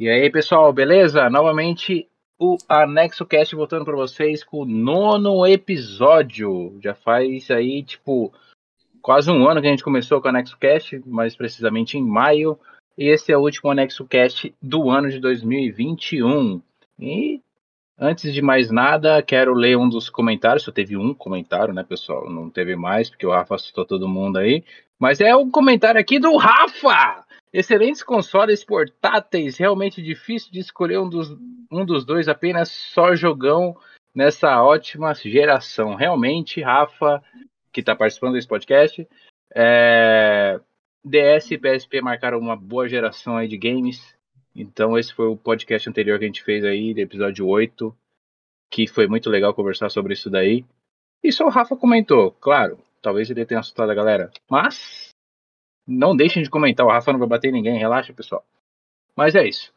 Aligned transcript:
E 0.00 0.08
aí, 0.08 0.30
pessoal, 0.30 0.72
beleza? 0.72 1.28
Novamente 1.28 2.08
o 2.38 2.56
Anexo 2.66 3.26
Cast 3.26 3.54
voltando 3.54 3.84
para 3.84 3.94
vocês 3.94 4.42
com 4.42 4.60
o 4.60 4.64
nono 4.64 5.46
episódio. 5.46 6.74
Já 6.82 6.94
faz 6.94 7.50
aí, 7.50 7.82
tipo, 7.82 8.32
quase 9.02 9.30
um 9.30 9.46
ano 9.46 9.60
que 9.60 9.66
a 9.66 9.70
gente 9.70 9.84
começou 9.84 10.18
com 10.18 10.28
o 10.28 10.30
Anexo 10.30 10.56
Cast, 10.56 11.02
mais 11.04 11.36
precisamente 11.36 11.98
em 11.98 12.02
maio. 12.02 12.58
E 12.96 13.08
esse 13.08 13.30
é 13.30 13.36
o 13.36 13.42
último 13.42 13.70
Anexo 13.70 14.06
Cast 14.06 14.54
do 14.62 14.88
ano 14.88 15.10
de 15.10 15.20
2021. 15.20 16.62
E 16.98 17.42
antes 17.98 18.32
de 18.32 18.40
mais 18.40 18.70
nada, 18.70 19.20
quero 19.20 19.52
ler 19.52 19.76
um 19.76 19.86
dos 19.86 20.08
comentários. 20.08 20.62
Só 20.62 20.72
teve 20.72 20.96
um 20.96 21.12
comentário, 21.12 21.74
né, 21.74 21.84
pessoal? 21.84 22.30
Não 22.30 22.48
teve 22.48 22.74
mais, 22.74 23.10
porque 23.10 23.26
o 23.26 23.32
Rafa 23.32 23.56
assustou 23.56 23.84
todo 23.84 24.08
mundo 24.08 24.38
aí. 24.38 24.64
Mas 24.98 25.20
é 25.20 25.36
o 25.36 25.50
comentário 25.50 26.00
aqui 26.00 26.18
do 26.18 26.38
Rafa! 26.38 27.26
Excelentes 27.52 28.02
consoles 28.02 28.64
portáteis, 28.64 29.56
realmente 29.56 30.00
difícil 30.00 30.52
de 30.52 30.60
escolher 30.60 30.98
um 31.00 31.08
dos, 31.08 31.30
um 31.70 31.84
dos 31.84 32.04
dois, 32.04 32.28
apenas 32.28 32.70
só 32.70 33.14
jogão 33.16 33.76
nessa 34.14 34.62
ótima 34.62 35.12
geração. 35.14 35.94
Realmente, 35.94 36.60
Rafa, 36.60 37.22
que 37.72 37.80
está 37.80 37.94
participando 37.96 38.34
desse 38.34 38.46
podcast, 38.46 39.06
é... 39.54 40.60
DS 41.02 41.50
e 41.50 41.58
PSP 41.58 42.02
marcaram 42.02 42.38
uma 42.38 42.54
boa 42.54 42.88
geração 42.88 43.36
aí 43.36 43.48
de 43.48 43.56
games. 43.56 44.16
Então, 44.54 44.98
esse 44.98 45.14
foi 45.14 45.26
o 45.26 45.36
podcast 45.36 45.88
anterior 45.88 46.18
que 46.18 46.24
a 46.24 46.28
gente 46.28 46.42
fez 46.42 46.64
aí, 46.64 46.90
episódio 46.96 47.46
8, 47.46 47.96
que 48.70 48.86
foi 48.86 49.06
muito 49.06 49.30
legal 49.30 49.54
conversar 49.54 49.88
sobre 49.88 50.12
isso 50.12 50.28
daí. 50.28 50.64
E 51.22 51.32
só 51.32 51.46
o 51.46 51.50
Rafa 51.50 51.76
comentou, 51.76 52.32
claro, 52.32 52.78
talvez 53.00 53.30
ele 53.30 53.46
tenha 53.46 53.60
assustado 53.60 53.90
a 53.90 53.94
galera, 53.94 54.30
mas 54.48 55.09
não 55.86 56.16
deixem 56.16 56.42
de 56.42 56.50
comentar, 56.50 56.86
o 56.86 56.90
Rafa 56.90 57.12
não 57.12 57.18
vai 57.18 57.28
bater 57.28 57.52
ninguém, 57.52 57.78
relaxa, 57.78 58.12
pessoal. 58.12 58.44
Mas 59.16 59.34
é 59.34 59.46
isso. 59.46 59.72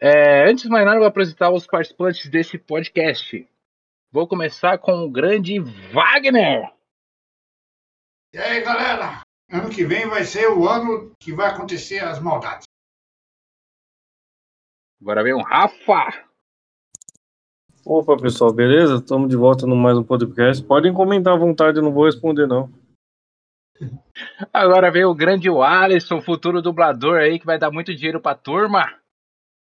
É, 0.00 0.48
antes 0.48 0.64
de 0.64 0.70
mais 0.70 0.84
nada, 0.84 0.96
eu 0.96 1.00
vou 1.00 1.08
apresentar 1.08 1.50
os 1.50 1.66
participantes 1.66 2.28
desse 2.28 2.58
podcast. 2.58 3.48
Vou 4.10 4.26
começar 4.26 4.78
com 4.78 5.04
o 5.04 5.10
grande 5.10 5.58
Wagner. 5.58 6.72
E 8.32 8.38
aí, 8.38 8.60
galera? 8.62 9.22
Ano 9.50 9.70
que 9.70 9.84
vem 9.84 10.08
vai 10.08 10.24
ser 10.24 10.48
o 10.48 10.68
ano 10.68 11.12
que 11.18 11.32
vai 11.32 11.50
acontecer 11.50 11.98
as 11.98 12.18
maldades. 12.18 12.66
Agora 15.00 15.22
vem 15.22 15.34
o 15.34 15.42
Rafa. 15.42 16.24
Opa, 17.84 18.16
pessoal, 18.16 18.52
beleza? 18.52 18.96
Estamos 18.96 19.28
de 19.28 19.36
volta 19.36 19.66
no 19.66 19.76
mais 19.76 19.98
um 19.98 20.02
podcast. 20.02 20.64
Podem 20.64 20.92
comentar 20.92 21.34
à 21.34 21.36
vontade, 21.36 21.78
eu 21.78 21.82
não 21.82 21.92
vou 21.92 22.06
responder, 22.06 22.46
não. 22.46 22.72
Agora 24.52 24.90
vem 24.90 25.04
o 25.04 25.14
grande 25.14 25.48
Alisson, 25.48 26.20
futuro 26.20 26.62
dublador 26.62 27.20
aí, 27.20 27.38
que 27.38 27.46
vai 27.46 27.58
dar 27.58 27.70
muito 27.70 27.94
dinheiro 27.94 28.20
pra 28.20 28.34
turma. 28.34 28.86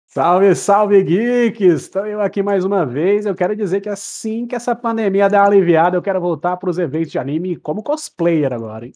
Salve, 0.05 0.53
salve, 0.55 1.03
geeks! 1.03 1.83
Estou 1.83 2.05
eu 2.05 2.21
aqui 2.21 2.43
mais 2.43 2.63
uma 2.63 2.85
vez. 2.85 3.25
Eu 3.25 3.33
quero 3.33 3.55
dizer 3.55 3.81
que 3.81 3.89
assim 3.89 4.45
que 4.45 4.55
essa 4.55 4.75
pandemia 4.75 5.27
der 5.27 5.39
uma 5.39 5.47
aliviada, 5.47 5.97
eu 5.97 6.03
quero 6.03 6.21
voltar 6.21 6.57
para 6.57 6.69
os 6.69 6.77
eventos 6.77 7.11
de 7.11 7.17
anime 7.17 7.55
como 7.55 7.81
cosplayer 7.81 8.53
agora, 8.53 8.85
hein? 8.85 8.93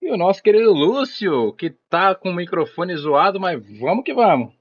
E 0.00 0.12
o 0.12 0.16
nosso 0.16 0.40
querido 0.40 0.72
Lúcio, 0.72 1.52
que 1.54 1.70
tá 1.70 2.14
com 2.14 2.30
o 2.30 2.34
microfone 2.34 2.96
zoado, 2.96 3.40
mas 3.40 3.60
vamos 3.80 4.04
que 4.04 4.14
vamos. 4.14 4.54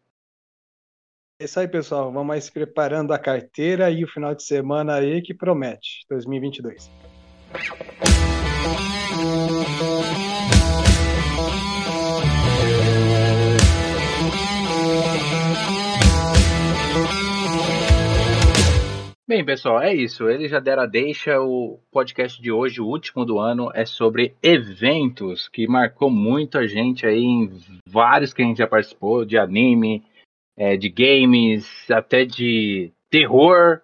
É 1.40 1.46
isso 1.46 1.60
aí, 1.60 1.68
pessoal. 1.68 2.12
Vamos 2.12 2.44
se 2.44 2.52
preparando 2.52 3.14
a 3.14 3.20
carteira 3.20 3.92
e 3.92 4.04
o 4.04 4.08
final 4.08 4.34
de 4.34 4.42
semana 4.42 4.96
aí 4.96 5.22
que 5.22 5.36
promete, 5.36 6.04
2022. 6.10 6.90
Bem, 19.28 19.44
pessoal, 19.44 19.82
é 19.82 19.94
isso. 19.94 20.30
Eles 20.30 20.50
já 20.50 20.60
deram 20.60 20.84
a 20.84 20.86
deixa. 20.86 21.40
O 21.42 21.80
podcast 21.92 22.42
de 22.42 22.52
hoje, 22.52 22.82
o 22.82 22.88
último 22.88 23.26
do 23.26 23.38
ano, 23.38 23.70
é 23.74 23.86
sobre 23.86 24.34
eventos 24.42 25.50
que 25.50 25.68
marcou 25.68 26.10
muito 26.10 26.58
a 26.58 26.66
gente 26.66 27.06
aí 27.06 27.24
em 27.24 27.52
vários 27.88 28.34
que 28.34 28.42
a 28.42 28.46
gente 28.46 28.58
já 28.58 28.68
participou, 28.68 29.26
de 29.26 29.38
anime, 29.38 30.02
é, 30.56 30.78
de 30.78 30.90
games, 30.90 31.70
até 31.92 32.26
de 32.26 32.92
terror. 33.10 33.82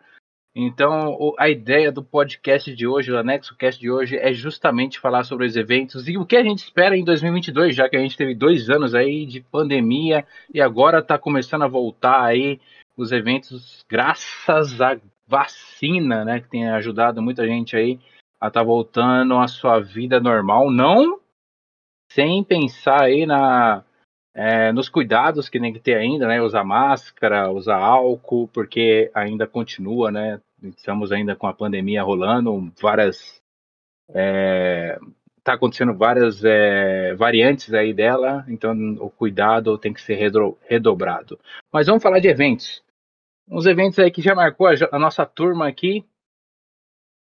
Então, 0.55 1.33
a 1.39 1.49
ideia 1.49 1.91
do 1.91 2.03
podcast 2.03 2.75
de 2.75 2.85
hoje, 2.85 3.11
o 3.11 3.17
Anexo 3.17 3.55
Cast 3.57 3.81
de 3.81 3.89
hoje, 3.89 4.17
é 4.17 4.31
justamente 4.33 4.99
falar 4.99 5.23
sobre 5.23 5.47
os 5.47 5.55
eventos 5.55 6.07
e 6.07 6.15
o 6.15 6.25
que 6.25 6.35
a 6.35 6.43
gente 6.43 6.59
espera 6.59 6.95
em 6.95 7.03
2022, 7.03 7.75
já 7.75 7.89
que 7.89 7.97
a 7.97 7.99
gente 7.99 8.15
teve 8.15 8.35
dois 8.35 8.69
anos 8.69 8.93
aí 8.93 9.25
de 9.25 9.41
pandemia 9.41 10.23
e 10.53 10.61
agora 10.61 10.99
está 10.99 11.17
começando 11.17 11.63
a 11.63 11.67
voltar 11.67 12.23
aí 12.23 12.61
os 12.95 13.11
eventos, 13.11 13.83
graças 13.89 14.79
à 14.79 14.99
vacina, 15.27 16.23
né, 16.23 16.39
que 16.39 16.49
tem 16.49 16.69
ajudado 16.69 17.19
muita 17.19 17.47
gente 17.47 17.75
aí 17.75 17.99
a 18.39 18.47
estar 18.47 18.59
tá 18.59 18.63
voltando 18.63 19.35
à 19.39 19.47
sua 19.47 19.79
vida 19.79 20.19
normal, 20.19 20.69
não 20.69 21.19
sem 22.11 22.43
pensar 22.43 23.01
aí 23.05 23.25
na 23.25 23.83
é, 24.33 24.71
nos 24.71 24.89
cuidados 24.89 25.47
que 25.47 25.59
tem 25.59 25.71
que 25.71 25.79
ter 25.79 25.95
ainda, 25.95 26.27
né? 26.27 26.41
Usar 26.41 26.63
máscara, 26.63 27.51
usar 27.51 27.77
álcool, 27.77 28.47
porque 28.47 29.11
ainda 29.13 29.45
continua, 29.45 30.11
né? 30.11 30.41
Estamos 30.61 31.11
ainda 31.11 31.35
com 31.35 31.45
a 31.45 31.53
pandemia 31.53 32.01
rolando, 32.01 32.71
várias. 32.81 33.41
É, 34.09 34.97
tá 35.43 35.53
acontecendo 35.53 35.93
várias 35.93 36.43
é, 36.43 37.13
variantes 37.15 37.73
aí 37.73 37.93
dela, 37.93 38.45
então 38.47 38.73
o 38.99 39.09
cuidado 39.09 39.77
tem 39.77 39.93
que 39.93 40.01
ser 40.01 40.17
redobrado. 40.61 41.39
Mas 41.71 41.87
vamos 41.87 42.01
falar 42.01 42.19
de 42.19 42.27
eventos. 42.27 42.83
Uns 43.47 43.65
eventos 43.65 43.99
aí 43.99 44.09
que 44.09 44.21
já 44.21 44.33
marcou 44.33 44.67
a, 44.67 44.73
a 44.91 44.97
nossa 44.97 45.25
turma 45.25 45.67
aqui 45.67 46.05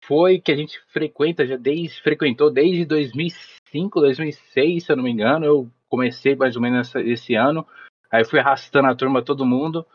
foi 0.03 0.39
que 0.39 0.51
a 0.51 0.55
gente 0.55 0.79
frequenta 0.87 1.45
já 1.47 1.57
desde 1.57 2.01
frequentou 2.01 2.51
desde 2.51 2.85
2005, 2.85 3.99
2006, 3.99 4.83
se 4.83 4.91
eu 4.91 4.95
não 4.95 5.03
me 5.03 5.11
engano. 5.11 5.45
Eu 5.45 5.71
comecei 5.95 6.35
mais 6.35 6.55
ou 6.55 6.61
menos 6.61 6.93
esse 6.95 7.35
ano. 7.35 7.65
Aí 8.11 8.23
fui 8.23 8.39
arrastando 8.39 8.87
a 8.87 8.95
turma, 8.95 9.23
todo 9.23 9.45
mundo. 9.45 9.85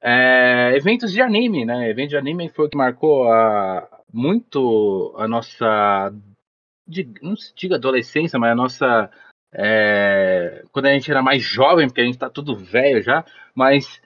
É, 0.00 0.72
eventos 0.74 1.12
de 1.12 1.20
anime, 1.20 1.64
né? 1.64 1.88
Evento 1.88 2.10
de 2.10 2.16
anime 2.16 2.48
foi 2.48 2.66
o 2.66 2.68
que 2.68 2.76
marcou 2.76 3.30
a, 3.32 3.88
muito 4.12 5.14
a 5.16 5.28
nossa. 5.28 6.12
De, 6.86 7.08
não 7.22 7.36
se 7.36 7.54
diga 7.54 7.76
adolescência, 7.76 8.38
mas 8.38 8.52
a 8.52 8.54
nossa. 8.54 9.10
É, 9.54 10.64
quando 10.72 10.86
a 10.86 10.92
gente 10.92 11.10
era 11.10 11.22
mais 11.22 11.42
jovem, 11.42 11.86
porque 11.86 12.00
a 12.00 12.04
gente 12.04 12.18
tá 12.18 12.30
tudo 12.30 12.56
velho 12.56 13.02
já, 13.02 13.24
mas 13.54 14.00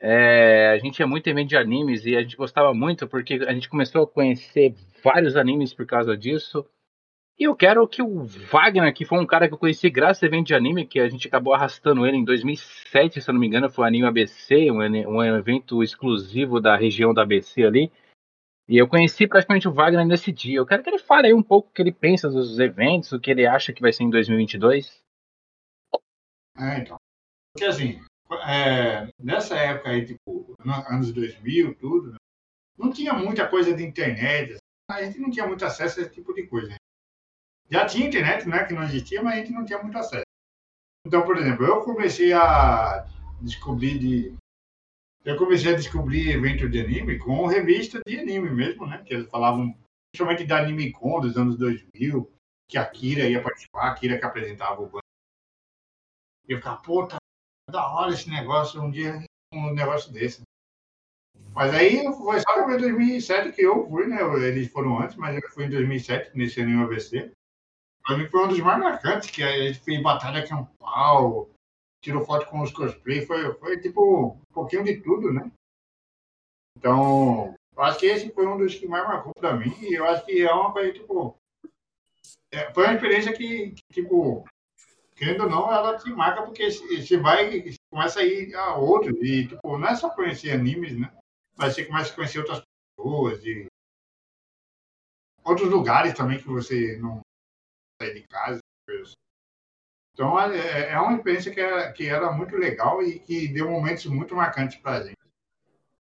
é, 0.00 0.68
a 0.70 0.78
gente 0.78 1.02
é 1.02 1.06
muito 1.06 1.26
evento 1.26 1.48
de 1.48 1.56
animes 1.56 2.04
e 2.06 2.14
a 2.16 2.22
gente 2.22 2.36
gostava 2.36 2.72
muito 2.72 3.08
porque 3.08 3.34
a 3.46 3.52
gente 3.52 3.68
começou 3.68 4.04
a 4.04 4.06
conhecer 4.06 4.74
vários 5.02 5.36
animes 5.36 5.74
por 5.74 5.84
causa 5.84 6.16
disso. 6.16 6.64
E 7.36 7.44
eu 7.44 7.56
quero 7.56 7.86
que 7.88 8.00
o 8.00 8.24
Wagner, 8.24 8.94
que 8.94 9.04
foi 9.04 9.18
um 9.18 9.26
cara 9.26 9.48
que 9.48 9.54
eu 9.54 9.58
conheci 9.58 9.90
graças 9.90 10.22
a 10.22 10.26
evento 10.26 10.46
de 10.46 10.54
anime, 10.54 10.86
que 10.86 11.00
a 11.00 11.08
gente 11.08 11.26
acabou 11.26 11.52
arrastando 11.52 12.06
ele 12.06 12.16
em 12.16 12.24
2007, 12.24 13.20
se 13.20 13.28
eu 13.28 13.32
não 13.32 13.40
me 13.40 13.48
engano, 13.48 13.68
foi 13.68 13.84
o 13.84 13.88
Anime 13.88 14.06
ABC, 14.06 14.70
um, 14.70 15.22
evento 15.22 15.82
exclusivo 15.82 16.60
da 16.60 16.76
região 16.76 17.12
da 17.12 17.22
ABC 17.22 17.64
ali. 17.64 17.90
E 18.68 18.78
eu 18.78 18.88
conheci 18.88 19.26
praticamente 19.26 19.66
o 19.66 19.72
Wagner 19.72 20.06
nesse 20.06 20.30
dia. 20.30 20.58
Eu 20.58 20.66
quero 20.66 20.82
que 20.82 20.88
ele 20.88 20.98
fale 20.98 21.26
aí 21.26 21.34
um 21.34 21.42
pouco 21.42 21.68
o 21.68 21.72
que 21.72 21.82
ele 21.82 21.92
pensa 21.92 22.30
dos 22.30 22.58
eventos, 22.60 23.10
o 23.10 23.20
que 23.20 23.32
ele 23.32 23.44
acha 23.44 23.72
que 23.72 23.82
vai 23.82 23.92
ser 23.92 24.04
em 24.04 24.10
2022. 24.10 25.02
É, 26.56 26.78
então. 26.78 26.96
Porque 27.52 27.66
assim, 27.66 28.00
é, 28.46 29.08
nessa 29.18 29.56
época 29.56 29.90
aí, 29.90 30.06
tipo, 30.06 30.54
anos 30.88 31.12
2000, 31.12 31.74
tudo, 31.74 32.12
né, 32.12 32.16
não 32.78 32.92
tinha 32.92 33.12
muita 33.12 33.46
coisa 33.48 33.74
de 33.74 33.84
internet. 33.84 34.56
A 34.88 35.02
gente 35.02 35.18
não 35.18 35.30
tinha 35.30 35.46
muito 35.46 35.64
acesso 35.64 35.98
a 35.98 36.02
esse 36.04 36.12
tipo 36.12 36.32
de 36.32 36.46
coisa. 36.46 36.74
Já 37.74 37.84
tinha 37.86 38.06
internet, 38.06 38.46
não 38.46 38.56
é 38.56 38.64
que 38.64 38.72
não 38.72 38.84
existia, 38.84 39.20
mas 39.20 39.34
a 39.34 39.36
gente 39.38 39.50
não 39.50 39.64
tinha 39.64 39.82
muito 39.82 39.98
acesso. 39.98 40.22
Então, 41.04 41.24
por 41.24 41.36
exemplo, 41.36 41.66
eu 41.66 41.82
comecei 41.82 42.32
a 42.32 43.04
descobrir 43.40 43.98
de 43.98 44.36
eu 45.24 45.36
comecei 45.36 45.72
a 45.72 45.76
descobrir 45.76 46.30
evento 46.30 46.68
de 46.68 46.80
anime 46.80 47.18
com 47.18 47.46
revista 47.46 48.00
de 48.06 48.20
anime 48.20 48.48
mesmo, 48.50 48.86
né? 48.86 49.02
Que 49.04 49.14
eles 49.14 49.28
falavam 49.28 49.76
principalmente 50.12 50.46
da 50.46 50.58
Anime 50.58 50.92
Con 50.92 51.20
dos 51.20 51.36
anos 51.36 51.58
2000, 51.58 52.32
que 52.70 52.78
a 52.78 52.88
Kira 52.88 53.28
ia 53.28 53.42
participar, 53.42 53.90
a 53.90 53.94
Kira 53.94 54.18
que 54.18 54.24
apresentava 54.24 54.80
o 54.80 54.86
banco. 54.86 55.00
E 56.46 56.52
eu 56.52 56.58
ficava, 56.58 56.80
pô, 56.80 57.08
tá 57.08 57.16
da 57.68 57.90
hora 57.92 58.12
esse 58.12 58.30
negócio, 58.30 58.80
um 58.80 58.90
dia 58.90 59.20
um 59.52 59.74
negócio 59.74 60.12
desse. 60.12 60.42
Mas 61.52 61.74
aí 61.74 62.04
foi 62.04 62.38
só 62.38 62.70
em 62.70 62.78
2007 62.78 63.52
que 63.52 63.62
eu 63.62 63.84
fui, 63.88 64.06
né? 64.06 64.18
Eles 64.46 64.70
foram 64.70 65.00
antes, 65.00 65.16
mas 65.16 65.34
eu 65.34 65.50
fui 65.50 65.64
em 65.64 65.70
2007, 65.70 66.36
nesse 66.36 66.60
ano 66.60 66.70
em 66.70 66.80
ABC. 66.80 67.32
Pra 68.04 68.18
mim 68.18 68.28
foi 68.28 68.44
um 68.44 68.48
dos 68.48 68.60
mais 68.60 68.78
marcantes, 68.78 69.30
que 69.30 69.42
a 69.42 69.50
gente 69.56 69.80
fez 69.80 70.02
batalha 70.02 70.46
campal, 70.46 71.48
tirou 72.02 72.24
foto 72.24 72.46
com 72.46 72.60
os 72.60 72.70
cosplay, 72.70 73.24
foi, 73.24 73.54
foi 73.54 73.80
tipo 73.80 74.28
um 74.28 74.52
pouquinho 74.52 74.84
de 74.84 75.00
tudo, 75.00 75.32
né? 75.32 75.50
Então, 76.76 77.54
eu 77.74 77.82
acho 77.82 77.98
que 77.98 78.06
esse 78.06 78.30
foi 78.30 78.46
um 78.46 78.58
dos 78.58 78.74
que 78.74 78.86
mais 78.86 79.06
marcou 79.06 79.32
pra 79.34 79.56
mim, 79.56 79.74
e 79.80 79.94
eu 79.94 80.04
acho 80.04 80.24
que 80.26 80.42
é 80.42 80.52
uma 80.52 80.70
coisa, 80.70 80.92
tipo. 80.92 81.34
É, 82.52 82.72
foi 82.74 82.84
uma 82.84 82.94
experiência 82.94 83.32
que, 83.32 83.74
tipo, 83.90 84.44
querendo 85.16 85.44
ou 85.44 85.50
não, 85.50 85.72
ela 85.72 85.98
te 85.98 86.10
marca, 86.10 86.42
porque 86.42 86.70
você 86.70 87.16
vai, 87.16 87.64
começa 87.90 88.20
a 88.20 88.24
ir 88.24 88.54
a 88.54 88.76
outros. 88.76 89.16
E, 89.22 89.48
tipo, 89.48 89.78
não 89.78 89.88
é 89.88 89.96
só 89.96 90.10
conhecer 90.10 90.52
animes, 90.52 90.98
né? 90.98 91.10
Mas 91.56 91.74
você 91.74 91.84
começa 91.84 92.12
a 92.12 92.14
conhecer 92.14 92.38
outras 92.40 92.62
pessoas 92.96 93.44
e 93.44 93.66
outros 95.42 95.70
lugares 95.70 96.14
também 96.14 96.38
que 96.38 96.46
você 96.46 96.98
não 96.98 97.20
sai 98.00 98.14
de 98.14 98.22
casa. 98.22 98.60
Então, 100.12 100.38
é, 100.40 100.92
é 100.92 100.98
uma 100.98 101.16
experiência 101.16 101.52
que 101.52 101.60
era, 101.60 101.92
que 101.92 102.08
era 102.08 102.32
muito 102.32 102.56
legal 102.56 103.02
e 103.02 103.18
que 103.18 103.48
deu 103.48 103.68
momentos 103.68 104.06
muito 104.06 104.34
marcantes 104.34 104.76
para 104.78 104.98
a 104.98 105.02
gente. 105.02 105.16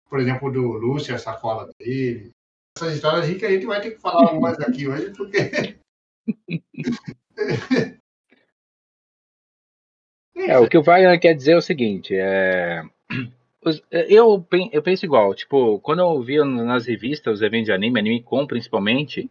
Por 0.09 0.19
exemplo, 0.19 0.51
do 0.51 0.63
Lúcio, 0.63 1.15
a 1.15 1.19
sacola 1.19 1.71
dele. 1.79 2.31
Essas 2.77 2.95
histórias 2.95 3.27
que 3.37 3.45
a 3.45 3.51
gente 3.51 3.67
vai 3.67 3.83
ter 3.83 3.91
que 3.93 4.01
falar 4.01 4.33
mais 4.41 4.59
aqui 4.61 4.89
hoje, 4.89 5.13
porque. 5.15 5.77
é, 10.37 10.59
o 10.59 10.67
que 10.69 10.79
o 10.79 10.83
Wagner 10.83 11.21
quer 11.21 11.35
dizer 11.35 11.53
é 11.53 11.59
o 11.59 11.63
seguinte: 11.63 12.15
é... 12.17 12.83
eu, 13.91 14.47
eu 14.73 14.83
penso 14.83 15.05
igual, 15.05 15.35
tipo, 15.35 15.79
quando 15.81 15.99
eu 15.99 16.23
via 16.23 16.47
nas 16.47 16.87
revistas 16.87 17.35
os 17.35 17.43
eventos 17.43 17.67
de 17.67 17.73
anime, 17.73 18.01
anime 18.01 18.23
com 18.23 18.47
principalmente, 18.47 19.31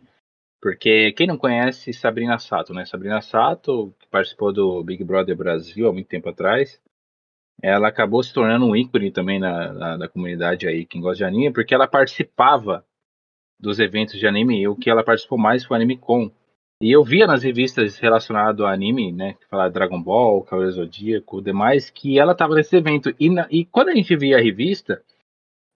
porque 0.61 1.11
quem 1.13 1.27
não 1.27 1.37
conhece 1.37 1.93
Sabrina 1.93 2.39
Sato, 2.39 2.73
né? 2.73 2.85
Sabrina 2.85 3.21
Sato, 3.21 3.93
que 3.99 4.07
participou 4.07 4.51
do 4.51 4.83
Big 4.83 5.03
Brother 5.03 5.35
Brasil 5.35 5.87
há 5.87 5.93
muito 5.93 6.07
tempo 6.07 6.29
atrás, 6.29 6.81
ela 7.61 7.87
acabou 7.87 8.21
se 8.21 8.33
tornando 8.33 8.65
um 8.65 8.75
ícone 8.75 9.11
também 9.11 9.39
na, 9.39 9.73
na, 9.73 9.97
na 9.97 10.07
comunidade 10.07 10.67
aí, 10.67 10.85
quem 10.85 11.01
gosta 11.01 11.17
de 11.17 11.23
anime, 11.23 11.53
porque 11.53 11.73
ela 11.73 11.87
participava 11.87 12.85
dos 13.59 13.79
eventos 13.79 14.19
de 14.19 14.27
anime 14.27 14.61
e 14.61 14.67
o 14.67 14.75
que 14.75 14.89
ela 14.89 15.03
participou 15.03 15.37
mais 15.37 15.65
foi 15.65 15.75
o 15.75 15.77
Anime 15.77 15.97
Con. 15.97 16.31
E 16.79 16.91
eu 16.91 17.03
via 17.03 17.25
nas 17.25 17.41
revistas 17.41 17.97
relacionado 17.97 18.63
ao 18.63 18.71
anime, 18.71 19.11
né, 19.11 19.33
que 19.33 19.47
fala 19.47 19.69
Dragon 19.69 19.99
Ball, 19.99 20.43
Cavaleiro 20.43 20.75
Zodíaco, 20.75 21.41
demais, 21.41 21.89
que 21.89 22.19
ela 22.19 22.33
estava 22.33 22.53
nesse 22.53 22.75
evento. 22.75 23.15
E, 23.19 23.31
na, 23.31 23.47
e 23.49 23.65
quando 23.65 23.89
a 23.89 23.95
gente 23.95 24.15
via 24.15 24.37
a 24.37 24.41
revista, 24.41 25.01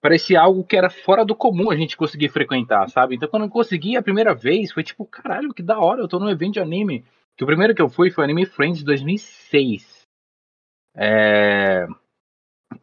parecia 0.02 0.40
algo 0.40 0.64
que 0.64 0.76
era 0.76 0.90
fora 0.90 1.24
do 1.24 1.34
comum 1.34 1.70
a 1.70 1.76
gente 1.76 1.96
conseguir 1.96 2.28
frequentar, 2.28 2.90
sabe? 2.90 3.14
Então 3.14 3.28
quando 3.28 3.44
eu 3.44 3.48
consegui 3.48 3.96
a 3.96 4.02
primeira 4.02 4.34
vez, 4.34 4.72
foi 4.72 4.82
tipo, 4.82 5.06
caralho, 5.06 5.54
que 5.54 5.62
da 5.62 5.78
hora, 5.78 6.02
eu 6.02 6.08
tô 6.08 6.18
num 6.18 6.28
evento 6.28 6.54
de 6.54 6.60
anime. 6.60 7.04
Que 7.36 7.44
o 7.44 7.46
primeiro 7.46 7.74
que 7.74 7.80
eu 7.80 7.88
fui 7.88 8.10
foi 8.10 8.24
Anime 8.24 8.44
Friends 8.44 8.82
2006. 8.82 10.02
É... 10.96 11.86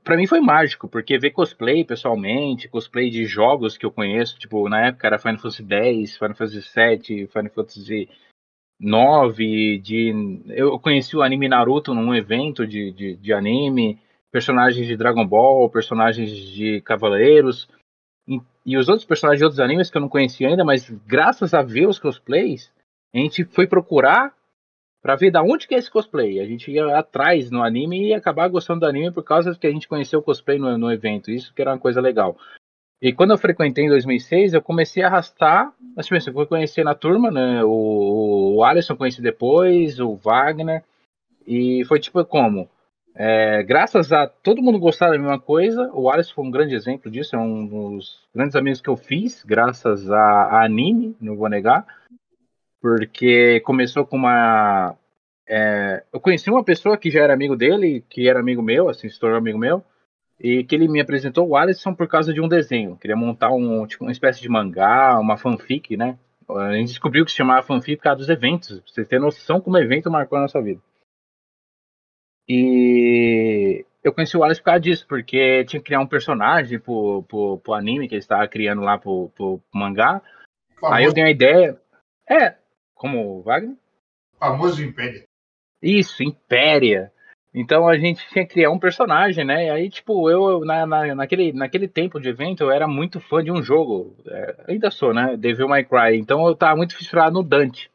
Pra 0.04 0.16
mim 0.16 0.26
foi 0.26 0.40
mágico, 0.40 0.88
porque 0.88 1.20
ver 1.20 1.32
cosplay 1.32 1.84
pessoalmente, 1.84 2.70
cosplay 2.70 3.10
de 3.10 3.26
jogos 3.26 3.78
que 3.78 3.86
eu 3.86 3.92
conheço, 3.92 4.40
tipo, 4.40 4.70
na 4.70 4.88
época 4.88 5.08
era 5.08 5.20
Final 5.20 5.40
Fantasy 5.40 5.66
X, 5.68 6.18
Final 6.18 6.36
Fantasy 6.36 6.62
VII, 6.74 7.28
Final 7.28 7.52
Fantasy 7.52 8.10
9, 8.80 9.80
de... 9.80 10.42
eu 10.50 10.80
conheci 10.80 11.18
o 11.18 11.22
anime 11.22 11.50
Naruto 11.50 11.94
num 11.94 12.16
evento 12.16 12.66
de, 12.66 12.92
de, 12.92 13.16
de 13.18 13.34
anime, 13.34 14.00
personagens 14.32 14.86
de 14.86 14.96
Dragon 14.96 15.26
Ball, 15.26 15.70
personagens 15.70 16.30
de 16.30 16.82
Cavaleiros, 16.82 17.68
e, 18.28 18.40
e, 18.66 18.78
os 18.78 18.88
outros 18.88 19.06
personagens 19.06 19.40
de 19.40 19.46
outros 19.46 19.60
animes 19.60 19.90
que 19.90 19.98
eu 19.98 20.02
não 20.02 20.10
conhecia 20.10 20.48
ainda, 20.48 20.64
mas 20.64 20.90
graças 21.08 21.54
a 21.54 21.62
ver 21.64 21.88
os 21.88 21.98
cosplays, 21.98 22.72
a 23.14 23.18
gente 23.18 23.44
foi 23.44 23.66
procurar 23.66 24.34
para 25.02 25.16
ver 25.16 25.32
da 25.32 25.42
onde 25.42 25.68
que 25.68 25.74
é 25.74 25.78
esse 25.78 25.90
cosplay. 25.90 26.40
A 26.40 26.46
gente 26.46 26.70
ia 26.70 26.98
atrás 26.98 27.50
no 27.50 27.64
anime 27.64 28.10
e 28.10 28.14
acabar 28.14 28.48
gostando 28.50 28.82
do 28.82 28.86
anime 28.86 29.12
por 29.12 29.24
causa 29.24 29.56
que 29.56 29.66
a 29.66 29.72
gente 29.72 29.88
conheceu 29.88 30.20
o 30.20 30.24
cosplay 30.24 30.60
no, 30.60 30.78
no 30.78 30.92
evento. 30.92 31.32
Isso 31.32 31.54
que 31.54 31.62
era 31.62 31.72
uma 31.72 31.80
coisa 31.80 32.02
legal. 32.02 32.38
E 33.02 33.14
quando 33.14 33.32
eu 33.32 33.38
frequentei 33.38 33.86
em 33.86 33.90
2006, 33.90 34.54
eu 34.54 34.62
comecei 34.62 35.02
a 35.02 35.08
arrastar. 35.08 35.74
Assim, 35.96 36.16
eu 36.16 36.34
fui 36.34 36.46
conhecer 36.46 36.84
na 36.84 36.94
turma, 36.94 37.32
né? 37.32 37.64
O, 37.64 38.58
o 38.58 38.64
Alisson 38.64 38.98
conheci 38.98 39.22
depois, 39.22 40.00
o 40.00 40.16
Wagner. 40.16 40.84
E 41.48 41.84
foi 41.86 42.00
tipo 42.00 42.24
como? 42.26 42.70
É, 43.22 43.62
graças 43.64 44.14
a 44.14 44.28
todo 44.28 44.62
mundo 44.62 44.80
gostar 44.80 45.10
da 45.10 45.18
mesma 45.18 45.38
coisa, 45.38 45.92
o 45.94 46.10
Alisson 46.10 46.36
foi 46.36 46.46
um 46.46 46.52
grande 46.52 46.74
exemplo 46.74 47.12
disso, 47.12 47.36
é 47.36 47.38
um 47.38 47.68
dos 47.68 48.26
grandes 48.34 48.56
amigos 48.56 48.80
que 48.80 48.90
eu 48.90 48.96
fiz, 48.96 49.44
graças 49.44 50.10
a, 50.10 50.18
a 50.18 50.64
anime, 50.64 51.18
não 51.20 51.36
vou 51.36 51.50
negar, 51.50 51.86
porque 52.82 53.60
começou 53.66 54.06
com 54.06 54.16
uma. 54.16 54.96
É, 55.46 56.02
eu 56.14 56.20
conheci 56.22 56.50
uma 56.50 56.64
pessoa 56.64 56.98
que 56.98 57.12
já 57.12 57.22
era 57.22 57.34
amigo 57.34 57.58
dele, 57.58 58.06
que 58.10 58.30
era 58.30 58.40
amigo 58.40 58.62
meu, 58.62 58.88
assim, 58.88 59.10
se 59.10 59.20
tornou 59.20 59.38
amigo 59.38 59.58
meu, 59.58 59.84
e 60.40 60.64
que 60.64 60.74
ele 60.74 60.88
me 60.88 61.02
apresentou 61.02 61.46
o 61.46 61.58
Alisson 61.58 61.94
por 61.94 62.08
causa 62.08 62.34
de 62.34 62.40
um 62.40 62.48
desenho. 62.48 62.96
Queria 62.96 63.18
montar 63.18 63.52
um, 63.52 63.86
tipo, 63.86 64.06
uma 64.06 64.14
espécie 64.14 64.40
de 64.40 64.48
mangá, 64.48 65.20
uma 65.20 65.36
fanfic, 65.36 65.98
né? 65.98 66.18
A 66.48 66.72
gente 66.72 66.88
descobriu 66.88 67.26
que 67.26 67.32
se 67.32 67.38
chamava 67.38 67.68
fanfic 67.68 67.98
por 67.98 68.04
causa 68.04 68.20
dos 68.20 68.30
eventos, 68.30 68.80
pra 68.80 68.94
vocês 68.94 69.10
terem 69.10 69.26
noção 69.26 69.60
como 69.60 69.78
evento 69.78 70.10
marcou 70.10 70.38
a 70.38 70.42
nossa 70.44 70.62
vida. 70.62 70.80
E 72.50 73.86
eu 74.04 74.12
conheci 74.12 74.36
o 74.36 74.40
Wallace 74.40 74.60
por 74.60 74.66
causa 74.66 74.80
disso, 74.80 75.06
porque 75.08 75.64
tinha 75.66 75.80
que 75.80 75.86
criar 75.86 76.00
um 76.00 76.08
personagem 76.08 76.80
pro, 76.80 77.24
pro, 77.24 77.60
pro 77.60 77.74
anime 77.74 78.08
que 78.08 78.16
ele 78.16 78.20
estava 78.20 78.48
criando 78.48 78.82
lá 78.82 78.98
pro, 78.98 79.30
pro 79.36 79.62
mangá. 79.72 80.22
Famoso. 80.80 80.94
Aí 80.94 81.06
eu 81.06 81.14
dei 81.14 81.24
uma 81.24 81.30
ideia. 81.30 81.80
É, 82.28 82.56
como 82.96 83.38
o 83.38 83.42
Wagner? 83.44 83.76
Famoso 84.40 84.84
Impéria. 84.84 85.24
Isso, 85.82 86.24
Impéria. 86.24 87.12
Então 87.54 87.88
a 87.88 87.98
gente 87.98 88.28
tinha 88.30 88.46
que 88.46 88.54
criar 88.54 88.72
um 88.72 88.80
personagem, 88.80 89.44
né? 89.44 89.68
E 89.68 89.70
aí, 89.70 89.90
tipo, 89.90 90.30
eu, 90.30 90.64
na, 90.64 90.86
na, 90.86 91.16
naquele, 91.16 91.52
naquele 91.52 91.88
tempo 91.88 92.20
de 92.20 92.30
evento, 92.30 92.64
eu 92.64 92.72
era 92.72 92.88
muito 92.88 93.20
fã 93.20 93.44
de 93.44 93.52
um 93.52 93.62
jogo. 93.62 94.16
É, 94.28 94.66
ainda 94.70 94.90
sou, 94.92 95.14
né? 95.14 95.36
Devil 95.38 95.68
May 95.68 95.84
Cry. 95.84 96.18
Então 96.18 96.48
eu 96.48 96.56
tava 96.56 96.76
muito 96.76 96.96
fissurado 96.96 97.34
no 97.34 97.44
Dante. 97.44 97.92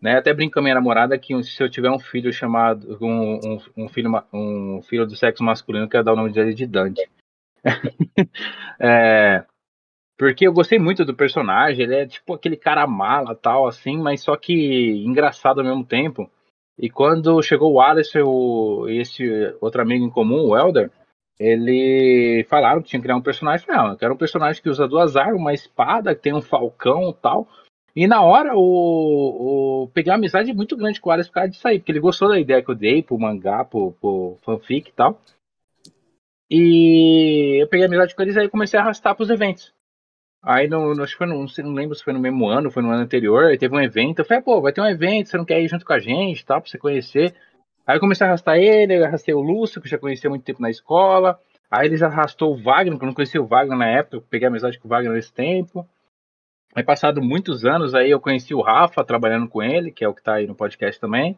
Né? 0.00 0.16
Até 0.16 0.32
brinco 0.34 0.54
com 0.54 0.60
a 0.60 0.62
minha 0.62 0.74
namorada 0.74 1.18
que 1.18 1.42
se 1.42 1.62
eu 1.62 1.70
tiver 1.70 1.90
um 1.90 1.98
filho 1.98 2.32
chamado. 2.32 2.98
Um, 3.00 3.34
um, 3.34 3.58
um 3.76 3.88
filho, 3.88 4.10
um 4.32 4.82
filho 4.82 5.06
do 5.06 5.16
sexo 5.16 5.42
masculino, 5.42 5.88
eu 5.90 6.04
dar 6.04 6.12
o 6.12 6.16
nome 6.16 6.32
dele 6.32 6.54
de 6.54 6.66
Dante. 6.66 7.08
é, 8.78 9.44
porque 10.18 10.46
eu 10.46 10.52
gostei 10.52 10.78
muito 10.78 11.04
do 11.04 11.14
personagem, 11.14 11.84
ele 11.84 11.94
é 11.94 12.06
tipo 12.06 12.34
aquele 12.34 12.56
cara 12.56 12.86
mala 12.86 13.34
tal, 13.34 13.66
assim, 13.66 13.98
mas 13.98 14.22
só 14.22 14.36
que 14.36 15.04
engraçado 15.04 15.60
ao 15.60 15.66
mesmo 15.66 15.84
tempo. 15.84 16.30
E 16.78 16.88
quando 16.90 17.42
chegou 17.42 17.72
o 17.72 17.80
Alice 17.80 18.16
e 18.16 18.98
esse 18.98 19.24
outro 19.60 19.82
amigo 19.82 20.04
em 20.04 20.10
comum, 20.10 20.48
o 20.48 20.56
Elder, 20.56 20.90
ele 21.38 22.46
falaram 22.48 22.80
que 22.80 22.88
tinha 22.88 23.00
que 23.00 23.04
criar 23.04 23.16
um 23.16 23.22
personagem. 23.22 23.66
Não, 23.68 23.88
eu 23.88 23.96
quero 23.96 24.14
um 24.14 24.18
personagem 24.18 24.62
que 24.62 24.70
usa 24.70 24.88
duas 24.88 25.16
armas, 25.16 25.40
uma 25.40 25.52
espada, 25.52 26.14
que 26.14 26.22
tem 26.22 26.34
um 26.34 26.42
falcão 26.42 27.12
tal. 27.12 27.48
E 27.96 28.06
na 28.06 28.22
hora, 28.22 28.54
o, 28.54 29.84
o 29.84 29.88
peguei 29.88 30.12
uma 30.12 30.18
amizade 30.18 30.52
muito 30.52 30.76
grande 30.76 31.00
com 31.00 31.08
o 31.08 31.12
Alice 31.12 31.30
por 31.30 31.36
causa 31.36 31.48
disso 31.48 31.66
aí, 31.66 31.78
porque 31.78 31.90
ele 31.90 31.98
gostou 31.98 32.28
da 32.28 32.38
ideia 32.38 32.62
que 32.62 32.70
eu 32.70 32.74
dei 32.74 33.02
pro 33.02 33.18
mangá, 33.18 33.64
pro, 33.64 33.92
pro 33.92 34.36
fanfic 34.42 34.90
e 34.90 34.92
tal. 34.92 35.18
E 36.50 37.62
eu 37.62 37.66
peguei 37.68 37.86
amizade 37.86 38.14
com 38.14 38.20
eles 38.20 38.36
aí 38.36 38.50
comecei 38.50 38.78
a 38.78 38.82
arrastar 38.82 39.16
pros 39.16 39.30
eventos. 39.30 39.74
Aí, 40.42 40.68
no, 40.68 40.94
no, 40.94 41.02
acho 41.02 41.16
que 41.16 41.24
no, 41.24 41.46
não 41.64 41.72
lembro 41.72 41.94
se 41.96 42.04
foi 42.04 42.12
no 42.12 42.20
mesmo 42.20 42.46
ano, 42.46 42.70
foi 42.70 42.82
no 42.82 42.90
ano 42.90 43.02
anterior, 43.02 43.46
aí 43.46 43.56
teve 43.58 43.74
um 43.74 43.80
evento. 43.80 44.18
Eu 44.18 44.24
falei, 44.26 44.42
pô, 44.42 44.60
vai 44.60 44.72
ter 44.72 44.82
um 44.82 44.86
evento, 44.86 45.30
você 45.30 45.38
não 45.38 45.44
quer 45.46 45.60
ir 45.62 45.68
junto 45.68 45.84
com 45.84 45.92
a 45.94 45.98
gente, 45.98 46.44
tal, 46.44 46.60
pra 46.60 46.70
você 46.70 46.78
conhecer. 46.78 47.34
Aí 47.86 47.96
eu 47.96 48.00
comecei 48.00 48.26
a 48.26 48.28
arrastar 48.28 48.58
ele, 48.58 49.02
arrastei 49.02 49.34
o 49.34 49.40
Lúcio, 49.40 49.80
que 49.80 49.86
eu 49.86 49.90
já 49.90 49.98
conhecia 49.98 50.28
há 50.28 50.30
muito 50.30 50.44
tempo 50.44 50.60
na 50.60 50.70
escola. 50.70 51.40
Aí 51.70 51.86
eles 51.86 52.02
arrastou 52.02 52.52
o 52.52 52.62
Wagner, 52.62 52.98
que 52.98 53.04
eu 53.04 53.06
não 53.06 53.14
conhecia 53.14 53.40
o 53.40 53.46
Wagner 53.46 53.78
na 53.78 53.86
época, 53.88 54.16
eu 54.18 54.22
peguei 54.22 54.46
amizade 54.46 54.78
com 54.78 54.86
o 54.86 54.90
Wagner 54.90 55.14
nesse 55.14 55.32
tempo. 55.32 55.88
Aí, 56.76 56.84
passado 56.84 57.22
muitos 57.22 57.64
anos, 57.64 57.94
aí 57.94 58.10
eu 58.10 58.20
conheci 58.20 58.52
o 58.52 58.60
Rafa 58.60 59.02
trabalhando 59.02 59.48
com 59.48 59.62
ele, 59.62 59.90
que 59.90 60.04
é 60.04 60.08
o 60.08 60.12
que 60.12 60.22
tá 60.22 60.34
aí 60.34 60.46
no 60.46 60.54
podcast 60.54 61.00
também, 61.00 61.34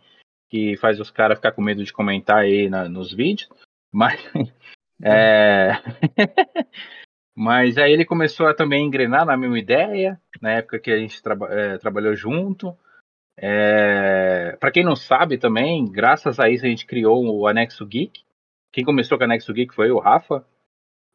que 0.51 0.77
faz 0.79 0.99
os 0.99 1.13
caras 1.13 1.39
ficar 1.39 1.53
com 1.53 1.63
medo 1.63 1.85
de 1.85 1.93
comentar 1.93 2.39
aí 2.39 2.69
na, 2.69 2.89
nos 2.89 3.13
vídeos. 3.13 3.49
Mas. 3.93 4.21
É... 5.01 5.75
Mas 7.33 7.79
aí 7.79 7.93
ele 7.93 8.05
começou 8.05 8.49
a 8.49 8.53
também 8.53 8.85
engrenar 8.85 9.25
na 9.25 9.37
mesma 9.37 9.57
ideia, 9.57 10.21
na 10.43 10.51
época 10.51 10.81
que 10.81 10.91
a 10.91 10.99
gente 10.99 11.23
é, 11.51 11.79
trabalhou 11.79 12.17
junto. 12.17 12.77
É... 13.37 14.57
Para 14.59 14.73
quem 14.73 14.83
não 14.83 14.97
sabe 14.97 15.39
também, 15.39 15.89
graças 15.89 16.41
a 16.41 16.51
isso 16.51 16.67
a 16.67 16.69
gente 16.69 16.85
criou 16.85 17.25
o 17.25 17.47
Anexo 17.47 17.87
Geek. 17.87 18.25
Quem 18.73 18.85
começou 18.85 19.17
com 19.17 19.23
o 19.23 19.27
Anexo 19.27 19.53
Geek 19.53 19.73
foi 19.73 19.93
o 19.93 20.01
Rafa, 20.01 20.45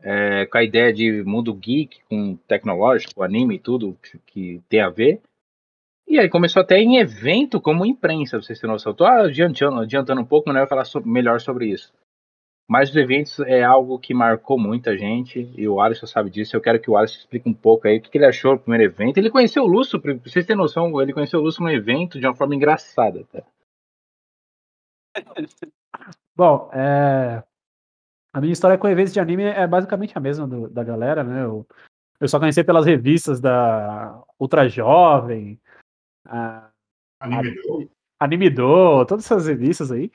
é, 0.03 0.45
com 0.45 0.57
a 0.57 0.63
ideia 0.63 0.91
de 0.93 1.24
mundo 1.24 1.53
geek, 1.53 2.01
com 2.10 2.36
tecnológico, 2.48 3.24
anime 3.24 3.55
e 3.55 3.60
tudo 3.60 3.98
que, 4.03 4.19
que, 4.25 4.62
tem 4.67 4.81
a 4.81 4.89
ver. 4.89 5.22
E 6.05 6.19
aí 6.19 6.29
começou 6.29 6.62
até 6.62 6.77
em 6.77 6.98
evento 6.98 7.62
como 7.62 7.86
imprensa, 7.86 8.39
vocês 8.39 8.60
terem 8.60 8.74
noção. 8.74 8.91
Estou 8.91 9.07
adiantando, 9.07 9.79
adiantando 9.79 10.22
um 10.22 10.25
pouco, 10.25 10.50
mas 10.50 10.57
eu 10.57 10.62
vou 10.62 10.69
falar 10.69 10.83
sobre, 10.83 11.10
melhor 11.10 11.39
sobre 11.39 11.67
isso. 11.67 11.93
Mas 12.69 12.89
os 12.89 12.95
eventos 12.95 13.39
é 13.41 13.63
algo 13.63 14.00
que 14.00 14.13
marcou 14.13 14.60
muita 14.60 14.98
gente, 14.98 15.50
e 15.55 15.67
o 15.67 15.79
Alisson 15.79 16.05
sabe 16.05 16.29
disso. 16.29 16.55
Eu 16.55 16.62
quero 16.62 16.79
que 16.79 16.89
o 16.89 16.98
Alisson 16.98 17.19
explique 17.19 17.48
um 17.48 17.53
pouco 17.53 17.88
aí 17.88 17.98
o 17.98 18.01
que 18.01 18.17
ele 18.17 18.25
achou 18.25 18.55
do 18.55 18.62
primeiro 18.62 18.91
evento. 18.91 19.17
Ele 19.17 19.29
conheceu 19.29 19.63
o 19.63 19.67
Lúcio, 19.67 20.00
pra 20.01 20.13
vocês 20.15 20.45
terem 20.45 20.62
noção, 20.62 21.01
ele 21.01 21.13
conheceu 21.13 21.39
o 21.39 21.43
Lúcio 21.43 21.63
no 21.63 21.72
evento 21.72 22.19
de 22.19 22.25
uma 22.25 22.36
forma 22.36 22.55
engraçada. 22.55 23.25
Tá? 23.31 23.43
Bom, 26.36 26.69
é, 26.74 27.43
a 28.34 28.42
minha 28.42 28.52
história 28.52 28.78
com 28.78 28.88
eventos 28.88 29.13
de 29.13 29.20
anime 29.20 29.44
é 29.44 29.68
basicamente 29.68 30.18
a 30.18 30.20
mesma 30.20 30.48
do, 30.48 30.68
da 30.68 30.84
galera, 30.84 31.24
né? 31.24 31.44
Eu, 31.44 31.68
eu 32.20 32.28
só 32.28 32.40
conheci 32.40 32.63
pelas 32.63 32.86
revistas 32.86 33.40
da 33.40 34.22
Ultra 34.40 34.68
Jovem, 34.68 35.60
a, 36.25 36.70
Animidor. 37.24 37.90
Animidor, 38.20 39.06
todas 39.06 39.25
essas 39.25 39.48
revistas 39.48 39.92
aí. 39.92 40.12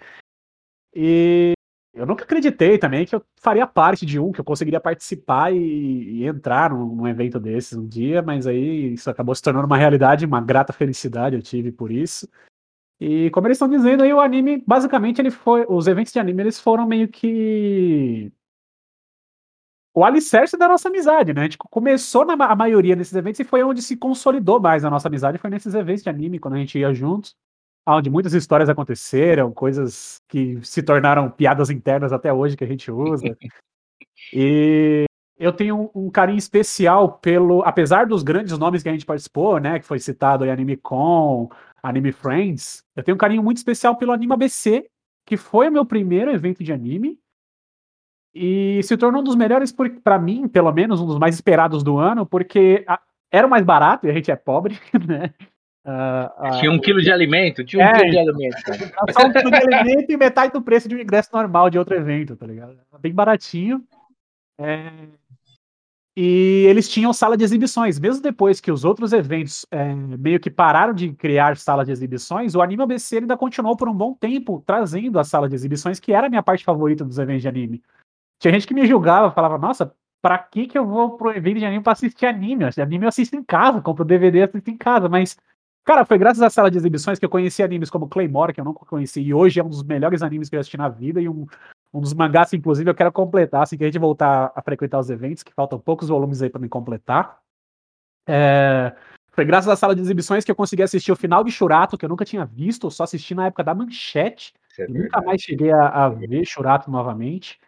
E 0.94 1.52
eu 1.94 2.06
nunca 2.06 2.24
acreditei 2.24 2.78
também 2.78 3.06
que 3.06 3.14
eu 3.14 3.24
faria 3.40 3.66
parte 3.66 4.04
de 4.04 4.18
um, 4.18 4.30
que 4.30 4.40
eu 4.40 4.44
conseguiria 4.44 4.80
participar 4.80 5.52
e, 5.52 6.20
e 6.20 6.26
entrar 6.26 6.70
num, 6.70 6.94
num, 6.94 7.08
evento 7.08 7.40
desses 7.40 7.76
um 7.76 7.86
dia, 7.86 8.20
mas 8.20 8.46
aí 8.46 8.92
isso 8.92 9.08
acabou 9.10 9.34
se 9.34 9.42
tornando 9.42 9.66
uma 9.66 9.76
realidade, 9.76 10.26
uma 10.26 10.40
grata 10.40 10.72
felicidade 10.72 11.34
eu 11.34 11.42
tive 11.42 11.72
por 11.72 11.90
isso. 11.90 12.28
E 13.00 13.30
como 13.30 13.46
eles 13.46 13.56
estão 13.56 13.68
dizendo 13.68 14.02
aí, 14.02 14.12
o 14.12 14.20
anime, 14.20 14.62
basicamente, 14.66 15.20
ele 15.20 15.30
foi. 15.30 15.64
Os 15.68 15.86
eventos 15.86 16.12
de 16.12 16.18
anime 16.18 16.42
eles 16.42 16.60
foram 16.60 16.86
meio 16.86 17.08
que. 17.08 18.32
O 19.94 20.04
alicerce 20.04 20.56
da 20.56 20.68
nossa 20.68 20.88
amizade, 20.88 21.32
né? 21.32 21.40
A 21.40 21.44
gente 21.44 21.58
começou 21.58 22.24
na 22.24 22.34
a 22.34 22.54
maioria 22.54 22.94
desses 22.94 23.14
eventos 23.14 23.40
e 23.40 23.44
foi 23.44 23.62
onde 23.64 23.82
se 23.82 23.96
consolidou 23.96 24.60
mais 24.60 24.84
a 24.84 24.90
nossa 24.90 25.08
amizade, 25.08 25.38
foi 25.38 25.50
nesses 25.50 25.74
eventos 25.74 26.02
de 26.02 26.08
anime, 26.08 26.38
quando 26.38 26.54
a 26.54 26.58
gente 26.58 26.78
ia 26.78 26.92
juntos 26.94 27.34
onde 27.96 28.10
muitas 28.10 28.34
histórias 28.34 28.68
aconteceram, 28.68 29.52
coisas 29.52 30.20
que 30.28 30.58
se 30.62 30.82
tornaram 30.82 31.30
piadas 31.30 31.70
internas 31.70 32.12
até 32.12 32.32
hoje 32.32 32.56
que 32.56 32.64
a 32.64 32.66
gente 32.66 32.90
usa. 32.90 33.36
e 34.32 35.07
eu 35.38 35.52
tenho 35.52 35.90
um, 35.94 36.06
um, 36.06 36.10
carinho 36.10 36.38
especial 36.38 37.12
pelo, 37.18 37.62
apesar 37.62 38.06
dos 38.06 38.22
grandes 38.22 38.58
nomes 38.58 38.82
que 38.82 38.88
a 38.88 38.92
gente 38.92 39.06
participou, 39.06 39.58
né, 39.58 39.78
que 39.78 39.86
foi 39.86 39.98
citado 39.98 40.44
aí 40.44 40.50
Anime 40.50 40.76
Con, 40.76 41.48
Anime 41.82 42.12
Friends, 42.12 42.84
eu 42.96 43.02
tenho 43.02 43.14
um 43.14 43.18
carinho 43.18 43.42
muito 43.42 43.58
especial 43.58 43.96
pelo 43.96 44.12
Anime 44.12 44.32
ABC, 44.32 44.88
que 45.24 45.36
foi 45.36 45.68
o 45.68 45.72
meu 45.72 45.86
primeiro 45.86 46.30
evento 46.30 46.64
de 46.64 46.72
anime 46.72 47.18
e 48.34 48.80
se 48.82 48.96
tornou 48.96 49.20
um 49.20 49.24
dos 49.24 49.36
melhores 49.36 49.74
para 50.02 50.18
mim, 50.18 50.48
pelo 50.48 50.72
menos 50.72 51.00
um 51.00 51.06
dos 51.06 51.18
mais 51.18 51.34
esperados 51.34 51.82
do 51.82 51.98
ano, 51.98 52.26
porque 52.26 52.84
a, 52.86 53.00
era 53.30 53.46
o 53.46 53.50
mais 53.50 53.64
barato 53.64 54.06
e 54.06 54.10
a 54.10 54.12
gente 54.12 54.30
é 54.30 54.36
pobre, 54.36 54.78
né? 55.06 55.32
Uh, 55.84 56.58
tinha 56.58 56.70
um 56.70 56.78
quilo 56.78 57.00
de 57.00 57.10
alimento, 57.10 57.64
tinha 57.64 57.82
um 57.82 57.88
é, 57.88 57.92
quilo 57.94 58.10
de 58.10 58.18
alimento. 58.18 58.56
Só 59.10 59.26
um 59.26 59.32
quilo 59.32 59.50
de 59.50 59.74
alimento 59.74 60.12
e 60.12 60.16
metade 60.16 60.52
do 60.52 60.60
preço 60.60 60.88
de 60.88 60.94
um 60.94 60.98
ingresso 60.98 61.30
normal 61.32 61.70
de 61.70 61.78
outro 61.78 61.94
evento, 61.94 62.36
tá 62.36 62.46
ligado? 62.46 62.76
Bem 63.00 63.12
baratinho. 63.12 63.82
É... 64.58 64.90
E 66.20 66.66
eles 66.66 66.88
tinham 66.88 67.12
sala 67.12 67.36
de 67.36 67.44
exibições. 67.44 67.96
Mesmo 67.96 68.20
depois 68.20 68.58
que 68.58 68.72
os 68.72 68.84
outros 68.84 69.12
eventos 69.12 69.64
é, 69.70 69.94
meio 69.94 70.40
que 70.40 70.50
pararam 70.50 70.92
de 70.92 71.12
criar 71.12 71.56
sala 71.56 71.84
de 71.84 71.92
exibições, 71.92 72.56
o 72.56 72.60
Anime 72.60 72.82
ABC 72.82 73.18
ainda 73.18 73.36
continuou 73.36 73.76
por 73.76 73.88
um 73.88 73.94
bom 73.94 74.12
tempo 74.12 74.60
trazendo 74.66 75.16
a 75.20 75.22
sala 75.22 75.48
de 75.48 75.54
exibições, 75.54 76.00
que 76.00 76.12
era 76.12 76.26
a 76.26 76.28
minha 76.28 76.42
parte 76.42 76.64
favorita 76.64 77.04
dos 77.04 77.20
eventos 77.20 77.42
de 77.42 77.48
anime. 77.48 77.84
Tinha 78.40 78.52
gente 78.52 78.66
que 78.66 78.74
me 78.74 78.84
julgava, 78.84 79.30
falava, 79.30 79.58
nossa, 79.58 79.94
pra 80.20 80.36
que 80.38 80.66
que 80.66 80.76
eu 80.76 80.84
vou 80.84 81.16
pro 81.16 81.30
evento 81.30 81.60
de 81.60 81.66
anime 81.66 81.84
pra 81.84 81.92
assistir 81.92 82.26
anime? 82.26 82.64
Anime 82.64 83.04
eu 83.04 83.08
assisto 83.10 83.36
em 83.36 83.44
casa, 83.44 83.80
compro 83.80 84.04
DVD 84.04 84.38
e 84.38 84.42
assisto 84.42 84.70
em 84.70 84.76
casa, 84.76 85.08
mas 85.08 85.36
Cara, 85.84 86.04
foi 86.04 86.18
graças 86.18 86.42
à 86.42 86.50
sala 86.50 86.70
de 86.70 86.76
exibições 86.76 87.18
que 87.18 87.24
eu 87.24 87.30
conheci 87.30 87.62
animes 87.62 87.88
como 87.88 88.06
Claymore, 88.06 88.52
que 88.52 88.60
eu 88.60 88.64
nunca 88.64 88.84
conheci, 88.84 89.22
e 89.22 89.32
hoje 89.32 89.58
é 89.58 89.64
um 89.64 89.70
dos 89.70 89.82
melhores 89.82 90.20
animes 90.20 90.50
que 90.50 90.54
eu 90.54 90.60
assisti 90.60 90.76
na 90.76 90.90
vida, 90.90 91.18
e 91.18 91.26
um, 91.26 91.46
um 91.92 92.00
dos 92.00 92.12
mangás, 92.12 92.52
inclusive, 92.52 92.88
eu 92.88 92.94
quero 92.94 93.12
completar, 93.12 93.62
assim 93.62 93.76
que 93.76 93.84
a 93.84 93.86
gente 93.86 93.98
voltar 93.98 94.52
a 94.54 94.62
frequentar 94.62 94.98
os 94.98 95.10
eventos, 95.10 95.42
que 95.42 95.52
faltam 95.52 95.78
poucos 95.78 96.08
volumes 96.08 96.42
aí 96.42 96.50
para 96.50 96.60
me 96.60 96.68
completar. 96.68 97.38
É, 98.28 98.94
foi 99.32 99.44
graças 99.44 99.68
à 99.68 99.76
sala 99.76 99.94
de 99.94 100.02
exibições 100.02 100.44
que 100.44 100.50
eu 100.50 100.56
consegui 100.56 100.82
assistir 100.82 101.12
o 101.12 101.16
final 101.16 101.42
de 101.42 101.50
Churato, 101.50 101.96
que 101.96 102.04
eu 102.04 102.08
nunca 102.08 102.24
tinha 102.24 102.44
visto, 102.44 102.90
só 102.90 103.04
assisti 103.04 103.34
na 103.34 103.46
época 103.46 103.64
da 103.64 103.74
Manchete, 103.74 104.52
é 104.78 104.86
nunca 104.86 105.22
mais 105.22 105.40
cheguei 105.40 105.70
a, 105.72 105.88
a 105.88 106.08
ver 106.08 106.44
Churato 106.44 106.90
novamente. 106.90 107.58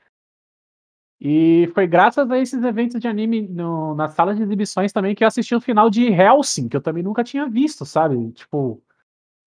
E 1.20 1.70
foi 1.74 1.86
graças 1.86 2.30
a 2.30 2.38
esses 2.38 2.62
eventos 2.62 2.98
de 2.98 3.06
anime 3.06 3.46
no, 3.46 3.94
na 3.94 4.08
sala 4.08 4.34
de 4.34 4.42
exibições 4.42 4.90
também 4.90 5.14
que 5.14 5.22
eu 5.22 5.28
assisti 5.28 5.54
o 5.54 5.60
final 5.60 5.90
de 5.90 6.06
Helsing, 6.06 6.68
que 6.68 6.76
eu 6.76 6.80
também 6.80 7.02
nunca 7.02 7.22
tinha 7.22 7.46
visto, 7.46 7.84
sabe? 7.84 8.32
Tipo, 8.32 8.82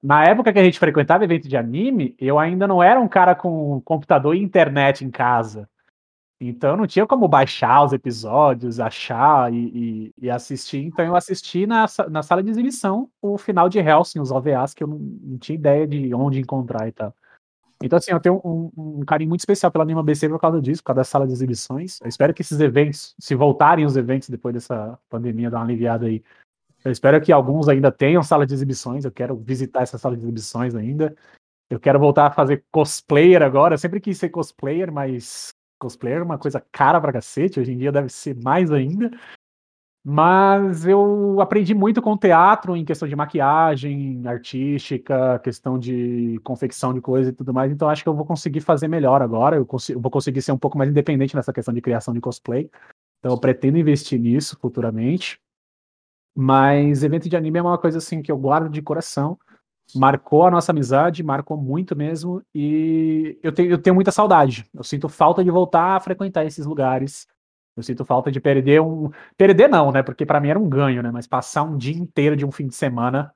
na 0.03 0.25
época 0.25 0.51
que 0.51 0.59
a 0.59 0.63
gente 0.63 0.77
frequentava 0.77 1.23
evento 1.23 1.47
de 1.47 1.55
anime, 1.55 2.13
eu 2.19 2.37
ainda 2.37 2.67
não 2.67 2.83
era 2.83 2.99
um 2.99 3.07
cara 3.07 3.33
com 3.33 3.81
computador 3.85 4.35
e 4.35 4.43
internet 4.43 5.05
em 5.05 5.09
casa. 5.09 5.69
Então 6.41 6.75
não 6.75 6.85
tinha 6.85 7.07
como 7.07 7.25
baixar 7.25 7.85
os 7.85 7.93
episódios, 7.93 8.79
achar 8.81 9.53
e, 9.53 10.11
e, 10.19 10.25
e 10.25 10.29
assistir. 10.29 10.79
Então 10.79 11.05
eu 11.05 11.15
assisti 11.15 11.65
na, 11.65 11.85
na 12.09 12.21
sala 12.21 12.43
de 12.43 12.49
exibição 12.49 13.09
o 13.21 13.37
final 13.37 13.69
de 13.69 13.79
Helsing, 13.79 14.19
os 14.19 14.29
OVAs, 14.29 14.73
que 14.73 14.83
eu 14.83 14.87
não, 14.87 14.97
não 14.97 15.37
tinha 15.37 15.55
ideia 15.55 15.87
de 15.87 16.13
onde 16.13 16.39
encontrar 16.39 16.85
e 16.87 16.91
tal. 16.91 17.15
Então, 17.81 17.97
assim, 17.97 18.11
eu 18.11 18.19
tenho 18.19 18.41
um, 18.45 18.71
um, 18.77 19.05
carinho 19.05 19.27
muito 19.27 19.41
especial 19.41 19.69
pela 19.69 19.83
Anima 19.83 20.01
BC 20.01 20.29
por 20.29 20.39
causa 20.39 20.61
disso, 20.61 20.81
por 20.81 20.87
causa 20.87 20.99
da 21.01 21.03
sala 21.03 21.27
de 21.27 21.33
exibições. 21.33 21.99
Eu 22.01 22.07
espero 22.07 22.33
que 22.33 22.41
esses 22.41 22.57
eventos, 22.61 23.13
se 23.19 23.35
voltarem 23.35 23.85
os 23.85 23.97
eventos 23.97 24.29
depois 24.29 24.53
dessa 24.53 24.97
pandemia, 25.09 25.49
dar 25.49 25.57
uma 25.57 25.65
aliviada 25.65 26.05
aí. 26.05 26.23
Eu 26.83 26.91
espero 26.91 27.21
que 27.21 27.31
alguns 27.31 27.69
ainda 27.69 27.91
tenham 27.91 28.21
sala 28.21 28.45
de 28.45 28.53
exibições. 28.53 29.05
Eu 29.05 29.11
quero 29.11 29.35
visitar 29.37 29.81
essa 29.81 29.97
sala 29.97 30.17
de 30.17 30.23
exibições 30.23 30.75
ainda. 30.75 31.15
Eu 31.69 31.79
quero 31.79 31.99
voltar 31.99 32.27
a 32.27 32.31
fazer 32.31 32.65
cosplayer 32.71 33.41
agora. 33.41 33.75
Eu 33.75 33.77
sempre 33.77 34.01
quis 34.01 34.17
ser 34.17 34.29
cosplayer, 34.29 34.91
mas 34.91 35.49
cosplayer 35.79 36.19
é 36.19 36.23
uma 36.23 36.37
coisa 36.37 36.63
cara 36.71 36.99
pra 36.99 37.13
cacete. 37.13 37.59
Hoje 37.59 37.71
em 37.71 37.77
dia 37.77 37.91
deve 37.91 38.09
ser 38.09 38.35
mais 38.43 38.71
ainda. 38.71 39.11
Mas 40.05 40.85
eu 40.85 41.39
aprendi 41.39 41.73
muito 41.73 42.01
com 42.01 42.17
teatro 42.17 42.75
em 42.75 42.83
questão 42.83 43.07
de 43.07 43.15
maquiagem 43.15 44.21
artística, 44.27 45.39
questão 45.39 45.79
de 45.79 46.37
confecção 46.43 46.93
de 46.93 46.99
coisas 46.99 47.31
e 47.31 47.35
tudo 47.35 47.53
mais. 47.53 47.71
Então 47.71 47.87
acho 47.87 48.03
que 48.03 48.09
eu 48.09 48.13
vou 48.13 48.25
conseguir 48.25 48.59
fazer 48.59 48.89
melhor 48.89 49.21
agora. 49.21 49.55
Eu, 49.55 49.65
eu 49.89 49.99
vou 50.01 50.11
conseguir 50.11 50.41
ser 50.41 50.51
um 50.51 50.57
pouco 50.57 50.77
mais 50.77 50.89
independente 50.89 51.33
nessa 51.33 51.53
questão 51.53 51.73
de 51.73 51.81
criação 51.81 52.13
de 52.13 52.19
cosplay. 52.19 52.69
Então 53.19 53.31
eu 53.31 53.39
pretendo 53.39 53.77
investir 53.77 54.19
nisso 54.19 54.57
futuramente. 54.59 55.39
Mas 56.35 57.03
evento 57.03 57.29
de 57.29 57.35
anime 57.37 57.59
é 57.59 57.61
uma 57.61 57.77
coisa 57.77 57.97
assim 57.97 58.21
que 58.21 58.31
eu 58.31 58.37
guardo 58.37 58.69
de 58.69 58.81
coração. 58.81 59.37
Marcou 59.95 60.45
a 60.45 60.51
nossa 60.51 60.71
amizade, 60.71 61.21
marcou 61.23 61.57
muito 61.57 61.95
mesmo. 61.95 62.41
E 62.53 63.37
eu 63.43 63.51
tenho, 63.51 63.71
eu 63.71 63.77
tenho 63.77 63.93
muita 63.93 64.11
saudade. 64.11 64.65
Eu 64.73 64.83
sinto 64.83 65.07
falta 65.07 65.43
de 65.43 65.51
voltar 65.51 65.95
a 65.95 65.99
frequentar 65.99 66.45
esses 66.45 66.65
lugares 66.65 67.27
eu 67.75 67.81
sinto 67.81 68.05
falta 68.05 68.31
de 68.31 68.39
perder 68.39 68.81
um. 68.81 69.09
Perder 69.35 69.67
não, 69.67 69.91
né? 69.91 70.03
Porque 70.03 70.25
para 70.25 70.39
mim 70.39 70.49
era 70.49 70.59
um 70.59 70.69
ganho, 70.69 71.01
né? 71.01 71.11
Mas 71.11 71.25
passar 71.25 71.63
um 71.63 71.77
dia 71.77 71.95
inteiro 71.95 72.35
de 72.35 72.45
um 72.45 72.51
fim 72.51 72.67
de 72.67 72.75
semana 72.75 73.33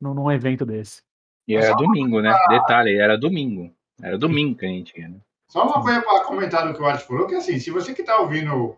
num, 0.00 0.12
num 0.12 0.30
evento 0.30 0.66
desse. 0.66 1.02
E 1.46 1.54
era 1.54 1.74
domingo, 1.74 2.20
né? 2.20 2.34
Detalhe, 2.48 2.96
era 2.98 3.16
domingo. 3.16 3.72
Era 4.02 4.18
domingo 4.18 4.58
que 4.58 4.66
a 4.66 4.68
gente 4.68 4.98
ia, 4.98 5.08
né? 5.08 5.20
Só 5.48 5.64
uma 5.64 5.80
coisa 5.80 6.02
para 6.02 6.24
comentar 6.24 6.66
do 6.66 6.74
que 6.74 6.82
o 6.82 6.84
Alex 6.84 7.04
falou, 7.04 7.28
que 7.28 7.36
assim, 7.36 7.60
se 7.60 7.70
você 7.70 7.94
que 7.94 8.00
está 8.00 8.18
ouvindo 8.18 8.76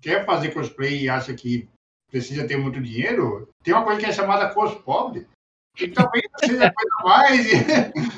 quer 0.00 0.24
fazer 0.24 0.52
cosplay 0.52 1.02
e 1.02 1.08
acha 1.08 1.34
que 1.34 1.68
precisa 2.14 2.46
ter 2.46 2.56
muito 2.56 2.80
dinheiro, 2.80 3.48
tem 3.64 3.74
uma 3.74 3.82
coisa 3.82 3.98
que 3.98 4.06
é 4.06 4.12
chamada 4.12 4.54
cospobre, 4.54 5.26
que 5.74 5.88
talvez 5.88 6.24
seja 6.38 6.72
coisa 6.72 6.96
mais. 7.02 7.44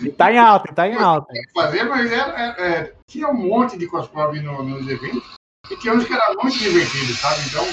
e 0.05 0.13
tá 0.13 0.31
em 0.31 0.39
alta, 0.39 0.75
tá 0.75 0.87
em 0.87 0.95
alta. 0.95 1.33
Fazer, 1.55 1.85
mas 1.85 2.13
era, 2.13 2.39
é, 2.39 2.67
é, 2.67 2.95
tinha 3.07 3.27
um 3.27 3.35
monte 3.35 3.79
de 3.79 3.87
cospobre 3.87 4.41
no, 4.41 4.63
nos 4.63 4.87
eventos. 4.87 5.35
E 5.71 5.77
tinha 5.79 5.95
uns 5.95 6.05
que 6.05 6.13
era 6.13 6.35
muito 6.35 6.59
divertido, 6.59 7.15
sabe? 7.15 7.41
Então, 7.49 7.65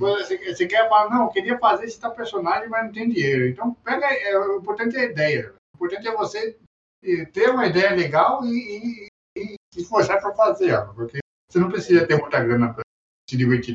você, 0.00 0.52
você, 0.52 0.66
quer 0.66 0.88
falar, 0.88 1.08
não, 1.08 1.26
eu 1.26 1.30
queria 1.30 1.56
fazer 1.60 1.84
esse 1.84 2.00
tal 2.00 2.10
personagem, 2.10 2.68
mas 2.68 2.86
não 2.86 2.92
tem 2.92 3.08
dinheiro. 3.08 3.46
Então, 3.46 3.72
pega, 3.84 4.06
é, 4.06 4.36
o 4.36 4.58
importante 4.58 4.96
é 4.96 5.02
a 5.02 5.04
ideia. 5.04 5.54
O 5.74 5.76
importante 5.76 6.08
é 6.08 6.12
você 6.12 6.58
ter 7.32 7.50
uma 7.50 7.66
ideia 7.66 7.94
legal 7.94 8.44
e, 8.44 8.48
e, 8.48 9.06
e 9.38 9.54
se 9.72 9.82
esforçar 9.82 10.20
para 10.20 10.34
fazer 10.34 10.70
ela, 10.70 10.92
porque 10.92 11.18
você 11.48 11.60
não 11.60 11.68
precisa 11.70 12.04
ter 12.04 12.20
muita 12.20 12.42
grana 12.42 12.74
para 12.74 12.82
se 13.30 13.36
divertir. 13.36 13.74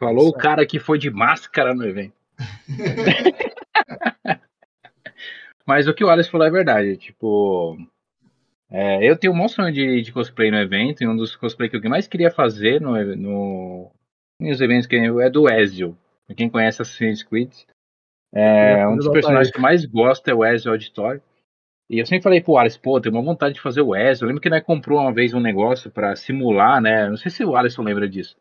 Falou 0.00 0.28
o 0.28 0.32
cara 0.32 0.64
que 0.64 0.78
foi 0.78 0.98
de 0.98 1.10
máscara 1.10 1.74
no 1.74 1.84
evento. 1.84 2.14
Mas 5.66 5.86
o 5.86 5.92
que 5.92 6.02
o 6.02 6.08
Alex 6.08 6.30
falou 6.30 6.46
é 6.46 6.50
verdade. 6.50 6.96
Tipo, 6.96 7.76
é, 8.70 9.06
eu 9.06 9.14
tenho 9.14 9.34
um 9.34 9.36
monte 9.36 9.60
de, 9.70 10.00
de, 10.00 10.10
cosplay 10.10 10.50
no 10.50 10.56
evento, 10.56 11.02
e 11.02 11.06
um 11.06 11.14
dos 11.14 11.36
cosplay 11.36 11.68
que 11.68 11.76
eu 11.76 11.90
mais 11.90 12.08
queria 12.08 12.30
fazer 12.30 12.80
no, 12.80 12.96
no, 13.14 13.90
nos 14.40 14.62
eventos 14.62 14.86
que 14.86 14.96
é 14.96 15.28
do 15.28 15.50
Ezio. 15.50 15.94
Pra 16.26 16.34
quem 16.34 16.48
conhece 16.48 16.80
Assassin's 16.80 17.22
Creed, 17.22 17.52
é, 18.32 18.88
um 18.88 18.96
dos 18.96 19.08
personagens 19.08 19.50
que 19.50 19.58
eu 19.58 19.62
mais 19.62 19.84
gosto 19.84 20.26
é 20.28 20.34
o 20.34 20.44
Ezio 20.44 20.72
Auditório. 20.72 21.22
E 21.90 21.98
eu 21.98 22.06
sempre 22.06 22.22
falei 22.22 22.40
pro 22.40 22.56
Alisson, 22.56 22.80
pô, 22.80 23.00
tenho 23.00 23.14
uma 23.14 23.22
vontade 23.22 23.54
de 23.54 23.60
fazer 23.60 23.82
o 23.82 23.94
Ezio. 23.94 24.24
Eu 24.24 24.28
lembro 24.28 24.40
que 24.40 24.48
nós 24.48 24.62
comprou 24.62 25.00
uma 25.00 25.12
vez 25.12 25.34
um 25.34 25.40
negócio 25.40 25.90
para 25.90 26.16
simular, 26.16 26.80
né? 26.80 27.06
Não 27.06 27.18
sei 27.18 27.30
se 27.30 27.44
o 27.44 27.54
Alisson 27.54 27.82
lembra 27.82 28.08
disso. 28.08 28.34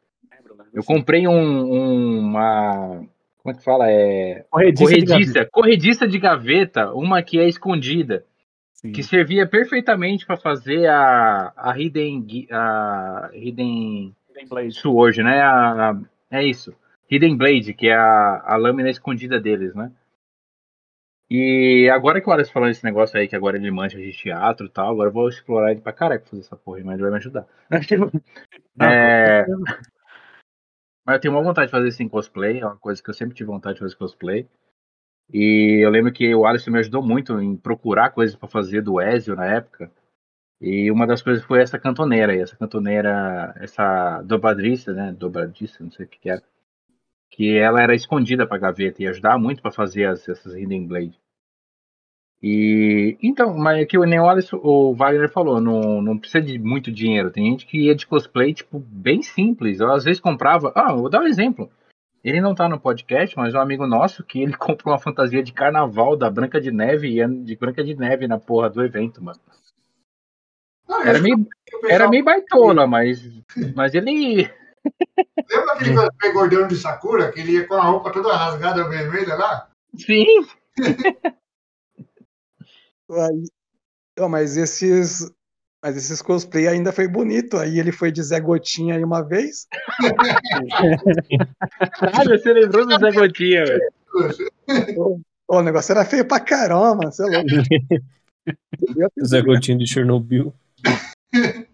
Eu 0.74 0.84
comprei 0.84 1.28
um, 1.28 1.34
um, 1.34 2.20
uma. 2.20 3.04
Como 3.38 3.54
é 3.54 3.58
que 3.58 3.64
fala? 3.64 3.90
É. 3.90 4.46
Corrediça, 4.50 4.84
corrediça, 4.84 5.40
de 5.40 5.46
corrediça 5.50 6.08
de 6.08 6.20
gaveta, 6.20 6.94
uma 6.94 7.22
que 7.24 7.40
é 7.40 7.48
escondida. 7.48 8.26
Sim. 8.82 8.94
que 8.94 9.04
servia 9.04 9.46
perfeitamente 9.46 10.26
para 10.26 10.38
fazer 10.38 10.88
a, 10.88 11.52
a 11.58 11.78
Hidden 11.78 12.26
a 12.50 13.30
Hidden, 13.34 14.16
Hidden 14.30 14.48
Blade. 14.48 14.72
Sword, 14.72 15.22
né? 15.22 15.42
A, 15.42 15.90
a, 15.90 16.02
é 16.32 16.46
isso. 16.46 16.74
Hidden 17.12 17.36
Blade, 17.36 17.74
que 17.74 17.90
é 17.90 17.96
a, 17.96 18.42
a 18.46 18.56
lâmina 18.56 18.90
escondida 18.90 19.38
deles, 19.38 19.76
né? 19.76 19.92
E 21.30 21.90
agora 21.94 22.22
que 22.22 22.30
o 22.30 22.32
Alex 22.32 22.50
falou 22.50 22.70
esse 22.70 22.84
negócio 22.84 23.20
aí, 23.20 23.28
que 23.28 23.36
agora 23.36 23.58
ele 23.58 23.70
mancha 23.70 23.98
de 23.98 24.14
teatro 24.14 24.66
e 24.66 24.70
tal, 24.70 24.92
agora 24.92 25.10
eu 25.10 25.14
vou 25.14 25.28
explorar 25.28 25.72
ele 25.72 25.82
pra 25.82 25.92
caralho 25.92 26.24
fazer 26.26 26.42
essa 26.42 26.56
porra, 26.56 26.80
mas 26.84 26.94
ele 26.94 27.04
vai 27.04 27.12
me 27.12 27.18
ajudar. 27.18 27.46
é... 28.82 29.46
Mas 31.06 31.15
eu 31.15 31.22
tenho 31.22 31.34
uma 31.34 31.44
vontade 31.44 31.68
de 31.68 31.72
fazer 31.72 31.88
isso 31.88 32.03
em 32.03 32.10
cosplay, 32.10 32.60
é 32.60 32.65
uma 32.65 32.77
coisa 32.77 33.01
que 33.01 33.10
eu 33.10 33.13
sempre 33.13 33.36
tive 33.36 33.48
vontade 33.48 33.75
de 33.75 33.79
fazer 33.79 33.96
cosplay. 33.96 34.48
E 35.32 35.84
eu 35.84 35.89
lembro 35.89 36.12
que 36.12 36.34
o 36.34 36.46
Alisson 36.46 36.72
me 36.72 36.79
ajudou 36.79 37.03
muito 37.03 37.39
em 37.39 37.56
procurar 37.56 38.12
coisas 38.12 38.36
para 38.36 38.50
fazer 38.50 38.82
do 38.82 39.00
Ezio 39.00 39.36
na 39.36 39.46
época. 39.46 39.91
E 40.62 40.91
uma 40.91 41.08
das 41.08 41.22
coisas 41.22 41.44
foi 41.44 41.62
essa 41.62 41.79
cantoneira, 41.79 42.36
essa 42.36 42.56
cantoneira, 42.56 43.53
essa 43.58 44.22
dobradista, 44.24 44.94
né? 44.94 45.13
Dobradista, 45.13 45.84
não 45.84 45.91
sei 45.91 46.06
o 46.06 46.10
que, 46.10 46.20
que 46.20 46.29
era. 46.29 46.44
Que 47.32 47.58
ela 47.58 47.82
era 47.82 47.96
escondida 47.96 48.46
pra 48.48 48.58
gaveta 48.58 49.01
e 49.01 49.08
ajudava 49.08 49.38
muito 49.39 49.62
para 49.62 49.72
fazer 49.72 50.06
as, 50.06 50.27
essas 50.27 50.56
Hidden 50.56 50.88
Blade. 50.88 51.20
E 52.41 53.17
então, 53.22 53.58
mas 53.58 53.81
aqui 53.81 53.98
o 53.98 54.05
nem 54.05 54.19
o, 54.19 54.29
Alisson, 54.29 54.58
o 54.63 54.93
Wagner 54.96 55.29
falou, 55.29 55.60
não, 55.60 56.01
não 56.01 56.17
precisa 56.17 56.41
de 56.41 56.58
muito 56.58 56.89
dinheiro. 56.91 57.31
Tem 57.31 57.46
gente 57.46 57.65
que 57.65 57.86
ia 57.86 57.96
de 57.96 58.08
cosplay, 58.08 58.53
tipo, 58.53 58.79
bem 58.79 59.22
simples. 59.22 59.79
Eu 59.79 59.91
às 59.91 60.05
vezes 60.05 60.22
comprava. 60.22 60.72
Ah, 60.74 60.93
vou 60.93 61.10
dar 61.10 61.19
um 61.22 61.27
exemplo. 61.27 61.69
Ele 62.24 62.41
não 62.41 62.55
tá 62.55 62.67
no 62.67 62.79
podcast, 62.79 63.36
mas 63.38 63.53
um 63.53 63.60
amigo 63.60 63.86
nosso 63.88 64.24
que 64.24 64.41
ele 64.41 64.53
comprou 64.58 64.93
uma 64.93 65.00
fantasia 65.00 65.43
de 65.43 65.51
carnaval 65.53 66.15
da 66.15 66.29
Branca 66.29 66.60
de 66.62 66.72
Neve 66.72 67.22
e 67.22 67.27
de 67.43 67.55
Branca 67.58 67.84
de 67.84 67.96
Neve 67.96 68.27
na 68.27 68.38
porra 68.39 68.69
do 68.69 68.84
evento, 68.84 69.22
mano. 69.24 69.39
Não, 70.88 71.01
Era 71.03 71.19
meio, 71.19 71.38
pessoal- 71.69 71.91
era 71.91 72.10
meio 72.10 72.24
baitola, 72.24 72.88
mas, 72.88 73.22
mas 73.75 73.93
ele. 73.93 74.50
Lembra 75.50 75.74
aquele 75.74 75.96
cosplay 75.96 76.31
gordão 76.31 76.67
de 76.67 76.75
Sakura, 76.77 77.31
que 77.31 77.41
ele 77.41 77.51
ia 77.53 77.67
com 77.67 77.75
a 77.75 77.84
roupa 77.84 78.12
toda 78.12 78.36
rasgada 78.36 78.88
vermelha 78.88 79.36
lá? 79.36 79.69
Sim, 79.96 80.25
Aí, 83.12 83.44
ó, 84.20 84.28
mas 84.28 84.58
esses. 84.58 85.32
Mas 85.82 85.96
esses 85.96 86.22
cosplay 86.22 86.68
ainda 86.68 86.92
foi 86.92 87.08
bonito. 87.08 87.58
Aí 87.58 87.80
ele 87.80 87.94
foi 87.94 88.12
de 88.12 88.22
Zé 88.22 88.39
Gotinha 88.42 88.96
aí 88.96 89.04
uma 89.04 89.22
vez. 89.22 89.66
caralho, 91.98 92.38
você 92.38 92.51
lembrou 92.51 92.86
do 92.86 93.00
Zé 93.00 93.12
Gotinha, 93.13 93.63
velho. 93.66 95.24
O 95.48 95.62
negócio 95.62 95.94
era 95.94 96.04
feio 96.04 96.28
pra 96.28 96.42
caramba, 96.42 97.10
você 97.10 97.24
é 97.24 97.28
louco. 97.28 97.48
Zé 99.25 99.42
Gotinho 99.42 99.78
de 99.78 99.88
Chernobyl. 99.88 100.54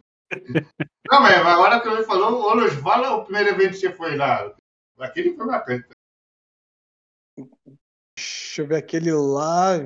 Não, 1.11 1.21
mas 1.21 1.37
agora 1.37 1.79
que 1.81 1.87
ele 1.87 2.03
falou, 2.03 2.55
Luiz, 2.55 2.73
fala 2.73 3.15
o 3.15 3.23
primeiro 3.25 3.49
evento 3.49 3.73
que 3.73 3.79
você 3.79 3.91
foi 3.91 4.15
lá. 4.15 4.53
Aquele 4.99 5.35
foi 5.35 5.45
bacana. 5.45 5.85
Deixa 8.17 8.61
eu 8.61 8.67
ver 8.67 8.77
aquele 8.77 9.11
lá. 9.11 9.77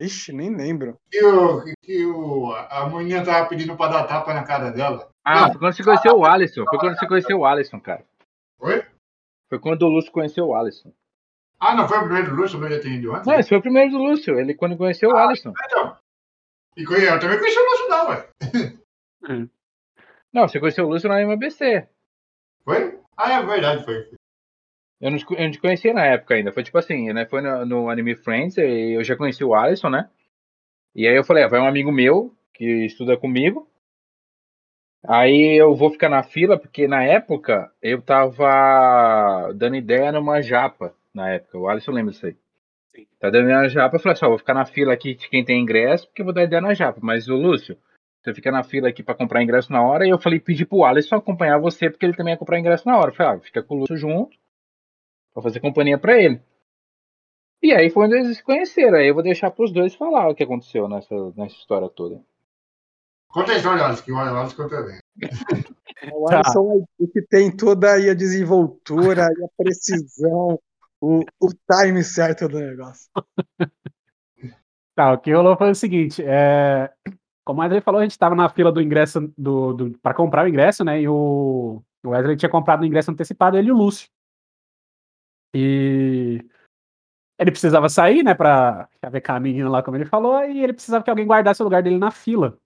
Vixe, 0.00 0.32
nem 0.32 0.54
lembro. 0.54 0.98
Que, 1.10 1.24
o, 1.24 1.64
que 1.82 2.06
o, 2.06 2.52
a 2.52 2.88
menina 2.88 3.24
tava 3.24 3.48
pedindo 3.48 3.76
pra 3.76 3.88
dar 3.88 4.04
tapa 4.04 4.32
na 4.32 4.44
cara 4.44 4.70
dela. 4.70 5.10
Ah, 5.24 5.48
foi 5.48 5.58
quando 5.58 5.74
você 5.74 5.84
conheceu 5.84 6.16
o 6.16 6.24
Alisson. 6.24 6.64
Foi 6.68 6.78
quando 6.78 6.98
você 6.98 7.06
conheceu 7.06 7.38
o 7.38 7.46
Alisson, 7.46 7.80
cara. 7.80 8.04
Oi? 8.60 8.84
Foi 9.48 9.58
quando 9.58 9.82
o 9.82 9.88
Lúcio 9.88 10.12
conheceu 10.12 10.46
o 10.46 10.54
Alisson. 10.54 10.92
Ah, 11.60 11.74
não 11.74 11.86
foi 11.86 11.98
o 11.98 12.04
primeiro 12.04 12.30
do 12.30 12.36
Lúcio, 12.36 12.58
mas 12.58 12.74
já 12.74 12.80
tinha 12.80 12.96
ido 12.96 13.14
antes? 13.14 13.26
Não, 13.26 13.38
esse 13.38 13.48
foi 13.48 13.58
o 13.58 13.62
primeiro 13.62 13.90
do 13.92 13.98
Lúcio. 13.98 14.38
Ele 14.38 14.54
quando 14.54 14.76
conheceu 14.76 15.10
o 15.10 15.16
Alisson. 15.16 15.52
Então. 15.64 15.96
E 16.76 16.82
eu 16.82 17.20
também 17.20 17.38
conheci 17.38 17.58
o 17.58 17.70
Lúcio, 17.70 17.88
não, 17.88 18.08
ué. 18.08 18.28
Não, 20.32 20.48
você 20.48 20.58
conheceu 20.58 20.86
o 20.86 20.88
Lúcio 20.88 21.10
na 21.10 21.20
MBC. 21.20 21.86
Foi? 22.64 22.98
Ah, 23.16 23.32
é 23.34 23.42
verdade, 23.44 23.84
foi. 23.84 24.10
Eu 25.02 25.10
não, 25.10 25.18
te- 25.18 25.26
eu 25.34 25.40
não 25.44 25.50
te 25.50 25.60
conhecia 25.60 25.92
na 25.92 26.06
época 26.06 26.34
ainda. 26.34 26.52
Foi 26.52 26.62
tipo 26.62 26.78
assim, 26.78 27.12
né? 27.12 27.26
Foi 27.26 27.42
no, 27.42 27.66
no 27.66 27.90
Anime 27.90 28.14
Friends 28.14 28.56
e 28.56 28.92
eu 28.96 29.02
já 29.04 29.16
conheci 29.16 29.42
o 29.44 29.54
Alisson, 29.54 29.90
né? 29.90 30.08
E 30.94 31.06
aí 31.08 31.16
eu 31.16 31.24
falei, 31.24 31.42
ah, 31.42 31.48
vai 31.48 31.60
um 31.60 31.66
amigo 31.66 31.90
meu 31.90 32.32
que 32.54 32.86
estuda 32.86 33.16
comigo. 33.16 33.68
Aí 35.04 35.60
eu 35.60 35.74
vou 35.74 35.90
ficar 35.90 36.08
na 36.08 36.22
fila, 36.22 36.56
porque 36.56 36.86
na 36.86 37.02
época 37.02 37.72
eu 37.82 38.00
tava 38.00 39.52
dando 39.54 39.74
ideia 39.76 40.12
numa 40.12 40.40
japa. 40.40 40.94
Na 41.12 41.28
época, 41.30 41.58
o 41.58 41.68
Alisson 41.68 41.90
lembra 41.90 42.12
disso 42.12 42.26
aí. 42.26 42.36
Sim. 42.94 43.06
Tá 43.18 43.28
dando 43.28 43.44
ideia 43.44 43.62
na 43.62 43.68
japa, 43.68 43.96
eu 43.96 44.00
falei 44.00 44.14
assim, 44.14 44.24
ó, 44.24 44.28
vou 44.28 44.38
ficar 44.38 44.54
na 44.54 44.64
fila 44.64 44.92
aqui 44.92 45.14
de 45.14 45.28
quem 45.28 45.44
tem 45.44 45.60
ingresso, 45.60 46.06
porque 46.06 46.22
eu 46.22 46.26
vou 46.26 46.32
dar 46.34 46.44
ideia 46.44 46.60
na 46.62 46.74
japa. 46.74 47.00
Mas 47.02 47.28
o 47.28 47.34
Lúcio, 47.34 47.76
você 48.22 48.32
fica 48.32 48.52
na 48.52 48.62
fila 48.62 48.88
aqui 48.88 49.02
pra 49.02 49.14
comprar 49.14 49.42
ingresso 49.42 49.72
na 49.72 49.82
hora, 49.82 50.06
e 50.06 50.10
eu 50.10 50.18
falei, 50.18 50.38
pedi 50.38 50.64
pro 50.64 50.84
Alisson 50.84 51.16
acompanhar 51.16 51.58
você, 51.58 51.90
porque 51.90 52.06
ele 52.06 52.14
também 52.16 52.32
ia 52.34 52.38
comprar 52.38 52.58
ingresso 52.60 52.86
na 52.86 52.96
hora. 52.96 53.10
Eu 53.10 53.14
falei, 53.14 53.36
ah, 53.38 53.40
fica 53.40 53.62
com 53.62 53.74
o 53.74 53.78
Lúcio 53.80 53.96
junto, 53.96 54.36
pra 55.32 55.42
fazer 55.42 55.60
companhia 55.60 55.98
pra 55.98 56.20
ele. 56.20 56.40
E 57.62 57.72
aí 57.72 57.90
foi 57.90 58.06
onde 58.06 58.16
eles 58.16 58.36
se 58.36 58.42
conheceram. 58.42 58.98
Aí 58.98 59.08
eu 59.08 59.14
vou 59.14 59.22
deixar 59.22 59.50
pros 59.50 59.72
dois 59.72 59.94
falar 59.94 60.28
o 60.28 60.34
que 60.34 60.42
aconteceu 60.42 60.88
nessa, 60.88 61.14
nessa 61.36 61.54
história 61.54 61.88
toda. 61.88 62.20
Conta 63.28 63.52
a 63.52 63.56
história, 63.56 63.84
Alisson, 63.84 64.04
que 64.04 64.12
o 64.12 64.18
Alisson 64.18 64.56
conta 64.56 64.82
bem. 64.82 64.98
O 66.12 66.26
Tá. 66.26 66.42
É 66.44 66.58
o 66.58 67.08
que 67.08 67.22
tem 67.22 67.54
toda 67.54 67.92
aí 67.92 68.10
a 68.10 68.14
desenvoltura, 68.14 69.28
e 69.38 69.44
a 69.44 69.48
precisão, 69.56 70.58
o, 71.00 71.20
o 71.40 71.48
time 71.70 72.02
certo 72.02 72.48
do 72.48 72.58
negócio. 72.58 73.08
Tá, 74.94 75.10
o 75.14 75.18
que 75.18 75.32
rolou 75.32 75.56
foi 75.56 75.70
o 75.70 75.74
seguinte, 75.74 76.22
é... 76.22 76.92
como 77.46 77.60
o 77.60 77.62
Wesley 77.62 77.80
falou, 77.80 78.00
a 78.00 78.02
gente 78.02 78.18
tava 78.18 78.34
na 78.34 78.50
fila 78.50 78.70
do 78.70 78.82
ingresso 78.82 79.32
do, 79.38 79.72
do... 79.72 79.98
para 80.00 80.12
comprar 80.12 80.44
o 80.44 80.48
ingresso, 80.48 80.84
né? 80.84 81.00
E 81.00 81.08
o... 81.08 81.82
o 82.04 82.10
Wesley 82.10 82.36
tinha 82.36 82.50
comprado 82.50 82.82
o 82.82 82.84
ingresso 82.84 83.10
antecipado, 83.10 83.56
ele 83.56 83.68
e 83.68 83.72
o 83.72 83.76
Lúcio. 83.76 84.06
E 85.54 86.44
ele 87.38 87.50
precisava 87.50 87.88
sair, 87.88 88.22
né, 88.22 88.34
pra 88.34 88.88
chavecar 89.04 89.36
a 89.36 89.40
menina 89.40 89.68
lá, 89.68 89.82
como 89.82 89.96
ele 89.96 90.06
falou, 90.06 90.42
e 90.44 90.62
ele 90.62 90.72
precisava 90.72 91.04
que 91.04 91.10
alguém 91.10 91.26
guardasse 91.26 91.62
o 91.62 91.64
lugar 91.64 91.82
dele 91.82 91.98
na 91.98 92.10
fila. 92.10 92.56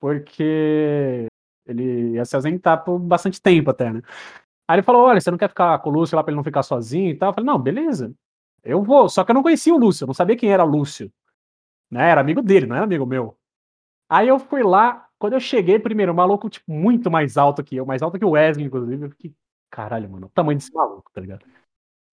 Porque 0.00 1.26
ele 1.66 2.12
ia 2.12 2.24
se 2.24 2.36
ausentar 2.36 2.84
por 2.84 2.98
bastante 2.98 3.40
tempo 3.40 3.70
até, 3.70 3.92
né? 3.92 4.02
Aí 4.68 4.76
ele 4.76 4.82
falou: 4.82 5.02
olha, 5.04 5.20
você 5.20 5.30
não 5.30 5.38
quer 5.38 5.48
ficar 5.48 5.78
com 5.80 5.90
o 5.90 5.92
Lúcio 5.92 6.16
lá 6.16 6.22
pra 6.22 6.30
ele 6.32 6.36
não 6.36 6.44
ficar 6.44 6.62
sozinho 6.62 7.10
e 7.10 7.16
tal? 7.16 7.30
Eu 7.30 7.34
falei, 7.34 7.46
não, 7.46 7.58
beleza. 7.58 8.12
Eu 8.64 8.82
vou. 8.82 9.08
Só 9.08 9.24
que 9.24 9.30
eu 9.32 9.34
não 9.34 9.42
conhecia 9.42 9.74
o 9.74 9.78
Lúcio, 9.78 10.04
eu 10.04 10.06
não 10.08 10.14
sabia 10.14 10.36
quem 10.36 10.52
era 10.52 10.64
o 10.64 10.68
Lúcio 10.68 11.12
né? 11.90 12.10
Era 12.10 12.20
amigo 12.20 12.42
dele, 12.42 12.66
não 12.66 12.76
era 12.76 12.84
amigo 12.84 13.04
meu. 13.04 13.36
Aí 14.08 14.28
eu 14.28 14.38
fui 14.38 14.62
lá, 14.62 15.08
quando 15.18 15.34
eu 15.34 15.40
cheguei, 15.40 15.78
primeiro, 15.78 16.12
o 16.12 16.14
maluco, 16.14 16.48
tipo, 16.48 16.70
muito 16.72 17.10
mais 17.10 17.36
alto 17.36 17.64
que 17.64 17.76
eu, 17.76 17.86
mais 17.86 18.02
alto 18.02 18.18
que 18.18 18.24
o 18.24 18.30
Wesley, 18.30 18.66
inclusive, 18.66 19.06
eu 19.06 19.10
fiquei, 19.10 19.34
caralho, 19.70 20.08
mano, 20.10 20.26
o 20.26 20.30
tamanho 20.30 20.58
desse 20.58 20.72
maluco, 20.72 21.10
tá 21.12 21.20
ligado? 21.20 21.44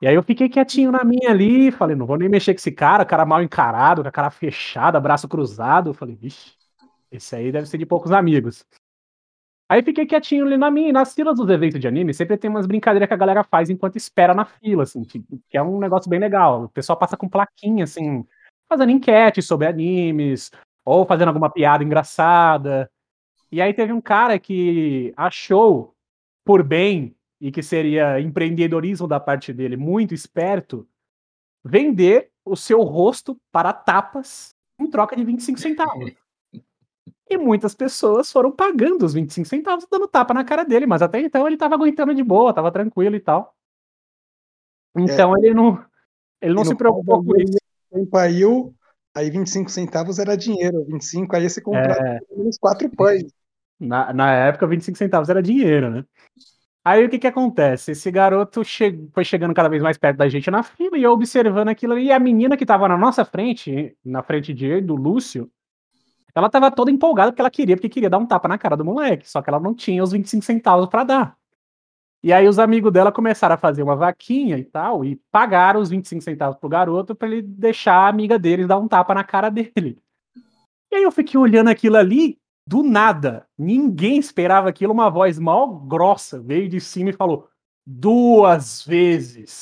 E 0.01 0.07
aí 0.07 0.13
eu 0.13 0.21
fiquei 0.21 0.47
quietinho 0.47 0.91
na 0.91 1.03
minha 1.03 1.31
ali, 1.31 1.71
falei, 1.71 1.95
não 1.95 2.05
vou 2.05 2.17
nem 2.17 2.29
mexer 2.29 2.53
com 2.53 2.59
esse 2.59 2.71
cara, 2.71 3.03
cara 3.03 3.25
mal 3.25 3.41
encarado, 3.41 4.03
com 4.03 4.07
a 4.07 4.11
cara 4.11 4.29
fechada, 4.29 4.99
braço 4.99 5.27
cruzado, 5.27 5.89
eu 5.89 5.93
falei, 5.93 6.15
vixe, 6.15 6.53
esse 7.11 7.35
aí 7.35 7.51
deve 7.51 7.67
ser 7.67 7.79
de 7.79 7.85
poucos 7.85 8.11
amigos. 8.11 8.63
Aí 9.69 9.83
fiquei 9.83 10.05
quietinho 10.05 10.45
ali 10.45 10.55
na 10.55 10.69
minha, 10.69 10.93
nas 10.93 11.13
filas 11.13 11.37
dos 11.37 11.49
eventos 11.49 11.79
de 11.79 11.87
anime, 11.87 12.13
sempre 12.13 12.37
tem 12.37 12.49
umas 12.49 12.67
brincadeiras 12.67 13.07
que 13.07 13.13
a 13.13 13.17
galera 13.17 13.43
faz 13.43 13.69
enquanto 13.69 13.97
espera 13.97 14.33
na 14.33 14.45
fila, 14.45 14.83
assim, 14.83 15.01
tipo, 15.03 15.41
que 15.49 15.57
é 15.57 15.63
um 15.63 15.79
negócio 15.79 16.09
bem 16.09 16.19
legal. 16.19 16.65
O 16.65 16.69
pessoal 16.69 16.97
passa 16.97 17.17
com 17.17 17.27
plaquinha, 17.27 17.83
assim, 17.83 18.25
fazendo 18.69 18.91
enquete 18.91 19.41
sobre 19.41 19.67
animes, 19.67 20.51
ou 20.85 21.05
fazendo 21.05 21.29
alguma 21.29 21.49
piada 21.49 21.83
engraçada. 21.83 22.89
E 23.51 23.61
aí 23.61 23.73
teve 23.73 23.91
um 23.91 23.99
cara 23.99 24.39
que 24.39 25.13
achou 25.17 25.93
por 26.45 26.63
bem, 26.63 27.16
e 27.39 27.51
que 27.51 27.61
seria 27.61 28.19
empreendedorismo 28.19 29.07
da 29.07 29.19
parte 29.19 29.53
dele, 29.53 29.77
muito 29.77 30.13
esperto, 30.13 30.87
vender 31.63 32.31
o 32.43 32.55
seu 32.55 32.81
rosto 32.81 33.39
para 33.51 33.73
tapas 33.73 34.55
em 34.79 34.89
troca 34.89 35.15
de 35.15 35.23
25 35.23 35.59
centavos. 35.59 36.11
E 37.29 37.37
muitas 37.37 37.75
pessoas 37.75 38.31
foram 38.31 38.51
pagando 38.51 39.05
os 39.05 39.13
25 39.13 39.47
centavos 39.47 39.83
e 39.83 39.87
dando 39.91 40.07
tapa 40.07 40.33
na 40.33 40.45
cara 40.45 40.63
dele, 40.63 40.85
mas 40.85 41.01
até 41.01 41.19
então 41.19 41.45
ele 41.45 41.57
tava 41.57 41.75
aguentando 41.75 42.15
de 42.15 42.23
boa, 42.23 42.53
tava 42.53 42.71
tranquilo 42.71 43.15
e 43.15 43.19
tal. 43.19 43.53
Então 44.97 45.37
ele 45.37 45.53
não, 45.53 45.83
ele 46.41 46.53
não 46.53 46.61
E 46.61 46.65
se 46.65 46.75
preocupou 46.75 47.23
com 47.23 47.35
isso. 47.35 47.57
tempo 47.91 48.17
aí, 48.17 48.41
aí 49.13 49.29
25 49.29 49.69
centavos 49.69 50.19
era 50.19 50.37
dinheiro. 50.37 50.85
25 50.85 51.35
aí 51.35 51.49
você 51.49 51.61
comprava 51.61 51.99
É, 52.01 52.19
menos 52.35 52.57
quatro 52.57 52.89
pães. 52.89 53.25
na, 53.79 54.13
na 54.13 54.33
época, 54.33 54.65
25 54.65 54.97
centavos 54.97 55.29
era 55.29 55.43
dinheiro, 55.43 55.91
né? 55.91 56.05
Aí 56.89 57.03
o 57.05 57.09
que 57.09 57.19
que 57.19 57.27
acontece? 57.27 57.91
Esse 57.91 58.09
garoto 58.09 58.63
che- 58.63 59.09
foi 59.13 59.25
chegando 59.25 59.53
cada 59.53 59.67
vez 59.67 59.83
mais 59.83 59.97
perto 59.97 60.15
da 60.19 60.29
gente 60.29 60.49
na 60.49 60.63
fila 60.63 60.97
e 60.97 61.03
eu 61.03 61.11
observando 61.11 61.67
aquilo. 61.67 61.99
E 61.99 62.13
a 62.13 62.17
menina 62.17 62.55
que 62.55 62.65
tava 62.65 62.87
na 62.87 62.97
nossa 62.97 63.25
frente, 63.25 63.93
na 64.05 64.23
frente 64.23 64.53
de 64.53 64.79
do 64.79 64.95
Lúcio, 64.95 65.51
ela 66.33 66.49
tava 66.49 66.71
toda 66.71 66.89
empolgada 66.89 67.31
porque 67.33 67.41
ela 67.41 67.51
queria, 67.51 67.75
porque 67.75 67.89
queria 67.89 68.09
dar 68.09 68.19
um 68.19 68.25
tapa 68.25 68.47
na 68.47 68.57
cara 68.57 68.77
do 68.77 68.85
moleque. 68.85 69.29
Só 69.29 69.41
que 69.41 69.49
ela 69.49 69.59
não 69.59 69.73
tinha 69.75 70.01
os 70.01 70.13
25 70.13 70.45
centavos 70.45 70.87
pra 70.87 71.03
dar. 71.03 71.37
E 72.23 72.31
aí 72.31 72.47
os 72.47 72.57
amigos 72.57 72.93
dela 72.93 73.11
começaram 73.11 73.55
a 73.55 73.57
fazer 73.57 73.83
uma 73.83 73.95
vaquinha 73.97 74.57
e 74.57 74.63
tal, 74.63 75.03
e 75.03 75.17
pagaram 75.29 75.81
os 75.81 75.89
25 75.89 76.23
centavos 76.23 76.57
pro 76.57 76.69
garoto 76.69 77.13
pra 77.13 77.27
ele 77.27 77.41
deixar 77.41 77.95
a 77.95 78.07
amiga 78.07 78.39
deles 78.39 78.65
dar 78.65 78.77
um 78.77 78.87
tapa 78.87 79.13
na 79.13 79.25
cara 79.25 79.49
dele. 79.49 79.99
E 80.89 80.95
aí 80.95 81.03
eu 81.03 81.11
fiquei 81.11 81.37
olhando 81.37 81.69
aquilo 81.69 81.97
ali, 81.97 82.39
do 82.67 82.83
nada, 82.83 83.47
ninguém 83.57 84.19
esperava 84.19 84.67
aquilo, 84.67 84.91
uma 84.91 85.09
voz 85.09 85.39
mal 85.39 85.79
grossa 85.79 86.37
veio 86.37 86.67
de 86.67 86.81
cima 86.81 87.11
e 87.11 87.13
falou 87.13 87.49
duas 87.85 88.83
vezes. 88.83 89.61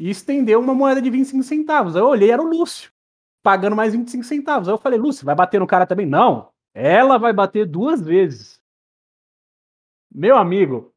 E 0.00 0.10
estendeu 0.10 0.58
uma 0.58 0.74
moeda 0.74 1.00
de 1.00 1.08
25 1.08 1.44
centavos. 1.44 1.94
Aí 1.94 2.02
eu 2.02 2.08
olhei, 2.08 2.32
era 2.32 2.42
o 2.42 2.48
Lúcio, 2.48 2.90
pagando 3.40 3.76
mais 3.76 3.92
25 3.92 4.24
centavos. 4.24 4.68
Aí 4.68 4.74
eu 4.74 4.78
falei, 4.78 4.98
Lúcio, 4.98 5.24
vai 5.24 5.36
bater 5.36 5.60
no 5.60 5.66
cara 5.66 5.86
também? 5.86 6.06
Não, 6.06 6.48
ela 6.74 7.18
vai 7.18 7.32
bater 7.32 7.66
duas 7.66 8.00
vezes. 8.00 8.60
Meu 10.12 10.36
amigo, 10.36 10.92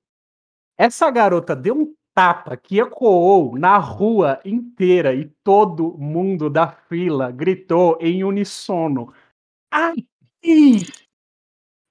essa 0.76 1.12
garota 1.12 1.56
deu 1.56 1.76
um 1.76 1.96
tapa 2.16 2.58
que 2.58 2.80
ecoou 2.80 3.56
na 3.60 3.78
rua 3.78 4.40
inteira 4.44 5.14
e 5.14 5.26
todo 5.44 5.96
mundo 6.00 6.50
da 6.50 6.68
fila 6.68 7.30
gritou 7.30 7.96
em 8.02 8.24
unissono. 8.24 9.14
Ai! 9.72 10.04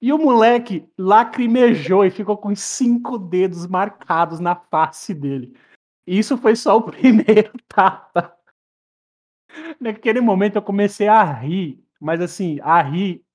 E 0.01 0.13
o 0.13 0.17
moleque 0.17 0.87
lacrimejou 0.97 2.05
e 2.05 2.11
ficou 2.11 2.37
com 2.37 2.55
cinco 2.55 3.17
dedos 3.17 3.65
marcados 3.65 4.39
na 4.39 4.55
face 4.55 5.13
dele. 5.13 5.55
E 6.05 6.19
isso 6.19 6.37
foi 6.37 6.55
só 6.55 6.77
o 6.77 6.83
primeiro 6.91 7.51
tapa. 7.67 8.35
Naquele 9.79 10.21
momento 10.21 10.55
eu 10.57 10.61
comecei 10.61 11.07
a 11.07 11.23
rir, 11.23 11.83
mas 11.99 12.21
assim, 12.21 12.59
a 12.61 12.79
rir, 12.81 13.25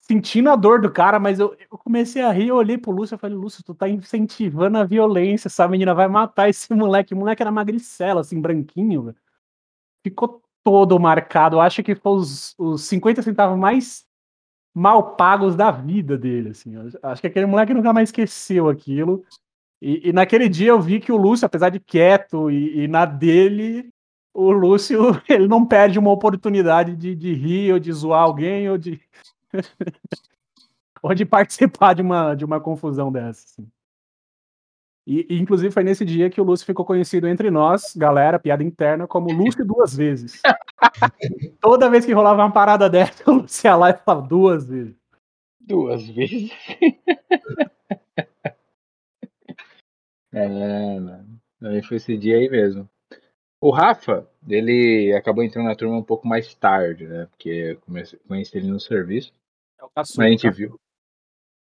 sentindo 0.00 0.48
a 0.48 0.56
dor 0.56 0.80
do 0.80 0.90
cara, 0.90 1.20
mas 1.20 1.38
eu, 1.38 1.54
eu 1.70 1.76
comecei 1.76 2.22
a 2.22 2.32
rir, 2.32 2.48
eu 2.48 2.56
olhei 2.56 2.78
pro 2.78 2.90
Lúcio 2.90 3.14
e 3.14 3.18
falei, 3.18 3.36
Lúcio, 3.36 3.62
tu 3.62 3.74
tá 3.74 3.86
incentivando 3.86 4.78
a 4.78 4.84
violência, 4.84 5.48
essa 5.48 5.68
menina 5.68 5.94
vai 5.94 6.08
matar 6.08 6.48
esse 6.48 6.72
moleque. 6.72 7.12
O 7.12 7.16
moleque 7.18 7.42
era 7.42 7.52
magricela, 7.52 8.22
assim, 8.22 8.40
branquinho, 8.40 9.02
velho. 9.02 9.16
Ficou 10.02 10.42
todo 10.64 10.98
marcado. 10.98 11.56
Eu 11.56 11.60
acho 11.60 11.82
que 11.82 11.94
foi 11.94 12.12
os, 12.12 12.54
os 12.58 12.82
50 12.84 13.22
centavos 13.22 13.58
mais 13.58 14.07
mal 14.78 15.16
pagos 15.16 15.56
da 15.56 15.70
vida 15.70 16.16
dele, 16.16 16.50
assim. 16.50 16.74
Acho 17.02 17.20
que 17.20 17.26
aquele 17.26 17.46
moleque 17.46 17.74
nunca 17.74 17.92
mais 17.92 18.08
esqueceu 18.08 18.68
aquilo. 18.68 19.24
E, 19.82 20.08
e, 20.08 20.12
naquele 20.12 20.48
dia 20.48 20.68
eu 20.68 20.80
vi 20.80 21.00
que 21.00 21.12
o 21.12 21.16
Lúcio, 21.16 21.46
apesar 21.46 21.70
de 21.70 21.80
quieto 21.80 22.50
e, 22.50 22.84
e, 22.84 22.88
na 22.88 23.04
dele, 23.04 23.90
o 24.34 24.50
Lúcio 24.50 24.98
ele 25.28 25.48
não 25.48 25.66
perde 25.66 25.98
uma 25.98 26.10
oportunidade 26.10 26.96
de, 26.96 27.14
de 27.14 27.32
rir 27.32 27.72
ou 27.72 27.78
de 27.78 27.92
zoar 27.92 28.22
alguém 28.22 28.68
ou 28.70 28.78
de 28.78 29.00
ou 31.02 31.14
de 31.14 31.24
participar 31.24 31.94
de 31.94 32.02
uma, 32.02 32.34
de 32.34 32.44
uma 32.44 32.60
confusão 32.60 33.10
dessa. 33.12 33.44
Assim. 33.44 33.68
E, 35.08 35.26
e, 35.30 35.40
inclusive 35.40 35.72
foi 35.72 35.82
nesse 35.82 36.04
dia 36.04 36.28
que 36.28 36.38
o 36.38 36.44
Lúcio 36.44 36.66
ficou 36.66 36.84
conhecido 36.84 37.26
entre 37.26 37.50
nós, 37.50 37.96
galera, 37.96 38.38
piada 38.38 38.62
interna, 38.62 39.06
como 39.06 39.32
Lúcio 39.32 39.64
duas 39.64 39.96
vezes. 39.96 40.42
Toda 41.62 41.88
vez 41.88 42.04
que 42.04 42.12
rolava 42.12 42.42
uma 42.42 42.52
parada 42.52 42.90
dessa, 42.90 43.30
o 43.30 43.36
Lúcio 43.36 43.66
ia 43.66 43.74
lá 43.74 43.88
e 43.88 43.94
falava 43.94 44.28
duas 44.28 44.68
vezes. 44.68 44.94
Duas 45.58 46.06
vezes? 46.10 46.52
é, 50.30 51.00
mano. 51.00 51.40
Aí 51.62 51.82
foi 51.82 51.96
esse 51.96 52.14
dia 52.14 52.36
aí 52.36 52.50
mesmo. 52.50 52.86
O 53.62 53.70
Rafa, 53.70 54.28
ele 54.46 55.14
acabou 55.16 55.42
entrando 55.42 55.68
na 55.68 55.74
turma 55.74 55.96
um 55.96 56.02
pouco 56.02 56.28
mais 56.28 56.54
tarde, 56.54 57.06
né? 57.06 57.24
Porque 57.30 57.48
eu 57.48 57.80
comecei, 57.80 58.18
conheci 58.28 58.58
ele 58.58 58.68
no 58.68 58.78
serviço. 58.78 59.32
É 59.80 59.84
o 59.84 59.88
caçula. 59.88 60.26
a 60.26 60.30
gente 60.30 60.50
viu. 60.50 60.78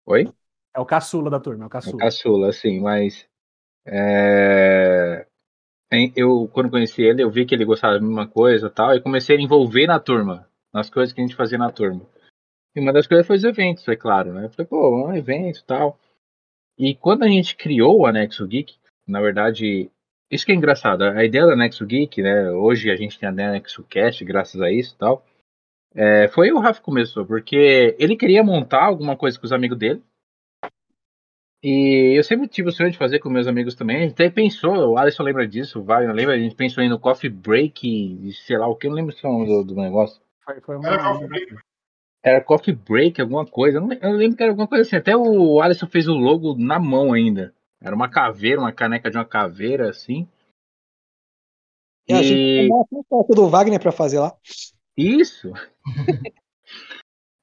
Oi? 0.08 0.34
É 0.76 0.80
o 0.80 0.86
caçula 0.86 1.30
da 1.30 1.40
turma, 1.40 1.66
é 1.66 1.68
o 1.68 1.70
caçula. 1.70 1.98
É 1.98 2.06
caçula, 2.06 2.52
sim, 2.52 2.80
mas. 2.80 3.28
É... 3.86 5.26
Eu, 6.16 6.48
quando 6.54 6.70
conheci 6.70 7.02
ele, 7.02 7.24
eu 7.24 7.32
vi 7.32 7.46
que 7.46 7.56
ele 7.56 7.66
gostava 7.66 7.96
da 7.96 8.02
mesma 8.02 8.28
coisa 8.28 8.70
tal, 8.70 8.94
e 8.94 9.02
comecei 9.02 9.36
a 9.36 9.42
envolver 9.42 9.88
na 9.88 10.00
turma, 10.00 10.48
nas 10.72 10.90
coisas 10.90 11.12
que 11.12 11.20
a 11.20 11.24
gente 11.26 11.36
fazia 11.36 11.58
na 11.58 11.72
turma. 11.72 12.06
E 12.76 12.80
uma 12.80 12.94
das 12.94 13.08
coisas 13.08 13.26
foi 13.26 13.38
os 13.38 13.44
eventos, 13.44 13.88
é 13.88 13.96
claro, 13.96 14.32
né? 14.32 14.46
Eu 14.46 14.50
falei, 14.52 14.68
pô, 14.68 15.08
um 15.08 15.16
evento 15.16 15.64
tal. 15.66 16.00
E 16.78 16.94
quando 16.94 17.24
a 17.24 17.28
gente 17.28 17.56
criou 17.56 18.00
o 18.00 18.06
Anexo 18.06 18.46
Geek, 18.46 18.76
na 19.08 19.20
verdade, 19.20 19.90
isso 20.30 20.46
que 20.46 20.52
é 20.52 20.56
engraçado, 20.56 21.04
a 21.04 21.26
ideia 21.26 21.46
do 21.46 21.52
Anexo 21.52 21.86
Geek, 21.86 22.22
né? 22.22 22.52
Hoje 22.52 22.92
a 22.92 22.96
gente 22.96 23.18
tem 23.18 23.28
a 23.28 23.32
Anexo 23.32 23.84
Cast, 23.86 24.24
graças 24.24 24.62
a 24.62 24.72
isso 24.72 24.96
tal. 24.98 25.26
É, 25.96 26.28
foi 26.28 26.52
o 26.52 26.60
Rafa 26.60 26.80
que 26.80 26.86
começou, 26.86 27.26
porque 27.26 27.96
ele 27.98 28.16
queria 28.16 28.44
montar 28.44 28.84
alguma 28.84 29.18
coisa 29.18 29.40
com 29.40 29.46
os 29.46 29.52
amigos 29.52 29.78
dele. 29.78 30.04
E 31.62 32.18
eu 32.18 32.24
sempre 32.24 32.48
tive 32.48 32.70
o 32.70 32.72
sonho 32.72 32.90
de 32.90 32.98
fazer 32.98 33.20
com 33.20 33.30
meus 33.30 33.48
amigos 33.48 33.76
também. 33.76 33.98
A 33.98 34.00
gente 34.02 34.14
até 34.14 34.30
pensou, 34.30 34.74
o 34.92 34.98
Alisson 34.98 35.24
lembra 35.24 35.46
disso, 35.46 35.84
vai, 35.84 36.06
eu 36.06 36.14
lembro, 36.14 36.32
a 36.32 36.38
gente 36.38 36.56
pensou 36.56 36.82
em 36.82 36.90
no 36.90 37.00
Coffee 37.00 37.30
Break, 37.30 38.32
sei 38.46 38.58
lá 38.58 38.68
o 38.68 38.76
que, 38.76 38.88
eu 38.88 38.92
não 38.92 38.98
lembro 38.98 39.14
se 39.14 39.26
é 39.26 39.30
do, 39.30 39.64
do 39.64 39.76
negócio. 39.76 40.22
Foi, 40.44 40.62
foi 40.62 40.78
uma... 40.78 40.88
Era 40.88 41.04
Coffee 41.04 41.28
Break. 41.28 41.56
Era 42.24 42.42
Coffee 42.42 42.74
Break, 42.74 43.22
alguma 43.22 43.46
coisa. 43.46 43.78
Eu, 43.78 43.82
não, 43.82 43.94
eu 43.94 44.12
lembro 44.12 44.38
que 44.38 44.44
era 44.44 44.52
alguma 44.52 44.68
coisa 44.68 44.84
assim. 44.84 44.96
Até 44.96 45.16
o 45.16 45.62
Alisson 45.62 45.88
fez 45.88 46.08
o 46.08 46.14
logo 46.14 46.56
na 46.58 46.80
mão 46.80 47.14
ainda. 47.14 47.54
Era 47.82 47.96
uma 47.96 48.10
caveira, 48.10 48.60
uma 48.60 48.72
caneca 48.72 49.10
de 49.10 49.18
uma 49.18 49.26
caveira, 49.26 49.90
assim. 49.90 50.28
E, 52.08 52.14
e... 52.14 52.16
a 52.16 52.24
gente 52.24 52.70
tem 52.70 53.36
do 53.36 53.50
Wagner 53.50 53.80
para 53.80 53.92
fazer 53.92 54.20
lá. 54.20 54.36
Isso. 54.98 55.52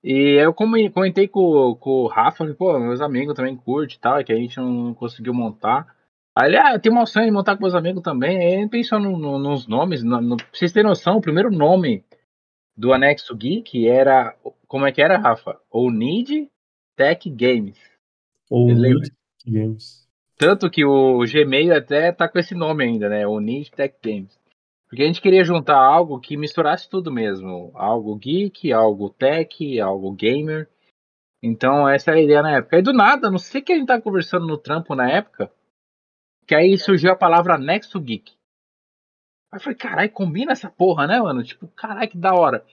E 0.02 0.40
eu 0.40 0.54
comentei 0.54 1.26
com, 1.26 1.74
com 1.76 1.90
o 1.90 2.06
Rafa, 2.06 2.46
pô, 2.54 2.78
meus 2.78 3.00
amigos 3.00 3.34
também 3.34 3.56
curtem 3.56 3.96
e 3.96 4.00
tal, 4.00 4.24
que 4.24 4.32
a 4.32 4.36
gente 4.36 4.56
não 4.58 4.94
conseguiu 4.94 5.34
montar. 5.34 5.86
Aí 6.34 6.48
ele, 6.48 6.58
ah, 6.58 6.78
tem 6.78 6.92
uma 6.92 7.02
opção 7.02 7.24
de 7.24 7.30
montar 7.30 7.56
com 7.56 7.62
meus 7.62 7.74
amigos 7.74 8.02
também. 8.02 8.38
Aí 8.38 8.60
ele 8.60 8.68
pensou 8.68 9.00
no, 9.00 9.16
no, 9.18 9.38
nos 9.38 9.66
nomes, 9.66 10.02
no, 10.02 10.20
no, 10.20 10.36
pra 10.36 10.46
vocês 10.52 10.72
terem 10.72 10.88
noção, 10.88 11.16
o 11.16 11.20
primeiro 11.20 11.50
nome 11.50 12.04
do 12.76 12.92
Anexo 12.92 13.34
Geek 13.34 13.88
era, 13.88 14.36
como 14.68 14.86
é 14.86 14.92
que 14.92 15.00
era, 15.00 15.16
Rafa? 15.16 15.58
O 15.70 15.90
Need 15.90 16.48
Tech 16.94 17.28
Games. 17.30 17.78
Ou 18.50 18.68
Need 18.68 19.12
Games. 19.46 20.06
Tanto 20.36 20.70
que 20.70 20.84
o 20.84 21.24
Gmail 21.24 21.74
até 21.74 22.12
tá 22.12 22.28
com 22.28 22.38
esse 22.38 22.54
nome 22.54 22.84
ainda, 22.84 23.08
né? 23.08 23.26
O 23.26 23.40
Need 23.40 23.70
Tech 23.70 23.94
Games. 24.04 24.38
Porque 24.88 25.02
a 25.02 25.06
gente 25.06 25.20
queria 25.20 25.44
juntar 25.44 25.76
algo 25.76 26.20
que 26.20 26.36
misturasse 26.36 26.88
tudo 26.88 27.12
mesmo. 27.12 27.72
Algo 27.74 28.16
geek, 28.16 28.72
algo 28.72 29.10
tech, 29.10 29.80
algo 29.80 30.12
gamer. 30.12 30.68
Então 31.42 31.88
essa 31.88 32.10
era 32.10 32.20
a 32.20 32.22
ideia 32.22 32.42
na 32.42 32.56
época. 32.56 32.78
E 32.78 32.82
do 32.82 32.92
nada, 32.92 33.30
não 33.30 33.38
sei 33.38 33.60
que 33.60 33.72
a 33.72 33.76
gente 33.76 33.86
tava 33.86 34.02
conversando 34.02 34.46
no 34.46 34.56
trampo 34.56 34.94
na 34.94 35.10
época, 35.10 35.52
que 36.46 36.54
aí 36.54 36.78
surgiu 36.78 37.10
a 37.12 37.16
palavra 37.16 37.58
Nexo 37.58 38.00
Geek. 38.00 38.32
Aí 39.52 39.58
eu 39.58 39.60
falei, 39.60 39.76
caralho, 39.76 40.10
combina 40.10 40.52
essa 40.52 40.70
porra, 40.70 41.06
né, 41.06 41.20
mano? 41.20 41.42
Tipo, 41.42 41.68
caralho, 41.68 42.10
que 42.10 42.18
da 42.18 42.34
hora. 42.34 42.64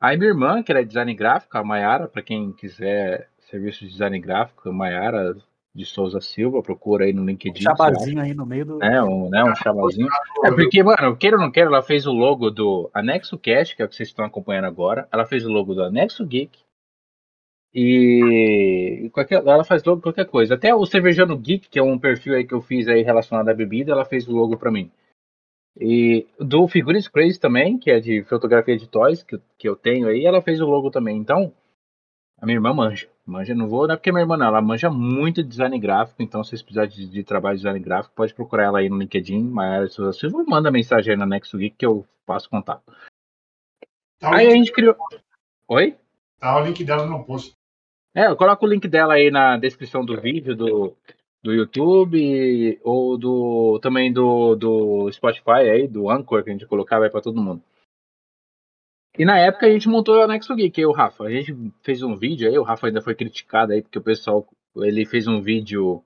Aí 0.00 0.16
minha 0.16 0.30
irmã, 0.30 0.62
que 0.62 0.70
era 0.70 0.84
design 0.84 1.14
gráfico, 1.14 1.56
a 1.56 1.64
Mayara, 1.64 2.08
para 2.08 2.22
quem 2.22 2.52
quiser 2.52 3.30
serviço 3.40 3.80
de 3.80 3.90
design 3.90 4.18
gráfico, 4.20 4.68
a 4.68 4.72
Mayara 4.72 5.36
de 5.74 5.84
Souza 5.84 6.20
Silva, 6.20 6.62
procura 6.62 7.04
aí 7.04 7.12
no 7.12 7.24
LinkedIn. 7.24 7.60
Um 7.60 7.62
chabazinho 7.62 8.20
aí 8.20 8.32
no 8.32 8.46
meio 8.46 8.64
do. 8.64 8.82
É, 8.82 9.02
um, 9.02 9.28
né, 9.28 9.42
um 9.42 9.54
chabazinho. 9.56 10.08
É 10.44 10.50
porque, 10.52 10.82
mano, 10.82 11.16
queira 11.16 11.36
ou 11.36 11.42
não 11.42 11.50
queira, 11.50 11.68
ela 11.68 11.82
fez 11.82 12.06
o 12.06 12.12
logo 12.12 12.50
do 12.50 12.88
Anexo 12.94 13.36
Cast, 13.36 13.74
que 13.74 13.82
é 13.82 13.84
o 13.84 13.88
que 13.88 13.96
vocês 13.96 14.08
estão 14.08 14.24
acompanhando 14.24 14.66
agora. 14.66 15.08
Ela 15.12 15.26
fez 15.26 15.44
o 15.44 15.50
logo 15.50 15.74
do 15.74 15.82
Anexo 15.82 16.24
Geek. 16.24 16.60
E 17.74 19.10
qualquer, 19.12 19.44
ela 19.44 19.64
faz 19.64 19.82
logo 19.82 20.00
qualquer 20.00 20.26
coisa. 20.26 20.54
Até 20.54 20.72
o 20.72 20.86
Cervejano 20.86 21.36
Geek, 21.36 21.68
que 21.68 21.78
é 21.80 21.82
um 21.82 21.98
perfil 21.98 22.34
aí 22.34 22.46
que 22.46 22.54
eu 22.54 22.60
fiz 22.60 22.86
aí 22.86 23.02
relacionado 23.02 23.48
à 23.48 23.54
bebida, 23.54 23.90
ela 23.90 24.04
fez 24.04 24.28
o 24.28 24.32
logo 24.32 24.56
para 24.56 24.70
mim. 24.70 24.92
E 25.76 26.24
do 26.38 26.68
Figures 26.68 27.08
Crazy 27.08 27.40
também, 27.40 27.76
que 27.76 27.90
é 27.90 27.98
de 27.98 28.22
fotografia 28.22 28.76
de 28.76 28.86
toys, 28.88 29.24
que, 29.24 29.40
que 29.58 29.68
eu 29.68 29.74
tenho 29.74 30.06
aí, 30.06 30.24
ela 30.24 30.40
fez 30.40 30.60
o 30.60 30.66
logo 30.66 30.88
também. 30.88 31.16
Então, 31.16 31.52
a 32.38 32.46
minha 32.46 32.58
irmã 32.58 32.72
manja. 32.72 33.08
Manja, 33.26 33.54
não 33.54 33.66
vou, 33.66 33.86
não 33.86 33.94
é 33.94 33.96
porque 33.96 34.12
minha 34.12 34.22
irmã 34.22 34.36
não, 34.36 34.46
ela 34.46 34.60
manja 34.60 34.90
muito 34.90 35.42
de 35.42 35.48
design 35.48 35.78
gráfico, 35.78 36.22
então 36.22 36.44
se 36.44 36.50
vocês 36.50 36.62
precisarem 36.62 36.90
de, 36.90 37.08
de, 37.08 37.24
trabalho 37.24 37.56
de 37.56 37.62
design 37.62 37.80
gráfico, 37.80 38.14
pode 38.14 38.34
procurar 38.34 38.64
ela 38.64 38.80
aí 38.80 38.90
no 38.90 38.98
LinkedIn, 38.98 39.42
Maiara 39.44 39.88
Souza 39.88 40.12
Silva, 40.12 40.44
manda 40.46 40.70
mensagem 40.70 41.12
aí 41.12 41.18
na 41.18 41.24
Nexo 41.24 41.56
Geek 41.56 41.76
que 41.76 41.86
eu 41.86 42.06
passo 42.26 42.50
contato. 42.50 42.82
Tá 44.18 44.36
aí 44.36 44.48
a 44.48 44.50
gente 44.50 44.70
criou. 44.72 44.94
Oi? 45.68 45.96
Tá 46.38 46.60
o 46.60 46.64
link 46.64 46.84
dela 46.84 47.06
no 47.06 47.24
post. 47.24 47.56
É, 48.14 48.26
eu 48.26 48.36
coloco 48.36 48.66
o 48.66 48.68
link 48.68 48.86
dela 48.86 49.14
aí 49.14 49.30
na 49.30 49.56
descrição 49.56 50.04
do 50.04 50.20
vídeo 50.20 50.54
do, 50.54 50.94
do 51.42 51.52
YouTube 51.52 52.78
ou 52.84 53.16
do 53.16 53.78
também 53.80 54.12
do, 54.12 54.54
do 54.54 55.10
Spotify 55.10 55.70
aí, 55.70 55.88
do 55.88 56.10
Anchor 56.10 56.44
que 56.44 56.50
a 56.50 56.52
gente 56.52 56.66
colocava 56.66 57.04
aí 57.04 57.10
pra 57.10 57.22
todo 57.22 57.42
mundo. 57.42 57.62
E 59.16 59.24
na 59.24 59.38
época 59.38 59.66
a 59.66 59.70
gente 59.70 59.88
montou 59.88 60.16
o 60.16 60.22
Anexo 60.22 60.54
Geek, 60.56 60.80
eu 60.80 60.90
e 60.90 60.92
o 60.92 60.94
Rafa. 60.94 61.24
A 61.24 61.30
gente 61.30 61.54
fez 61.82 62.02
um 62.02 62.16
vídeo 62.16 62.48
aí, 62.48 62.58
o 62.58 62.64
Rafa 62.64 62.88
ainda 62.88 63.00
foi 63.00 63.14
criticado 63.14 63.72
aí, 63.72 63.80
porque 63.80 63.98
o 63.98 64.02
pessoal, 64.02 64.46
ele 64.76 65.06
fez 65.06 65.28
um 65.28 65.40
vídeo 65.40 66.04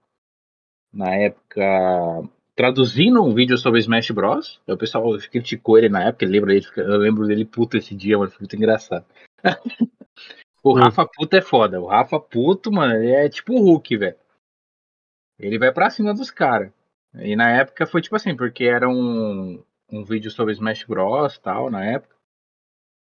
na 0.92 1.14
época 1.14 2.28
traduzindo 2.54 3.22
um 3.22 3.32
vídeo 3.32 3.56
sobre 3.56 3.80
Smash 3.80 4.10
Bros. 4.10 4.60
O 4.66 4.76
pessoal 4.76 5.16
criticou 5.30 5.78
ele 5.78 5.88
na 5.88 6.04
época, 6.04 6.24
eu 6.24 6.30
lembro 6.30 6.48
dele, 6.48 6.66
eu 6.76 6.98
lembro 6.98 7.26
dele 7.26 7.44
puto 7.44 7.76
esse 7.76 7.94
dia, 7.94 8.18
mano, 8.18 8.30
foi 8.30 8.40
muito 8.40 8.56
engraçado. 8.56 9.06
o 10.62 10.74
Rafa 10.74 11.06
puto 11.06 11.36
é 11.36 11.40
foda, 11.40 11.80
o 11.80 11.86
Rafa 11.86 12.20
puto, 12.20 12.70
mano, 12.72 12.94
ele 12.94 13.12
é 13.12 13.28
tipo 13.28 13.54
o 13.54 13.60
Hulk, 13.60 13.96
velho. 13.96 14.16
Ele 15.38 15.58
vai 15.58 15.72
pra 15.72 15.88
cima 15.88 16.12
dos 16.12 16.30
caras. 16.30 16.72
E 17.14 17.36
na 17.36 17.48
época 17.50 17.86
foi 17.86 18.02
tipo 18.02 18.16
assim, 18.16 18.36
porque 18.36 18.64
era 18.64 18.88
um, 18.88 19.62
um 19.90 20.04
vídeo 20.04 20.30
sobre 20.30 20.52
Smash 20.52 20.84
Bros 20.84 21.38
tal, 21.38 21.70
na 21.70 21.84
época. 21.84 22.17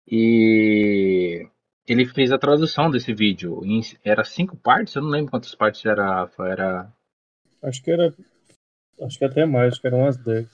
E 0.09 1.47
ele 1.87 2.05
fez 2.05 2.31
a 2.31 2.37
tradução 2.37 2.89
desse 2.89 3.13
vídeo. 3.13 3.61
Em, 3.63 3.81
era 4.03 4.23
cinco 4.23 4.55
partes? 4.55 4.95
Eu 4.95 5.01
não 5.01 5.09
lembro 5.09 5.31
quantas 5.31 5.53
partes 5.53 5.85
era. 5.85 6.29
era... 6.39 6.91
Acho 7.61 7.83
que 7.83 7.91
era. 7.91 8.13
Acho 9.01 9.19
que 9.19 9.25
até 9.25 9.45
mais, 9.45 9.73
acho 9.73 9.81
que 9.81 9.87
eram 9.87 9.99
umas 9.99 10.17
10. 10.17 10.47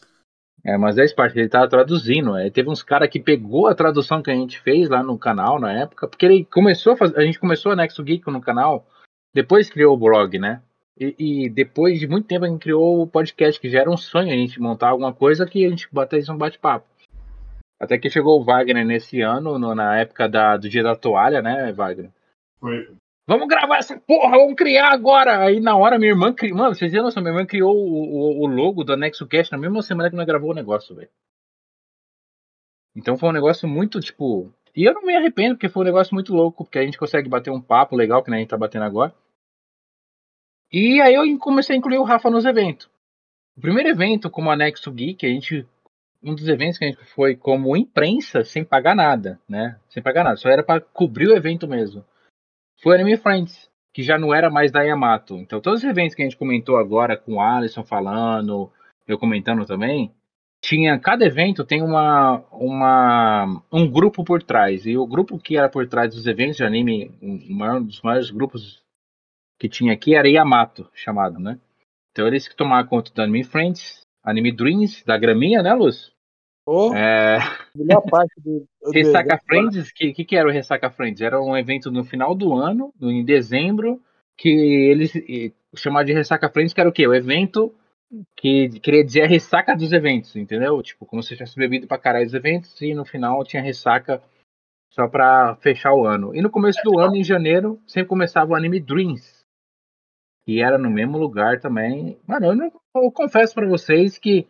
É, 0.65 0.77
umas 0.77 0.95
10 0.95 1.13
partes. 1.13 1.37
Ele 1.37 1.49
tava 1.49 1.67
traduzindo. 1.67 2.35
É. 2.35 2.49
Teve 2.49 2.69
uns 2.69 2.81
caras 2.81 3.09
que 3.09 3.19
pegou 3.19 3.67
a 3.67 3.75
tradução 3.75 4.21
que 4.21 4.31
a 4.31 4.35
gente 4.35 4.59
fez 4.61 4.89
lá 4.89 5.03
no 5.03 5.17
canal 5.17 5.59
na 5.59 5.73
época. 5.73 6.07
Porque 6.07 6.25
ele 6.25 6.45
começou 6.45 6.93
a 6.93 6.97
fazer. 6.97 7.17
A 7.17 7.23
gente 7.23 7.39
começou 7.39 7.71
a 7.71 7.75
Nexo 7.75 8.03
Geek 8.03 8.25
no 8.31 8.41
canal. 8.41 8.87
Depois 9.33 9.69
criou 9.69 9.93
o 9.93 9.99
blog, 9.99 10.37
né? 10.39 10.61
E, 10.99 11.15
e, 11.17 11.49
depois 11.49 11.99
de 11.99 12.07
muito 12.07 12.27
tempo 12.27 12.45
a 12.45 12.47
gente 12.47 12.61
criou 12.61 13.01
o 13.01 13.07
podcast, 13.07 13.59
que 13.59 13.67
já 13.67 13.79
era 13.79 13.89
um 13.89 13.97
sonho 13.97 14.31
a 14.31 14.35
gente 14.35 14.61
montar 14.61 14.89
alguma 14.89 15.11
coisa 15.11 15.45
que 15.45 15.65
a 15.65 15.69
gente 15.69 15.87
batesse 15.91 16.31
um 16.31 16.37
bate-papo. 16.37 16.85
Até 17.84 17.98
que 17.98 18.10
chegou 18.10 18.39
o 18.39 18.43
Wagner 18.43 18.86
nesse 18.86 19.22
ano, 19.22 19.60
no, 19.60 19.76
na 19.76 20.00
época 20.00 20.28
da, 20.28 20.58
do 20.58 20.69
Dia 20.69 20.84
da 20.84 20.96
Toalha, 20.96 21.41
né, 21.41 21.72
Wagner? 21.72 22.12
Foi. 22.60 22.96
Vamos 23.26 23.48
gravar 23.48 23.78
essa 23.78 23.98
porra, 23.98 24.38
vamos 24.38 24.56
criar 24.56 24.91
agora. 24.91 25.39
Aí 25.39 25.60
na 25.60 25.76
hora 25.78 25.98
minha 25.98 26.12
irmã 26.12 26.34
criou. 26.34 26.58
Mano, 26.58 26.76
vocês 26.76 26.91
têm 26.91 27.02
noção, 27.02 27.24
minha 27.24 27.34
irmã 27.34 27.46
criou 27.46 27.76
o, 27.76 28.41
o, 28.41 28.43
o 28.43 28.48
logo 28.48 28.84
do 28.84 28.93
Anexo 28.93 29.28
Cast 29.28 29.52
na 29.52 29.58
mesma 29.58 29.82
semana 29.82 30.10
que 30.10 30.15
nós 30.15 30.26
gravou 30.26 30.52
o 30.52 30.56
negócio, 30.56 30.96
velho. 30.96 31.10
Então 32.96 33.17
foi 33.17 33.30
um 33.30 33.34
negócio 33.34 33.67
muito, 33.67 34.00
tipo. 34.00 34.52
E 34.76 34.84
eu 34.84 34.93
não 34.93 35.04
me 35.04 35.15
arrependo, 35.15 35.56
porque 35.56 35.69
foi 35.69 35.84
um 35.84 35.86
negócio 35.86 36.13
muito 36.13 36.34
louco, 36.34 36.63
porque 36.65 36.80
a 36.80 36.84
gente 36.84 36.98
consegue 36.98 37.30
bater 37.30 37.52
um 37.52 37.62
papo 37.62 37.96
legal, 37.96 38.24
que 38.24 38.30
nem 38.30 38.39
a 38.39 38.41
gente 38.41 38.50
tá 38.50 38.58
batendo 38.58 38.86
agora. 38.86 39.13
E 40.72 41.00
aí 41.02 41.13
eu 41.13 41.38
comecei 41.38 41.76
a 41.76 41.80
incluir 41.80 42.00
o 42.00 42.04
Rafa 42.04 42.30
nos 42.30 42.46
eventos. 42.46 42.89
O 43.56 43.62
primeiro 43.62 43.89
evento 43.89 44.30
como 44.30 44.50
Anexo 44.50 44.91
Geek, 44.91 45.26
a 45.26 45.30
gente. 45.30 45.67
Um 46.23 46.33
dos 46.33 46.47
eventos 46.47 46.77
que 46.77 46.86
a 46.86 46.88
gente 46.88 47.03
foi 47.05 47.36
como 47.36 47.75
imprensa, 47.75 48.43
sem 48.43 48.63
pagar 48.63 48.95
nada, 48.95 49.39
né? 49.47 49.77
Sem 49.89 50.01
pagar 50.01 50.23
nada, 50.23 50.38
só 50.38 50.49
era 50.49 50.63
para 50.63 50.79
cobrir 50.79 51.27
o 51.27 51.36
evento 51.36 51.67
mesmo. 51.67 52.03
Foi 52.81 52.95
Anime 52.95 53.17
Friends, 53.17 53.69
que 53.93 54.01
já 54.01 54.17
não 54.17 54.33
era 54.33 54.49
mais 54.49 54.71
da 54.71 54.81
Yamato. 54.81 55.36
Então 55.38 55.59
todos 55.59 55.83
os 55.83 55.89
eventos 55.89 56.15
que 56.15 56.21
a 56.21 56.25
gente 56.25 56.38
comentou 56.38 56.77
agora, 56.77 57.17
com 57.17 57.36
o 57.36 57.41
Alisson 57.41 57.83
falando, 57.83 58.71
eu 59.07 59.19
comentando 59.19 59.65
também, 59.65 60.13
tinha 60.63 60.97
cada 60.97 61.25
evento 61.25 61.65
tem 61.65 61.81
uma, 61.81 62.38
uma 62.49 63.62
um 63.69 63.89
grupo 63.89 64.23
por 64.23 64.41
trás 64.41 64.86
e 64.86 64.97
o 64.97 65.05
grupo 65.05 65.38
que 65.38 65.57
era 65.57 65.67
por 65.67 65.86
trás 65.88 66.15
dos 66.15 66.25
eventos 66.25 66.55
de 66.55 66.63
anime 66.63 67.12
um 67.21 67.83
dos 67.83 68.01
maiores 68.01 68.31
grupos 68.31 68.81
que 69.59 69.67
tinha 69.67 69.91
aqui 69.91 70.15
era 70.15 70.29
Yamato 70.29 70.89
chamado 70.93 71.38
né 71.38 71.59
então 72.13 72.25
eles 72.25 72.47
que 72.47 72.55
tomavam 72.55 72.88
conta 72.88 73.12
do 73.13 73.21
Anime 73.21 73.43
Friends 73.43 74.02
Anime 74.23 74.51
Dreams 74.51 75.03
da 75.05 75.17
graminha 75.17 75.62
né 75.62 75.73
Luz? 75.73 76.12
Oh, 76.65 76.93
é... 76.93 77.39
melhor 77.75 78.01
parte 78.01 78.33
do, 78.39 78.65
do 78.81 78.91
Ressaca 78.93 79.38
Friends 79.45 79.91
que, 79.91 80.13
que 80.13 80.23
que 80.23 80.36
era 80.36 80.47
o 80.47 80.51
Ressaca 80.51 80.89
Friends? 80.89 81.21
Era 81.21 81.41
um 81.41 81.57
evento 81.57 81.91
no 81.91 82.03
final 82.03 82.33
do 82.33 82.53
ano 82.53 82.93
em 83.01 83.23
dezembro 83.23 84.01
que 84.38 84.49
eles 84.49 85.12
chamavam 85.75 86.05
de 86.05 86.13
Ressaca 86.13 86.49
Friends 86.49 86.73
que 86.73 86.79
era 86.79 86.89
o 86.89 86.93
quê? 86.93 87.05
O 87.05 87.13
evento 87.13 87.73
que 88.36 88.79
queria 88.79 89.03
dizer 89.03 89.23
a 89.23 89.27
ressaca 89.27 89.75
dos 89.75 89.91
eventos, 89.91 90.36
entendeu? 90.36 90.81
Tipo, 90.81 91.05
como 91.05 91.23
se 91.23 91.29
tivesse 91.29 91.55
bebido 91.55 91.88
pra 91.88 91.97
caralho 91.97 92.25
dos 92.25 92.33
eventos 92.33 92.79
e 92.81 92.93
no 92.93 93.05
final 93.05 93.43
tinha 93.43 93.62
ressaca 93.62 94.21
só 94.91 95.07
pra 95.07 95.55
fechar 95.55 95.93
o 95.93 96.05
ano. 96.05 96.36
E 96.36 96.41
no 96.41 96.49
começo 96.49 96.79
do 96.83 96.99
ano, 96.99 97.15
em 97.15 97.23
janeiro, 97.23 97.81
sempre 97.88 98.09
começava 98.09 98.51
o 98.51 98.55
anime 98.55 98.79
Dreams, 98.79 99.42
que 100.45 100.62
era 100.62 100.77
no 100.77 100.89
mesmo 100.89 101.17
lugar 101.17 101.60
também. 101.60 102.17
Mano, 102.27 102.47
eu, 102.47 102.56
não, 102.56 102.71
eu 102.95 103.12
confesso 103.12 103.53
para 103.53 103.67
vocês 103.67 104.17
que 104.17 104.47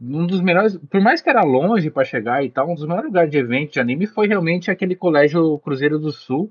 um 0.00 0.26
dos 0.26 0.40
melhores, 0.40 0.76
por 0.90 1.00
mais 1.00 1.20
que 1.20 1.30
era 1.30 1.42
longe 1.42 1.90
para 1.90 2.04
chegar 2.04 2.44
e 2.44 2.50
tal, 2.50 2.70
um 2.70 2.74
dos 2.74 2.86
melhores 2.86 3.06
lugares 3.06 3.30
de 3.30 3.38
evento 3.38 3.72
de 3.72 3.80
anime 3.80 4.06
foi 4.06 4.26
realmente 4.26 4.70
aquele 4.70 4.96
colégio 4.96 5.58
Cruzeiro 5.60 5.98
do 5.98 6.12
Sul, 6.12 6.50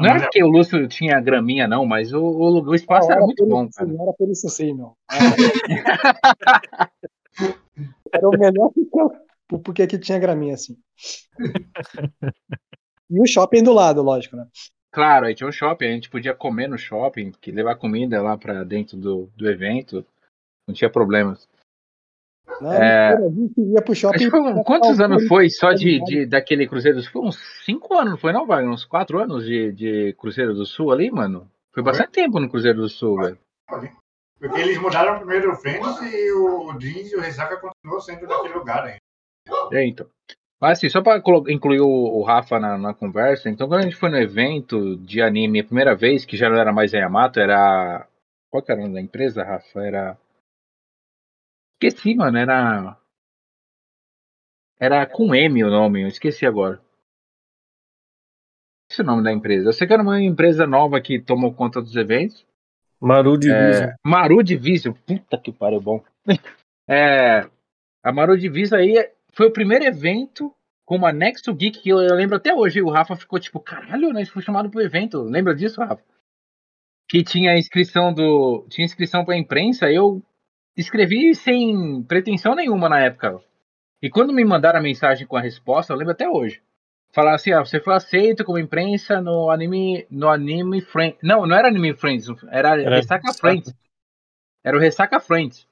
não 0.00 0.10
era 0.10 0.20
porque 0.20 0.42
o 0.42 0.48
Lúcio 0.48 0.88
tinha 0.88 1.20
graminha, 1.20 1.68
não, 1.68 1.84
mas 1.84 2.12
o, 2.12 2.22
o, 2.22 2.62
o 2.62 2.74
espaço 2.74 3.08
Não, 3.08 3.16
era 3.16 3.24
muito 3.24 3.46
bom, 3.46 3.64
isso, 3.64 3.78
cara. 3.78 3.92
Não 3.92 4.02
era 4.02 4.12
por 4.14 4.30
isso 4.30 4.48
sim, 4.48 4.74
meu. 4.74 4.96
Era 8.12 8.28
o 8.28 8.32
melhor 8.32 8.70
porque, 8.74 9.16
porque 9.62 9.86
que 9.86 9.98
tinha 9.98 10.18
graminha 10.18 10.54
assim. 10.54 10.76
E 13.12 13.20
o 13.20 13.26
shopping 13.26 13.64
do 13.64 13.72
lado, 13.72 14.02
lógico, 14.02 14.36
né? 14.36 14.46
Claro, 14.92 15.26
aí 15.26 15.34
tinha 15.34 15.48
um 15.48 15.52
shopping, 15.52 15.86
a 15.86 15.92
gente 15.92 16.10
podia 16.10 16.34
comer 16.34 16.68
no 16.68 16.76
shopping, 16.76 17.30
que 17.40 17.52
levar 17.52 17.76
comida 17.76 18.20
lá 18.20 18.36
pra 18.36 18.64
dentro 18.64 18.96
do, 18.96 19.30
do 19.36 19.48
evento, 19.48 20.04
não 20.66 20.74
tinha 20.74 20.90
problemas. 20.90 21.48
Não, 22.60 22.72
É. 22.72 23.14
a 23.14 23.28
gente 23.28 23.60
ia 23.60 23.80
pro 23.80 23.94
shopping. 23.94 24.28
Foi- 24.28 24.64
quantos 24.64 25.00
anos 25.00 25.26
foi 25.28 25.48
só 25.48 25.72
de, 25.72 26.02
de 26.04 26.26
daquele 26.26 26.66
Cruzeiro 26.66 26.98
do 26.98 27.02
Sul? 27.04 27.12
Foi 27.12 27.22
uns 27.22 27.38
cinco 27.64 27.94
anos, 27.94 28.10
não 28.10 28.18
foi 28.18 28.32
não, 28.32 28.46
Wagner? 28.46 28.72
Uns 28.72 28.84
quatro 28.84 29.20
anos 29.20 29.44
de, 29.44 29.72
de 29.72 30.12
Cruzeiro 30.14 30.52
do 30.54 30.66
Sul 30.66 30.90
ali, 30.90 31.10
mano? 31.10 31.48
Foi 31.72 31.82
bastante 31.82 32.10
tempo 32.10 32.40
no 32.40 32.50
Cruzeiro 32.50 32.80
do 32.80 32.88
Sul, 32.88 33.16
velho. 33.18 33.38
Porque 34.40 34.58
eles 34.60 34.78
mudaram 34.78 35.18
primeiro 35.18 35.52
o 35.52 35.56
Friends 35.56 36.00
e 36.02 36.32
o 36.32 36.76
Jeans 36.78 37.12
e 37.12 37.16
o 37.16 37.20
Ressaca 37.20 37.56
continuou 37.58 38.00
sendo 38.00 38.26
naquele 38.26 38.54
lugar 38.54 38.84
ainda. 38.84 38.98
É, 39.72 39.86
então. 39.86 40.06
Mas 40.60 40.78
assim, 40.78 40.90
só 40.90 41.00
para 41.00 41.22
incluir 41.48 41.80
o, 41.80 42.22
Rafa 42.22 42.60
na, 42.60 42.76
na 42.76 42.92
conversa, 42.92 43.48
então 43.48 43.66
quando 43.66 43.80
a 43.80 43.84
gente 43.84 43.96
foi 43.96 44.10
no 44.10 44.18
evento 44.18 44.96
de 44.98 45.22
anime 45.22 45.60
a 45.60 45.64
primeira 45.64 45.94
vez, 45.96 46.26
que 46.26 46.36
já 46.36 46.50
não 46.50 46.58
era 46.58 46.72
mais 46.72 46.92
a 46.92 46.98
Yamato, 46.98 47.40
era. 47.40 48.06
Qual 48.50 48.62
que 48.62 48.70
era 48.70 48.80
o 48.80 48.82
nome 48.82 48.94
da 48.94 49.00
empresa, 49.00 49.42
Rafa? 49.42 49.80
Era. 49.80 50.18
Esqueci, 51.74 52.14
mano, 52.14 52.36
era. 52.36 52.98
Era 54.78 55.06
com 55.06 55.34
M 55.34 55.64
o 55.64 55.70
nome, 55.70 56.02
eu 56.02 56.08
esqueci 56.08 56.44
agora. 56.44 56.80
Esse 58.90 59.00
é 59.00 59.04
o 59.04 59.06
nome 59.06 59.22
da 59.22 59.32
empresa. 59.32 59.68
Eu 59.68 59.72
sei 59.72 59.86
que 59.86 59.92
era 59.92 60.02
uma 60.02 60.20
empresa 60.20 60.66
nova 60.66 61.00
que 61.00 61.20
tomou 61.20 61.54
conta 61.54 61.80
dos 61.80 61.96
eventos. 61.96 62.44
Maru 63.00 63.38
Division. 63.38 63.88
É, 63.88 63.94
Maru 64.04 64.42
Division, 64.42 64.92
puta 65.06 65.38
que 65.38 65.52
pariu 65.52 65.80
bom. 65.80 66.04
É, 66.92 67.48
a 68.02 68.10
Maru 68.10 68.36
Division 68.36 68.80
aí 68.80 68.96
foi 69.32 69.46
o 69.46 69.52
primeiro 69.52 69.84
evento 69.84 70.54
como 70.84 71.06
anexo 71.06 71.54
geek 71.54 71.80
que 71.80 71.88
eu, 71.88 72.00
eu 72.00 72.14
lembro 72.14 72.36
até 72.36 72.52
hoje. 72.52 72.82
O 72.82 72.90
Rafa 72.90 73.14
ficou 73.14 73.38
tipo, 73.38 73.60
caralho, 73.60 74.12
né? 74.12 74.20
A 74.20 74.24
gente 74.24 74.32
foi 74.32 74.42
chamado 74.42 74.68
pro 74.68 74.80
evento. 74.80 75.22
Lembra 75.22 75.54
disso, 75.54 75.80
Rafa? 75.80 76.02
Que 77.08 77.22
tinha 77.22 77.56
inscrição 77.56 78.12
do. 78.12 78.66
Tinha 78.68 78.84
inscrição 78.84 79.24
pra 79.24 79.36
imprensa, 79.36 79.90
eu 79.90 80.22
escrevi 80.76 81.34
sem 81.34 82.02
pretensão 82.04 82.54
nenhuma 82.54 82.88
na 82.88 83.00
época. 83.00 83.40
E 84.02 84.08
quando 84.08 84.32
me 84.32 84.44
mandaram 84.44 84.78
a 84.78 84.82
mensagem 84.82 85.26
com 85.26 85.36
a 85.36 85.40
resposta, 85.40 85.92
eu 85.92 85.96
lembro 85.96 86.12
até 86.12 86.28
hoje. 86.28 86.62
Falar 87.12 87.34
assim, 87.34 87.52
ah, 87.52 87.60
você 87.60 87.80
foi 87.80 87.94
aceito 87.94 88.44
como 88.44 88.58
imprensa 88.58 89.20
no 89.20 89.50
anime, 89.50 90.06
no 90.10 90.28
anime 90.28 90.80
Friends. 90.80 91.18
Não, 91.22 91.44
não 91.46 91.56
era 91.56 91.68
anime 91.68 91.94
Friends, 91.94 92.28
era, 92.50 92.80
Era 92.80 92.96
Ressaca. 92.96 93.32
Friends. 93.34 93.74
Era 94.64 94.76
o 94.76 94.80
Ressaca 94.80 95.20
Friends. 95.20 95.68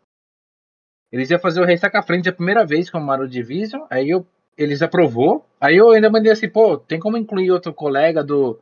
Eles 1.11 1.31
iam 1.31 1.41
fazer 1.41 1.61
o 1.61 1.65
Ressaca 1.65 2.03
Friends 2.03 2.29
a 2.29 2.33
primeira 2.33 2.67
vez 2.67 2.91
com 2.91 2.99
o 2.99 3.05
Maru 3.05 3.29
Division, 3.29 3.87
aí 3.91 4.11
eu, 4.11 4.27
eles 4.57 4.83
aprovou. 4.83 5.47
Aí 5.61 5.77
eu 5.77 5.91
ainda 5.91 6.11
mandei 6.11 6.31
assim, 6.31 6.49
pô, 6.49 6.77
tem 6.77 6.99
como 6.99 7.17
incluir 7.17 7.51
outro 7.51 7.73
colega 7.73 8.23
do 8.23 8.59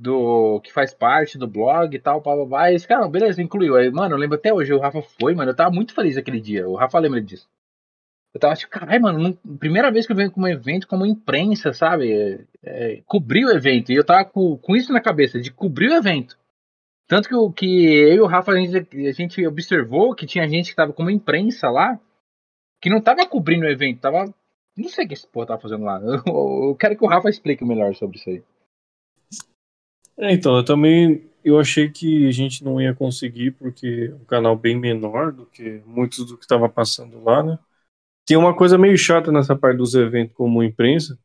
do 0.00 0.60
que 0.62 0.72
faz 0.72 0.94
parte 0.94 1.36
do 1.36 1.46
blog 1.46 1.94
e 1.94 1.98
tal, 1.98 2.22
blá, 2.22 2.34
blá, 2.34 2.46
blá. 2.46 2.72
E 2.72 2.74
esse 2.74 2.88
cara, 2.88 3.06
beleza, 3.06 3.42
incluiu. 3.42 3.76
Aí, 3.76 3.90
mano, 3.90 4.14
eu 4.14 4.18
lembro 4.18 4.36
até 4.36 4.52
hoje, 4.52 4.72
o 4.72 4.78
Rafa 4.80 5.02
foi, 5.02 5.34
mano, 5.34 5.50
eu 5.50 5.54
tava 5.54 5.70
muito 5.70 5.92
feliz 5.94 6.16
aquele 6.16 6.40
dia. 6.40 6.66
O 6.66 6.74
Rafa 6.74 6.98
lembra 6.98 7.20
disso. 7.20 7.46
Eu 8.32 8.40
tava 8.40 8.54
tipo, 8.54 8.70
caralho, 8.70 9.02
mano, 9.02 9.38
primeira 9.58 9.90
vez 9.90 10.06
que 10.06 10.12
eu 10.12 10.16
venho 10.16 10.30
com 10.30 10.40
um 10.40 10.48
evento 10.48 10.86
como 10.88 11.04
imprensa, 11.04 11.72
sabe? 11.74 12.12
É, 12.12 12.44
é, 12.62 13.02
cobrir 13.04 13.44
o 13.44 13.50
evento. 13.50 13.92
E 13.92 13.96
eu 13.96 14.04
tava 14.04 14.24
com, 14.24 14.56
com 14.56 14.74
isso 14.74 14.90
na 14.92 15.02
cabeça, 15.02 15.38
de 15.38 15.50
cobrir 15.50 15.88
o 15.88 15.94
evento. 15.94 16.38
Tanto 17.10 17.28
que, 17.28 17.36
o- 17.36 17.52
que 17.52 17.66
eu 17.66 18.14
e 18.16 18.20
o 18.22 18.26
Rafa, 18.26 18.52
a 18.52 18.56
gente, 18.56 18.76
a 19.08 19.12
gente 19.12 19.46
observou 19.46 20.14
que 20.16 20.26
tinha 20.26 20.48
gente 20.48 20.70
que 20.70 20.76
tava 20.76 20.94
como 20.94 21.10
imprensa 21.10 21.70
lá, 21.70 22.00
que 22.82 22.90
não 22.90 23.00
tava 23.02 23.26
cobrindo 23.26 23.66
o 23.66 23.70
evento, 23.70 24.00
tava. 24.00 24.34
Não 24.76 24.88
sei 24.90 25.04
o 25.06 25.08
que 25.08 25.14
esse 25.14 25.28
porra 25.28 25.48
tava 25.48 25.62
fazendo 25.62 25.84
lá. 25.84 26.00
Eu, 26.26 26.70
eu 26.70 26.76
quero 26.76 26.96
que 26.96 27.04
o 27.04 27.08
Rafa 27.08 27.30
explique 27.30 27.64
melhor 27.64 27.94
sobre 27.96 28.18
isso 28.18 28.30
aí. 28.30 28.42
É, 30.18 30.32
então, 30.32 30.56
eu 30.56 30.64
também 30.64 31.28
eu 31.42 31.58
achei 31.58 31.88
que 31.90 32.26
a 32.26 32.30
gente 32.30 32.62
não 32.62 32.80
ia 32.80 32.94
conseguir, 32.94 33.52
porque 33.52 34.10
é 34.12 34.14
um 34.14 34.24
canal 34.24 34.54
bem 34.56 34.78
menor 34.78 35.32
do 35.32 35.46
que 35.46 35.80
muitos 35.86 36.26
do 36.26 36.36
que 36.36 36.44
estava 36.44 36.68
passando 36.68 37.22
lá, 37.22 37.42
né? 37.42 37.58
Tem 38.26 38.36
uma 38.36 38.56
coisa 38.56 38.78
meio 38.78 38.98
chata 38.98 39.32
nessa 39.32 39.56
parte 39.56 39.78
dos 39.78 39.94
eventos 39.94 40.34
como 40.36 40.62
imprensa, 40.62 41.18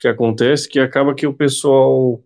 que 0.00 0.08
acontece, 0.08 0.68
que 0.68 0.80
acaba 0.80 1.14
que 1.14 1.26
o 1.26 1.34
pessoal. 1.34 2.22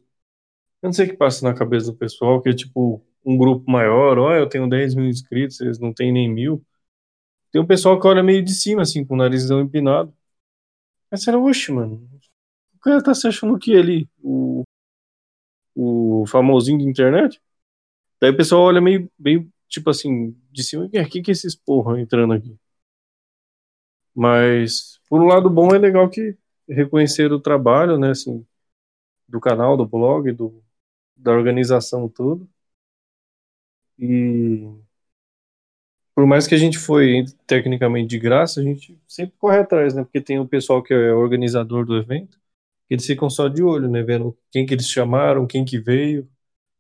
Eu 0.85 0.89
não 0.89 0.93
sei 0.93 1.07
o 1.07 1.09
que 1.09 1.17
passa 1.17 1.43
na 1.49 1.55
cabeça 1.55 1.87
do 1.87 1.97
pessoal, 1.97 2.43
que 2.43 2.51
é 2.51 2.53
tipo 2.53 3.03
um 3.25 3.39
grupo 3.39 3.71
maior, 3.71 4.19
ó, 4.19 4.35
eu 4.35 4.47
tenho 4.47 4.69
10 4.69 4.95
mil 4.95 5.07
inscritos, 5.09 5.59
eles 5.63 5.79
não 5.79 5.95
têm 5.95 6.13
nem 6.13 6.31
mil. 6.31 6.63
Tem 7.51 7.59
um 7.59 7.67
pessoal 7.67 7.99
que 7.99 8.07
olha 8.07 8.23
meio 8.23 8.45
de 8.45 8.53
cima, 8.53 8.83
assim, 8.83 9.03
com 9.03 9.15
o 9.15 9.17
narizão 9.17 9.63
empinado. 9.63 10.15
Você 11.11 11.25
fala, 11.25 11.39
oxe, 11.39 11.73
mano, 11.73 12.07
o 12.75 12.79
cara 12.81 13.03
tá 13.03 13.15
se 13.15 13.27
achando 13.27 13.55
o 13.55 13.59
que 13.59 13.75
ali? 13.75 14.07
O 14.23 14.63
o 15.75 16.27
famosinho 16.27 16.79
de 16.79 16.85
internet. 16.85 17.41
Daí 18.21 18.31
o 18.31 18.37
pessoal 18.37 18.65
olha 18.65 18.81
meio, 18.81 19.11
meio 19.19 19.51
tipo 19.69 19.89
assim, 19.91 20.37
de 20.53 20.63
cima, 20.63 20.85
o 20.85 20.91
que, 20.91 21.23
que 21.23 21.31
é 21.31 21.33
esses 21.33 21.57
porra 21.57 22.01
entrando 22.01 22.35
aqui? 22.35 22.59
Mas, 24.15 25.01
por 25.09 25.23
um 25.23 25.27
lado 25.27 25.49
bom, 25.49 25.75
é 25.75 25.79
legal 25.79 26.11
que 26.11 26.37
reconhecer 26.69 27.33
o 27.33 27.41
trabalho, 27.41 27.99
né, 27.99 28.11
assim, 28.11 28.47
do 29.29 29.41
canal, 29.41 29.77
do 29.77 29.87
blog, 29.87 30.31
do, 30.33 30.64
da 31.17 31.33
organização 31.33 32.09
tudo. 32.09 32.49
E 33.99 34.85
por 36.15 36.27
mais 36.27 36.47
que 36.47 36.55
a 36.55 36.59
gente 36.59 36.79
foi 36.79 37.25
tecnicamente 37.47 38.09
de 38.09 38.19
graça, 38.19 38.61
a 38.61 38.63
gente 38.65 38.99
sempre 39.09 39.35
corre 39.39 39.59
atrás, 39.59 39.95
né, 39.95 40.05
porque 40.05 40.21
tem 40.21 40.39
o 40.39 40.47
pessoal 40.49 40.83
que 40.83 40.95
é 40.95 41.13
organizador 41.13 41.85
do 41.85 41.97
evento, 41.97 42.39
eles 42.89 43.07
ficam 43.07 43.29
só 43.31 43.49
de 43.49 43.63
olho, 43.63 43.89
né, 43.91 44.03
vendo 44.03 44.37
quem 44.51 44.65
que 44.67 44.75
eles 44.75 44.89
chamaram, 44.89 45.47
quem 45.47 45.65
que 45.65 45.79
veio, 45.79 46.29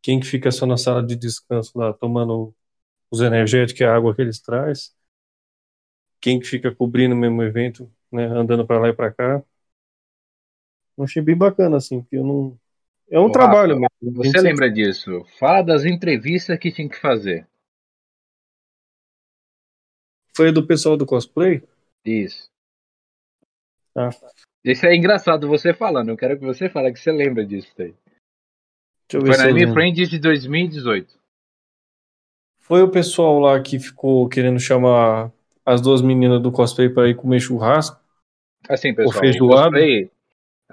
quem 0.02 0.20
que 0.20 0.26
fica 0.26 0.50
só 0.52 0.66
na 0.66 0.76
sala 0.76 1.04
de 1.06 1.16
descanso 1.16 1.72
lá 1.78 1.92
tomando 1.92 2.54
os 3.10 3.20
energéticos 3.20 3.80
e 3.80 3.84
a 3.84 3.94
água 3.96 4.14
que 4.16 4.22
eles 4.22 4.40
trazem, 4.40 4.92
quem 6.20 6.40
que 6.40 6.46
fica 6.46 6.74
cobrindo 6.74 7.14
o 7.14 7.18
mesmo 7.18 7.42
evento, 7.42 7.90
né, 8.10 8.24
andando 8.26 8.66
para 8.66 8.80
lá 8.80 8.88
e 8.88 8.92
para 8.94 9.12
cá. 9.12 9.42
Eu 10.96 11.04
achei 11.04 11.22
bem 11.22 11.36
bacana 11.36 11.76
assim, 11.76 12.00
porque 12.02 12.16
eu 12.16 12.24
não 12.24 12.58
É 13.10 13.18
um 13.18 13.26
Ô, 13.26 13.32
trabalho 13.32 13.78
mesmo. 13.78 14.22
Você 14.22 14.40
lembra 14.40 14.70
disso? 14.70 15.24
Fala 15.38 15.62
das 15.62 15.84
entrevistas 15.84 16.58
que 16.58 16.72
tinha 16.72 16.88
que 16.88 16.98
fazer. 16.98 17.46
Foi 20.36 20.50
do 20.50 20.66
pessoal 20.66 20.96
do 20.96 21.06
cosplay? 21.06 21.62
Isso. 22.04 22.50
Ah. 23.94 24.10
Isso 24.64 24.86
é 24.86 24.96
engraçado 24.96 25.46
você 25.46 25.72
falando. 25.72 26.08
Eu 26.08 26.16
quero 26.16 26.38
que 26.38 26.44
você 26.44 26.68
fale 26.68 26.92
que 26.92 26.98
você 26.98 27.12
lembra 27.12 27.46
disso 27.46 27.72
daí. 27.76 27.94
Deixa 29.08 29.18
eu 29.18 29.20
ver 29.20 29.34
Foi 29.34 29.36
na 29.36 29.44
Anime 29.44 29.60
lembro. 29.60 29.74
Friends 29.74 30.08
de 30.08 30.18
2018. 30.18 31.18
Foi 32.58 32.82
o 32.82 32.90
pessoal 32.90 33.38
lá 33.38 33.60
que 33.60 33.78
ficou 33.78 34.26
querendo 34.28 34.58
chamar 34.58 35.30
as 35.64 35.80
duas 35.80 36.00
meninas 36.00 36.42
do 36.42 36.50
cosplay 36.50 36.88
para 36.88 37.08
ir 37.08 37.14
comer 37.14 37.40
churrasco. 37.40 38.02
Assim, 38.68 38.94
pessoal, 38.94 39.16
o 39.16 39.20
feijoada. 39.20 39.70
cosplay, 39.70 40.10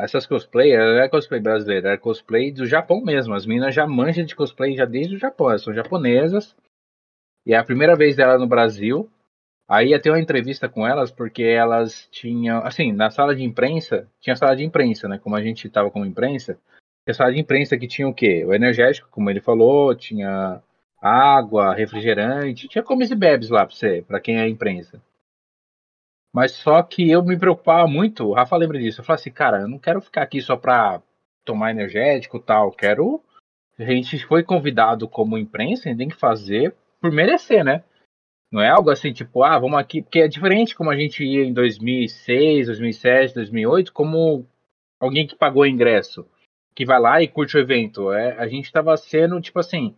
essas 0.04 0.26
cosplay, 0.26 0.76
não 0.76 1.00
é 1.00 1.08
cosplay 1.10 1.40
brasileiro, 1.40 1.88
é 1.88 1.98
cosplay 1.98 2.52
do 2.52 2.66
Japão 2.66 3.02
mesmo. 3.02 3.34
As 3.34 3.46
meninas 3.46 3.74
já 3.74 3.86
manjam 3.88 4.26
de 4.26 4.36
cosplay 4.36 4.76
já 4.76 4.86
desde 4.86 5.16
o 5.16 5.20
Japão, 5.20 5.50
elas 5.50 5.64
são 5.64 5.74
japonesas. 5.74 6.56
E 7.46 7.54
é 7.54 7.58
a 7.58 7.64
primeira 7.64 7.96
vez 7.96 8.16
dela 8.16 8.38
no 8.38 8.48
Brasil. 8.48 9.10
Aí 9.68 9.90
ia 9.90 10.02
ter 10.02 10.10
uma 10.10 10.20
entrevista 10.20 10.68
com 10.68 10.86
elas, 10.86 11.12
porque 11.12 11.44
elas 11.44 12.08
tinham, 12.12 12.60
assim, 12.66 12.92
na 12.92 13.10
sala 13.10 13.34
de 13.34 13.44
imprensa, 13.44 14.08
tinha 14.20 14.36
sala 14.36 14.56
de 14.56 14.66
imprensa, 14.66 15.08
né? 15.08 15.18
Como 15.18 15.36
a 15.36 15.42
gente 15.42 15.70
tava 15.70 15.90
como 15.90 16.06
imprensa, 16.06 16.58
tinha 17.06 17.14
sala 17.14 17.32
de 17.32 17.40
imprensa 17.40 17.78
que 17.78 17.88
tinha 17.88 18.08
o 18.08 18.14
quê? 18.14 18.44
O 18.46 18.54
energético, 18.54 19.08
como 19.10 19.30
ele 19.30 19.40
falou, 19.40 19.96
tinha 19.96 20.62
água, 21.02 21.74
refrigerante, 21.74 22.68
tinha 22.68 22.84
comes 22.84 23.12
e 23.12 23.16
bebes 23.16 23.50
lá 23.50 23.66
pra 23.66 23.74
você, 23.74 24.04
pra 24.06 24.20
quem 24.20 24.40
é 24.40 24.48
imprensa. 24.48 25.02
Mas 26.34 26.54
só 26.54 26.82
que 26.82 27.10
eu 27.10 27.24
me 27.24 27.38
preocupava 27.38 27.88
muito, 27.88 28.26
o 28.26 28.34
Rafa 28.34 28.56
lembra 28.56 28.80
disso. 28.80 29.02
Eu 29.02 29.06
falei 29.06 29.20
assim, 29.20 29.32
cara, 29.32 29.62
eu 29.62 29.68
não 29.68 29.78
quero 29.78 30.02
ficar 30.02 30.22
aqui 30.22 30.42
só 30.42 30.56
pra 30.56 31.02
tomar 31.44 31.72
energético 31.72 32.38
e 32.38 32.42
tal. 32.42 32.72
Quero. 32.72 33.22
A 33.78 33.84
gente 33.84 34.26
foi 34.26 34.44
convidado 34.44 35.08
como 35.08 35.38
imprensa, 35.38 35.88
a 35.88 35.92
gente 35.92 35.98
tem 35.98 36.10
que 36.10 36.16
fazer 36.16 36.76
por 37.02 37.12
merecer, 37.12 37.64
né? 37.64 37.84
Não 38.52 38.62
é 38.62 38.70
algo 38.70 38.90
assim, 38.90 39.12
tipo, 39.12 39.44
ah, 39.44 39.58
vamos 39.58 39.80
aqui. 39.80 40.02
Porque 40.02 40.20
é 40.20 40.28
diferente 40.28 40.76
como 40.76 40.90
a 40.90 40.96
gente 40.96 41.24
ia 41.24 41.44
em 41.44 41.54
2006, 41.54 42.68
2007, 42.68 43.36
2008, 43.36 43.94
como 43.94 44.46
alguém 45.00 45.26
que 45.26 45.36
pagou 45.36 45.66
ingresso, 45.66 46.28
que 46.76 46.86
vai 46.86 47.00
lá 47.00 47.22
e 47.22 47.28
curte 47.28 47.58
o 47.58 47.60
evento. 47.60 48.12
É, 48.14 48.38
a 48.38 48.48
gente 48.48 48.72
tava 48.72 48.96
sendo, 48.98 49.40
tipo 49.42 49.60
assim, 49.60 49.96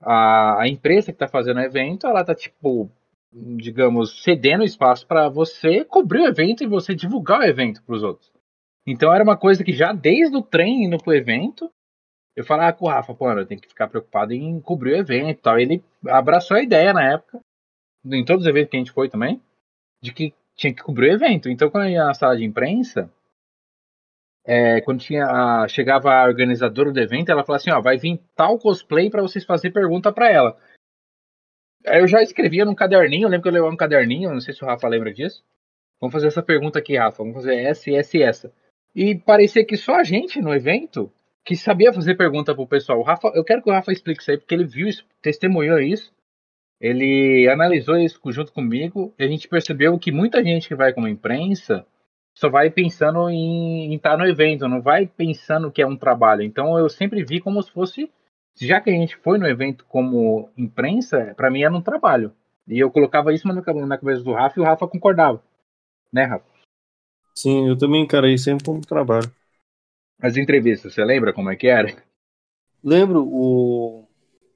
a, 0.00 0.62
a 0.62 0.68
empresa 0.68 1.12
que 1.12 1.18
tá 1.18 1.28
fazendo 1.28 1.58
o 1.58 1.62
evento, 1.62 2.06
ela 2.06 2.24
tá, 2.24 2.34
tipo, 2.34 2.90
digamos, 3.36 4.22
cedendo 4.22 4.64
espaço 4.64 5.06
para 5.06 5.28
você 5.28 5.84
cobrir 5.84 6.20
o 6.20 6.26
evento 6.26 6.64
e 6.64 6.66
você 6.66 6.94
divulgar 6.94 7.40
o 7.40 7.44
evento 7.44 7.82
para 7.82 7.94
os 7.94 8.02
outros. 8.02 8.32
Então 8.86 9.12
era 9.12 9.22
uma 9.22 9.36
coisa 9.36 9.62
que 9.62 9.72
já 9.72 9.92
desde 9.92 10.36
o 10.36 10.42
trem 10.42 10.84
indo 10.84 10.96
pro 10.96 11.14
evento, 11.14 11.70
eu 12.34 12.44
falava 12.44 12.72
com 12.72 12.86
o 12.86 12.88
Rafa, 12.88 13.14
pô, 13.14 13.30
eu 13.32 13.46
tenho 13.46 13.60
que 13.60 13.68
ficar 13.68 13.88
preocupado 13.88 14.32
em 14.32 14.60
cobrir 14.60 14.92
o 14.92 14.96
evento 14.96 15.38
e 15.38 15.42
tal. 15.42 15.58
Ele 15.58 15.82
abraçou 16.06 16.56
a 16.56 16.62
ideia 16.62 16.92
na 16.92 17.12
época, 17.12 17.40
em 18.04 18.24
todos 18.24 18.44
os 18.44 18.48
eventos 18.48 18.70
que 18.70 18.76
a 18.76 18.80
gente 18.80 18.92
foi 18.92 19.08
também, 19.08 19.40
de 20.02 20.12
que 20.12 20.32
tinha 20.54 20.72
que 20.72 20.82
cobrir 20.82 21.10
o 21.10 21.14
evento. 21.14 21.48
Então 21.50 21.70
quando 21.70 21.84
eu 21.84 21.90
ia 21.90 22.04
na 22.04 22.14
sala 22.14 22.36
de 22.36 22.44
imprensa, 22.44 23.10
é, 24.46 24.80
quando 24.82 25.00
tinha 25.00 25.26
a- 25.26 25.68
chegava 25.68 26.12
a 26.14 26.24
organizadora 26.24 26.92
do 26.92 27.00
evento, 27.00 27.30
ela 27.30 27.44
falava 27.44 27.60
assim, 27.60 27.70
ó, 27.70 27.80
vai 27.80 27.98
vir 27.98 28.20
tal 28.34 28.58
cosplay 28.58 29.10
para 29.10 29.22
vocês 29.22 29.44
fazer 29.44 29.70
pergunta 29.70 30.12
para 30.12 30.30
ela. 30.30 30.56
Eu 31.84 32.06
já 32.06 32.22
escrevia 32.22 32.64
num 32.64 32.74
caderninho, 32.74 33.26
eu 33.26 33.30
lembro 33.30 33.42
que 33.42 33.48
eu 33.48 33.52
levava 33.52 33.72
um 33.72 33.76
caderninho, 33.76 34.32
não 34.32 34.40
sei 34.40 34.54
se 34.54 34.64
o 34.64 34.66
Rafa 34.66 34.88
lembra 34.88 35.12
disso. 35.12 35.44
Vamos 36.00 36.12
fazer 36.12 36.26
essa 36.26 36.42
pergunta 36.42 36.78
aqui, 36.78 36.96
Rafa. 36.96 37.18
Vamos 37.18 37.34
fazer 37.34 37.56
essa 37.56 37.90
essa 37.90 38.16
e 38.16 38.22
essa. 38.22 38.52
E 38.94 39.14
parecia 39.14 39.64
que 39.64 39.76
só 39.76 39.96
a 39.96 40.04
gente 40.04 40.40
no 40.40 40.54
evento 40.54 41.12
que 41.44 41.54
sabia 41.54 41.92
fazer 41.92 42.16
pergunta 42.16 42.54
pro 42.54 42.66
pessoal. 42.66 42.98
O 42.98 43.02
Rafa, 43.02 43.28
eu 43.34 43.44
quero 43.44 43.62
que 43.62 43.70
o 43.70 43.72
Rafa 43.72 43.92
explique 43.92 44.20
isso 44.20 44.30
aí, 44.30 44.36
porque 44.36 44.54
ele 44.54 44.64
viu 44.64 44.88
isso, 44.88 45.06
testemunhou 45.22 45.78
isso. 45.78 46.12
Ele 46.80 47.48
analisou 47.48 47.96
isso 47.96 48.20
junto 48.32 48.52
comigo 48.52 49.14
e 49.18 49.24
a 49.24 49.28
gente 49.28 49.48
percebeu 49.48 49.98
que 49.98 50.12
muita 50.12 50.42
gente 50.42 50.68
que 50.68 50.74
vai 50.74 50.92
como 50.92 51.08
imprensa 51.08 51.86
só 52.34 52.50
vai 52.50 52.68
pensando 52.68 53.30
em 53.30 53.94
estar 53.94 54.18
no 54.18 54.26
evento, 54.26 54.68
não 54.68 54.82
vai 54.82 55.06
pensando 55.06 55.70
que 55.70 55.80
é 55.80 55.86
um 55.86 55.96
trabalho. 55.96 56.42
Então 56.42 56.78
eu 56.78 56.88
sempre 56.88 57.24
vi 57.24 57.40
como 57.40 57.62
se 57.62 57.70
fosse 57.70 58.10
já 58.56 58.80
que 58.80 58.90
a 58.90 58.92
gente 58.92 59.16
foi 59.16 59.38
no 59.38 59.46
evento 59.46 59.84
como 59.88 60.48
imprensa, 60.56 61.34
para 61.36 61.50
mim 61.50 61.62
era 61.62 61.74
um 61.74 61.82
trabalho. 61.82 62.32
E 62.66 62.78
eu 62.78 62.90
colocava 62.90 63.32
isso 63.32 63.46
na 63.46 63.62
cabe- 63.62 63.84
na 63.84 63.98
cabeça 63.98 64.22
do 64.22 64.32
Rafa 64.32 64.58
e 64.58 64.62
o 64.62 64.66
Rafa 64.66 64.88
concordava. 64.88 65.42
Né, 66.12 66.24
Rafa? 66.24 66.44
Sim, 67.34 67.68
eu 67.68 67.76
também 67.76 68.02
encarei 68.02 68.36
sempre 68.38 68.64
como 68.64 68.80
trabalho. 68.80 69.30
As 70.20 70.36
entrevistas, 70.36 70.94
você 70.94 71.04
lembra 71.04 71.32
como 71.32 71.50
é 71.50 71.56
que 71.56 71.66
era? 71.66 71.94
Lembro, 72.82 73.24
o, 73.26 74.06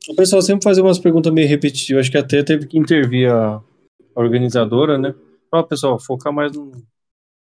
o 0.08 0.14
pessoal 0.16 0.40
sempre 0.40 0.64
fazia 0.64 0.82
umas 0.82 0.98
perguntas 0.98 1.32
meio 1.32 1.48
repetitivas. 1.48 2.02
Acho 2.02 2.10
que 2.12 2.18
até 2.18 2.42
teve 2.42 2.66
que 2.66 2.78
intervir 2.78 3.30
a, 3.30 3.56
a 3.56 3.62
organizadora, 4.14 4.96
né? 4.98 5.14
Ó, 5.52 5.62
pessoal, 5.62 5.98
focar 5.98 6.32
mais 6.32 6.52
no, 6.52 6.70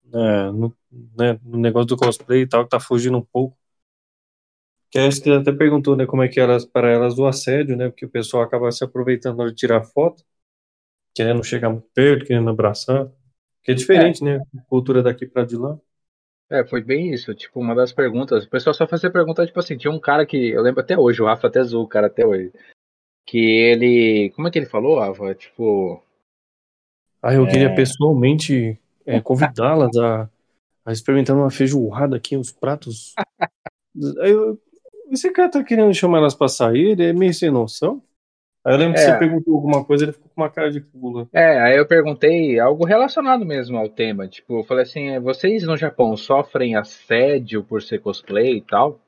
né, 0.05 0.51
no, 0.51 0.75
né, 1.17 1.39
no 1.43 1.57
negócio 1.57 1.87
do 1.87 1.97
cosplay 1.97 2.41
e 2.41 2.47
tal, 2.47 2.63
que 2.63 2.69
tá 2.71 2.79
fugindo 2.79 3.17
um 3.17 3.21
pouco. 3.21 3.57
Que 4.91 5.09
que 5.21 5.29
ela 5.29 5.39
até 5.39 5.53
perguntou, 5.53 5.95
né, 5.95 6.05
como 6.05 6.21
é 6.21 6.27
que 6.27 6.39
era 6.39 6.57
para 6.67 6.89
elas 6.89 7.17
o 7.17 7.25
assédio, 7.25 7.77
né? 7.77 7.89
Porque 7.89 8.05
o 8.05 8.09
pessoal 8.09 8.43
acaba 8.43 8.69
se 8.71 8.83
aproveitando 8.83 9.37
na 9.37 9.43
hora 9.43 9.51
de 9.51 9.57
tirar 9.57 9.81
foto, 9.83 10.21
querendo 11.15 11.41
chegar 11.45 11.69
muito 11.69 11.87
perto, 11.93 12.25
querendo 12.25 12.49
abraçar. 12.49 13.09
Que 13.63 13.71
é 13.71 13.73
diferente, 13.73 14.21
né? 14.23 14.41
A 14.57 14.61
cultura 14.67 15.01
daqui 15.01 15.25
pra 15.25 15.45
de 15.45 15.55
lá. 15.55 15.79
É, 16.49 16.65
foi 16.65 16.83
bem 16.83 17.13
isso. 17.13 17.33
Tipo, 17.33 17.61
uma 17.61 17.73
das 17.73 17.93
perguntas. 17.93 18.43
O 18.43 18.49
pessoal 18.49 18.73
só 18.73 18.85
fazia 18.85 19.09
pergunta, 19.09 19.45
tipo 19.45 19.57
assim, 19.59 19.77
tinha 19.77 19.91
um 19.91 19.99
cara 19.99 20.25
que. 20.25 20.49
Eu 20.49 20.61
lembro 20.61 20.81
até 20.81 20.97
hoje, 20.97 21.21
o 21.21 21.25
Rafa 21.25 21.47
até 21.47 21.63
zoou 21.63 21.85
o 21.85 21.87
cara 21.87 22.07
até 22.07 22.25
hoje. 22.25 22.51
Que 23.25 23.37
ele. 23.37 24.31
Como 24.35 24.47
é 24.47 24.51
que 24.51 24.59
ele 24.59 24.65
falou, 24.65 24.99
Rafa? 24.99 25.33
Tipo. 25.35 26.03
Ah, 27.21 27.33
eu 27.33 27.47
queria 27.47 27.69
É. 27.69 27.75
pessoalmente 27.75 28.77
é, 29.05 29.21
convidá-las 29.21 29.95
a, 29.95 30.29
a 30.83 30.91
experimentar 30.91 31.35
uma 31.35 31.49
feijoada 31.51 32.17
aqui, 32.17 32.35
os 32.35 32.51
pratos. 32.51 33.13
Aí 34.21 34.31
eu, 34.31 34.59
esse 35.13 35.31
cara 35.31 35.49
tá 35.49 35.63
querendo 35.63 35.93
chamar 35.93 36.19
elas 36.19 36.35
pra 36.35 36.47
sair, 36.47 36.91
ele 36.91 37.05
é 37.05 37.13
meio 37.13 37.33
sem 37.33 37.51
noção. 37.51 38.01
Aí 38.63 38.73
eu 38.73 38.77
lembro 38.77 38.93
que 38.93 38.99
É. 38.99 39.05
você 39.05 39.17
perguntou 39.17 39.55
alguma 39.55 39.83
coisa, 39.83 40.05
ele 40.05 40.11
ficou 40.11 40.29
com 40.29 40.41
uma 40.41 40.49
cara 40.49 40.71
de 40.71 40.79
pula. 40.79 41.27
É, 41.33 41.59
aí 41.61 41.77
eu 41.77 41.87
perguntei 41.87 42.59
algo 42.59 42.85
relacionado 42.85 43.43
mesmo 43.43 43.77
ao 43.77 43.89
tema. 43.89 44.27
Tipo, 44.27 44.59
eu 44.59 44.63
falei 44.63 44.83
assim: 44.83 45.19
vocês 45.19 45.63
no 45.63 45.75
Japão 45.75 46.15
sofrem 46.15 46.75
assédio 46.75 47.63
por 47.63 47.81
ser 47.81 47.99
cosplay 47.99 48.57
e 48.57 48.61
tal? 48.61 48.99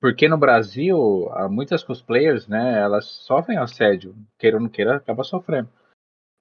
Porque 0.00 0.28
no 0.28 0.36
Brasil, 0.38 1.28
há 1.32 1.48
muitas 1.48 1.82
cosplayers, 1.82 2.46
né, 2.46 2.78
elas 2.80 3.06
sofrem 3.06 3.58
assédio, 3.58 4.14
queira 4.38 4.56
ou 4.58 4.62
não 4.62 4.68
queira, 4.68 4.96
acaba 4.96 5.24
sofrendo. 5.24 5.68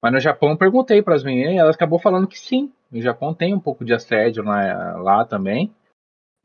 Mas 0.04 0.14
no 0.14 0.20
Japão 0.20 0.52
eu 0.52 0.58
perguntei 0.58 1.02
para 1.02 1.16
as 1.16 1.24
meninas 1.24 1.54
e 1.54 1.58
elas 1.58 1.76
acabou 1.76 1.98
falando 1.98 2.28
que 2.28 2.38
sim. 2.38 2.72
No 2.92 3.02
Japão 3.02 3.34
tem 3.34 3.56
um 3.56 3.60
pouco 3.60 3.84
de 3.84 3.94
assédio 3.94 4.44
lá, 4.44 4.98
lá 4.98 5.26
também. 5.26 5.74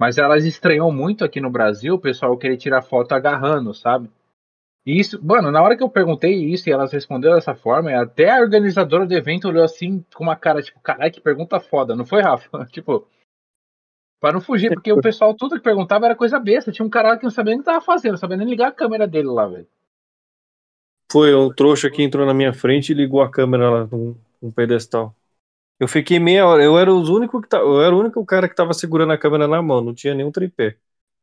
Mas 0.00 0.16
elas 0.16 0.46
estranhou 0.46 0.90
muito 0.90 1.26
aqui 1.26 1.42
no 1.42 1.50
Brasil 1.50 1.96
o 1.96 2.00
pessoal 2.00 2.34
querer 2.38 2.56
tirar 2.56 2.80
foto 2.80 3.12
agarrando, 3.12 3.74
sabe? 3.74 4.10
E 4.86 4.98
isso, 4.98 5.22
mano, 5.22 5.50
na 5.50 5.62
hora 5.62 5.76
que 5.76 5.82
eu 5.82 5.90
perguntei 5.90 6.32
isso 6.32 6.66
e 6.66 6.72
elas 6.72 6.90
responderam 6.90 7.34
dessa 7.34 7.54
forma, 7.54 7.90
até 7.92 8.30
a 8.30 8.40
organizadora 8.40 9.04
do 9.04 9.12
evento 9.12 9.46
olhou 9.46 9.62
assim 9.62 10.02
com 10.14 10.24
uma 10.24 10.34
cara, 10.34 10.62
tipo, 10.62 10.80
caralho, 10.80 11.12
que 11.12 11.20
pergunta 11.20 11.60
foda, 11.60 11.94
não 11.94 12.06
foi, 12.06 12.22
Rafa? 12.22 12.64
tipo, 12.72 13.06
para 14.18 14.32
não 14.32 14.40
fugir, 14.40 14.72
porque 14.72 14.90
o 14.90 15.02
pessoal 15.02 15.34
tudo 15.34 15.56
que 15.56 15.62
perguntava 15.62 16.06
era 16.06 16.16
coisa 16.16 16.40
besta. 16.40 16.72
Tinha 16.72 16.86
um 16.86 16.90
cara 16.90 17.18
que 17.18 17.24
não 17.24 17.30
sabia 17.30 17.50
nem 17.50 17.60
o 17.60 17.62
que 17.62 17.70
tava 17.70 17.84
fazendo, 17.84 18.12
não 18.12 18.18
sabia 18.18 18.38
nem 18.38 18.48
ligar 18.48 18.68
a 18.68 18.72
câmera 18.72 19.06
dele 19.06 19.28
lá, 19.28 19.46
velho. 19.46 19.68
Foi 21.12 21.34
um 21.34 21.52
trouxa 21.52 21.90
que 21.90 22.02
entrou 22.02 22.24
na 22.24 22.32
minha 22.32 22.54
frente 22.54 22.90
e 22.90 22.94
ligou 22.94 23.20
a 23.20 23.30
câmera 23.30 23.68
lá 23.68 23.86
num, 23.86 24.16
num 24.40 24.50
pedestal. 24.50 25.14
Eu 25.80 25.88
fiquei 25.88 26.20
meia 26.20 26.46
hora, 26.46 26.62
eu 26.64 26.78
era 26.78 26.94
os 26.94 27.08
único 27.10 27.42
que 27.42 27.48
tá, 27.48 27.58
eu 27.58 27.82
era 27.82 27.94
o 27.96 28.00
único 28.00 28.24
cara 28.26 28.48
que 28.48 28.54
tava 28.56 28.74
segurando 28.74 29.12
a 29.14 29.18
câmera 29.18 29.48
na 29.48 29.62
mão, 29.62 29.82
não 29.82 29.94
tinha 29.94 30.14
nenhum 30.14 30.32
tripé. 30.32 30.76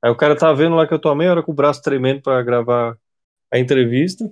Aí 0.04 0.12
o 0.12 0.18
cara 0.18 0.38
tava 0.38 0.56
vendo 0.56 0.76
lá 0.76 0.88
que 0.88 0.94
eu 0.94 1.00
tô 1.00 1.10
a 1.10 1.16
meia 1.16 1.32
hora 1.32 1.44
com 1.44 1.52
o 1.52 1.56
braço 1.56 1.82
tremendo 1.84 2.22
pra 2.24 2.42
gravar 2.44 2.98
a 3.52 3.60
entrevista. 3.60 4.26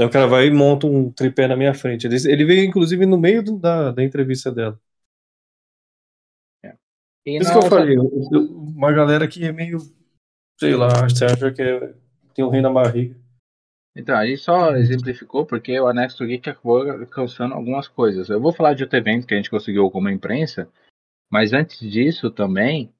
Aí 0.00 0.06
o 0.06 0.10
cara 0.10 0.26
vai 0.28 0.46
e 0.48 0.52
monta 0.52 0.86
um 0.88 1.12
tripé 1.12 1.48
na 1.48 1.56
minha 1.56 1.74
frente. 1.74 2.06
Ele, 2.06 2.16
ele 2.32 2.44
veio, 2.46 2.64
inclusive, 2.68 3.06
no 3.06 3.18
meio 3.18 3.42
do- 3.44 3.58
da, 3.58 3.92
da 3.92 4.04
entrevista 4.04 4.52
dela. 4.52 4.78
Por 7.36 7.42
isso 7.42 7.52
que 7.52 7.58
eu 7.58 7.62
outra- 7.62 7.80
falei, 7.80 7.96
uma 7.98 8.92
galera 8.92 9.28
que 9.28 9.44
é 9.44 9.52
meio, 9.52 9.78
sei 10.58 10.76
lá, 10.76 11.04
você 11.08 11.24
acha 11.26 11.52
que 11.52 11.62
é- 11.62 11.94
tem 12.34 12.44
um 12.44 12.50
rei 12.50 12.62
na 12.62 12.70
barriga. 12.70 13.16
Então, 13.96 14.14
a 14.14 14.26
gente 14.26 14.42
só 14.42 14.76
exemplificou 14.76 15.46
porque 15.46 15.80
o 15.80 15.88
Anexo 15.88 16.24
Geek 16.26 16.50
acabou 16.50 16.88
alcançando 16.90 17.54
algumas 17.54 17.88
coisas. 17.88 18.28
Eu 18.28 18.40
vou 18.40 18.52
falar 18.52 18.74
de 18.74 18.82
outro 18.82 18.98
evento 18.98 19.26
que 19.26 19.32
a 19.32 19.36
gente 19.38 19.48
conseguiu 19.48 19.90
como 19.90 20.10
imprensa, 20.10 20.68
mas 21.30 21.54
antes 21.54 21.80
disso 21.80 22.30
também, 22.30 22.92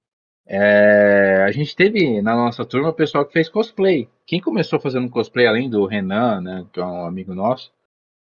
é, 0.47 1.45
a 1.47 1.53
gente 1.53 1.77
teve 1.77 2.23
na 2.23 2.35
nossa 2.35 2.65
turma 2.65 2.89
o 2.89 2.95
pessoal 2.95 3.27
que 3.27 3.33
fez 3.35 3.49
cosplay. 3.49 4.09
Quem 4.27 4.41
começou 4.41 4.81
fazendo 4.81 5.11
cosplay, 5.11 5.47
além 5.47 5.69
do 5.69 5.85
Renan, 5.85 6.41
né, 6.41 6.67
que 6.73 6.81
é 6.81 6.85
um 6.85 7.05
amigo 7.05 7.35
nosso, 7.35 7.71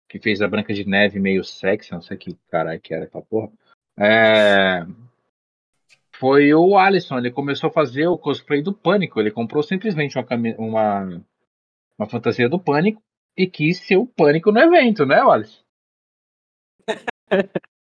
que 0.08 0.18
fez 0.18 0.42
a 0.42 0.48
Branca 0.48 0.74
de 0.74 0.84
Neve 0.84 1.20
meio 1.20 1.44
sexy, 1.44 1.92
não 1.92 2.02
sei 2.02 2.16
que 2.16 2.36
caralho 2.50 2.80
que 2.80 2.92
era 2.92 3.04
aquela 3.04 3.24
porra. 3.24 3.52
É, 3.96 4.84
foi 6.16 6.52
o 6.54 6.76
Alisson. 6.76 7.18
Ele 7.18 7.30
começou 7.30 7.68
a 7.68 7.72
fazer 7.72 8.06
o 8.08 8.18
cosplay 8.18 8.62
do 8.62 8.72
Pânico. 8.72 9.20
Ele 9.20 9.30
comprou 9.30 9.62
simplesmente 9.62 10.18
uma, 10.18 10.26
uma, 10.58 11.24
uma 11.99 12.09
fantasia 12.09 12.49
do 12.49 12.59
Pânico 12.59 13.03
e 13.36 13.47
quis 13.47 13.78
ser 13.78 13.97
o 13.97 14.07
Pânico 14.07 14.53
no 14.53 14.61
evento, 14.61 15.05
né, 15.05 15.20
Alisson? 15.20 15.62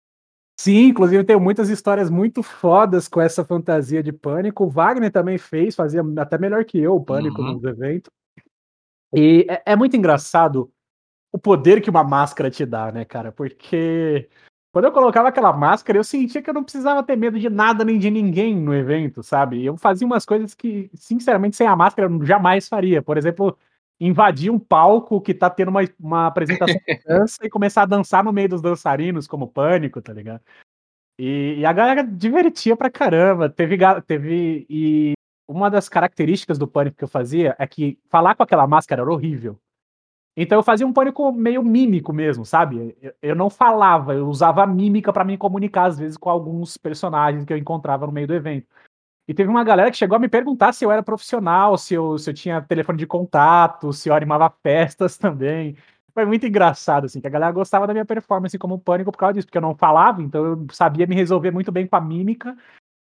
Sim, 0.60 0.86
inclusive 0.86 1.22
eu 1.22 1.26
tenho 1.26 1.42
muitas 1.42 1.70
histórias 1.70 2.10
muito 2.10 2.42
fodas 2.42 3.08
com 3.08 3.20
essa 3.20 3.44
fantasia 3.44 4.02
de 4.04 4.14
pânico. 4.14 4.64
O 4.64 4.70
Wagner 4.70 5.12
também 5.12 5.38
fez, 5.38 5.76
fazia 5.76 6.02
até 6.18 6.38
melhor 6.38 6.64
que 6.64 6.78
eu 6.80 6.96
o 6.96 7.04
pânico 7.04 7.42
uhum. 7.42 7.54
nos 7.54 7.64
eventos. 7.64 8.10
E 9.14 9.46
é, 9.50 9.74
é, 9.74 9.76
muito 9.76 9.98
engraçado 9.98 10.72
o 11.32 11.38
poder 11.38 11.82
que 11.82 11.90
uma 11.90 12.04
máscara 12.04 12.50
te 12.50 12.66
dá, 12.66 12.92
né, 12.92 13.04
cara? 13.04 13.32
Porque 13.32 14.30
quando 14.72 14.86
eu 14.86 14.92
colocava 14.92 15.28
aquela 15.28 15.52
máscara, 15.52 15.98
eu 15.98 16.04
sentia 16.04 16.42
que 16.42 16.50
eu 16.50 16.54
não 16.54 16.64
precisava 16.64 17.04
ter 17.04 17.16
medo 17.16 17.40
de 17.40 17.50
nada 17.50 17.84
nem 17.84 18.00
de 18.00 18.10
ninguém 18.10 18.56
no 18.56 18.74
evento, 18.74 19.22
sabe? 19.22 19.66
Eu 19.66 19.76
fazia 19.76 20.08
umas 20.08 20.26
coisas 20.26 20.54
que, 20.54 20.90
sinceramente, 20.94 21.56
sem 21.56 21.68
a 21.68 21.76
máscara 21.76 22.10
eu 22.10 22.26
jamais 22.26 22.68
faria. 22.68 23.02
Por 23.02 23.18
exemplo, 23.18 23.58
invadir 24.06 24.52
um 24.52 24.60
palco 24.60 25.22
que 25.22 25.34
tá 25.34 25.50
tendo 25.50 25.70
uma, 25.70 25.82
uma 26.00 26.28
apresentação 26.28 26.76
de 26.88 27.04
dança 27.06 27.46
e 27.46 27.50
começar 27.50 27.84
a 27.84 27.88
dançar 27.88 28.24
no 28.24 28.34
meio 28.34 28.50
dos 28.50 28.62
dançarinos, 28.62 29.28
como 29.28 29.48
pânico, 29.48 30.02
tá 30.02 30.12
ligado? 30.12 30.42
E, 31.18 31.56
e, 31.60 31.66
a 31.66 31.72
galera 31.72 32.04
divertia 32.04 32.76
pra 32.76 32.90
caramba. 32.90 33.50
Teve, 33.50 33.78
teve. 34.06 34.66
E 34.70 35.14
uma 35.48 35.70
das 35.70 35.88
características 35.88 36.58
do 36.58 36.68
pânico 36.68 36.98
que 36.98 37.04
eu 37.04 37.08
fazia 37.08 37.56
é 37.58 37.68
que 37.68 37.98
falar 38.10 38.36
com 38.36 38.44
aquela 38.44 38.68
máscara 38.68 39.02
era 39.04 39.12
horrível. 39.12 39.58
Então 40.36 40.58
eu 40.58 40.64
fazia 40.64 40.88
um 40.88 40.92
pânico 40.92 41.32
meio 41.32 41.64
mímico 41.64 42.12
mesmo, 42.12 42.44
sabe? 42.44 42.98
Eu, 43.00 43.14
eu 43.22 43.36
não 43.36 43.52
falava, 43.52 44.16
eu 44.16 44.28
usava 44.28 44.66
mímica 44.66 45.14
para 45.14 45.24
me 45.24 45.38
comunicar, 45.38 45.86
às 45.86 46.00
vezes, 46.00 46.18
com 46.18 46.30
alguns 46.30 46.76
personagens 46.76 47.46
que 47.46 47.54
eu 47.54 47.58
encontrava 47.58 48.08
no 48.08 48.12
meio 48.12 48.28
do 48.28 48.34
evento. 48.34 48.68
E 49.28 49.34
teve 49.34 49.50
uma 49.50 49.64
galera 49.64 49.90
que 49.90 49.98
chegou 49.98 50.16
a 50.18 50.20
me 50.20 50.28
perguntar 50.28 50.74
se 50.74 50.84
eu 50.84 50.92
era 50.92 51.02
profissional, 51.02 51.78
se 51.78 51.94
eu, 51.94 52.18
se 52.18 52.30
eu 52.30 52.34
tinha 52.34 52.62
telefone 52.62 52.98
de 52.98 53.08
contato, 53.08 53.94
se 53.94 54.10
eu 54.10 54.14
animava 54.14 54.50
festas 54.62 55.18
também. 55.18 55.78
Foi 56.14 56.26
muito 56.26 56.46
engraçado, 56.46 57.06
assim, 57.06 57.20
que 57.20 57.28
a 57.28 57.30
galera 57.30 57.52
gostava 57.52 57.88
da 57.88 57.94
minha 57.94 58.06
performance 58.06 58.58
como 58.60 58.80
pânico 58.80 59.12
por 59.12 59.18
causa 59.18 59.34
disso, 59.34 59.48
porque 59.48 59.58
eu 59.58 59.62
não 59.62 59.76
falava, 59.76 60.22
então 60.22 60.46
eu 60.46 60.68
sabia 60.72 61.08
me 61.08 61.16
resolver 61.16 61.50
muito 61.52 61.72
bem 61.72 61.88
com 61.88 61.96
a 61.96 62.02
mímica, 62.02 62.56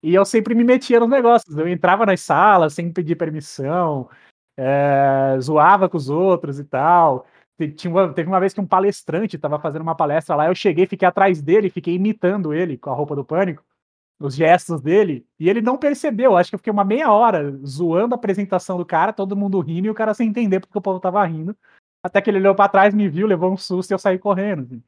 e 0.04 0.14
eu 0.14 0.26
sempre 0.26 0.54
me 0.56 0.64
metia 0.64 1.00
nos 1.00 1.10
negócios. 1.10 1.58
Eu 1.58 1.68
entrava 1.68 2.06
nas 2.06 2.22
salas 2.22 2.74
sem 2.74 2.92
pedir 2.92 3.16
permissão, 3.16 4.10
é, 4.58 5.38
zoava 5.42 5.88
com 5.90 5.98
os 5.98 6.10
outros 6.10 6.60
e 6.60 6.66
tal. 6.66 7.26
Tinha 7.76 7.92
uma, 7.92 8.14
teve 8.14 8.28
uma 8.30 8.40
vez 8.40 8.54
que 8.54 8.62
um 8.62 8.68
palestrante 8.68 9.36
estava 9.36 9.60
fazendo 9.60 9.82
uma 9.82 9.96
palestra 9.96 10.36
lá, 10.36 10.48
eu 10.48 10.56
cheguei, 10.56 10.86
fiquei 10.86 11.08
atrás 11.08 11.42
dele, 11.42 11.70
fiquei 11.70 11.96
imitando 11.96 12.54
ele 12.54 12.78
com 12.78 12.92
a 12.92 12.94
roupa 12.94 13.16
do 13.16 13.26
pânico, 13.26 13.64
os 14.20 14.36
gestos 14.36 14.82
dele, 14.82 15.26
e 15.40 15.50
ele 15.50 15.62
não 15.62 15.78
percebeu. 15.78 16.36
Acho 16.36 16.50
que 16.50 16.56
eu 16.56 16.60
fiquei 16.60 16.74
uma 16.74 16.84
meia 16.84 17.12
hora 17.12 17.52
zoando 17.66 18.16
a 18.16 18.18
apresentação 18.18 18.78
do 18.78 18.86
cara, 18.86 19.14
todo 19.14 19.36
mundo 19.36 19.60
rindo 19.60 19.88
e 19.88 19.90
o 19.90 19.96
cara 19.96 20.14
sem 20.14 20.30
entender 20.30 20.60
porque 20.60 20.78
o 20.78 20.82
povo 20.82 21.00
tava 21.00 21.24
rindo. 21.26 21.56
Até 22.04 22.22
que 22.22 22.30
ele 22.30 22.40
olhou 22.40 22.56
para 22.56 22.70
trás, 22.70 22.94
me 22.94 23.08
viu, 23.10 23.28
levou 23.28 23.52
um 23.52 23.58
susto 23.58 23.92
e 23.92 23.94
eu 23.94 24.00
saí 24.00 24.18
correndo. 24.18 24.64
Assim. 24.64 24.84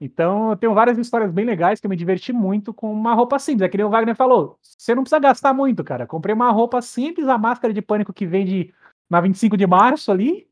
Então, 0.00 0.50
eu 0.50 0.56
tenho 0.56 0.74
várias 0.74 0.98
histórias 0.98 1.30
bem 1.30 1.44
legais 1.44 1.80
que 1.80 1.86
eu 1.86 1.90
me 1.90 1.96
diverti 1.96 2.32
muito 2.32 2.74
com 2.74 2.92
uma 2.92 3.14
roupa 3.14 3.38
simples. 3.38 3.62
É 3.62 3.68
que 3.68 3.76
nem 3.76 3.86
o 3.86 3.90
Wagner 3.90 4.16
falou: 4.16 4.58
você 4.60 4.94
não 4.94 5.04
precisa 5.04 5.20
gastar 5.20 5.54
muito, 5.54 5.84
cara. 5.84 6.06
Comprei 6.06 6.34
uma 6.34 6.50
roupa 6.50 6.82
simples, 6.82 7.28
a 7.28 7.38
máscara 7.38 7.72
de 7.72 7.80
pânico 7.80 8.12
que 8.12 8.26
vende 8.26 8.74
na 9.08 9.20
25 9.20 9.56
de 9.56 9.66
março 9.66 10.10
ali, 10.10 10.48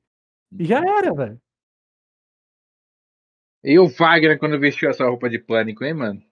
e 0.59 0.65
já 0.65 0.79
era, 0.79 1.13
velho. 1.13 1.41
E 3.65 3.79
o 3.79 3.89
Wagner 3.89 4.39
quando 4.39 4.59
vestiu 4.59 4.89
essa 4.89 5.05
roupa 5.05 5.29
de 5.29 5.39
pânico, 5.39 5.85
hein, 5.85 5.95
mano? 5.95 6.30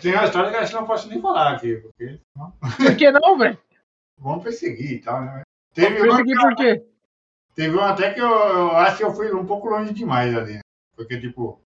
Tem 0.00 0.14
uma 0.14 0.24
história 0.24 0.50
que 0.50 0.56
a 0.56 0.64
gente 0.64 0.74
não 0.74 0.86
pode 0.86 1.08
nem 1.08 1.20
falar 1.20 1.52
aqui. 1.52 1.76
Porque, 1.76 2.18
não. 2.36 2.50
Por 2.50 2.96
que 2.96 3.10
não, 3.10 3.38
velho? 3.38 3.58
Vamos 4.18 4.42
perseguir 4.42 4.92
e 4.92 5.00
tal, 5.00 5.20
né? 5.20 5.42
Teve 5.74 5.98
Vamos 5.98 6.16
perseguir 6.16 6.40
por 6.40 6.56
quê? 6.56 6.86
Teve 7.54 7.76
um 7.76 7.80
até 7.80 8.12
que 8.12 8.20
eu, 8.20 8.28
eu, 8.28 8.70
acho 8.72 8.96
que 8.96 9.04
eu 9.04 9.14
fui 9.14 9.32
um 9.32 9.46
pouco 9.46 9.68
longe 9.68 9.92
demais 9.92 10.34
ali. 10.34 10.54
Né? 10.54 10.60
Porque, 10.96 11.20
tipo, 11.20 11.60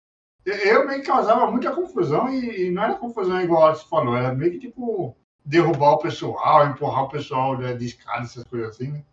eu 0.44 0.86
meio 0.86 1.00
que 1.00 1.06
causava 1.06 1.50
muita 1.50 1.74
confusão 1.74 2.28
e, 2.28 2.66
e 2.66 2.70
não 2.70 2.82
era 2.82 2.94
confusão 2.94 3.40
igual 3.40 3.74
você 3.74 3.86
falou, 3.88 4.16
era 4.16 4.34
meio 4.34 4.52
que, 4.52 4.58
tipo, 4.58 5.16
derrubar 5.44 5.92
o 5.92 5.98
pessoal, 5.98 6.66
empurrar 6.66 7.04
o 7.04 7.08
pessoal 7.08 7.56
de 7.56 7.86
escada, 7.86 8.22
essas 8.22 8.44
coisas 8.44 8.70
assim, 8.70 8.92
né? 8.92 9.04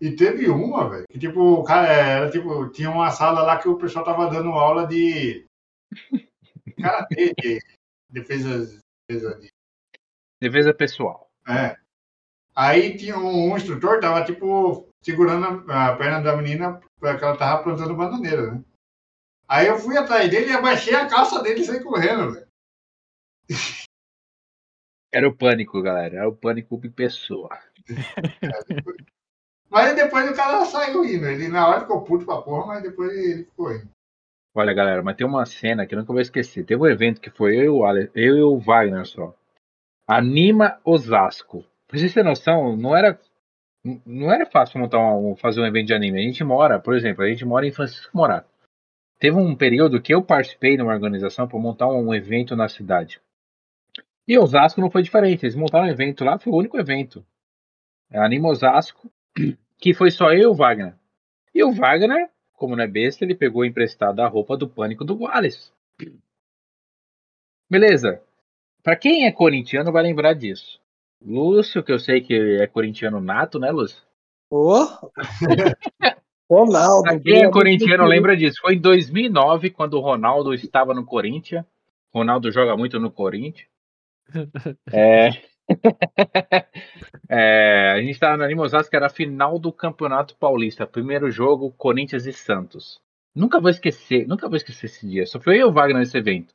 E 0.00 0.12
teve 0.12 0.48
uma, 0.48 0.88
velho, 0.88 1.04
que 1.10 1.18
tipo, 1.18 1.62
cara, 1.62 1.88
era 1.88 2.30
tipo, 2.30 2.68
tinha 2.70 2.90
uma 2.90 3.10
sala 3.10 3.42
lá 3.42 3.58
que 3.58 3.68
o 3.68 3.76
pessoal 3.76 4.02
tava 4.02 4.30
dando 4.30 4.48
aula 4.48 4.86
de 4.86 5.44
de 7.10 7.60
defesa, 8.10 8.80
defesa 9.08 9.38
de 9.38 9.50
defesa 10.40 10.74
pessoal. 10.74 11.30
É. 11.46 11.76
Aí 12.54 12.96
tinha 12.96 13.16
um, 13.16 13.52
um 13.52 13.56
instrutor 13.56 14.00
tava 14.00 14.24
tipo 14.24 14.88
segurando 15.02 15.70
a, 15.70 15.88
a 15.88 15.96
perna 15.96 16.20
da 16.20 16.36
menina 16.36 16.80
porque 16.98 17.24
ela 17.24 17.36
tava 17.36 17.62
plantando 17.62 17.96
bananeira, 17.96 18.52
né? 18.52 18.64
Aí 19.48 19.66
eu 19.66 19.78
fui 19.78 19.96
atrás 19.96 20.30
dele 20.30 20.50
e 20.50 20.52
abaixei 20.52 20.94
a 20.94 21.08
calça 21.08 21.42
dele 21.42 21.60
e 21.60 21.64
saí 21.64 21.82
correndo, 21.82 22.32
velho. 22.32 22.46
Era 25.12 25.28
o 25.28 25.36
pânico, 25.36 25.82
galera. 25.82 26.18
Era 26.18 26.28
o 26.28 26.36
pânico 26.36 26.80
em 26.84 26.90
pessoa. 26.90 27.58
É, 27.88 27.94
mas 29.68 29.96
depois 29.96 30.30
o 30.30 30.36
cara 30.36 30.64
saiu 30.64 31.04
indo. 31.04 31.26
Ele 31.26 31.48
na 31.48 31.66
hora 31.66 31.80
ficou 31.80 32.04
puto 32.04 32.24
pra 32.24 32.40
porra, 32.40 32.66
mas 32.66 32.82
depois 32.82 33.10
ele 33.12 33.44
ficou 33.44 33.74
indo. 33.74 33.90
Olha, 34.54 34.72
galera, 34.72 35.02
mas 35.02 35.16
tem 35.16 35.26
uma 35.26 35.46
cena 35.46 35.86
que 35.86 35.94
eu 35.94 35.98
nunca 35.98 36.12
vou 36.12 36.20
esquecer. 36.20 36.64
Teve 36.64 36.82
um 36.82 36.86
evento 36.86 37.20
que 37.20 37.30
foi 37.30 37.56
eu 37.56 37.62
e 37.62 37.68
o, 37.68 37.84
Ale, 37.84 38.10
eu 38.14 38.36
e 38.36 38.42
o 38.42 38.58
Wagner 38.58 39.06
só. 39.06 39.34
Anima 40.06 40.80
Osasco. 40.84 41.64
Pra 41.86 41.98
vocês 41.98 42.12
terem 42.12 42.28
noção, 42.28 42.76
não 42.76 42.96
era, 42.96 43.18
não 44.04 44.32
era 44.32 44.44
fácil 44.46 44.80
montar 44.80 44.98
um, 44.98 45.36
fazer 45.36 45.60
um 45.60 45.66
evento 45.66 45.86
de 45.86 45.94
anime. 45.94 46.18
A 46.18 46.22
gente 46.22 46.42
mora, 46.42 46.80
por 46.80 46.94
exemplo, 46.96 47.22
a 47.22 47.28
gente 47.28 47.44
mora 47.44 47.66
em 47.66 47.72
Francisco 47.72 48.16
Morato. 48.16 48.50
Teve 49.20 49.36
um 49.36 49.54
período 49.54 50.00
que 50.00 50.14
eu 50.14 50.22
participei 50.22 50.76
de 50.76 50.82
uma 50.82 50.92
organização 50.92 51.46
para 51.46 51.58
montar 51.58 51.88
um 51.88 52.12
evento 52.12 52.56
na 52.56 52.68
cidade. 52.68 53.20
E 54.26 54.38
Osasco 54.38 54.80
não 54.80 54.90
foi 54.90 55.02
diferente. 55.02 55.44
Eles 55.44 55.54
montaram 55.54 55.86
um 55.86 55.90
evento 55.90 56.24
lá, 56.24 56.38
foi 56.38 56.52
o 56.52 56.56
único 56.56 56.78
evento. 56.78 57.24
É 58.10 58.18
Anima 58.18 58.48
Osasco 58.48 59.10
que 59.80 59.94
foi 59.94 60.10
só 60.10 60.32
eu 60.32 60.40
e 60.40 60.46
o 60.46 60.54
Wagner. 60.54 60.94
E 61.54 61.64
o 61.64 61.72
Wagner, 61.72 62.28
como 62.60 62.76
não 62.76 62.84
é 62.84 62.86
besta, 62.86 63.24
ele 63.24 63.34
pegou 63.34 63.64
emprestado 63.64 64.20
a 64.20 64.28
roupa 64.28 64.54
do 64.54 64.68
pânico 64.68 65.02
do 65.02 65.16
Wallace. 65.16 65.72
Beleza. 67.70 68.22
Para 68.82 68.96
quem 68.96 69.24
é 69.24 69.32
corintiano 69.32 69.90
vai 69.90 70.02
lembrar 70.02 70.34
disso. 70.34 70.78
Lúcio, 71.24 71.82
que 71.82 71.90
eu 71.90 71.98
sei 71.98 72.20
que 72.20 72.34
é 72.34 72.66
corintiano 72.66 73.18
nato, 73.18 73.58
né, 73.58 73.70
Lúcio? 73.70 74.02
Ô! 74.50 74.86
Oh. 76.52 76.64
Ronaldo. 76.64 77.04
Pra 77.04 77.20
quem 77.20 77.44
é 77.44 77.48
corintiano 77.48 78.04
lembra 78.04 78.36
disso. 78.36 78.60
Foi 78.60 78.74
em 78.74 78.80
2009, 78.80 79.70
quando 79.70 79.94
o 79.94 80.00
Ronaldo 80.00 80.52
estava 80.52 80.92
no 80.92 81.06
Corinthians. 81.06 81.64
Ronaldo 82.12 82.50
joga 82.50 82.76
muito 82.76 82.98
no 82.98 83.08
Corinthians. 83.08 83.68
É, 84.92 85.30
é, 87.28 87.92
a 87.92 88.00
gente 88.00 88.10
estava 88.10 88.36
na 88.36 88.62
Osasco, 88.62 88.90
que 88.90 88.96
era 88.96 89.06
a 89.06 89.10
final 89.10 89.58
do 89.58 89.72
Campeonato 89.72 90.36
Paulista. 90.36 90.86
Primeiro 90.86 91.30
jogo, 91.30 91.72
Corinthians 91.72 92.26
e 92.26 92.32
Santos. 92.32 93.00
Nunca 93.34 93.60
vou 93.60 93.70
esquecer, 93.70 94.26
nunca 94.26 94.48
vou 94.48 94.56
esquecer 94.56 94.86
esse 94.86 95.06
dia. 95.06 95.26
Só 95.26 95.40
foi 95.40 95.56
eu 95.56 95.60
e 95.60 95.64
o 95.64 95.72
Wagner 95.72 95.98
nesse 95.98 96.18
evento. 96.18 96.52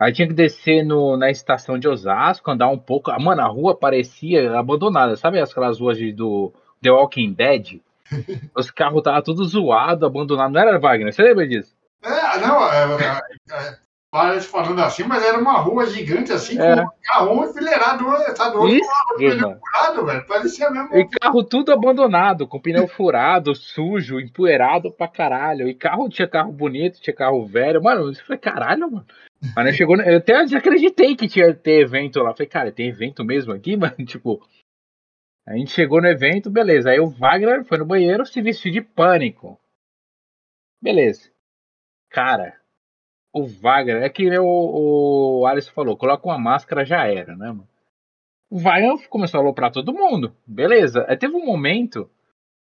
Aí 0.00 0.12
tinha 0.12 0.28
que 0.28 0.34
descer 0.34 0.84
no, 0.84 1.16
na 1.16 1.28
estação 1.28 1.76
de 1.76 1.88
Osasco, 1.88 2.50
andar 2.50 2.68
um 2.68 2.78
pouco. 2.78 3.10
Mano, 3.20 3.42
a 3.42 3.46
rua 3.46 3.76
parecia 3.76 4.56
abandonada. 4.56 5.16
Sabe 5.16 5.40
aquelas 5.40 5.80
ruas 5.80 5.98
de, 5.98 6.12
do 6.12 6.52
The 6.80 6.92
Walking 6.92 7.32
Dead? 7.32 7.80
Os 8.54 8.70
carros 8.70 8.98
estavam 8.98 9.22
tudo 9.22 9.44
zoado, 9.44 10.06
abandonado. 10.06 10.52
Não 10.52 10.60
era, 10.60 10.78
Wagner? 10.78 11.12
Você 11.12 11.22
lembra 11.22 11.48
disso? 11.48 11.76
É, 12.02 12.38
não, 12.38 12.64
é, 12.72 13.20
é, 13.50 13.78
Parece 14.10 14.48
falando 14.48 14.80
assim, 14.80 15.04
mas 15.04 15.22
era 15.22 15.38
uma 15.38 15.58
rua 15.58 15.84
gigante 15.84 16.32
assim, 16.32 16.58
é. 16.58 16.76
com 16.76 16.82
um 16.82 16.88
carro 17.02 17.44
enfileirado, 17.44 18.04
tá 18.34 18.48
do 18.48 18.60
outro 18.60 18.74
Isso, 18.74 18.88
lado, 18.88 19.18
pneu 19.18 19.58
furado, 19.58 20.06
velho. 20.06 20.26
Parecia 20.26 20.70
mesmo. 20.70 20.96
E 20.96 21.08
carro 21.10 21.44
tudo 21.44 21.72
abandonado, 21.72 22.48
com 22.48 22.58
pneu 22.58 22.88
furado, 22.88 23.54
sujo, 23.54 24.18
empoeirado 24.18 24.90
pra 24.90 25.08
caralho. 25.08 25.68
E 25.68 25.74
carro 25.74 26.08
tinha 26.08 26.26
carro 26.26 26.50
bonito, 26.50 27.02
tinha 27.02 27.14
carro 27.14 27.44
velho. 27.44 27.82
Mano, 27.82 28.08
eu 28.08 28.14
falei, 28.14 28.38
caralho, 28.38 28.90
mano. 28.90 29.06
Aí 29.54 29.72
chegou, 29.74 30.00
eu 30.00 30.16
até 30.16 30.42
desacreditei 30.42 31.14
que 31.14 31.28
tinha 31.28 31.54
ter 31.54 31.82
evento 31.82 32.20
lá. 32.20 32.32
Falei, 32.32 32.48
cara, 32.48 32.72
tem 32.72 32.88
evento 32.88 33.22
mesmo 33.22 33.52
aqui, 33.52 33.76
mano? 33.78 33.94
Tipo, 34.06 34.40
a 35.46 35.54
gente 35.54 35.70
chegou 35.70 36.00
no 36.00 36.08
evento, 36.08 36.50
beleza. 36.50 36.90
Aí 36.90 36.98
o 36.98 37.10
Wagner 37.10 37.62
foi 37.62 37.76
no 37.76 37.84
banheiro 37.84 38.24
se 38.24 38.40
vestiu 38.40 38.72
de 38.72 38.80
pânico. 38.80 39.60
Beleza. 40.80 41.30
Cara, 42.10 42.58
o 43.32 43.46
Wagner, 43.46 44.02
é 44.02 44.08
que 44.08 44.38
o, 44.38 45.40
o 45.40 45.46
Alisson 45.46 45.72
falou, 45.72 45.96
coloca 45.96 46.26
uma 46.26 46.38
máscara 46.38 46.84
já 46.84 47.06
era, 47.06 47.36
né, 47.36 47.48
mano? 47.48 47.68
O 48.50 48.58
Wagner 48.58 49.08
começou 49.08 49.38
a 49.38 49.42
aloprar 49.42 49.70
todo 49.70 49.92
mundo, 49.92 50.34
beleza. 50.46 51.04
Aí 51.08 51.16
teve 51.16 51.34
um 51.34 51.44
momento 51.44 52.10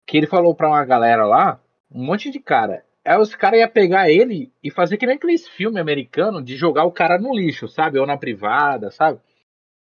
que 0.05 0.17
ele 0.17 0.27
falou 0.27 0.55
pra 0.55 0.69
uma 0.69 0.85
galera 0.85 1.25
lá, 1.25 1.59
um 1.91 2.03
monte 2.05 2.29
de 2.29 2.39
cara. 2.39 2.85
Aí 3.03 3.17
os 3.17 3.35
caras 3.35 3.59
iam 3.59 3.69
pegar 3.69 4.09
ele 4.09 4.51
e 4.63 4.71
fazer 4.71 4.95
que 4.97 5.05
nem 5.05 5.17
aqueles 5.17 5.47
filmes 5.47 5.81
americanos 5.81 6.43
de 6.43 6.55
jogar 6.55 6.85
o 6.85 6.91
cara 6.91 7.17
no 7.17 7.35
lixo, 7.35 7.67
sabe? 7.67 7.99
Ou 7.99 8.07
na 8.07 8.17
privada, 8.17 8.89
sabe? 8.91 9.19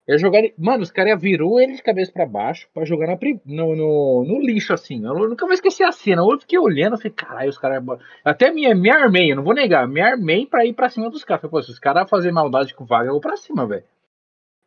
Ia 0.08 0.18
jogar 0.18 0.40
ele... 0.40 0.54
Mano, 0.58 0.84
os 0.84 0.92
caras 0.92 1.22
virou 1.22 1.60
ele 1.60 1.74
de 1.76 1.84
cabeça 1.84 2.12
para 2.14 2.26
baixo 2.26 2.70
para 2.74 2.86
jogar 2.86 3.08
na, 3.08 3.18
no, 3.46 3.76
no, 3.76 4.24
no, 4.26 4.40
lixo, 4.40 4.74
assim. 4.74 5.04
Eu 5.04 5.14
nunca 5.28 5.46
vou 5.46 5.54
esquecer 5.54 5.84
a 5.84 5.92
cena. 5.92 6.22
Eu 6.22 6.40
fiquei 6.40 6.58
olhando, 6.58 6.94
eu 6.94 6.98
falei, 6.98 7.12
caralho, 7.12 7.50
os 7.50 7.58
caras. 7.58 7.84
Até 8.24 8.50
me, 8.50 8.74
me 8.74 8.90
armei, 8.90 9.32
eu 9.32 9.36
não 9.36 9.44
vou 9.44 9.54
negar, 9.54 9.86
me 9.86 10.00
armei 10.00 10.46
pra 10.46 10.66
ir 10.66 10.74
pra 10.74 10.90
cima 10.90 11.10
dos 11.10 11.26
caras. 11.26 11.42
Falei, 11.42 11.52
pô, 11.52 11.62
se 11.62 11.72
os 11.72 11.80
caras 11.80 12.10
fazerem 12.10 12.34
maldade 12.34 12.74
com 12.74 12.86
o 12.86 12.88
Wagner, 12.88 13.10
eu 13.10 13.14
vou 13.14 13.22
pra 13.22 13.36
cima, 13.36 13.68
velho. 13.68 13.84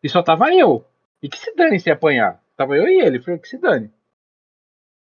E 0.03 0.09
só 0.11 0.23
tava 0.23 0.55
eu. 0.55 0.85
E 1.23 1.29
que 1.29 1.39
se 1.39 1.55
dane 1.55 1.81
se 1.81 1.91
apanhar. 1.91 2.43
Tava 2.55 2.77
eu 2.77 2.87
e 2.87 3.01
ele, 3.01 3.21
falei, 3.21 3.41
que 3.41 3.49
se 3.49 3.57
dane. 3.57 3.91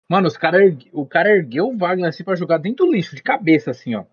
Mano, 0.07 0.27
os 0.27 0.37
cara, 0.37 0.59
o 0.93 1.07
cara 1.07 1.31
ergueu 1.31 1.69
o 1.69 1.79
Wagner 1.79 2.09
assim 2.09 2.25
pra 2.25 2.35
jogar 2.35 2.59
dentro 2.59 2.85
do 2.85 2.93
lixo, 2.93 3.17
de 3.17 3.23
cabeça, 3.23 3.71
assim, 3.71 3.95
ó. 3.95 4.05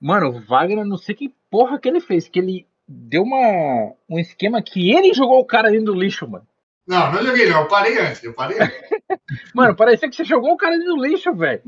Mano, 0.00 0.30
o 0.30 0.40
Wagner, 0.40 0.84
não 0.84 0.96
sei 0.96 1.14
que 1.14 1.32
porra 1.48 1.78
que 1.78 1.88
ele 1.88 2.00
fez, 2.00 2.26
que 2.26 2.40
ele 2.40 2.66
deu 2.86 3.22
uma, 3.22 3.94
um 4.08 4.18
esquema 4.18 4.62
que 4.62 4.90
ele 4.92 5.14
jogou 5.14 5.40
o 5.40 5.44
cara 5.44 5.70
dentro 5.70 5.86
do 5.86 5.94
lixo, 5.94 6.28
mano. 6.28 6.46
Não, 6.86 7.12
não 7.12 7.22
joguei 7.24 7.48
não, 7.48 7.62
eu 7.62 7.68
parei 7.68 7.98
antes, 7.98 8.24
eu 8.24 8.34
parei 8.34 8.58
antes. 8.60 8.80
mano, 9.54 9.76
parecia 9.76 10.08
que 10.08 10.16
você 10.16 10.24
jogou 10.24 10.52
o 10.52 10.56
cara 10.56 10.76
dentro 10.76 10.94
do 10.94 11.02
lixo, 11.02 11.32
velho. 11.34 11.62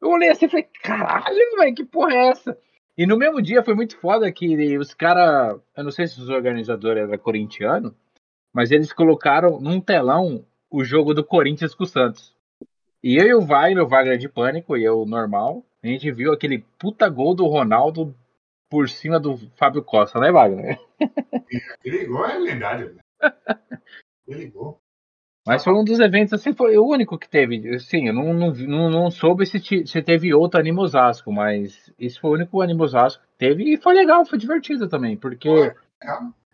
Eu 0.00 0.10
olhei 0.10 0.28
assim 0.28 0.46
e 0.46 0.48
falei, 0.48 0.68
caralho, 0.82 1.56
velho, 1.56 1.74
que 1.74 1.84
porra 1.84 2.12
é 2.12 2.28
essa? 2.28 2.58
E 2.96 3.06
no 3.06 3.16
mesmo 3.16 3.40
dia 3.40 3.62
foi 3.62 3.74
muito 3.74 3.96
foda 3.98 4.30
que 4.30 4.76
os 4.78 4.92
caras, 4.94 5.58
eu 5.76 5.84
não 5.84 5.90
sei 5.90 6.06
se 6.06 6.20
os 6.20 6.28
organizadores 6.28 7.02
eram 7.02 7.18
corintianos, 7.18 7.92
mas 8.52 8.70
eles 8.70 8.92
colocaram 8.92 9.60
num 9.60 9.80
telão 9.80 10.44
o 10.70 10.84
jogo 10.84 11.14
do 11.14 11.24
Corinthians 11.24 11.74
com 11.74 11.84
o 11.84 11.86
Santos. 11.86 12.34
E 13.02 13.16
eu 13.16 13.26
e 13.26 13.34
o 13.34 13.40
Wagner, 13.40 13.84
o 13.84 13.88
Wagner 13.88 14.16
de 14.16 14.28
pânico 14.28 14.76
e 14.76 14.84
eu 14.84 15.04
normal, 15.04 15.64
a 15.82 15.86
gente 15.86 16.10
viu 16.10 16.32
aquele 16.32 16.64
puta 16.78 17.08
gol 17.08 17.34
do 17.34 17.46
Ronaldo 17.46 18.14
por 18.74 18.88
cima 18.88 19.20
do 19.20 19.38
Fábio 19.54 19.84
Costa, 19.84 20.18
né, 20.18 20.32
Wagner? 20.32 20.80
Aquele 21.78 22.06
gol 22.06 22.26
é 22.26 22.38
lendário. 22.38 22.96
Aquele 24.26 24.50
gol. 24.50 24.80
Mas 25.46 25.62
foi 25.62 25.72
um 25.74 25.84
dos 25.84 26.00
eventos, 26.00 26.32
assim, 26.32 26.52
foi 26.52 26.76
o 26.76 26.84
único 26.84 27.16
que 27.16 27.28
teve. 27.28 27.78
Sim, 27.78 28.08
eu 28.08 28.12
não, 28.12 28.34
não, 28.34 28.90
não, 28.90 29.10
soube 29.12 29.46
se, 29.46 29.60
se 29.86 30.02
teve 30.02 30.34
outro 30.34 30.58
Animo 30.58 30.80
Osasco, 30.80 31.30
mas 31.30 31.92
esse 32.00 32.18
foi 32.18 32.30
o 32.30 32.34
único 32.34 32.60
Animo 32.60 32.82
Osasco 32.82 33.22
que 33.22 33.38
teve 33.38 33.62
e 33.62 33.76
foi 33.76 33.94
legal, 33.94 34.26
foi 34.26 34.38
divertido 34.38 34.88
também, 34.88 35.16
porque. 35.16 35.48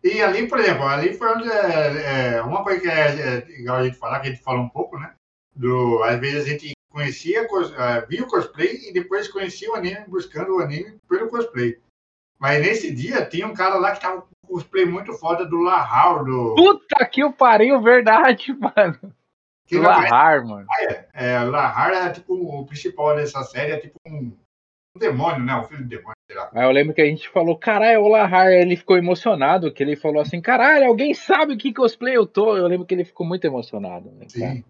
e 0.05 0.21
ali, 0.21 0.47
por 0.47 0.59
exemplo, 0.59 0.85
ali 0.85 1.15
foi 1.15 1.27
onde 1.29 1.49
é, 1.49 2.35
é 2.37 2.43
uma 2.43 2.63
coisa 2.63 2.81
que 2.83 2.89
é, 2.89 3.07
é, 3.07 3.45
legal 3.47 3.77
a 3.77 3.85
gente 3.85 3.97
falar, 3.97 4.21
que 4.21 4.29
a 4.29 4.31
gente 4.31 4.43
fala 4.43 4.61
um 4.61 4.69
pouco, 4.69 4.99
né? 4.99 5.15
Do, 5.57 6.03
às 6.03 6.21
vezes 6.21 6.45
a 6.45 6.51
gente 6.51 6.73
conhecia, 6.91 7.45
uh, 7.45 8.07
via 8.07 8.23
o 8.23 8.27
cosplay 8.27 8.91
e 8.91 8.93
depois 8.93 9.29
conhecia 9.29 9.71
o 9.71 9.75
anime 9.75 10.05
buscando 10.07 10.57
o 10.57 10.61
anime 10.61 10.99
pelo 11.09 11.31
cosplay. 11.31 11.79
Mas 12.41 12.63
nesse 12.63 12.93
dia 12.93 13.27
tinha 13.27 13.47
um 13.47 13.53
cara 13.53 13.75
lá 13.77 13.93
que 13.93 14.01
tava 14.01 14.23
com 14.23 14.55
cosplay 14.55 14.87
muito 14.87 15.13
foda 15.13 15.45
do 15.45 15.61
Lahar. 15.61 16.25
Do... 16.25 16.55
Puta 16.55 17.05
que 17.05 17.23
o 17.23 17.33
pariu, 17.33 17.81
verdade, 17.83 18.53
mano. 18.59 18.99
Que 19.67 19.79
Lahar, 19.79 20.43
mano. 20.45 20.67
Ah, 20.69 20.83
é, 20.83 21.09
é, 21.13 21.39
Lahar 21.41 21.93
é 21.93 22.11
tipo 22.11 22.35
o 22.35 22.67
principal 22.67 23.15
dessa 23.15 23.43
série, 23.45 23.73
é 23.73 23.77
tipo 23.79 23.99
um, 24.07 24.33
um 24.97 24.99
demônio, 24.99 25.45
né? 25.45 25.55
Um 25.55 25.65
filho 25.65 25.83
de 25.83 25.97
demônio, 25.97 26.17
sei 26.27 26.37
lá. 26.37 26.51
Aí 26.53 26.65
eu 26.65 26.71
lembro 26.71 26.95
que 26.95 27.03
a 27.03 27.07
gente 27.07 27.29
falou, 27.29 27.59
caralho, 27.59 28.01
o 28.01 28.09
Lahar. 28.09 28.51
Ele 28.51 28.75
ficou 28.75 28.97
emocionado, 28.97 29.73
que 29.73 29.83
ele 29.83 29.95
falou 29.95 30.23
assim, 30.23 30.41
caralho, 30.41 30.87
alguém 30.87 31.13
sabe 31.13 31.59
que 31.59 31.75
cosplay 31.75 32.17
eu 32.17 32.27
tô? 32.27 32.57
Eu 32.57 32.67
lembro 32.67 32.87
que 32.87 32.95
ele 32.95 33.05
ficou 33.05 33.27
muito 33.27 33.45
emocionado. 33.45 34.11
Né, 34.13 34.27
Sim. 34.29 34.65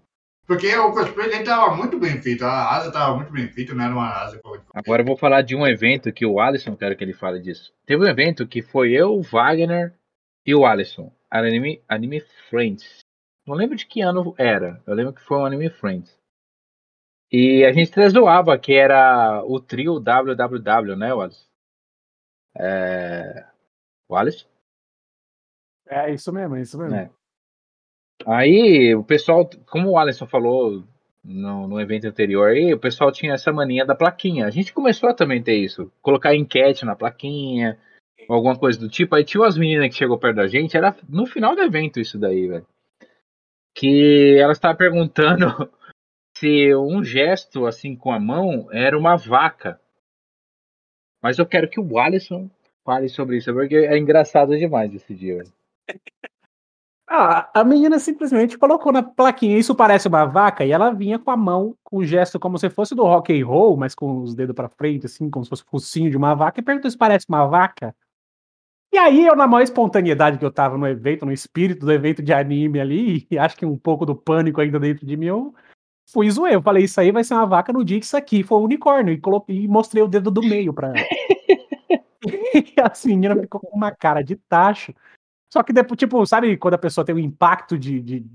Porque 0.47 0.75
o 0.77 0.93
cosplay 0.93 1.29
dele 1.31 1.45
tava 1.45 1.77
muito 1.77 1.99
bem 1.99 2.21
feito, 2.21 2.45
a 2.45 2.77
asa 2.77 2.91
tava 2.91 3.17
muito 3.17 3.33
bem 3.33 3.49
feita, 3.49 3.73
não 3.73 3.85
era 3.85 3.95
uma 3.95 4.09
asa. 4.09 4.41
Agora 4.75 5.03
eu 5.03 5.07
vou 5.07 5.17
falar 5.17 5.43
de 5.43 5.55
um 5.55 5.67
evento 5.67 6.13
que 6.13 6.27
o 6.27 6.41
Alisson, 6.41 6.77
quero 6.77 6.97
que 6.97 7.05
ele 7.05 7.13
fale 7.13 7.41
disso. 7.41 7.73
Teve 7.87 8.05
um 8.05 8.09
evento 8.09 8.49
que 8.49 8.61
foi 8.61 8.91
eu, 8.91 9.13
o 9.13 9.23
Wagner 9.23 9.95
e 10.45 10.55
o 10.55 10.67
Alisson, 10.67 11.13
Anime, 11.31 11.81
Anime 11.89 12.21
Friends. 12.49 13.05
Não 13.47 13.55
lembro 13.55 13.77
de 13.77 13.87
que 13.87 14.01
ano 14.01 14.35
era, 14.37 14.83
eu 14.87 14.95
lembro 14.95 15.13
que 15.13 15.23
foi 15.23 15.39
um 15.39 15.45
Anime 15.45 15.71
Friends. 15.71 16.19
E 17.33 17.65
a 17.65 17.73
gente 17.73 17.93
trezoava 17.93 18.59
que 18.59 18.73
era 18.75 19.45
o 19.45 19.61
trio 19.61 20.01
WWW, 20.01 20.97
né, 20.97 21.15
Wallace? 21.15 21.47
É... 22.57 23.47
Wallace? 24.11 24.47
É 25.87 26.13
isso 26.13 26.33
mesmo, 26.33 26.57
é 26.57 26.63
isso 26.63 26.77
mesmo. 26.77 26.97
É. 26.97 27.11
Aí 28.27 28.95
o 28.95 29.03
pessoal, 29.03 29.49
como 29.67 29.91
o 29.91 29.99
Alisson 29.99 30.27
falou 30.27 30.85
no, 31.25 31.69
no, 31.69 31.81
evento 31.81 32.07
anterior, 32.07 32.51
aí, 32.51 32.73
o 32.73 32.79
pessoal 32.79 33.13
tinha 33.13 33.35
essa 33.35 33.53
mania 33.53 33.85
da 33.85 33.95
plaquinha. 33.95 34.47
A 34.47 34.51
gente 34.51 34.73
começou 34.73 35.09
a 35.09 35.15
também 35.15 35.43
ter 35.43 35.57
isso, 35.57 35.91
colocar 36.03 36.35
enquete 36.35 36.85
na 36.85 36.97
plaquinha, 36.97 37.79
alguma 38.29 38.59
coisa 38.59 38.79
do 38.79 38.89
tipo. 38.89 39.15
Aí 39.15 39.25
tinha 39.25 39.41
umas 39.43 39.57
meninas 39.57 39.89
que 39.89 39.95
chegou 39.95 40.19
perto 40.19 40.37
da 40.37 40.47
gente, 40.47 40.77
era 40.77 40.97
no 41.09 41.27
final 41.27 41.55
do 41.55 41.63
evento 41.63 42.01
isso 42.01 42.19
daí, 42.19 42.47
velho. 42.47 42.67
Que 43.75 44.37
ela 44.39 44.53
estava 44.53 44.77
perguntando 44.77 45.47
se 46.37 46.75
um 46.75 47.03
gesto 47.03 47.67
assim 47.67 47.97
com 47.97 48.13
a 48.13 48.19
mão 48.19 48.69
era 48.73 48.99
uma 48.99 49.17
vaca. 49.17 49.81
Mas 51.23 51.39
eu 51.39 51.47
quero 51.47 51.69
que 51.69 51.79
o 51.79 51.99
Alisson 51.99 52.51
fale 52.85 53.09
sobre 53.09 53.37
isso, 53.37 53.53
porque 53.53 53.77
é 53.77 53.97
engraçado 53.99 54.57
demais 54.57 54.95
esse 54.95 55.15
dia, 55.15 55.39
velho. 55.39 55.53
Ah, 57.13 57.51
a 57.53 57.65
menina 57.65 57.99
simplesmente 57.99 58.57
colocou 58.57 58.93
na 58.93 59.03
plaquinha, 59.03 59.59
isso 59.59 59.75
parece 59.75 60.07
uma 60.07 60.25
vaca, 60.25 60.65
e 60.65 60.71
ela 60.71 60.93
vinha 60.93 61.19
com 61.19 61.33
a 61.33 61.37
mão, 61.37 61.75
com 61.83 61.97
o 61.97 62.05
gesto 62.05 62.39
como 62.39 62.57
se 62.57 62.71
fosse 62.71 62.95
do 62.95 63.03
rock 63.03 63.33
and 63.33 63.45
roll, 63.45 63.77
mas 63.77 63.97
com 63.97 64.23
os 64.23 64.33
dedos 64.33 64.55
para 64.55 64.69
frente, 64.69 65.07
assim, 65.07 65.29
como 65.29 65.45
se 65.45 65.49
fosse 65.49 65.65
o 65.65 65.67
focinho 65.67 66.09
de 66.09 66.17
uma 66.17 66.35
vaca, 66.35 66.61
e 66.61 66.63
perguntou 66.63 66.89
se 66.89 66.97
parece 66.97 67.27
uma 67.29 67.47
vaca. 67.49 67.93
E 68.93 68.99
aí 68.99 69.27
eu, 69.27 69.35
na 69.35 69.49
maior 69.49 69.65
espontaneidade 69.65 70.39
que 70.39 70.45
eu 70.45 70.53
tava 70.53 70.79
no 70.79 70.87
evento, 70.87 71.27
no 71.27 71.33
espírito 71.33 71.85
do 71.85 71.93
evento 71.93 72.23
de 72.23 72.33
anime 72.33 72.79
ali, 72.81 73.27
e 73.29 73.37
acho 73.37 73.57
que 73.57 73.67
um 73.67 73.77
pouco 73.77 74.07
do 74.07 74.15
pânico 74.15 74.61
ainda 74.61 74.79
dentro 74.79 75.05
de 75.05 75.17
mim, 75.17 75.27
eu 75.27 75.55
fui 76.13 76.31
zoei. 76.31 76.55
Eu 76.55 76.63
falei, 76.63 76.85
isso 76.85 77.01
aí 77.01 77.11
vai 77.13 77.25
ser 77.25 77.35
uma 77.35 77.47
vaca 77.47 77.73
no 77.73 77.85
dia 77.85 77.99
que 77.99 78.07
isso 78.07 78.17
aqui 78.17 78.45
foi 78.45 78.59
um 78.59 78.65
unicórnio, 78.65 79.13
e, 79.13 79.19
coloquei, 79.21 79.65
e 79.65 79.69
mostrei 79.69 80.03
o 80.03 80.09
dedo 80.09 80.31
do 80.31 80.43
meio 80.43 80.73
pra 80.73 80.89
ela. 80.89 80.97
e 82.55 82.75
a 82.81 82.93
menina 83.07 83.37
ficou 83.37 83.61
com 83.61 83.77
uma 83.77 83.91
cara 83.91 84.23
de 84.23 84.37
tacho. 84.37 84.95
Só 85.53 85.63
que 85.63 85.73
depois, 85.73 85.99
tipo, 85.99 86.25
sabe 86.27 86.57
quando 86.57 86.75
a 86.75 86.79
pessoa 86.79 87.05
tem 87.05 87.15
um 87.15 87.19
impacto 87.19 87.79
de, 87.79 88.01
de, 88.01 88.27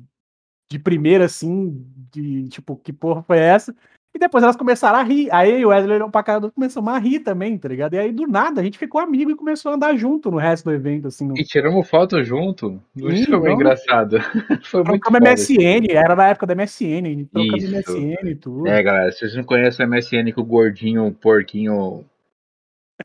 de 0.70 0.80
primeira, 0.80 1.26
assim, 1.26 1.86
de 2.11 2.47
tipo, 2.49 2.76
que 2.76 2.91
porra 2.91 3.24
foi 3.24 3.39
essa? 3.39 3.76
E 4.16 4.20
depois 4.20 4.41
elas 4.41 4.55
começaram 4.55 4.97
a 4.97 5.03
rir. 5.03 5.28
Aí 5.30 5.66
o 5.66 5.70
Wesley 5.70 5.97
olhou 5.97 6.09
pra 6.09 6.24
cara 6.24 6.39
do 6.39 6.49
começou 6.49 6.88
a 6.88 6.97
rir 6.97 7.20
também, 7.20 7.57
tá 7.57 7.68
ligado? 7.68 7.95
E 7.95 7.99
aí 7.99 8.13
do 8.13 8.26
nada 8.26 8.61
a 8.61 8.63
gente 8.63 8.78
ficou 8.78 9.01
amigo 9.01 9.30
e 9.30 9.36
começou 9.36 9.74
a 9.74 9.76
andar 9.76 9.93
junto 9.97 10.32
no 10.32 10.38
resto 10.38 10.63
do 10.63 10.72
evento, 10.72 11.09
assim. 11.09 11.28
No... 11.28 11.38
E 11.38 11.43
tiramos 11.43 11.89
foto 11.89 12.24
junto. 12.24 12.82
Isso 12.95 13.30
foi 13.30 13.51
engraçado. 13.51 14.18
foi 14.63 14.84
muito 14.86 15.01
Trocamos 15.01 15.49
MSN, 15.49 15.88
era 15.89 16.16
na 16.16 16.28
época 16.30 16.47
da 16.47 16.55
MSN, 16.55 17.26
trocamos 17.30 17.70
MSN 17.70 18.30
e 18.30 18.36
tudo. 18.36 18.68
É, 18.68 18.82
galera, 18.82 19.11
se 19.11 19.20
vocês 19.20 19.36
não 19.36 19.43
conhecem 19.43 19.86
o 19.86 19.89
MSN 19.89 20.32
com 20.34 20.41
o 20.41 20.45
gordinho, 20.45 21.07
o 21.07 21.13
porquinho 21.13 22.05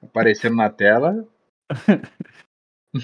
aparecendo 0.01 0.55
na 0.55 0.71
tela. 0.71 1.27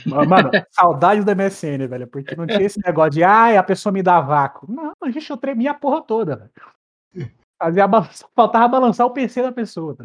Mano, 0.05 0.51
saudades 0.71 1.25
da 1.25 1.35
MSN, 1.35 1.87
velho, 1.87 2.09
porque 2.09 2.35
não 2.35 2.47
tinha 2.47 2.63
esse 2.63 2.81
negócio 2.85 3.13
de, 3.13 3.23
ai, 3.23 3.57
a 3.57 3.63
pessoa 3.63 3.93
me 3.93 4.03
dá 4.03 4.21
vácuo. 4.21 4.71
Não, 4.71 4.93
a 5.03 5.11
gente 5.11 5.31
eu 5.31 5.37
tremia 5.37 5.71
a 5.71 5.75
porra 5.75 6.03
toda, 6.03 6.37
velho. 6.37 7.31
Fazia 7.59 7.87
faltava 8.35 8.69
balançar 8.69 9.07
o 9.07 9.13
PC 9.13 9.43
da 9.43 9.53
pessoa, 9.53 9.95
tá 9.95 10.05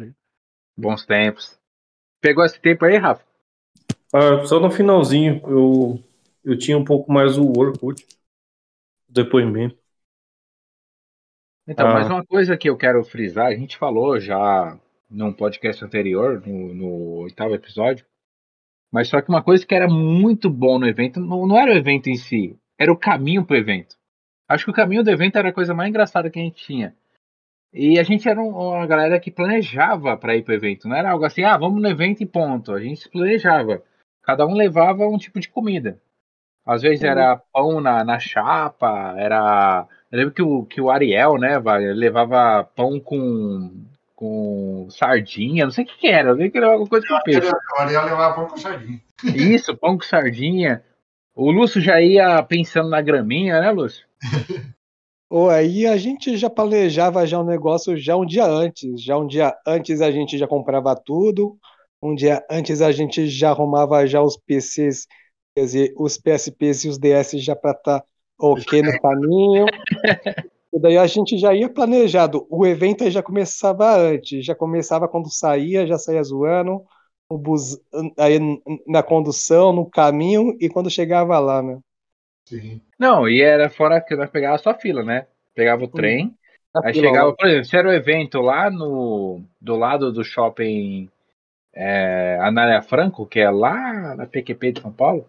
Bons 0.76 1.04
tempos. 1.04 1.58
Pegou 2.20 2.44
esse 2.44 2.60
tempo 2.60 2.84
aí, 2.84 2.96
Rafa? 2.96 3.24
Ah, 4.14 4.44
só 4.44 4.60
no 4.60 4.70
finalzinho, 4.70 5.42
eu, 5.46 6.04
eu 6.44 6.58
tinha 6.58 6.78
um 6.78 6.84
pouco 6.84 7.12
mais 7.12 7.36
o 7.36 7.52
Orkut, 7.58 8.06
depoimento. 9.08 9.76
Então, 11.66 11.88
ah. 11.88 11.92
mais 11.94 12.06
uma 12.08 12.24
coisa 12.24 12.56
que 12.56 12.68
eu 12.68 12.76
quero 12.76 13.02
frisar, 13.04 13.46
a 13.46 13.54
gente 13.54 13.76
falou 13.76 14.20
já 14.20 14.78
num 15.10 15.32
podcast 15.32 15.84
anterior, 15.84 16.40
no, 16.46 16.74
no 16.74 16.90
oitavo 17.22 17.54
episódio, 17.54 18.06
mas 18.92 19.08
só 19.08 19.22
que 19.22 19.30
uma 19.30 19.42
coisa 19.42 19.66
que 19.66 19.74
era 19.74 19.88
muito 19.88 20.50
bom 20.50 20.78
no 20.78 20.86
evento 20.86 21.18
não, 21.18 21.46
não 21.46 21.58
era 21.58 21.72
o 21.72 21.76
evento 21.76 22.08
em 22.08 22.16
si, 22.16 22.58
era 22.78 22.92
o 22.92 22.96
caminho 22.96 23.44
pro 23.44 23.56
evento. 23.56 23.96
Acho 24.46 24.66
que 24.66 24.70
o 24.70 24.74
caminho 24.74 25.02
do 25.02 25.10
evento 25.10 25.38
era 25.38 25.48
a 25.48 25.52
coisa 25.52 25.72
mais 25.72 25.88
engraçada 25.88 26.28
que 26.28 26.38
a 26.38 26.42
gente 26.42 26.62
tinha. 26.62 26.94
E 27.72 27.98
a 27.98 28.02
gente 28.02 28.28
era 28.28 28.38
uma 28.40 28.86
galera 28.86 29.18
que 29.18 29.30
planejava 29.30 30.14
para 30.16 30.36
ir 30.36 30.42
pro 30.42 30.52
evento. 30.52 30.86
Não 30.86 30.94
era 30.94 31.10
algo 31.10 31.24
assim, 31.24 31.42
ah, 31.42 31.56
vamos 31.56 31.80
no 31.80 31.88
evento 31.88 32.22
e 32.22 32.26
ponto. 32.26 32.72
A 32.72 32.80
gente 32.80 33.08
planejava. 33.08 33.82
Cada 34.22 34.46
um 34.46 34.52
levava 34.52 35.08
um 35.08 35.16
tipo 35.16 35.40
de 35.40 35.48
comida. 35.48 35.98
Às 36.66 36.82
vezes 36.82 37.02
era 37.02 37.36
pão 37.36 37.80
na, 37.80 38.04
na 38.04 38.18
chapa, 38.18 39.14
era. 39.16 39.88
Eu 40.10 40.18
lembro 40.18 40.34
que 40.34 40.42
o, 40.42 40.64
que 40.66 40.80
o 40.80 40.90
Ariel, 40.90 41.38
né, 41.38 41.58
levava 41.94 42.62
pão 42.62 43.00
com 43.00 43.84
com 44.22 44.86
sardinha, 44.88 45.64
não 45.64 45.72
sei 45.72 45.82
o 45.82 45.86
que, 45.88 45.98
que 45.98 46.06
era, 46.06 46.30
eu 46.30 46.36
vi 46.36 46.48
que 46.48 46.56
era 46.56 46.68
alguma 46.68 46.88
coisa 46.88 47.04
com 47.08 47.20
peixe. 47.24 47.40
Eu 47.40 47.90
ia 47.90 48.02
levar 48.02 48.34
pão 48.34 48.46
com 48.46 48.56
sardinha. 48.56 49.00
Isso, 49.34 49.76
pão 49.76 49.98
com 49.98 50.04
sardinha. 50.04 50.84
O 51.34 51.50
Lúcio 51.50 51.80
já 51.80 52.00
ia 52.00 52.40
pensando 52.42 52.88
na 52.88 53.00
graminha, 53.00 53.60
né, 53.60 53.70
Lúcio? 53.72 54.06
Ou 55.28 55.50
aí 55.50 55.86
a 55.86 55.96
gente 55.96 56.36
já 56.36 56.48
planejava 56.48 57.26
já 57.26 57.40
um 57.40 57.44
negócio 57.44 57.96
já 57.96 58.16
um 58.16 58.24
dia 58.24 58.46
antes. 58.46 59.02
Já 59.02 59.16
um 59.16 59.26
dia 59.26 59.52
antes 59.66 60.00
a 60.00 60.12
gente 60.12 60.38
já 60.38 60.46
comprava 60.46 60.94
tudo. 60.94 61.58
Um 62.00 62.14
dia 62.14 62.44
antes 62.48 62.80
a 62.80 62.92
gente 62.92 63.26
já 63.26 63.50
arrumava 63.50 64.06
já 64.06 64.22
os 64.22 64.36
PCs 64.36 65.06
Quer 65.54 65.64
dizer, 65.64 65.94
os 65.98 66.16
PSPs 66.16 66.84
e 66.84 66.88
os 66.88 66.98
DS 66.98 67.32
já 67.32 67.54
para 67.54 67.72
estar 67.72 68.00
tá 68.00 68.06
ok 68.38 68.82
no 68.82 68.98
caminho. 69.00 69.66
E 70.72 70.80
daí 70.80 70.96
a 70.96 71.06
gente 71.06 71.36
já 71.36 71.54
ia 71.54 71.68
planejado. 71.68 72.46
O 72.48 72.66
evento 72.66 73.04
aí 73.04 73.10
já 73.10 73.22
começava 73.22 73.94
antes, 73.96 74.44
já 74.44 74.54
começava 74.54 75.06
quando 75.06 75.30
saía, 75.30 75.86
já 75.86 75.98
saía 75.98 76.22
zoando, 76.22 76.82
o 77.28 77.36
bus, 77.36 77.78
aí 78.18 78.38
na 78.86 79.02
condução, 79.02 79.72
no 79.72 79.88
caminho 79.88 80.56
e 80.60 80.68
quando 80.68 80.90
chegava 80.90 81.38
lá, 81.38 81.62
né? 81.62 81.78
Sim. 82.48 82.80
Não, 82.98 83.28
e 83.28 83.40
era 83.40 83.68
fora 83.70 84.00
que 84.00 84.16
nós 84.16 84.30
pegava 84.30 84.58
só 84.58 84.74
fila, 84.74 85.02
né? 85.02 85.26
Pegava 85.54 85.84
o 85.84 85.88
trem, 85.88 86.34
aí 86.82 86.94
fila, 86.94 87.08
chegava, 87.08 87.34
por 87.34 87.46
exemplo, 87.46 87.64
se 87.66 87.76
era 87.76 87.88
o 87.88 87.92
evento 87.92 88.40
lá 88.40 88.70
no 88.70 89.42
do 89.60 89.76
lado 89.76 90.10
do 90.10 90.24
shopping 90.24 91.08
é, 91.74 92.38
Anália 92.40 92.82
Franco, 92.82 93.26
que 93.26 93.40
é 93.40 93.50
lá 93.50 94.14
na 94.14 94.26
PQP 94.26 94.72
de 94.72 94.80
São 94.80 94.92
Paulo, 94.92 95.26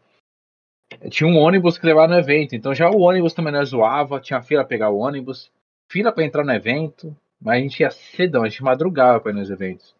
tinha 1.09 1.27
um 1.27 1.37
ônibus 1.37 1.77
que 1.77 1.85
levava 1.85 2.13
no 2.13 2.19
evento. 2.19 2.55
Então 2.55 2.73
já 2.73 2.89
o 2.89 3.01
ônibus 3.01 3.33
também 3.33 3.53
nós 3.53 3.69
zoava, 3.69 4.19
tinha 4.19 4.41
fila 4.41 4.61
pra 4.61 4.69
pegar 4.69 4.89
o 4.89 4.97
ônibus, 4.97 5.51
fila 5.89 6.11
pra 6.11 6.23
entrar 6.23 6.43
no 6.43 6.51
evento, 6.51 7.15
mas 7.41 7.57
a 7.57 7.61
gente 7.61 7.79
ia 7.79 7.91
cedão, 7.91 8.43
a 8.43 8.49
gente 8.49 8.63
madrugava 8.63 9.19
pra 9.19 9.31
ir 9.31 9.35
nos 9.35 9.49
eventos. 9.49 9.95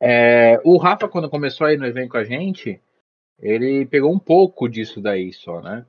É, 0.00 0.60
o 0.64 0.76
Rafa, 0.78 1.08
quando 1.08 1.30
começou 1.30 1.66
a 1.66 1.72
ir 1.72 1.78
no 1.78 1.86
evento 1.86 2.10
com 2.10 2.18
a 2.18 2.24
gente, 2.24 2.80
ele 3.38 3.86
pegou 3.86 4.12
um 4.12 4.18
pouco 4.18 4.68
disso 4.68 5.00
daí 5.00 5.32
só, 5.32 5.60
né? 5.60 5.86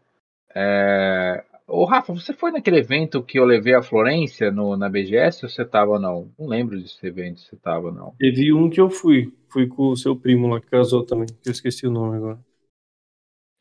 É, 0.55 1.43
Ô 1.67 1.85
Rafa, 1.85 2.13
você 2.13 2.33
foi 2.33 2.51
naquele 2.51 2.77
evento 2.77 3.23
que 3.23 3.39
eu 3.39 3.45
levei 3.45 3.73
a 3.73 3.81
Florência 3.81 4.51
no, 4.51 4.75
na 4.75 4.89
BGS 4.89 5.45
ou 5.45 5.49
você 5.49 5.63
tava 5.63 5.97
não? 5.97 6.29
Não 6.37 6.47
lembro 6.47 6.79
desse 6.79 7.05
evento 7.07 7.39
você 7.39 7.55
tava 7.55 7.91
não. 7.91 8.13
Teve 8.19 8.53
um 8.53 8.69
que 8.69 8.81
eu 8.81 8.89
fui. 8.89 9.33
Fui 9.47 9.67
com 9.67 9.89
o 9.89 9.97
seu 9.97 10.15
primo 10.15 10.47
lá 10.47 10.59
que 10.59 10.67
casou 10.67 11.05
também, 11.05 11.27
que 11.27 11.49
eu 11.49 11.51
esqueci 11.51 11.87
o 11.87 11.91
nome 11.91 12.17
agora. 12.17 12.39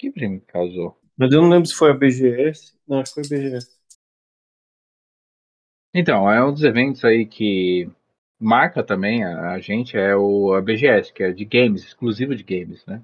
Que 0.03 0.11
primo 0.11 0.41
que 0.41 0.47
casou? 0.47 0.99
Mas 1.17 1.33
eu 1.33 1.41
não 1.41 1.49
lembro 1.49 1.69
se 1.69 1.77
foi 1.77 1.93
a 1.93 1.95
BGS. 1.95 2.77
Não, 2.89 2.99
acho 2.99 3.15
que 3.15 3.23
foi 3.23 3.39
a 3.39 3.41
BGS. 3.41 3.79
Então, 5.95 6.29
é 6.29 6.45
um 6.45 6.53
dos 6.53 6.65
eventos 6.65 7.05
aí 7.05 7.25
que 7.25 7.89
marca 8.37 8.83
também 8.83 9.23
a, 9.23 9.53
a 9.53 9.61
gente, 9.61 9.97
é 9.97 10.17
o 10.17 10.55
a 10.55 10.61
BGS, 10.61 11.13
que 11.13 11.23
é 11.23 11.31
de 11.31 11.45
games, 11.45 11.85
exclusivo 11.85 12.35
de 12.35 12.43
games, 12.43 12.85
né? 12.85 13.01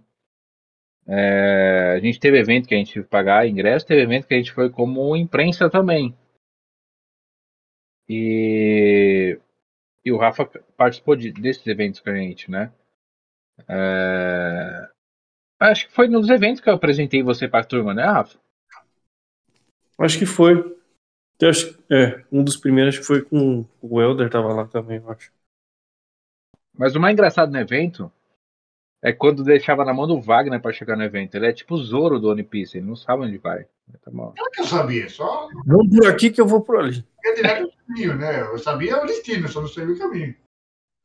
É, 1.07 1.95
a 1.97 2.01
gente 2.01 2.19
teve 2.19 2.37
evento 2.37 2.67
que 2.67 2.75
a 2.75 2.79
gente 2.79 2.93
teve 2.93 3.05
que 3.05 3.11
pagar 3.11 3.47
ingresso, 3.47 3.87
teve 3.87 4.03
evento 4.03 4.27
que 4.27 4.35
a 4.35 4.39
gente 4.39 4.51
foi 4.51 4.69
como 4.69 5.15
imprensa 5.15 5.71
também. 5.71 6.13
E, 8.09 9.39
e 10.05 10.11
o 10.11 10.17
Rafa 10.17 10.47
participou 10.77 11.15
de, 11.15 11.31
desses 11.31 11.65
eventos 11.65 12.01
com 12.01 12.11
a 12.11 12.17
gente, 12.17 12.51
né? 12.51 12.73
É, 13.69 14.98
acho 15.61 15.87
que 15.87 15.93
foi 15.93 16.09
nos 16.09 16.29
eventos 16.29 16.61
que 16.61 16.69
eu 16.69 16.75
apresentei 16.75 17.23
você 17.23 17.49
para 17.49 17.61
a 17.61 17.67
turma, 17.67 17.95
né, 17.95 18.05
Rafa? 18.05 18.39
Acho 19.99 20.19
que 20.19 20.27
foi. 20.27 20.77
Eu 21.41 21.51
acho, 21.51 21.79
é, 21.91 22.25
um 22.31 22.43
dos 22.43 22.57
primeiros 22.57 22.95
acho 22.95 23.01
que 23.01 23.07
foi 23.07 23.23
com 23.23 23.65
o 23.81 24.01
Elder, 24.01 24.31
tava 24.31 24.53
lá 24.53 24.67
também, 24.67 24.99
eu 24.99 25.11
acho. 25.11 25.33
Mas 26.77 26.95
o 26.95 27.01
mais 27.01 27.13
engraçado 27.13 27.51
no 27.51 27.59
evento 27.59 28.11
é 29.03 29.13
quando 29.13 29.45
deixava 29.45 29.85
na 29.85 29.95
mão 29.95 30.07
do 30.07 30.21
Wagner 30.21 30.61
para 30.61 30.73
chegar 30.73 30.97
no 30.97 31.05
evento. 31.05 31.35
Ele 31.35 31.47
é 31.47 31.53
tipo 31.53 31.75
o 31.75 31.83
Zoro 31.83 32.19
do 32.19 32.29
One 32.29 32.43
Piece, 32.43 32.79
ele 32.79 32.87
não 32.87 32.97
sabe 32.97 33.25
onde 33.25 33.39
vai. 33.39 33.65
Tá 34.03 34.11
bom. 34.11 34.33
Claro 34.37 34.51
que 34.53 34.61
eu 34.61 34.67
sabia, 34.67 35.09
só 35.09 35.49
Vamos 35.67 35.97
por 35.97 36.09
aqui 36.09 36.31
que 36.31 36.41
eu 36.41 36.47
vou 36.47 36.61
por 36.61 36.79
ali. 36.79 37.05
ia 37.25 37.35
direto 37.35 37.63
do 37.67 37.73
caminho, 37.87 38.17
né? 38.17 38.41
Eu 38.43 38.59
sabia 38.59 39.03
o 39.03 39.07
destino, 39.07 39.49
só 39.49 39.61
não 39.61 39.69
sabia 39.69 39.95
o 39.95 39.99
caminho. 39.99 40.35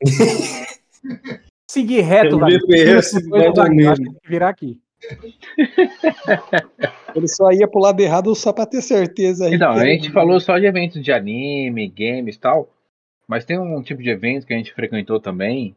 Seguir 1.69 2.01
reto. 2.01 2.39
GPS 2.49 3.21
que 3.21 4.29
virar 4.29 4.49
aqui. 4.49 4.81
Ele 7.15 7.27
só 7.27 7.51
ia 7.51 7.67
pro 7.67 7.81
lado 7.81 7.99
errado 7.99 8.33
só 8.35 8.53
pra 8.53 8.65
ter 8.65 8.81
certeza. 8.81 9.47
aí 9.47 9.55
Então, 9.55 9.73
que 9.73 9.79
a 9.79 9.85
gente 9.85 10.11
falou 10.11 10.39
só 10.39 10.57
de 10.57 10.65
eventos 10.65 11.03
de 11.03 11.11
anime, 11.11 11.89
games 11.89 12.35
e 12.35 12.39
tal, 12.39 12.69
mas 13.27 13.45
tem 13.45 13.59
um 13.59 13.81
tipo 13.81 14.01
de 14.01 14.09
evento 14.09 14.47
que 14.47 14.53
a 14.53 14.57
gente 14.57 14.73
frequentou 14.73 15.19
também, 15.19 15.75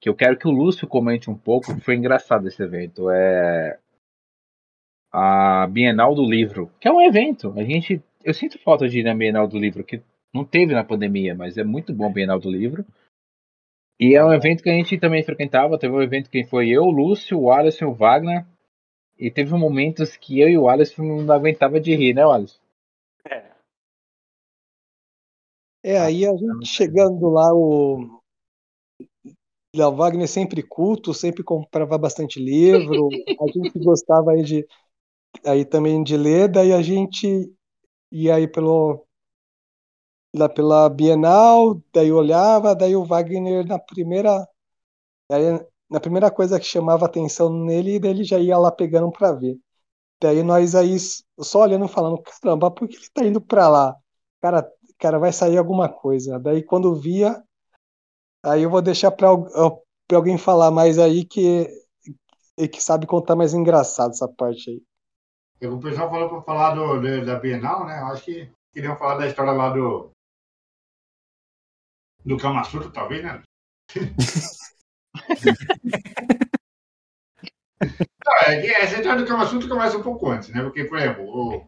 que 0.00 0.08
eu 0.08 0.14
quero 0.14 0.36
que 0.36 0.48
o 0.48 0.50
Lúcio 0.50 0.88
comente 0.88 1.30
um 1.30 1.36
pouco, 1.36 1.74
que 1.74 1.80
foi 1.80 1.96
engraçado 1.96 2.48
esse 2.48 2.62
evento. 2.62 3.10
É 3.10 3.78
a 5.12 5.68
Bienal 5.70 6.14
do 6.14 6.24
Livro, 6.24 6.70
que 6.80 6.88
é 6.88 6.92
um 6.92 7.00
evento. 7.00 7.52
A 7.56 7.62
gente, 7.62 8.02
eu 8.24 8.32
sinto 8.32 8.58
falta 8.58 8.88
de 8.88 9.00
ir 9.00 9.02
na 9.02 9.14
Bienal 9.14 9.46
do 9.46 9.58
Livro, 9.58 9.84
que 9.84 10.00
não 10.32 10.44
teve 10.44 10.72
na 10.72 10.82
pandemia, 10.82 11.34
mas 11.34 11.58
é 11.58 11.64
muito 11.64 11.92
bom 11.92 12.06
a 12.06 12.12
Bienal 12.12 12.40
do 12.40 12.50
Livro. 12.50 12.84
E 14.00 14.14
é 14.14 14.24
um 14.24 14.32
evento 14.32 14.62
que 14.62 14.70
a 14.70 14.74
gente 14.74 14.98
também 14.98 15.22
frequentava. 15.22 15.78
Teve 15.78 15.94
um 15.94 16.02
evento 16.02 16.30
que 16.30 16.44
foi 16.44 16.68
eu, 16.70 16.82
o 16.82 16.90
Lúcio, 16.90 17.38
o 17.38 17.52
Alisson 17.52 17.84
e 17.84 17.88
o 17.88 17.94
Wagner. 17.94 18.46
E 19.18 19.30
teve 19.30 19.54
momentos 19.54 20.16
que 20.16 20.40
eu 20.40 20.48
e 20.48 20.58
o 20.58 20.68
Alisson 20.68 21.02
não 21.02 21.34
aguentava 21.34 21.78
de 21.78 21.94
rir, 21.94 22.14
né, 22.14 22.24
Alisson? 22.24 22.60
É, 25.84 25.98
aí 25.98 26.24
a 26.24 26.30
gente 26.36 26.66
chegando 26.66 27.28
lá, 27.28 27.52
o 27.52 28.20
Léo 29.74 29.96
Wagner 29.96 30.28
sempre 30.28 30.62
culto, 30.62 31.12
sempre 31.12 31.42
comprava 31.42 31.98
bastante 31.98 32.38
livro, 32.38 33.08
a 33.40 33.46
gente 33.48 33.78
gostava 33.80 34.32
aí 34.32 34.42
de 34.42 34.66
aí 35.44 35.64
também 35.64 36.02
de 36.04 36.16
ler, 36.16 36.48
daí 36.48 36.72
a 36.72 36.82
gente 36.82 37.52
ia 38.12 38.36
aí 38.36 38.46
pelo 38.46 39.04
lá 40.34 40.48
pela 40.48 40.88
Bienal, 40.88 41.80
daí 41.92 42.12
olhava, 42.12 42.74
daí 42.74 42.96
o 42.96 43.04
Wagner 43.04 43.66
na 43.66 43.78
primeira 43.78 44.46
na 45.88 46.00
primeira 46.00 46.30
coisa 46.30 46.58
que 46.58 46.66
chamava 46.66 47.06
atenção 47.06 47.50
nele, 47.52 47.98
daí 47.98 48.10
ele 48.10 48.24
já 48.24 48.38
ia 48.38 48.58
lá 48.58 48.70
pegando 48.70 49.10
para 49.10 49.32
ver. 49.32 49.58
Daí 50.20 50.42
nós 50.42 50.74
aí 50.74 50.96
só 51.40 51.62
olhando 51.62 51.88
falando, 51.88 52.22
caramba, 52.22 52.70
por 52.70 52.88
que 52.88 52.96
ele 52.96 53.10
tá 53.12 53.24
indo 53.24 53.40
para 53.40 53.68
lá? 53.68 53.96
Cara, 54.40 54.70
cara, 54.98 55.18
vai 55.18 55.32
sair 55.32 55.58
alguma 55.58 55.88
coisa. 55.88 56.38
Daí 56.38 56.62
quando 56.62 56.94
via, 56.94 57.42
aí 58.42 58.62
eu 58.62 58.70
vou 58.70 58.82
deixar 58.82 59.10
para 59.10 59.28
alguém 60.12 60.38
falar 60.38 60.70
mais 60.70 60.98
aí 60.98 61.24
que 61.24 61.68
que 62.70 62.82
sabe 62.82 63.06
contar 63.06 63.34
mais 63.34 63.54
engraçado 63.54 64.10
essa 64.10 64.28
parte 64.28 64.70
aí. 64.70 65.68
O 65.68 65.78
pessoal 65.78 66.10
falou 66.10 66.28
para 66.28 66.42
falar 66.42 66.74
do, 66.74 67.24
da 67.24 67.38
Bienal, 67.38 67.86
né? 67.86 68.00
Eu 68.00 68.06
acho 68.06 68.24
que 68.24 68.50
queriam 68.72 68.96
falar 68.96 69.16
da 69.16 69.26
história 69.26 69.52
lá 69.52 69.70
do. 69.70 70.10
Do 72.24 72.36
Kama 72.36 72.64
Sutra, 72.64 72.90
talvez, 72.90 73.22
né? 73.22 73.42
Não, 78.24 78.36
é 78.46 78.60
que 78.60 78.68
essa 78.68 78.96
história 78.96 79.20
do 79.20 79.26
Kama 79.26 79.46
Sutra 79.46 79.68
começa 79.68 79.98
um 79.98 80.02
pouco 80.02 80.30
antes, 80.30 80.50
né? 80.50 80.62
Porque, 80.62 80.84
por 80.84 80.98
exemplo, 80.98 81.24
o... 81.24 81.64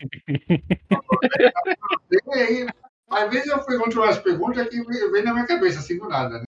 E 2.11 2.31
aí, 2.39 2.67
às 3.11 3.31
vezes 3.31 3.49
eu 3.49 3.65
pergunto 3.65 3.99
umas 3.99 4.19
perguntas 4.19 4.69
que 4.69 4.83
vem 4.83 5.25
na 5.25 5.33
minha 5.33 5.47
cabeça, 5.47 5.81
assim, 5.81 5.99
do 5.99 6.09
nada, 6.09 6.39
né? 6.39 6.45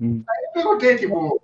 Hum. 0.00 0.24
Aí 0.28 0.44
eu 0.46 0.52
perguntei, 0.52 0.96
tipo, 0.96 1.40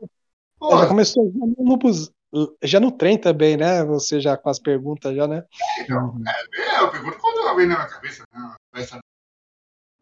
pô, 0.59 0.78
Já 0.78 0.86
começou 0.88 1.32
já 1.32 1.46
no, 1.46 2.57
já 2.62 2.80
no 2.80 2.92
trem 2.92 3.18
também, 3.18 3.57
né? 3.57 3.84
Você 3.84 4.20
já 4.20 4.36
com 4.36 4.50
as 4.50 4.59
perguntas 4.59 5.14
já, 5.14 5.26
né? 5.26 5.44
Então, 5.80 6.14
é, 6.26 6.80
eu 6.80 6.90
pergunto 6.90 7.18
quando 7.18 7.38
ela 7.40 7.55
vem 7.55 7.66
na 7.66 7.76
minha 7.76 7.88
cabeça, 7.88 8.24
né? 8.32 8.55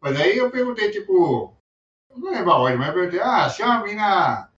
Mas 0.01 0.19
aí 0.19 0.37
eu 0.37 0.49
perguntei, 0.49 0.89
tipo, 0.89 1.55
não 2.15 2.31
lembro 2.31 2.51
a 2.51 2.57
ordem, 2.57 2.77
mas 2.77 2.87
eu 2.89 2.93
perguntei, 2.93 3.19
ah, 3.19 3.49
se 3.49 3.63
uma 3.63 3.83
mina 3.83 4.51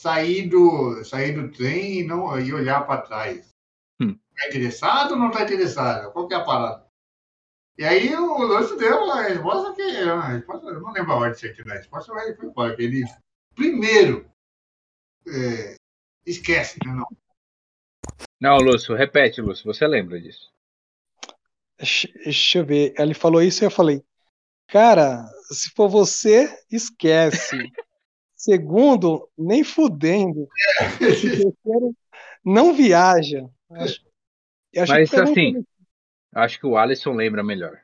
sair 0.00 0.48
do, 0.48 1.04
sair 1.04 1.32
do 1.32 1.50
trem 1.50 2.00
e, 2.00 2.04
não, 2.04 2.38
e 2.38 2.52
olhar 2.52 2.86
para 2.86 3.02
trás, 3.02 3.52
Hum. 4.00 4.18
tá 4.36 4.48
interessado 4.48 5.12
ou 5.12 5.18
não 5.18 5.30
tá 5.30 5.42
interessado? 5.42 6.12
Qual 6.12 6.26
que 6.26 6.34
é 6.34 6.36
a 6.36 6.44
parada? 6.44 6.86
E 7.78 7.84
aí 7.84 8.14
o 8.14 8.42
Lúcio 8.42 8.76
deu 8.76 9.10
a 9.10 9.22
resposta 9.22 9.74
que, 9.74 9.82
a 9.82 10.20
resposta, 10.20 10.66
eu 10.66 10.80
não 10.80 10.92
lembro 10.92 11.12
a 11.12 11.16
ordem 11.16 11.38
certinha 11.38 11.64
da 11.64 11.74
resposta, 11.74 12.12
mas 12.12 12.36
foi 12.36 12.46
embora, 12.46 12.76
que 12.76 12.82
ele 12.82 13.04
primeiro 13.54 14.30
é, 15.26 15.76
esquece, 16.26 16.78
né? 16.84 16.92
Não. 16.92 17.08
Não, 18.40 18.56
Lúcio, 18.56 18.94
repete, 18.94 19.40
Lúcio, 19.40 19.64
você 19.64 19.86
lembra 19.86 20.20
disso? 20.20 20.50
Deixa 21.78 22.08
deixa 22.24 22.58
eu 22.58 22.64
ver. 22.64 22.94
Ele 22.98 23.14
falou 23.14 23.40
isso 23.42 23.64
e 23.64 23.66
eu 23.66 23.70
falei, 23.70 24.04
cara, 24.72 25.28
se 25.50 25.70
for 25.70 25.88
você, 25.88 26.48
esquece. 26.70 27.56
Segundo, 28.34 29.28
nem 29.38 29.62
fudendo. 29.62 30.48
Terceiro, 30.98 31.94
não 32.44 32.74
viaja. 32.74 33.48
Acho, 33.70 34.00
acho 34.76 34.92
Mas 34.92 35.14
assim, 35.14 35.64
acho 36.34 36.58
que 36.58 36.66
o 36.66 36.76
Alisson 36.76 37.12
lembra 37.12 37.44
melhor. 37.44 37.78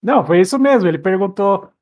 Não, 0.00 0.24
foi 0.24 0.40
isso 0.40 0.58
mesmo. 0.60 0.88
Ele 0.88 0.98
perguntou: 0.98 1.72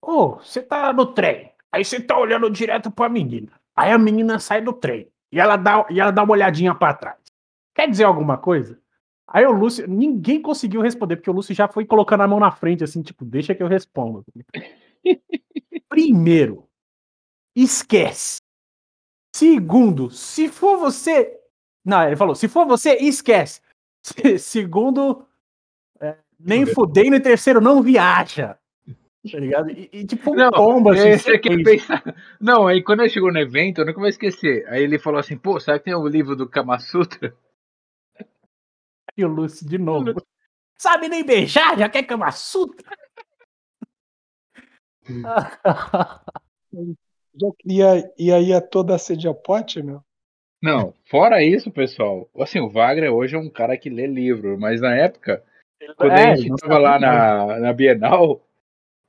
Ô, 0.00 0.36
você 0.36 0.62
tá 0.62 0.92
no 0.92 1.04
trem. 1.12 1.52
Aí 1.70 1.84
você 1.84 2.00
tá 2.00 2.16
olhando 2.16 2.48
direto 2.48 2.90
pra 2.90 3.08
menina. 3.08 3.52
Aí 3.76 3.90
a 3.90 3.98
menina 3.98 4.38
sai 4.38 4.62
do 4.62 4.72
trem. 4.72 5.08
E 5.30 5.38
ela 5.38 5.56
dá, 5.56 5.86
e 5.90 6.00
ela 6.00 6.10
dá 6.10 6.22
uma 6.22 6.32
olhadinha 6.32 6.74
pra 6.74 6.94
trás. 6.94 7.18
Quer 7.74 7.90
dizer 7.90 8.04
alguma 8.04 8.38
coisa? 8.38 8.81
Aí 9.26 9.46
o 9.46 9.52
Lúcio, 9.52 9.86
ninguém 9.88 10.40
conseguiu 10.42 10.80
responder, 10.80 11.16
porque 11.16 11.30
o 11.30 11.32
Lúcio 11.32 11.54
já 11.54 11.68
foi 11.68 11.86
colocando 11.86 12.22
a 12.22 12.28
mão 12.28 12.40
na 12.40 12.50
frente, 12.50 12.84
assim, 12.84 13.02
tipo, 13.02 13.24
deixa 13.24 13.54
que 13.54 13.62
eu 13.62 13.68
respondo. 13.68 14.24
Primeiro, 15.88 16.68
esquece. 17.56 18.38
Segundo, 19.34 20.10
se 20.10 20.48
for 20.48 20.78
você, 20.78 21.38
Não, 21.84 22.06
ele 22.06 22.16
falou: 22.16 22.34
se 22.34 22.48
for 22.48 22.66
você, 22.66 22.96
esquece. 22.96 23.60
Segundo, 24.38 25.26
é, 26.00 26.16
nem 26.38 26.66
fudendo, 26.66 27.16
e 27.16 27.20
terceiro, 27.20 27.60
não 27.60 27.82
viaja. 27.82 28.58
Tá 29.30 29.38
ligado? 29.38 29.70
E, 29.70 29.88
e 29.92 30.04
tipo, 30.04 30.32
um 30.32 30.34
Não, 30.34 30.50
combo 30.50 30.90
assim. 30.90 31.08
É, 31.08 31.18
você 31.18 31.30
sequência. 31.32 31.64
pensar. 31.64 32.02
Não, 32.40 32.66
aí 32.66 32.82
quando 32.82 33.00
ele 33.00 33.08
chegou 33.08 33.32
no 33.32 33.38
evento, 33.38 33.80
eu 33.80 33.86
nunca 33.86 34.00
vou 34.00 34.08
esquecer. 34.08 34.66
Aí 34.68 34.82
ele 34.82 34.98
falou 34.98 35.20
assim, 35.20 35.36
pô, 35.38 35.60
será 35.60 35.78
que 35.78 35.84
tem 35.84 35.94
o 35.94 36.06
livro 36.06 36.34
do 36.34 36.48
Kama 36.48 36.78
Sutra? 36.80 37.34
E 39.16 39.24
o 39.24 39.28
Lúcio 39.28 39.68
de 39.68 39.78
novo. 39.78 40.14
Sabe 40.78 41.08
nem 41.08 41.24
beijar, 41.24 41.78
já 41.78 41.88
quer 41.88 42.02
cama 42.04 42.30
sutra? 42.32 42.90
Já 47.34 47.48
queria 47.58 48.12
ir 48.18 48.32
aí 48.32 48.52
a 48.52 48.60
toda 48.60 48.94
a 48.94 48.98
sede 48.98 49.26
ao 49.26 49.34
pote, 49.34 49.82
meu? 49.82 50.02
Não, 50.62 50.94
fora 51.06 51.42
isso, 51.42 51.70
pessoal, 51.70 52.28
assim, 52.38 52.60
o 52.60 52.68
Wagner 52.68 53.12
hoje 53.12 53.34
é 53.34 53.38
um 53.38 53.48
cara 53.48 53.76
que 53.76 53.90
lê 53.90 54.06
livro, 54.06 54.58
mas 54.58 54.80
na 54.80 54.94
época, 54.94 55.42
quando 55.96 56.12
É, 56.12 56.32
a 56.32 56.36
gente 56.36 56.56
tava 56.60 56.78
lá 56.78 57.00
na, 57.00 57.58
na 57.58 57.72
Bienal, 57.72 58.40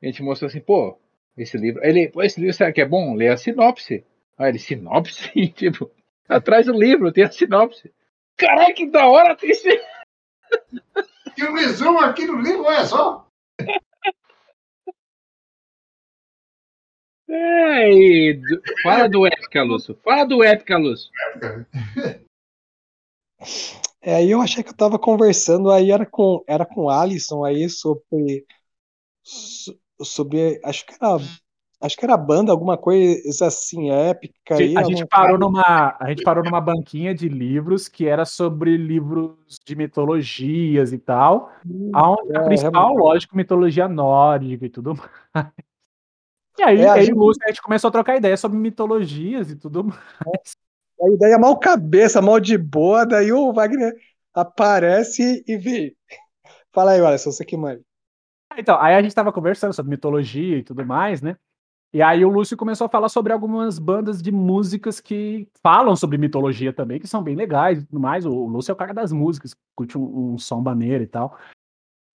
a 0.01 0.06
gente 0.06 0.24
mostrou 0.24 0.47
assim, 0.47 0.62
pô, 0.62 0.97
esse 1.38 1.58
livro. 1.58 1.84
Ele, 1.84 2.10
pô, 2.10 2.24
esse 2.24 2.39
livro 2.39 2.56
será 2.56 2.72
que 2.72 2.82
é 2.82 2.86
bom? 2.86 3.14
Lê 3.14 3.28
a 3.28 3.38
sinopse. 3.38 4.04
Aí 4.38 4.49
ele, 4.49 4.60
sinopse? 4.60 5.30
tipo, 5.54 5.91
atrás 6.28 6.66
do 6.66 6.74
livro 6.74 7.12
tem 7.12 7.24
a 7.24 7.32
sinopse. 7.32 7.91
Caraca, 8.38 8.74
que 8.74 8.86
da 8.90 9.08
hora 9.08 9.36
tem 9.36 9.50
esse. 9.52 9.70
Tem 11.36 11.50
um 11.50 11.54
resumo 11.56 12.00
aqui 12.00 12.26
no 12.26 12.40
livro, 12.40 12.64
olha 12.64 12.86
só. 12.86 13.28
É, 17.30 17.92
e 17.92 18.34
do- 18.34 18.62
fala 18.84 19.08
do 19.10 19.26
Épica, 19.26 19.64
Lúcio. 19.64 19.98
Fala 20.04 20.26
do 20.26 20.44
Épica, 20.44 20.78
Lúcio. 20.78 21.10
É, 24.02 24.16
aí 24.16 24.32
eu 24.32 24.42
achei 24.42 24.64
que 24.64 24.70
eu 24.70 24.76
tava 24.76 25.00
conversando, 25.00 25.72
aí 25.72 25.92
era 25.92 26.06
com, 26.06 26.44
era 26.48 26.66
com 26.66 26.82
o 26.86 26.90
Alisson 26.90 27.44
aí 27.46 27.70
sobre, 27.70 28.46
so- 29.24 29.78
sobre, 30.02 30.60
acho 30.64 30.86
que 30.86 30.94
era, 30.98 31.18
acho 31.84 31.98
que 31.98 32.06
era 32.06 32.18
banda, 32.18 32.52
alguma 32.52 32.78
coisa 32.78 33.48
assim, 33.48 33.92
épica 33.92 34.58
aí. 34.58 34.74
A 34.76 34.84
gente, 34.84 35.06
parou 35.06 35.38
numa, 35.38 35.98
a 36.00 36.10
gente 36.10 36.24
parou 36.24 36.44
numa 36.44 36.62
banquinha 36.62 37.14
de 37.14 37.28
livros 37.30 37.88
que 37.88 38.08
era 38.08 38.26
sobre 38.26 38.78
livros 38.78 39.60
de 39.66 39.76
mitologias 39.76 40.94
e 40.94 40.98
tal. 41.00 41.52
A 41.94 42.16
É, 42.36 42.40
principal, 42.44 42.96
realmente. 42.96 42.98
lógico, 42.98 43.36
mitologia 43.36 43.88
nórdica 43.88 44.66
e 44.66 44.70
tudo 44.70 44.96
mais. 45.34 45.54
E 46.58 46.64
aí, 46.64 46.82
É, 46.82 46.88
a 46.90 47.04
gente- 47.04 47.18
a 47.46 47.48
gente 47.50 47.62
começou 47.62 47.88
a 47.90 47.92
trocar 47.92 48.16
ideia 48.18 48.38
sobre 48.38 48.58
mitologias 48.58 49.50
e 49.52 49.56
tudo 49.56 49.84
mais. 49.84 49.98
A 51.02 51.10
ideia 51.10 51.38
mal 51.38 51.60
cabeça, 51.60 52.22
mal 52.22 52.40
de 52.40 52.58
boa, 52.58 53.06
daí 53.06 53.32
o 53.32 53.54
Wagner 53.54 53.94
aparece 54.34 55.44
e 55.48 55.58
vê. 55.58 55.96
Fala 56.74 56.92
aí, 56.92 57.02
Alisson, 57.02 57.32
você 57.32 57.46
que 57.46 57.58
manda. 57.58 57.84
Então, 58.58 58.80
aí 58.80 58.94
a 58.96 59.02
gente 59.02 59.16
tava 59.16 59.34
conversando 59.34 59.74
sobre 59.74 59.90
mitologia 59.92 60.58
e 60.58 60.64
tudo 60.64 60.86
mais, 60.86 61.22
né? 61.22 61.38
E 61.94 62.02
aí 62.02 62.26
o 62.26 62.30
Lúcio 62.30 62.58
começou 62.58 62.86
a 62.86 62.89
falar 62.89 63.08
sobre 63.08 63.32
algumas 63.32 63.78
bandas 63.78 64.20
de 64.20 64.32
músicas 64.32 65.00
que 65.00 65.48
falam 65.62 65.96
sobre 65.96 66.18
mitologia 66.18 66.74
também, 66.74 67.00
que 67.00 67.08
são 67.08 67.22
bem 67.22 67.36
legais 67.36 67.80
e 67.80 67.86
tudo 67.86 68.00
mais. 68.00 68.26
O 68.26 68.48
Lúcio 68.48 68.72
é 68.72 68.74
o 68.74 68.78
cara 68.78 68.94
das 68.96 69.12
músicas, 69.12 69.56
curte 69.76 69.96
um, 69.96 70.34
um 70.34 70.38
som 70.39 70.60
maneiro 70.60 71.04
e 71.04 71.08
tal. 71.08 71.38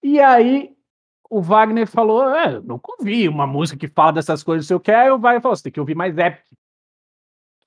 E 0.03 0.21
aí 0.21 0.77
o 1.31 1.41
Wagner 1.41 1.87
falou: 1.87 2.29
é, 2.35 2.61
nunca 2.61 2.93
ouvi 2.99 3.29
uma 3.29 3.47
música 3.47 3.79
que 3.79 3.87
fala 3.87 4.15
dessas 4.15 4.43
coisas, 4.43 4.65
não 4.65 4.69
sei 4.69 4.77
o 4.77 4.81
que. 4.81 4.91
Aí 4.91 5.11
o 5.13 5.19
Wagner 5.19 5.41
falou: 5.41 5.55
você 5.55 5.63
tem 5.63 5.73
que 5.73 5.81
ouvir 5.81 5.95
mais 5.95 6.19
Epic. 6.19 6.45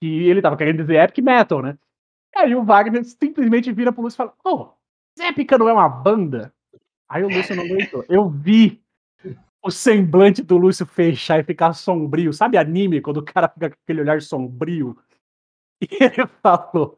E 0.01 0.23
ele 0.23 0.41
tava 0.41 0.57
querendo 0.57 0.77
dizer 0.77 1.01
Epic 1.01 1.23
Metal, 1.23 1.61
né? 1.61 1.77
Aí 2.35 2.53
o 2.55 2.63
Wagner 2.63 3.05
simplesmente 3.05 3.71
vira 3.71 3.93
pro 3.93 4.01
Lúcio 4.01 4.15
e 4.15 4.17
fala: 4.17 4.33
Ô, 4.43 4.49
oh, 4.49 5.23
Épica 5.23 5.57
não 5.57 5.69
é 5.69 5.73
uma 5.73 5.87
banda? 5.87 6.53
Aí 7.07 7.23
o 7.23 7.29
Lúcio 7.29 7.55
não 7.55 7.63
aguentou. 7.63 8.03
Eu 8.09 8.29
vi 8.29 8.80
o 9.63 9.69
semblante 9.69 10.41
do 10.41 10.57
Lúcio 10.57 10.85
fechar 10.85 11.39
e 11.39 11.43
ficar 11.43 11.73
sombrio. 11.73 12.33
Sabe 12.33 12.57
anime, 12.57 13.01
quando 13.01 13.17
o 13.17 13.25
cara 13.25 13.47
fica 13.47 13.69
com 13.69 13.75
aquele 13.83 14.01
olhar 14.01 14.21
sombrio? 14.21 14.97
E 15.83 16.03
ele 16.03 16.27
falou: 16.43 16.95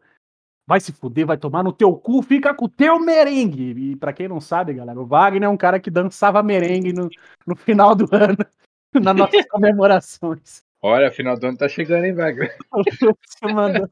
vai 0.67 0.79
se 0.81 0.91
fuder, 0.91 1.25
vai 1.25 1.37
tomar 1.37 1.63
no 1.63 1.71
teu 1.71 1.95
cu, 1.95 2.21
fica 2.21 2.53
com 2.53 2.65
o 2.65 2.69
teu 2.69 2.99
merengue. 2.99 3.91
E 3.91 3.95
pra 3.95 4.11
quem 4.11 4.27
não 4.27 4.41
sabe, 4.41 4.73
galera, 4.73 4.99
o 4.99 5.05
Wagner 5.05 5.43
é 5.43 5.49
um 5.49 5.55
cara 5.55 5.79
que 5.79 5.89
dançava 5.89 6.43
merengue 6.43 6.91
no, 6.91 7.09
no 7.47 7.55
final 7.55 7.95
do 7.95 8.07
ano, 8.13 8.37
nas 8.93 9.15
nossas 9.15 9.45
comemorações. 9.47 10.61
Olha, 10.81 11.09
final 11.09 11.39
do 11.39 11.47
ano 11.47 11.57
tá 11.57 11.69
chegando, 11.69 12.03
hein, 12.03 12.13
Wagner? 12.13 12.57
Mandou. 13.41 13.89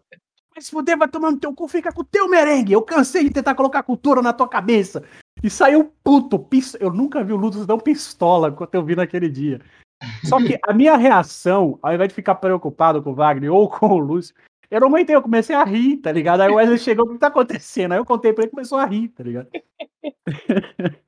Vai 0.54 0.62
se 0.62 0.72
fuder, 0.72 0.98
vai 0.98 1.08
tomar 1.08 1.32
no 1.32 1.40
teu 1.40 1.56
cu, 1.56 1.70
fica 1.70 1.94
com 1.94 2.02
o 2.02 2.06
teu 2.06 2.28
merengue. 2.28 2.74
Eu 2.74 2.82
cansei 2.82 3.24
de 3.24 3.30
tentar 3.30 3.56
colocar 3.56 3.84
cultura 3.84 4.22
na 4.22 4.34
tua 4.34 4.50
cabeça. 4.50 5.02
E 5.44 5.50
saiu 5.50 5.94
puto. 6.04 6.38
pis- 6.40 6.78
Eu 6.80 6.92
nunca 6.92 7.24
vi 7.24 7.34
o 7.34 7.38
Lúcio 7.38 7.66
tão 7.66 7.80
pistola 7.80 8.52
quanto 8.52 8.76
eu 8.76 8.84
vi 8.84 8.96
naquele 8.96 9.30
dia. 9.30 9.60
Só 10.24 10.38
que 10.38 10.58
a 10.68 10.74
minha 10.74 10.98
reação, 10.98 11.78
ao 11.82 11.94
invés 11.94 12.10
de 12.10 12.16
ficar 12.16 12.36
preocupado 12.36 13.04
com 13.04 13.12
o 13.12 13.16
Wagner 13.16 13.54
ou 13.54 13.70
com 13.70 13.88
o 13.88 13.98
Lúcio, 14.00 14.34
eu 14.70 14.80
não 14.80 14.88
aguentei, 14.88 15.16
eu 15.16 15.22
comecei 15.22 15.56
a 15.56 15.64
rir, 15.64 15.98
tá 15.98 16.12
ligado? 16.12 16.42
Aí 16.42 16.50
o 16.50 16.56
Wesley 16.56 16.80
chegou, 16.80 17.06
o 17.06 17.14
que 17.14 17.20
tá 17.20 17.28
acontecendo? 17.28 17.92
Aí 17.92 18.00
eu 18.00 18.06
contei 18.06 18.34
pra 18.34 18.44
ele 18.44 18.50
e 18.50 18.52
começou 18.52 18.78
a 18.78 18.86
rir, 18.86 19.10
tá 19.10 19.24
ligado? 19.24 19.50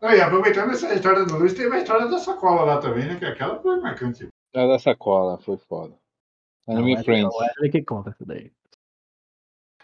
Não, 0.00 0.10
e 0.10 0.20
aproveitando 0.20 0.70
essa 0.70 0.94
história 0.94 1.26
do 1.26 1.36
Luiz, 1.36 1.52
teve 1.52 1.74
a 1.74 1.78
história 1.78 2.08
da 2.08 2.18
sacola 2.18 2.62
lá 2.62 2.78
também, 2.80 3.06
né? 3.06 3.18
Que 3.18 3.26
aquela 3.26 3.60
foi 3.60 3.78
marcante. 3.80 4.28
A 4.54 4.66
da 4.66 4.78
sacola, 4.78 5.36
foi 5.38 5.58
foda. 5.58 5.94
Anime 6.66 6.94
Não, 6.94 7.04
Friends. 7.04 7.34
O 7.34 7.38
Wesley 7.38 7.70
que 7.70 7.82
conta 7.82 8.10
isso 8.10 8.24
daí. 8.24 8.50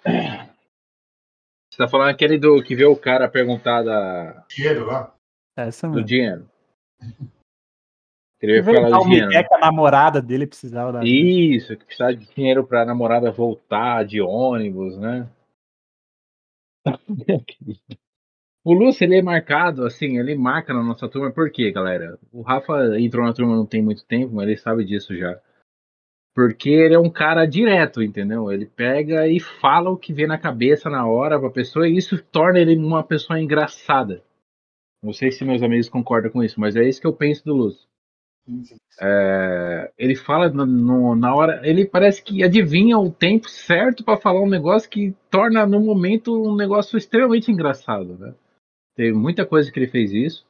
Você 1.76 1.82
tá 1.82 1.88
falando 1.88 2.08
aquele 2.08 2.38
do 2.38 2.62
que 2.62 2.74
vê 2.74 2.86
o 2.86 2.96
cara 2.96 3.28
perguntar 3.28 3.82
da, 3.82 4.46
Dinheiro 4.48 4.86
lá. 4.86 5.14
Essa 5.54 5.86
do 5.86 5.96
mesmo. 5.96 6.06
dinheiro. 6.06 6.48
Ele 8.40 8.62
veio 8.62 8.76
falar 8.80 8.96
do 8.96 9.04
o 9.04 9.04
dinheiro. 9.04 9.28
Que 9.28 9.54
a 9.54 9.58
namorada 9.58 10.22
dele 10.22 10.46
precisava 10.46 10.90
da. 10.90 11.04
Isso, 11.04 11.76
que 11.76 11.84
precisava 11.84 12.16
de 12.16 12.34
dinheiro 12.34 12.66
pra 12.66 12.86
namorada 12.86 13.30
voltar 13.30 14.06
de 14.06 14.22
ônibus, 14.22 14.96
né? 14.96 15.28
O 18.64 18.72
Lúcio, 18.72 19.04
ele 19.04 19.18
é 19.18 19.22
marcado, 19.22 19.84
assim, 19.84 20.18
ele 20.18 20.34
marca 20.34 20.72
na 20.72 20.82
nossa 20.82 21.06
turma, 21.06 21.30
por 21.30 21.50
quê, 21.50 21.70
galera? 21.70 22.18
O 22.32 22.40
Rafa 22.40 22.98
entrou 22.98 23.26
na 23.26 23.34
turma 23.34 23.54
não 23.54 23.66
tem 23.66 23.82
muito 23.82 24.02
tempo, 24.06 24.34
mas 24.34 24.48
ele 24.48 24.56
sabe 24.56 24.82
disso 24.82 25.14
já. 25.14 25.38
Porque 26.36 26.68
ele 26.68 26.94
é 26.94 26.98
um 26.98 27.08
cara 27.08 27.46
direto, 27.46 28.02
entendeu? 28.02 28.52
Ele 28.52 28.66
pega 28.66 29.26
e 29.26 29.40
fala 29.40 29.88
o 29.88 29.96
que 29.96 30.12
vê 30.12 30.26
na 30.26 30.36
cabeça 30.36 30.90
na 30.90 31.06
hora 31.06 31.40
pra 31.40 31.48
pessoa, 31.48 31.88
e 31.88 31.96
isso 31.96 32.22
torna 32.24 32.58
ele 32.58 32.76
uma 32.76 33.02
pessoa 33.02 33.40
engraçada. 33.40 34.22
Não 35.02 35.14
sei 35.14 35.32
se 35.32 35.46
meus 35.46 35.62
amigos 35.62 35.88
concordam 35.88 36.30
com 36.30 36.44
isso, 36.44 36.60
mas 36.60 36.76
é 36.76 36.86
isso 36.86 37.00
que 37.00 37.06
eu 37.06 37.12
penso 37.14 37.42
do 37.42 37.54
Lúcio. 37.54 37.88
É, 39.00 39.90
ele 39.96 40.14
fala 40.14 40.50
no- 40.50 40.66
no- 40.66 41.16
na 41.16 41.34
hora, 41.34 41.66
ele 41.66 41.86
parece 41.86 42.22
que 42.22 42.44
adivinha 42.44 42.98
o 42.98 43.10
tempo 43.10 43.48
certo 43.48 44.04
pra 44.04 44.18
falar 44.18 44.42
um 44.42 44.48
negócio 44.48 44.90
que 44.90 45.14
torna 45.30 45.66
no 45.66 45.80
momento 45.80 46.50
um 46.50 46.54
negócio 46.54 46.98
extremamente 46.98 47.50
engraçado, 47.50 48.16
né? 48.18 48.34
Teve 48.94 49.16
muita 49.16 49.46
coisa 49.46 49.72
que 49.72 49.78
ele 49.78 49.88
fez 49.88 50.12
isso. 50.12 50.46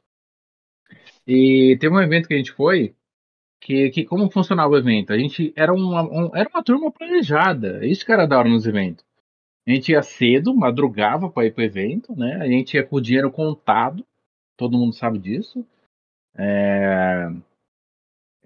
E 1.26 1.76
teve 1.80 1.95
um 1.95 2.01
evento 2.01 2.26
que 2.26 2.34
a 2.34 2.37
gente 2.37 2.53
foi 2.53 2.93
que, 3.61 3.90
que 3.90 4.04
como 4.04 4.30
funcionava 4.30 4.70
o 4.74 4.76
evento? 4.78 5.12
A 5.12 5.18
gente 5.18 5.52
era 5.57 5.72
uma, 5.72 6.02
um- 6.02 6.36
era 6.36 6.48
uma 6.48 6.62
turma 6.62 6.90
planejada. 6.90 7.84
Isso 7.86 8.04
que 8.04 8.12
era 8.12 8.26
da 8.26 8.38
hora 8.38 8.48
nos 8.48 8.66
eventos. 8.66 9.04
A 9.66 9.72
gente 9.72 9.92
ia 9.92 10.02
cedo, 10.02 10.54
madrugava 10.54 11.30
para 11.30 11.46
ir 11.46 11.52
pro 11.54 11.64
evento, 11.64 12.14
né? 12.16 12.36
A 12.36 12.46
gente 12.46 12.74
ia 12.74 12.84
com 12.86 12.96
o 12.96 13.00
dinheiro 13.00 13.30
contado. 13.30 14.04
Todo 14.57 14.78
mundo 14.78 14.94
sabe 14.94 15.18
disso. 15.18 15.66
É, 16.36 17.28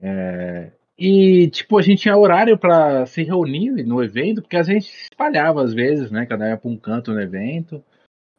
é, 0.00 0.72
e, 0.98 1.48
tipo, 1.50 1.78
a 1.78 1.82
gente 1.82 2.02
tinha 2.02 2.16
horário 2.16 2.58
para 2.58 3.06
se 3.06 3.22
reunir 3.22 3.70
no 3.84 4.02
evento, 4.02 4.42
porque 4.42 4.56
a 4.56 4.62
gente 4.62 4.84
se 4.86 5.04
espalhava 5.04 5.62
às 5.62 5.72
vezes, 5.72 6.10
né? 6.10 6.26
Cada 6.26 6.44
um 6.44 6.48
ia 6.48 6.56
pra 6.56 6.70
um 6.70 6.76
canto 6.76 7.12
no 7.12 7.20
evento, 7.20 7.82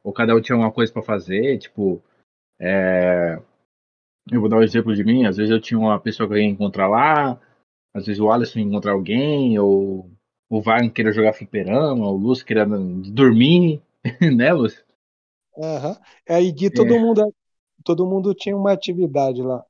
ou 0.04 0.14
cada 0.14 0.36
um 0.36 0.42
tinha 0.42 0.58
uma 0.58 0.72
coisa 0.72 0.92
para 0.94 1.04
fazer, 1.04 1.58
tipo. 1.60 2.02
é, 2.60 3.40
Eu 4.30 4.40
vou 4.40 4.50
dar 4.50 4.58
um 4.58 4.64
exemplo 4.64 4.94
de 4.96 5.04
mim, 5.04 5.26
às 5.26 5.38
vezes 5.38 5.52
eu 5.52 5.62
tinha 5.62 5.80
uma 5.80 6.00
pessoa 6.00 6.28
que 6.28 6.36
eu 6.36 6.38
ia 6.38 6.46
encontrar 6.46 6.88
lá, 6.88 7.40
às 7.94 8.06
vezes 8.06 8.20
o 8.20 8.30
Alisson 8.30 8.60
ia 8.60 8.66
encontrar 8.66 8.92
alguém, 8.92 9.58
ou 9.58 10.10
o 10.50 10.62
Wagner 10.62 10.92
queria 10.92 11.12
jogar 11.12 11.34
fliperama, 11.34 12.08
o 12.08 12.16
Lúcio 12.16 12.46
queria 12.46 12.66
dormir, 12.66 13.82
né, 14.36 14.54
Lúcio? 14.54 14.84
Aham. 15.58 15.98
Aí 16.30 16.52
de 16.52 16.70
todo 16.70 16.96
É. 16.96 17.00
mundo, 17.00 17.34
todo 17.84 18.06
mundo 18.06 18.34
tinha 18.34 18.56
uma 18.56 18.72
atividade 18.72 19.42
lá. 19.42 19.64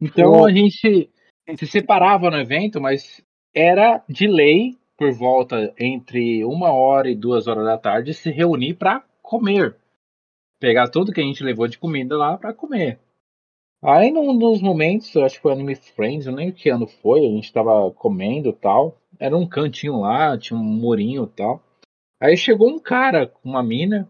Então 0.00 0.44
a 0.44 0.52
gente 0.52 1.10
se 1.56 1.66
separava 1.66 2.30
no 2.30 2.38
evento, 2.38 2.80
mas 2.80 3.24
era 3.54 4.02
de 4.08 4.26
lei, 4.26 4.76
por 4.96 5.12
volta 5.12 5.72
entre 5.78 6.44
uma 6.44 6.72
hora 6.72 7.08
e 7.10 7.16
duas 7.16 7.46
horas 7.46 7.64
da 7.64 7.78
tarde, 7.78 8.14
se 8.14 8.30
reunir 8.30 8.74
para 8.74 9.04
comer. 9.22 9.76
Pegar 10.60 10.88
tudo 10.88 11.12
que 11.12 11.20
a 11.20 11.24
gente 11.24 11.42
levou 11.42 11.66
de 11.66 11.78
comida 11.78 12.16
lá 12.16 12.36
para 12.36 12.52
comer. 12.52 12.98
Aí 13.84 14.12
num 14.12 14.38
dos 14.38 14.62
momentos, 14.62 15.12
eu 15.14 15.24
acho 15.24 15.36
que 15.36 15.42
foi 15.42 15.52
Anime 15.52 15.74
Friends, 15.74 16.26
eu 16.26 16.32
nem 16.32 16.52
que 16.52 16.68
ano 16.68 16.86
foi, 16.86 17.26
a 17.26 17.30
gente 17.30 17.52
tava 17.52 17.90
comendo 17.90 18.52
tal. 18.52 18.96
era 19.18 19.36
um 19.36 19.46
cantinho 19.46 20.00
lá, 20.00 20.38
tinha 20.38 20.58
um 20.58 20.62
murinho 20.62 21.26
tal. 21.26 21.60
Aí 22.20 22.36
chegou 22.36 22.68
um 22.70 22.78
cara 22.78 23.26
com 23.26 23.48
uma 23.48 23.62
mina 23.62 24.08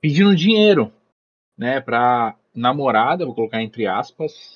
pedindo 0.00 0.36
dinheiro, 0.36 0.92
né, 1.58 1.80
pra 1.80 2.36
namorada, 2.54 3.26
vou 3.26 3.34
colocar 3.34 3.60
entre 3.60 3.86
aspas, 3.88 4.54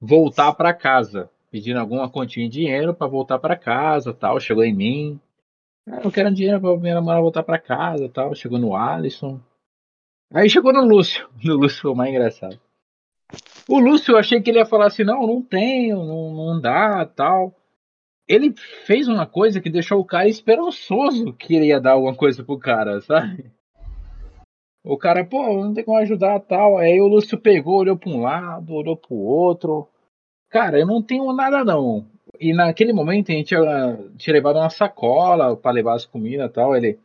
voltar 0.00 0.52
para 0.54 0.72
casa, 0.72 1.28
pedindo 1.50 1.80
alguma 1.80 2.08
quantia 2.08 2.44
de 2.44 2.60
dinheiro 2.60 2.94
para 2.94 3.08
voltar 3.08 3.40
para 3.40 3.56
casa, 3.56 4.14
tal. 4.14 4.38
Chegou 4.38 4.62
em 4.62 4.72
mim, 4.72 5.20
ah, 5.88 6.00
eu 6.04 6.12
quero 6.12 6.32
dinheiro 6.32 6.60
para 6.60 6.76
minha 6.76 6.94
namorada 6.94 7.22
voltar 7.22 7.42
para 7.42 7.58
casa, 7.58 8.08
tal. 8.08 8.32
Chegou 8.36 8.60
no 8.60 8.76
Alisson. 8.76 9.40
Aí 10.32 10.48
chegou 10.48 10.72
no 10.72 10.84
Lúcio. 10.84 11.28
No 11.44 11.56
Lúcio 11.56 11.82
foi 11.82 11.90
o 11.90 11.96
mais 11.96 12.10
engraçado. 12.10 12.60
O 13.68 13.78
Lúcio, 13.78 14.12
eu 14.12 14.18
achei 14.18 14.40
que 14.40 14.50
ele 14.50 14.58
ia 14.58 14.66
falar 14.66 14.86
assim: 14.86 15.04
não, 15.04 15.26
não 15.26 15.42
tenho, 15.42 15.96
não, 16.04 16.32
não 16.34 16.60
dá, 16.60 17.06
tal. 17.06 17.54
Ele 18.28 18.54
fez 18.86 19.08
uma 19.08 19.26
coisa 19.26 19.60
que 19.60 19.70
deixou 19.70 20.00
o 20.00 20.04
cara 20.04 20.28
esperançoso 20.28 21.32
que 21.34 21.54
ele 21.54 21.66
ia 21.66 21.80
dar 21.80 21.92
alguma 21.92 22.14
coisa 22.14 22.42
pro 22.44 22.58
cara, 22.58 23.00
sabe? 23.00 23.50
O 24.84 24.96
cara, 24.96 25.24
pô, 25.24 25.62
não 25.62 25.72
tem 25.72 25.84
como 25.84 25.98
ajudar 25.98 26.40
tal. 26.40 26.76
Aí 26.76 27.00
o 27.00 27.06
Lúcio 27.06 27.38
pegou, 27.38 27.78
olhou 27.78 27.96
para 27.96 28.10
um 28.10 28.20
lado, 28.20 28.74
olhou 28.74 28.96
para 28.96 29.14
o 29.14 29.18
outro. 29.18 29.88
Cara, 30.50 30.78
eu 30.78 30.86
não 30.86 31.02
tenho 31.02 31.32
nada 31.32 31.64
não. 31.64 32.06
E 32.40 32.52
naquele 32.52 32.92
momento 32.92 33.30
a 33.30 33.34
gente 33.34 33.48
tinha, 33.48 33.98
tinha 34.16 34.34
levado 34.34 34.56
uma 34.56 34.70
sacola 34.70 35.56
para 35.56 35.70
levar 35.70 35.94
as 35.94 36.04
comidas 36.04 36.50
e 36.50 36.52
tal. 36.52 36.76
Ele, 36.76 36.98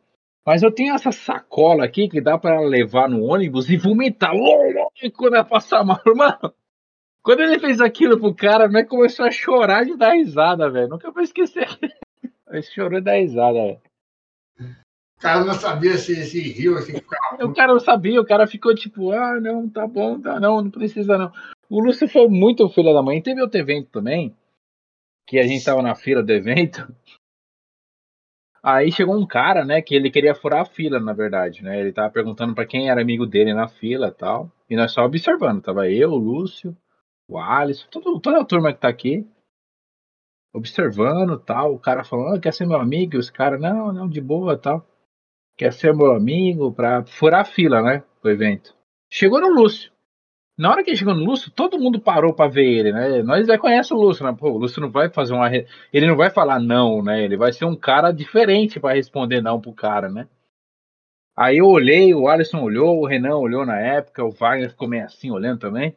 mas 0.47 0.63
eu 0.63 0.71
tenho 0.71 0.95
essa 0.95 1.11
sacola 1.11 1.83
aqui 1.83 2.07
que 2.07 2.21
dá 2.21 2.37
para 2.37 2.61
levar 2.61 3.09
no 3.09 3.21
ônibus 3.21 3.69
e 3.69 3.75
vomitar. 3.75 4.31
Quando 5.13 5.33
ela 5.35 5.43
passar 5.43 5.83
mal, 5.83 5.99
mano. 6.15 6.53
Quando 7.21 7.41
ele 7.41 7.59
fez 7.59 7.81
aquilo 7.81 8.17
pro 8.17 8.33
cara, 8.33 8.69
né, 8.69 8.85
começou 8.85 9.25
a 9.25 9.31
chorar 9.31 9.83
de 9.83 9.97
dar 9.97 10.13
risada, 10.13 10.69
velho. 10.69 10.87
Nunca 10.87 11.11
vou 11.11 11.21
esquecer. 11.21 11.67
Ele 12.49 12.61
chorou 12.61 12.99
de 12.99 13.03
dar 13.03 13.15
risada, 13.15 13.55
velho. 13.55 13.81
O 15.17 15.21
cara 15.21 15.43
não 15.43 15.53
sabia 15.53 15.97
se, 15.97 16.15
se 16.23 16.39
riu, 16.39 16.77
se 16.77 16.93
ficava. 16.93 17.45
O 17.45 17.53
cara 17.53 17.73
não 17.73 17.79
sabia, 17.81 18.21
o 18.21 18.25
cara 18.25 18.47
ficou 18.47 18.73
tipo, 18.73 19.11
ah, 19.11 19.41
não, 19.41 19.67
tá 19.67 19.85
bom, 19.85 20.21
tá, 20.21 20.39
não, 20.39 20.61
não 20.61 20.71
precisa 20.71 21.17
não. 21.17 21.29
O 21.69 21.83
Lúcio 21.83 22.07
foi 22.07 22.29
muito 22.29 22.69
filho 22.69 22.93
da 22.93 23.03
mãe. 23.03 23.21
Teve 23.21 23.41
outro 23.41 23.59
evento 23.59 23.89
também, 23.91 24.33
que 25.25 25.37
a 25.39 25.43
gente 25.43 25.65
tava 25.65 25.81
na 25.81 25.93
fila 25.93 26.23
do 26.23 26.31
evento. 26.31 26.87
Aí 28.61 28.91
chegou 28.91 29.15
um 29.15 29.25
cara, 29.25 29.63
né, 29.63 29.81
que 29.81 29.95
ele 29.95 30.11
queria 30.11 30.35
furar 30.35 30.61
a 30.61 30.65
fila, 30.65 30.99
na 30.99 31.13
verdade, 31.13 31.63
né? 31.63 31.79
Ele 31.79 31.91
tava 31.91 32.09
perguntando 32.11 32.53
para 32.53 32.65
quem 32.65 32.89
era 32.89 33.01
amigo 33.01 33.25
dele 33.25 33.53
na 33.53 33.67
fila 33.67 34.11
tal. 34.11 34.51
E 34.69 34.75
nós 34.75 34.91
só 34.91 35.03
observando. 35.05 35.61
Tava 35.61 35.89
eu, 35.89 36.11
o 36.11 36.17
Lúcio, 36.17 36.75
o 37.27 37.37
Alisson, 37.37 37.87
todo, 37.89 38.19
toda 38.19 38.41
a 38.41 38.45
turma 38.45 38.73
que 38.73 38.79
tá 38.79 38.89
aqui. 38.89 39.25
Observando 40.53 41.37
tal. 41.39 41.73
O 41.73 41.79
cara 41.79 42.03
falando, 42.03 42.35
ah, 42.35 42.39
quer 42.39 42.53
ser 42.53 42.65
meu 42.65 42.79
amigo? 42.79 43.15
E 43.15 43.19
os 43.19 43.29
caras, 43.29 43.59
não, 43.59 43.93
não, 43.93 44.09
de 44.09 44.19
boa 44.19 44.57
tal. 44.57 44.85
Quer 45.57 45.73
ser 45.73 45.93
meu 45.93 46.11
amigo 46.11 46.71
pra 46.71 47.05
furar 47.05 47.41
a 47.41 47.45
fila, 47.45 47.81
né? 47.81 48.03
Do 48.21 48.29
evento. 48.29 48.75
Chegou 49.09 49.39
no 49.39 49.49
Lúcio. 49.49 49.91
Na 50.57 50.71
hora 50.71 50.83
que 50.83 50.89
ele 50.89 50.97
chegou 50.97 51.13
no 51.13 51.23
Lúcio, 51.23 51.51
todo 51.51 51.79
mundo 51.79 52.01
parou 52.01 52.33
para 52.33 52.49
ver 52.49 52.65
ele, 52.65 52.91
né? 52.91 53.21
Nós 53.21 53.45
já 53.45 53.59
conhecemos 53.59 54.03
o 54.03 54.07
Lúcio, 54.07 54.25
né? 54.25 54.35
Pô, 54.37 54.49
o 54.49 54.57
Lúcio 54.57 54.81
não 54.81 54.89
vai 54.89 55.07
fazer 55.09 55.33
uma. 55.33 55.47
Ele 55.93 56.07
não 56.07 56.15
vai 56.15 56.31
falar 56.31 56.59
não, 56.59 57.03
né? 57.03 57.23
Ele 57.23 57.37
vai 57.37 57.53
ser 57.53 57.65
um 57.65 57.75
cara 57.75 58.11
diferente 58.11 58.79
para 58.79 58.95
responder 58.95 59.39
não 59.39 59.61
pro 59.61 59.71
cara, 59.71 60.09
né? 60.09 60.27
Aí 61.35 61.59
eu 61.59 61.67
olhei, 61.67 62.15
o 62.15 62.27
Alisson 62.27 62.61
olhou, 62.63 62.99
o 62.99 63.05
Renan 63.05 63.37
olhou 63.37 63.63
na 63.63 63.79
época, 63.79 64.25
o 64.25 64.31
Wagner 64.31 64.71
ficou 64.71 64.87
meio 64.87 65.05
assim 65.05 65.29
olhando 65.29 65.59
também. 65.59 65.95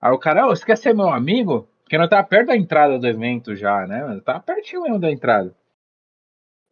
Aí 0.00 0.10
o 0.12 0.18
cara, 0.18 0.46
oh, 0.46 0.56
você 0.56 0.64
quer 0.64 0.78
ser 0.78 0.94
meu 0.94 1.10
amigo? 1.10 1.68
Porque 1.82 1.98
nós 1.98 2.08
tava 2.08 2.26
perto 2.26 2.46
da 2.46 2.56
entrada 2.56 2.98
do 2.98 3.06
evento 3.06 3.54
já, 3.54 3.86
né? 3.86 4.18
Tava 4.24 4.40
pertinho 4.40 4.82
mesmo 4.82 4.98
da 4.98 5.10
entrada. 5.10 5.54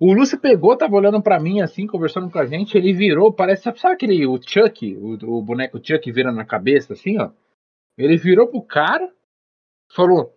O 0.04 0.12
Lúcio 0.12 0.36
pegou, 0.36 0.76
tava 0.76 0.96
olhando 0.96 1.22
para 1.22 1.38
mim 1.38 1.60
assim, 1.60 1.86
conversando 1.86 2.28
com 2.28 2.36
a 2.36 2.44
gente, 2.44 2.76
ele 2.76 2.92
virou, 2.92 3.32
parece, 3.32 3.62
sabe, 3.76 3.94
aquele, 3.94 4.26
o 4.26 4.36
Chuck, 4.42 4.96
o, 4.96 5.12
o 5.38 5.40
boneco 5.40 5.78
Chuck 5.78 6.10
vira 6.10 6.32
na 6.32 6.44
cabeça 6.44 6.92
assim, 6.92 7.20
ó? 7.20 7.30
Ele 7.96 8.16
virou 8.16 8.48
pro 8.48 8.60
cara, 8.60 9.14
falou, 9.92 10.36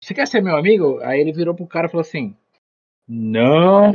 você 0.00 0.14
quer 0.14 0.28
ser 0.28 0.40
meu 0.40 0.56
amigo? 0.56 1.00
Aí 1.00 1.18
ele 1.18 1.32
virou 1.32 1.52
pro 1.52 1.66
cara 1.66 1.88
e 1.88 1.90
falou 1.90 2.02
assim, 2.02 2.36
não. 3.08 3.90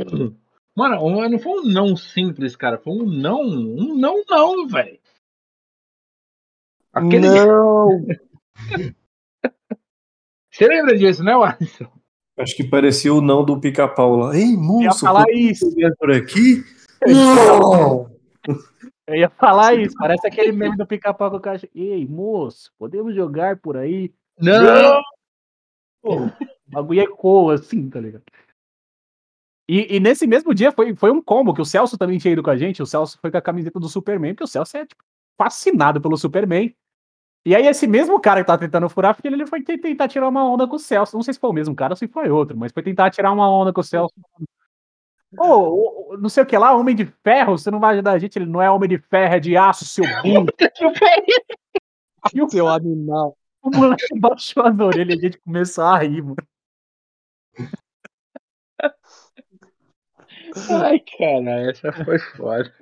Mano, 0.76 1.30
não 1.30 1.38
foi 1.38 1.60
um 1.60 1.64
não 1.64 1.96
simples, 1.96 2.54
cara, 2.54 2.76
foi 2.76 2.92
um 2.92 3.06
não, 3.06 3.40
um 3.40 3.94
não 3.96 4.22
não, 4.28 4.68
velho. 4.68 5.00
Aquele... 6.92 7.28
Não! 7.28 7.88
Você 10.52 10.68
lembra 10.68 10.98
disso, 10.98 11.24
né, 11.24 11.32
Alisson? 11.32 11.90
Acho 12.36 12.56
que 12.56 12.64
parecia 12.64 13.14
o 13.14 13.20
não 13.20 13.44
do 13.44 13.60
pica-pau 13.60 14.16
lá. 14.16 14.36
Ei, 14.36 14.56
moço, 14.56 14.82
ia 14.82 14.92
falar 14.92 15.24
isso. 15.30 15.70
por 15.98 16.10
aqui? 16.10 16.64
Não! 17.06 18.10
Eu 19.06 19.16
ia 19.16 19.28
falar 19.28 19.74
isso, 19.74 19.94
parece 19.98 20.26
aquele 20.26 20.50
meme 20.50 20.76
do 20.76 20.86
pica-pau 20.86 21.30
com 21.30 21.36
o 21.36 21.40
cara. 21.40 21.60
Ei, 21.74 22.06
moço, 22.06 22.72
podemos 22.78 23.14
jogar 23.14 23.58
por 23.58 23.76
aí? 23.76 24.12
Não! 24.38 25.02
Pô, 26.02 26.24
o 26.24 26.32
bagulho 26.66 27.02
ecoa 27.02 27.54
assim, 27.54 27.88
tá 27.88 28.00
ligado? 28.00 28.24
E, 29.68 29.96
e, 29.96 30.00
nesse 30.00 30.26
mesmo 30.26 30.54
dia 30.54 30.72
foi, 30.72 30.94
foi 30.94 31.10
um 31.10 31.22
combo 31.22 31.54
que 31.54 31.60
o 31.60 31.64
Celso 31.64 31.96
também 31.96 32.18
tinha 32.18 32.32
ido 32.32 32.42
com 32.42 32.50
a 32.50 32.56
gente. 32.56 32.82
O 32.82 32.86
Celso 32.86 33.18
foi 33.20 33.30
com 33.30 33.38
a 33.38 33.42
camiseta 33.42 33.80
do 33.80 33.88
Superman, 33.88 34.34
porque 34.34 34.44
o 34.44 34.48
Celso 34.48 34.76
é 34.76 34.84
tipo, 34.84 35.02
fascinado 35.38 36.00
pelo 36.00 36.16
Superman. 36.16 36.74
E 37.46 37.54
aí, 37.54 37.66
esse 37.66 37.86
mesmo 37.86 38.18
cara 38.18 38.40
que 38.40 38.46
tá 38.46 38.56
tentando 38.56 38.88
furar 38.88 39.10
a 39.10 39.14
fila, 39.14 39.36
ele 39.36 39.46
foi 39.46 39.62
tentar 39.62 40.08
tirar 40.08 40.28
uma 40.28 40.48
onda 40.48 40.66
com 40.66 40.76
o 40.76 40.78
Celso. 40.78 41.14
Não 41.14 41.22
sei 41.22 41.34
se 41.34 41.40
foi 41.40 41.50
o 41.50 41.52
mesmo 41.52 41.74
cara 41.74 41.92
ou 41.92 41.96
se 41.96 42.08
foi 42.08 42.30
outro, 42.30 42.56
mas 42.56 42.72
foi 42.72 42.82
tentar 42.82 43.10
tirar 43.10 43.32
uma 43.32 43.50
onda 43.50 43.72
com 43.72 43.82
o 43.82 43.84
Celso. 43.84 44.14
Ô, 45.38 46.12
oh, 46.12 46.16
não 46.16 46.28
sei 46.28 46.42
o 46.42 46.46
que 46.46 46.56
lá, 46.56 46.74
Homem 46.74 46.94
de 46.94 47.04
Ferro, 47.22 47.58
você 47.58 47.70
não 47.70 47.80
vai 47.80 47.94
ajudar 47.94 48.12
a 48.12 48.18
gente, 48.18 48.38
ele 48.38 48.46
não 48.46 48.62
é 48.62 48.70
Homem 48.70 48.88
de 48.88 48.98
Ferro, 48.98 49.34
é 49.34 49.40
de 49.40 49.56
aço, 49.56 49.84
seu 49.84 50.04
burro. 50.22 50.46
o 52.34 52.48
seu 52.48 52.68
animal. 52.68 53.36
O 53.60 53.70
moleque 53.70 54.18
baixou 54.18 54.62
as 54.62 54.78
orelhas 54.78 55.16
e 55.16 55.18
a 55.18 55.20
gente 55.22 55.40
começou 55.40 55.84
a 55.84 55.98
rir, 55.98 56.22
mano. 56.22 56.36
Ai, 60.70 61.00
cara, 61.00 61.70
essa 61.70 61.92
foi 62.04 62.18
foda. 62.18 62.72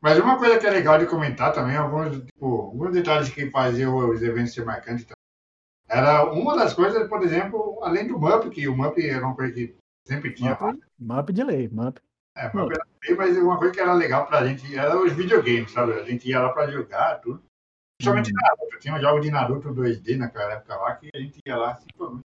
Mas 0.00 0.18
uma 0.18 0.38
coisa 0.38 0.58
que 0.58 0.66
é 0.66 0.70
legal 0.70 0.98
de 0.98 1.06
comentar 1.06 1.52
também, 1.52 1.76
alguns, 1.76 2.24
tipo, 2.24 2.46
alguns 2.46 2.92
detalhes 2.92 3.28
que 3.28 3.50
faziam 3.50 3.96
os 3.96 4.22
eventos 4.22 4.54
ser 4.54 4.64
marcantes 4.64 5.04
também. 5.04 5.18
Era 5.88 6.30
uma 6.30 6.56
das 6.56 6.74
coisas, 6.74 7.08
por 7.08 7.22
exemplo, 7.22 7.80
além 7.82 8.06
do 8.06 8.18
MUP, 8.18 8.50
que 8.50 8.68
o 8.68 8.76
MUP 8.76 9.04
era 9.04 9.24
uma 9.24 9.34
coisa 9.34 9.52
que 9.52 9.74
sempre 10.06 10.32
tinha. 10.32 10.56
MUP, 10.60 10.80
MUP 10.98 11.32
de 11.32 11.44
lei, 11.44 11.68
MUP. 11.68 12.00
É, 12.36 12.52
MUP 12.54 12.72
era 12.72 12.84
lei, 13.02 13.16
mas 13.16 13.36
uma 13.38 13.58
coisa 13.58 13.74
que 13.74 13.80
era 13.80 13.92
legal 13.94 14.26
pra 14.26 14.46
gente 14.46 14.76
era 14.76 14.96
os 14.96 15.12
videogames, 15.12 15.72
sabe? 15.72 15.94
A 15.94 16.04
gente 16.04 16.28
ia 16.28 16.40
lá 16.40 16.50
pra 16.50 16.70
jogar, 16.70 17.20
tudo. 17.20 17.42
Principalmente 17.98 18.30
hum. 18.30 18.36
Naruto. 18.40 18.78
Tinha 18.78 18.94
um 18.94 19.00
jogo 19.00 19.20
de 19.20 19.30
Naruto 19.30 19.74
2D 19.74 20.16
naquela 20.16 20.52
época 20.52 20.76
lá, 20.76 20.94
que 20.94 21.10
a 21.12 21.18
gente 21.18 21.40
ia 21.44 21.56
lá 21.56 21.74
simplesmente. 21.76 22.22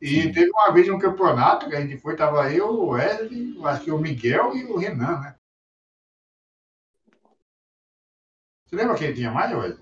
E 0.00 0.22
Sim. 0.22 0.32
teve 0.32 0.50
uma 0.50 0.72
vez 0.72 0.88
um 0.88 0.98
campeonato 0.98 1.68
que 1.68 1.74
a 1.74 1.80
gente 1.80 1.98
foi, 1.98 2.14
tava 2.14 2.50
eu, 2.52 2.68
o 2.68 2.90
Wesley, 2.90 3.58
acho 3.64 3.82
que 3.82 3.90
o 3.90 3.98
Miguel 3.98 4.56
e 4.56 4.64
o 4.64 4.78
Renan, 4.78 5.20
né? 5.20 5.34
Você 8.68 8.76
lembra 8.76 8.96
quem 8.96 9.14
tinha 9.14 9.30
mais, 9.30 9.54
hoje? 9.54 9.78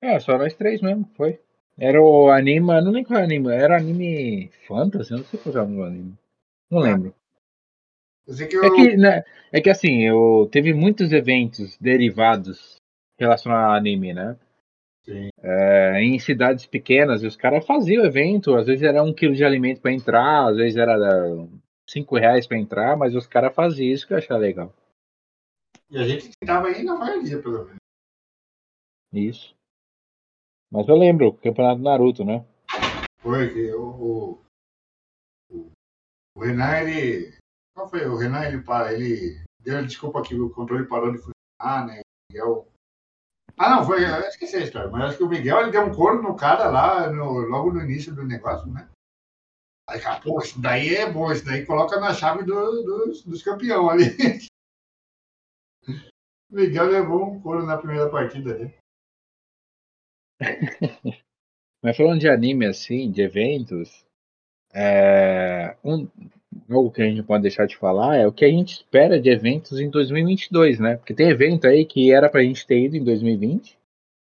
É, 0.00 0.20
só 0.20 0.38
nós 0.38 0.54
três 0.54 0.80
mesmo, 0.80 1.10
foi. 1.16 1.40
Era 1.76 2.00
o 2.00 2.30
anime, 2.30 2.66
não 2.66 2.92
lembro 2.92 3.08
qual 3.08 3.18
é 3.18 3.22
o 3.22 3.24
anime, 3.24 3.52
era 3.52 3.76
anime 3.76 4.50
fantasy, 4.66 5.12
eu 5.12 5.18
não 5.18 5.24
sei 5.24 5.40
qual 5.40 5.56
é 5.56 5.62
o 5.62 5.82
anime. 5.82 6.14
Não 6.70 6.78
lembro. 6.78 7.14
Que 8.26 8.56
eu... 8.56 8.64
é, 8.64 8.70
que, 8.70 8.96
né, 8.96 9.24
é 9.50 9.60
que 9.60 9.70
assim, 9.70 10.02
eu, 10.02 10.48
teve 10.52 10.72
muitos 10.72 11.12
eventos 11.12 11.76
derivados 11.78 12.76
relacionados 13.18 13.70
ao 13.70 13.76
anime, 13.76 14.14
né? 14.14 14.36
É, 15.42 16.02
em 16.02 16.18
cidades 16.18 16.66
pequenas, 16.66 17.22
os 17.22 17.34
caras 17.34 17.66
faziam 17.66 18.04
evento, 18.04 18.54
às 18.54 18.66
vezes 18.66 18.82
era 18.82 19.02
um 19.02 19.12
quilo 19.12 19.34
de 19.34 19.44
alimento 19.44 19.80
para 19.80 19.92
entrar, 19.92 20.48
às 20.48 20.56
vezes 20.56 20.76
era 20.76 20.94
cinco 21.88 22.16
reais 22.18 22.46
para 22.46 22.58
entrar, 22.58 22.96
mas 22.96 23.14
os 23.14 23.26
caras 23.26 23.54
faziam 23.54 23.92
isso 23.92 24.06
que 24.06 24.12
eu 24.12 24.18
achava 24.18 24.38
legal. 24.38 24.72
E 25.90 25.98
a 25.98 26.06
gente 26.06 26.30
tentava 26.38 26.70
ir 26.70 26.84
na 26.84 26.96
maioria, 26.96 27.40
pelo 27.40 27.64
menos. 27.64 27.78
Isso. 29.12 29.54
Mas 30.70 30.86
eu 30.86 30.96
lembro, 30.96 31.28
o 31.28 31.34
campeonato 31.34 31.80
Naruto, 31.80 32.24
né? 32.24 32.44
Foi 33.20 33.52
que 33.52 33.72
o, 33.72 34.42
o, 35.50 35.70
o 36.36 36.40
Renan, 36.40 36.80
ele. 36.80 37.38
Qual 37.74 37.88
foi? 37.88 38.06
O 38.06 38.16
Renan, 38.16 38.44
ele, 38.44 38.62
ele 38.92 39.44
deu 39.60 39.86
desculpa 39.86 40.22
que 40.22 40.34
o 40.34 40.50
controle 40.50 40.86
parou 40.86 41.10
de 41.10 41.18
funcionar, 41.18 41.86
né? 41.86 42.00
O 42.00 42.32
Miguel. 42.32 42.68
Ah, 43.56 43.70
não, 43.70 43.84
foi. 43.86 44.04
Eu 44.04 44.20
esqueci 44.28 44.56
a 44.56 44.60
história, 44.60 44.90
mas 44.90 45.04
acho 45.04 45.18
que 45.18 45.24
o 45.24 45.28
Miguel 45.28 45.60
ele 45.62 45.70
deu 45.70 45.82
um 45.82 45.94
corno 45.94 46.22
no 46.22 46.36
cara 46.36 46.70
lá 46.70 47.10
no, 47.10 47.40
logo 47.40 47.72
no 47.72 47.80
início 47.80 48.14
do 48.14 48.24
negócio, 48.24 48.70
né? 48.70 48.88
Aí, 49.88 49.98
cara, 50.00 50.20
pô, 50.20 50.38
isso 50.40 50.60
daí 50.60 50.94
é 50.94 51.10
bom, 51.10 51.32
isso 51.32 51.46
daí 51.46 51.64
coloca 51.64 51.98
na 51.98 52.12
chave 52.12 52.44
do, 52.44 52.82
dos, 52.82 53.24
dos 53.24 53.42
campeões 53.42 53.90
ali. 53.90 54.46
Miguel 56.50 56.86
levou 56.86 57.24
um 57.24 57.40
couro 57.40 57.64
na 57.64 57.76
primeira 57.76 58.08
partida 58.10 58.54
ali. 58.54 58.74
Mas 61.82 61.96
falando 61.96 62.20
de 62.20 62.28
anime 62.28 62.66
assim, 62.66 63.10
de 63.10 63.22
eventos, 63.22 64.04
é, 64.74 65.76
um, 65.84 66.08
algo 66.70 66.90
que 66.90 67.02
a 67.02 67.04
gente 67.04 67.22
pode 67.22 67.42
deixar 67.42 67.66
de 67.66 67.76
falar 67.76 68.16
é 68.16 68.26
o 68.26 68.32
que 68.32 68.44
a 68.44 68.48
gente 68.48 68.72
espera 68.74 69.20
de 69.20 69.30
eventos 69.30 69.78
em 69.80 69.88
2022, 69.90 70.80
né? 70.80 70.96
Porque 70.96 71.14
tem 71.14 71.28
evento 71.28 71.66
aí 71.66 71.84
que 71.84 72.12
era 72.12 72.28
pra 72.28 72.42
gente 72.42 72.66
ter 72.66 72.80
ido 72.80 72.96
em 72.96 73.04
2020. 73.04 73.78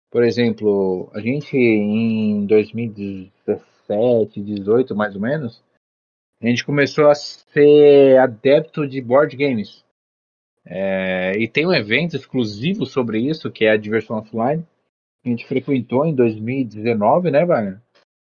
Por 0.09 0.23
exemplo, 0.23 1.11
a 1.13 1.19
gente 1.19 1.55
em 1.57 2.45
2017, 2.45 4.41
18 4.41 4.95
mais 4.95 5.13
ou 5.15 5.21
menos, 5.21 5.61
a 6.41 6.47
gente 6.47 6.65
começou 6.65 7.09
a 7.09 7.15
ser 7.15 8.17
adepto 8.17 8.87
de 8.87 9.01
board 9.01 9.35
games. 9.35 9.84
É, 10.65 11.33
e 11.37 11.47
tem 11.47 11.67
um 11.67 11.73
evento 11.73 12.15
exclusivo 12.15 12.85
sobre 12.85 13.19
isso, 13.19 13.51
que 13.51 13.65
é 13.65 13.71
a 13.71 13.77
Diversão 13.77 14.17
Offline, 14.17 14.65
a 15.25 15.29
gente 15.29 15.45
frequentou 15.45 16.05
em 16.05 16.13
2019, 16.13 17.31
né, 17.31 17.45
Wagner? 17.45 17.81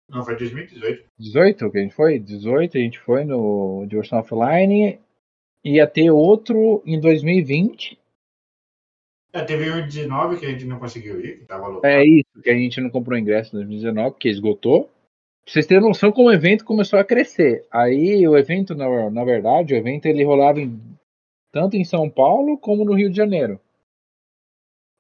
Não, 0.10 0.24
foi 0.24 0.36
2018. 0.36 1.06
18 1.18 1.72
que 1.72 1.78
a 1.78 1.82
gente 1.82 1.94
foi? 1.94 2.20
18 2.20 2.78
a 2.78 2.82
gente 2.82 3.00
foi 3.00 3.24
no 3.24 3.86
Diversão 3.88 4.20
Offline. 4.20 5.00
Ia 5.64 5.88
ter 5.88 6.10
outro 6.10 6.82
em 6.86 7.00
2020. 7.00 7.98
É, 9.32 9.44
teve 9.44 9.70
um 9.70 9.80
em 9.80 9.86
19 9.86 10.38
que 10.38 10.46
a 10.46 10.50
gente 10.50 10.66
não 10.66 10.80
conseguiu 10.80 11.24
ir, 11.24 11.40
que 11.40 11.46
tava 11.46 11.68
louco. 11.68 11.86
É 11.86 12.04
isso, 12.04 12.42
que 12.42 12.50
a 12.50 12.56
gente 12.56 12.82
não 12.82 12.90
comprou 12.90 13.18
ingresso 13.18 13.56
em 13.56 13.60
2019, 13.60 14.12
porque 14.12 14.30
esgotou. 14.30 14.86
Pra 14.86 15.54
vocês 15.54 15.68
terem 15.68 15.84
noção 15.84 16.12
como 16.12 16.30
o 16.30 16.34
evento 16.34 16.66
começou 16.66 16.98
a 16.98 17.04
crescer. 17.04 17.66
Aí 17.72 18.28
o 18.28 18.36
evento, 18.36 18.74
na, 18.74 19.10
na 19.10 19.24
verdade, 19.24 19.74
o 19.74 19.78
evento 19.78 20.08
ele 20.08 20.24
rolava 20.24 20.60
em, 20.60 20.80
tanto 21.52 21.76
em 21.76 21.84
São 21.84 22.10
Paulo 22.10 22.58
como 22.58 22.86
no 22.86 22.93
Rio 22.93 23.10
de 23.10 23.18
Janeiro. 23.18 23.60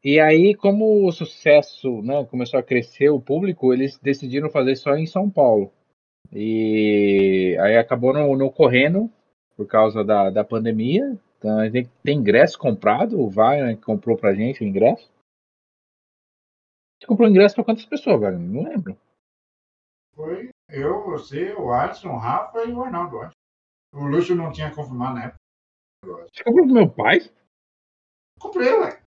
E 0.03 0.19
aí, 0.19 0.55
como 0.55 1.05
o 1.05 1.11
sucesso 1.11 2.01
né, 2.01 2.23
começou 2.25 2.59
a 2.59 2.63
crescer, 2.63 3.09
o 3.09 3.19
público, 3.19 3.73
eles 3.73 3.97
decidiram 3.99 4.49
fazer 4.49 4.75
só 4.77 4.95
em 4.95 5.05
São 5.05 5.29
Paulo. 5.29 5.71
E 6.31 7.57
aí 7.59 7.77
acabou 7.77 8.13
não, 8.13 8.35
não 8.35 8.49
correndo 8.49 9.11
por 9.57 9.67
causa 9.67 10.03
da, 10.03 10.29
da 10.29 10.43
pandemia. 10.43 11.19
Então 11.37 11.69
gente 11.69 11.89
tem 12.03 12.17
ingresso 12.17 12.57
comprado, 12.57 13.19
o 13.19 13.29
Wagner 13.29 13.77
comprou 13.79 14.17
pra 14.17 14.33
gente 14.33 14.63
o 14.63 14.67
ingresso. 14.67 15.11
Você 16.97 17.07
comprou 17.07 17.29
ingresso 17.29 17.55
pra 17.55 17.63
quantas 17.63 17.85
pessoas, 17.85 18.19
Wagner? 18.19 18.47
Não 18.47 18.63
lembro. 18.63 18.97
Foi 20.15 20.49
eu, 20.69 21.03
você, 21.05 21.53
o 21.53 21.71
Alisson, 21.71 22.09
o 22.09 22.17
Rafa 22.17 22.63
e 22.63 22.71
o 22.71 22.83
Arnaldo. 22.83 23.31
O 23.93 24.03
Lúcio 24.03 24.35
não 24.35 24.51
tinha 24.51 24.73
confirmado 24.73 25.15
na 25.15 25.25
época. 25.25 25.39
Você 26.03 26.43
comprou 26.43 26.65
pro 26.65 26.73
meu 26.73 26.89
pai? 26.89 27.19
Comprei, 28.39 28.71
ué. 28.73 29.01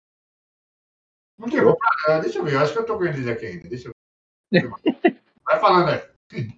Não 1.38 1.48
tinha 1.48 1.62
comprado. 1.62 1.96
Ah, 2.08 2.18
deixa 2.18 2.38
eu 2.38 2.44
ver, 2.44 2.54
eu 2.54 2.60
acho 2.60 2.72
que 2.72 2.78
eu 2.78 2.86
tô 2.86 2.98
com 2.98 3.04
eles 3.04 3.26
aqui 3.26 3.46
ainda. 3.46 3.68
Deixa 3.68 3.88
eu 3.88 3.92
ver. 4.52 4.70
Vai 5.44 5.60
falando 5.60 5.88
aí. 5.88 6.50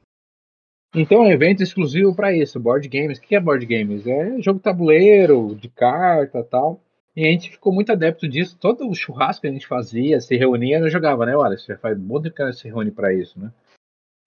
Então 0.95 1.25
é 1.25 1.29
um 1.29 1.33
evento 1.33 1.63
exclusivo 1.63 2.15
para 2.15 2.33
isso, 2.33 2.61
board 2.61 2.87
games. 2.89 3.19
O 3.19 3.21
que 3.21 3.35
é 3.35 3.41
board 3.41 3.65
games? 3.65 4.07
É 4.07 4.41
jogo 4.43 4.61
tabuleiro, 4.61 5.55
de 5.55 5.69
carta 5.69 6.43
tal. 6.45 6.83
E 7.15 7.27
a 7.27 7.31
gente 7.31 7.51
ficou 7.51 7.73
muito 7.73 7.93
adepto 7.93 8.29
disso. 8.29 8.59
Todo 8.59 8.89
o 8.89 8.95
churrasco 8.95 9.43
que 9.43 9.49
a 9.49 9.53
gente 9.53 9.67
fazia, 9.67 10.21
se 10.21 10.37
reunia, 10.37 10.79
eu 10.79 10.89
jogava, 10.89 11.27
né, 11.27 11.37
Wallace? 11.37 11.67
Já 11.67 11.79
faz 11.79 11.99
um 11.99 12.07
bom 12.07 12.21
tempo 12.21 12.37
que 12.37 12.43
a 12.43 12.51
gente 12.51 12.61
se 12.61 12.69
reúne 12.69 12.91
para 12.91 13.15
isso, 13.15 13.39
né? 13.39 13.53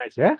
Mas 0.00 0.16
é? 0.18 0.36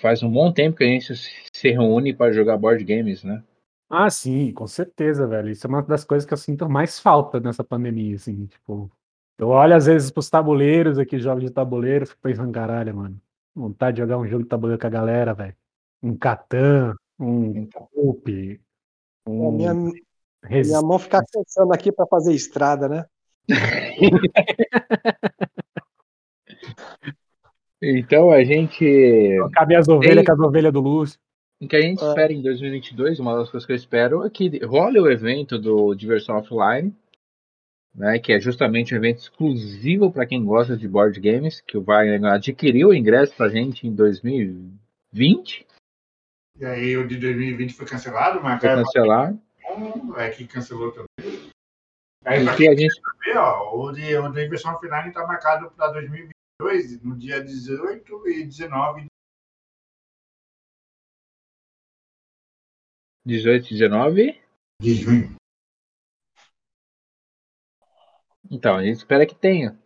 Faz 0.00 0.22
um 0.22 0.30
bom 0.30 0.52
tempo 0.52 0.76
que 0.76 0.84
a 0.84 0.88
gente 0.88 1.14
se 1.16 1.68
reúne 1.70 2.14
para 2.14 2.32
jogar 2.32 2.56
board 2.56 2.82
games, 2.84 3.22
né? 3.22 3.42
Ah, 3.90 4.10
sim, 4.10 4.52
com 4.52 4.66
certeza, 4.66 5.26
velho. 5.26 5.50
Isso 5.50 5.66
é 5.66 5.68
uma 5.68 5.82
das 5.82 6.04
coisas 6.04 6.26
que 6.26 6.34
eu 6.34 6.38
sinto 6.38 6.68
mais 6.68 7.00
falta 7.00 7.40
nessa 7.40 7.64
pandemia, 7.64 8.16
assim, 8.16 8.46
tipo. 8.46 8.90
Eu 9.38 9.48
olho 9.48 9.74
às 9.74 9.86
vezes 9.86 10.10
pros 10.10 10.28
tabuleiros 10.28 10.98
aqui, 10.98 11.18
jogos 11.18 11.44
de 11.44 11.50
tabuleiro, 11.50 12.06
fico 12.06 12.20
pensando, 12.20 12.52
caralho, 12.52 12.94
mano. 12.94 13.18
Vontade 13.54 13.94
de 13.96 14.02
jogar 14.02 14.18
um 14.18 14.26
jogo 14.26 14.42
de 14.42 14.48
tabuleiro 14.48 14.80
com 14.80 14.86
a 14.86 14.90
galera, 14.90 15.32
velho. 15.32 15.56
Um 16.02 16.16
Catan, 16.16 16.94
um 17.18 17.50
Então, 17.50 17.88
A 19.26 19.30
um 19.30 19.52
minha, 19.52 19.74
minha 19.74 20.82
mão 20.82 20.98
ficar 20.98 21.22
coçando 21.32 21.72
aqui 21.72 21.92
para 21.92 22.06
fazer 22.06 22.34
estrada, 22.34 22.88
né? 22.88 23.06
então 27.80 28.30
a 28.30 28.44
gente. 28.44 29.38
Cabe 29.52 29.76
as 29.76 29.88
ovelhas 29.88 30.18
Ei. 30.18 30.24
com 30.24 30.32
as 30.32 30.40
ovelhas 30.40 30.72
do 30.72 30.80
Lúcio. 30.80 31.18
O 31.60 31.66
que 31.66 31.76
a 31.76 31.80
gente 31.80 32.02
É. 32.02 32.08
espera 32.08 32.32
em 32.32 32.40
2022, 32.40 33.18
uma 33.18 33.36
das 33.36 33.50
coisas 33.50 33.66
que 33.66 33.72
eu 33.72 33.76
espero 33.76 34.24
é 34.24 34.30
que 34.30 34.64
role 34.64 35.00
o 35.00 35.10
evento 35.10 35.58
do 35.58 35.92
Diversão 35.94 36.36
Offline, 36.36 36.94
né, 37.94 38.18
que 38.20 38.32
é 38.32 38.38
justamente 38.40 38.94
um 38.94 38.98
evento 38.98 39.18
exclusivo 39.18 40.12
para 40.12 40.24
quem 40.24 40.44
gosta 40.44 40.76
de 40.76 40.86
board 40.86 41.18
games, 41.20 41.60
que 41.60 41.76
o 41.76 41.82
Wagner 41.82 42.24
adquiriu 42.26 42.88
o 42.90 42.94
ingresso 42.94 43.34
pra 43.34 43.48
gente 43.48 43.86
em 43.88 43.94
2020, 43.94 45.66
E 46.60 46.64
aí 46.64 46.96
o 46.96 47.06
de 47.06 47.16
2020 47.16 47.74
foi 47.74 47.86
cancelado, 47.86 48.40
mas 48.40 48.60
foi 48.60 48.68
cancelado, 48.70 49.40
é 50.16 50.30
que 50.30 50.46
cancelou 50.46 50.92
também. 50.92 51.50
Aí, 52.24 52.44
e 52.44 52.56
que 52.56 52.68
a 52.68 52.74
gente 52.74 53.00
ver, 53.24 53.36
ó, 53.36 53.74
o 53.74 53.90
de, 53.90 54.16
o 54.16 54.28
de 54.28 54.46
inversão 54.46 54.74
offline 54.74 55.08
está 55.08 55.26
marcado 55.26 55.70
para 55.72 55.92
2022, 55.92 57.02
no 57.02 57.16
dia 57.16 57.42
18 57.42 58.28
e 58.28 58.44
19 58.44 59.06
18 63.28 63.66
e 63.66 63.78
19, 63.78 64.40
de 64.80 64.94
junho. 64.94 65.36
então 68.50 68.76
a 68.76 68.82
gente 68.82 68.96
espera 68.96 69.26
que 69.26 69.34
tenha. 69.34 69.78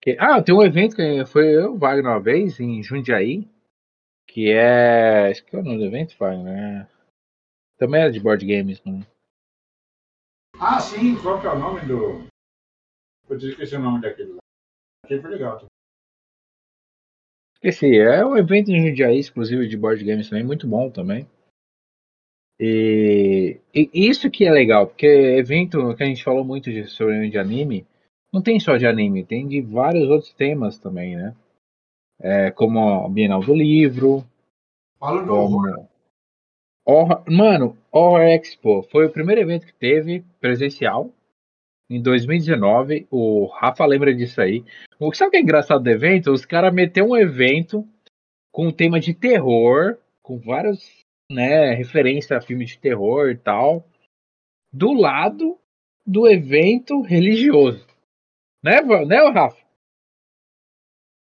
Que- 0.00 0.16
ah, 0.18 0.42
tem 0.42 0.54
um 0.54 0.62
evento 0.62 0.96
que 0.96 1.26
foi 1.26 1.54
eu, 1.54 1.74
o 1.74 1.78
Wagner, 1.78 2.06
uma 2.10 2.22
vez, 2.22 2.58
em 2.58 2.82
Jundiaí, 2.82 3.46
que 4.26 4.50
é. 4.50 5.28
Acho 5.30 5.44
que 5.44 5.54
é 5.54 5.58
o 5.58 5.62
nome 5.62 5.76
do 5.76 5.84
evento, 5.84 6.16
Wagner. 6.16 6.54
né? 6.54 6.90
Também 7.76 8.00
era 8.00 8.10
de 8.10 8.18
board 8.18 8.46
games, 8.46 8.82
né? 8.82 9.06
Ah, 10.58 10.80
sim, 10.80 11.20
qual 11.22 11.38
que 11.42 11.46
é 11.46 11.50
o 11.50 11.58
nome 11.58 11.80
do. 11.82 12.26
Eu 13.28 13.36
esqueci 13.36 13.76
o 13.76 13.80
nome 13.80 14.00
daquele 14.00 14.32
lá. 14.32 14.38
Aquele 15.04 15.20
foi 15.20 15.30
legal. 15.32 15.66
Esqueci, 17.56 17.98
é 17.98 18.24
um 18.24 18.38
evento 18.38 18.70
em 18.70 18.88
Jundiaí 18.88 19.18
exclusivo 19.18 19.68
de 19.68 19.76
board 19.76 20.02
games 20.02 20.30
também, 20.30 20.44
muito 20.44 20.66
bom 20.66 20.90
também. 20.90 21.28
E, 22.60 23.60
e 23.72 23.88
isso 23.92 24.30
que 24.30 24.44
é 24.44 24.50
legal, 24.50 24.86
porque 24.86 25.06
evento 25.06 25.94
que 25.94 26.02
a 26.02 26.06
gente 26.06 26.24
falou 26.24 26.44
muito 26.44 26.70
de, 26.70 26.84
sobre 26.86 27.28
de 27.30 27.38
anime, 27.38 27.86
não 28.32 28.42
tem 28.42 28.58
só 28.58 28.76
de 28.76 28.86
anime, 28.86 29.24
tem 29.24 29.46
de 29.46 29.60
vários 29.60 30.08
outros 30.08 30.32
temas 30.32 30.78
também, 30.78 31.16
né? 31.16 31.34
É, 32.20 32.50
como 32.50 33.04
a 33.04 33.08
Bienal 33.08 33.40
do 33.40 33.54
Livro, 33.54 34.24
Fala 34.98 35.22
do 35.22 35.32
horror. 35.32 35.86
Horror- 36.84 37.22
mano, 37.30 37.76
Horror 37.92 38.22
Expo 38.22 38.82
foi 38.90 39.06
o 39.06 39.12
primeiro 39.12 39.40
evento 39.40 39.66
que 39.66 39.74
teve 39.74 40.24
presencial 40.40 41.10
em 41.88 42.02
2019. 42.02 43.06
O 43.10 43.46
Rafa 43.46 43.86
lembra 43.86 44.12
disso 44.12 44.40
aí. 44.40 44.64
O 44.98 45.12
sabe 45.14 45.28
o 45.28 45.30
que 45.30 45.36
é 45.36 45.40
engraçado 45.40 45.84
do 45.84 45.90
evento? 45.90 46.32
Os 46.32 46.44
caras 46.44 46.74
meteram 46.74 47.10
um 47.10 47.16
evento 47.16 47.86
com 48.50 48.66
um 48.66 48.72
tema 48.72 48.98
de 48.98 49.14
terror, 49.14 49.96
com 50.20 50.38
várias 50.38 50.97
né, 51.30 51.74
referências 51.74 52.32
a 52.32 52.40
filme 52.40 52.64
de 52.64 52.78
terror 52.78 53.30
e 53.30 53.36
tal, 53.36 53.86
do 54.72 54.92
lado 54.92 55.58
do 56.06 56.26
evento 56.26 57.02
religioso. 57.02 57.86
Né, 58.62 58.80
né 58.82 59.28
Rafa? 59.30 59.68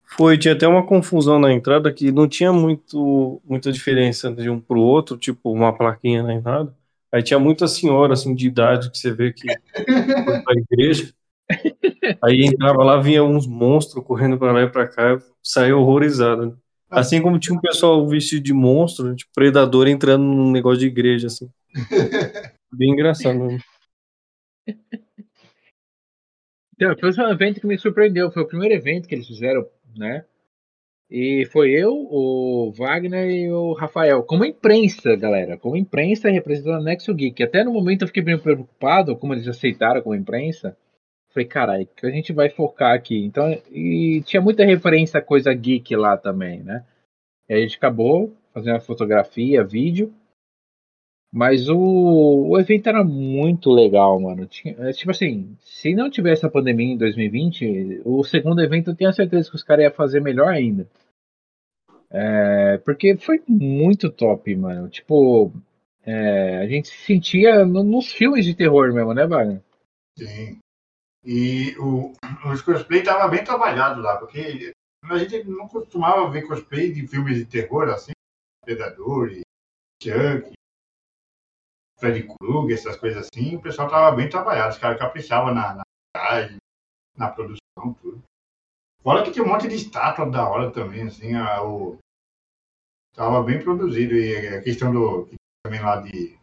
Foi, 0.03 0.37
tinha 0.37 0.53
até 0.53 0.67
uma 0.67 0.85
confusão 0.85 1.39
na 1.39 1.53
entrada 1.53 1.93
que 1.93 2.11
não 2.11 2.27
tinha 2.27 2.51
muito, 2.51 3.41
muita 3.45 3.71
diferença 3.71 4.33
de 4.33 4.49
um 4.49 4.59
pro 4.59 4.81
outro, 4.81 5.17
tipo 5.17 5.51
uma 5.51 5.75
plaquinha 5.75 6.21
na 6.21 6.33
entrada. 6.33 6.75
Aí 7.11 7.23
tinha 7.23 7.39
muita 7.39 7.67
senhora 7.67 8.13
assim 8.13 8.35
de 8.35 8.47
idade 8.47 8.91
que 8.91 8.97
você 8.97 9.13
vê 9.13 9.31
que 9.31 9.47
foi 10.23 10.41
pra 10.41 10.53
igreja. 10.53 11.13
Aí 12.23 12.43
entrava 12.45 12.83
lá, 12.83 12.99
vinha 12.99 13.23
uns 13.23 13.47
monstros 13.47 14.03
correndo 14.03 14.37
pra 14.37 14.51
lá 14.51 14.61
e 14.61 14.69
pra 14.69 14.87
cá, 14.87 15.17
saí 15.41 15.71
horrorizado. 15.71 16.59
Assim 16.91 17.21
como 17.21 17.39
tinha 17.39 17.57
um 17.57 17.61
pessoal 17.61 18.05
vestido 18.07 18.43
de 18.43 18.53
monstro, 18.53 19.15
tipo 19.15 19.31
predador 19.33 19.87
entrando 19.87 20.23
num 20.23 20.51
negócio 20.51 20.79
de 20.79 20.87
igreja 20.87 21.27
assim. 21.27 21.49
Bem 22.73 22.91
engraçado. 22.91 23.39
né? 23.47 23.57
Então, 26.75 26.95
foi 26.97 27.11
um 27.23 27.29
evento 27.29 27.61
que 27.61 27.67
me 27.67 27.77
surpreendeu. 27.77 28.31
Foi 28.31 28.43
o 28.43 28.47
primeiro 28.47 28.73
evento 28.73 29.07
que 29.07 29.13
eles 29.13 29.27
fizeram, 29.27 29.67
né? 29.95 30.25
E 31.09 31.45
foi 31.51 31.71
eu, 31.71 31.93
o 31.93 32.71
Wagner 32.71 33.29
e 33.29 33.51
o 33.51 33.73
Rafael. 33.73 34.23
Como 34.23 34.45
imprensa, 34.45 35.15
galera. 35.15 35.57
Como 35.57 35.75
imprensa 35.75 36.29
representando 36.29 36.77
a 36.77 36.81
Nexo 36.81 37.13
Geek. 37.13 37.43
Até 37.43 37.63
no 37.63 37.73
momento 37.73 38.03
eu 38.03 38.07
fiquei 38.07 38.23
bem 38.23 38.37
preocupado, 38.37 39.15
como 39.17 39.33
eles 39.33 39.47
aceitaram 39.47 40.01
como 40.01 40.15
imprensa. 40.15 40.75
Falei, 41.33 41.47
caralho, 41.47 41.87
que 41.95 42.05
a 42.05 42.11
gente 42.11 42.33
vai 42.33 42.49
focar 42.49 42.93
aqui. 42.93 43.17
Então, 43.23 43.49
e 43.71 44.21
tinha 44.25 44.41
muita 44.41 44.65
referência 44.65 45.19
a 45.19 45.23
coisa 45.23 45.53
geek 45.53 45.95
lá 45.95 46.17
também, 46.17 46.61
né? 46.61 46.85
E 47.47 47.53
a 47.53 47.59
gente 47.59 47.77
acabou 47.77 48.35
fazendo 48.53 48.75
a 48.75 48.81
fotografia, 48.81 49.63
vídeo. 49.63 50.13
Mas 51.33 51.69
o, 51.69 51.77
o 52.49 52.59
evento 52.59 52.87
era 52.87 53.03
muito 53.05 53.71
legal, 53.71 54.19
mano. 54.19 54.45
Tinha, 54.45 54.75
é, 54.79 54.91
tipo 54.91 55.11
assim, 55.11 55.55
se 55.61 55.95
não 55.95 56.09
tivesse 56.09 56.45
a 56.45 56.49
pandemia 56.49 56.93
em 56.93 56.97
2020, 56.97 58.01
o 58.03 58.21
segundo 58.23 58.61
evento 58.61 58.91
eu 58.91 58.95
tenho 58.95 59.13
certeza 59.13 59.49
que 59.49 59.55
os 59.55 59.63
caras 59.63 59.85
iam 59.85 59.93
fazer 59.93 60.19
melhor 60.19 60.49
ainda. 60.49 60.85
É, 62.09 62.77
porque 62.79 63.15
foi 63.15 63.41
muito 63.47 64.11
top, 64.11 64.53
mano. 64.57 64.89
Tipo, 64.89 65.53
é, 66.05 66.57
a 66.57 66.67
gente 66.67 66.89
se 66.89 67.05
sentia 67.05 67.65
no, 67.65 67.81
nos 67.83 68.11
filmes 68.11 68.45
de 68.45 68.53
terror 68.53 68.93
mesmo, 68.93 69.13
né, 69.13 69.25
Wagner? 69.25 69.61
Sim. 70.17 70.59
E 71.23 71.75
o, 71.77 72.13
os 72.51 72.61
cosplay 72.61 73.01
estavam 73.01 73.29
bem 73.29 73.43
trabalhados 73.43 74.03
lá, 74.03 74.17
porque 74.17 74.73
a 75.03 75.17
gente 75.17 75.43
não 75.43 75.67
costumava 75.67 76.29
ver 76.29 76.47
cosplay 76.47 76.91
de 76.91 77.07
filmes 77.07 77.37
de 77.37 77.45
terror 77.45 77.89
assim, 77.89 78.11
Predador, 78.63 79.29
Chuck, 80.01 80.53
Freddy 81.99 82.27
Krueger, 82.27 82.77
essas 82.77 82.95
coisas 82.97 83.27
assim, 83.27 83.55
o 83.55 83.61
pessoal 83.61 83.87
estava 83.87 84.15
bem 84.15 84.29
trabalhado, 84.29 84.73
os 84.73 84.79
caras 84.79 84.99
caprichavam 84.99 85.53
na, 85.53 85.75
na, 85.75 85.83
na 87.15 87.29
produção, 87.29 87.93
tudo. 88.01 88.23
Fora 89.03 89.23
que 89.23 89.31
tinha 89.31 89.45
um 89.45 89.47
monte 89.47 89.67
de 89.67 89.75
estátua 89.75 90.29
da 90.29 90.47
hora 90.47 90.71
também, 90.71 91.03
assim, 91.03 91.35
a, 91.35 91.63
o, 91.63 91.97
tava 93.13 93.43
bem 93.43 93.61
produzido 93.61 94.15
e 94.15 94.47
a 94.47 94.61
questão 94.61 94.91
do 94.91 95.29
também 95.63 95.81
lá 95.81 96.01
de 96.01 96.37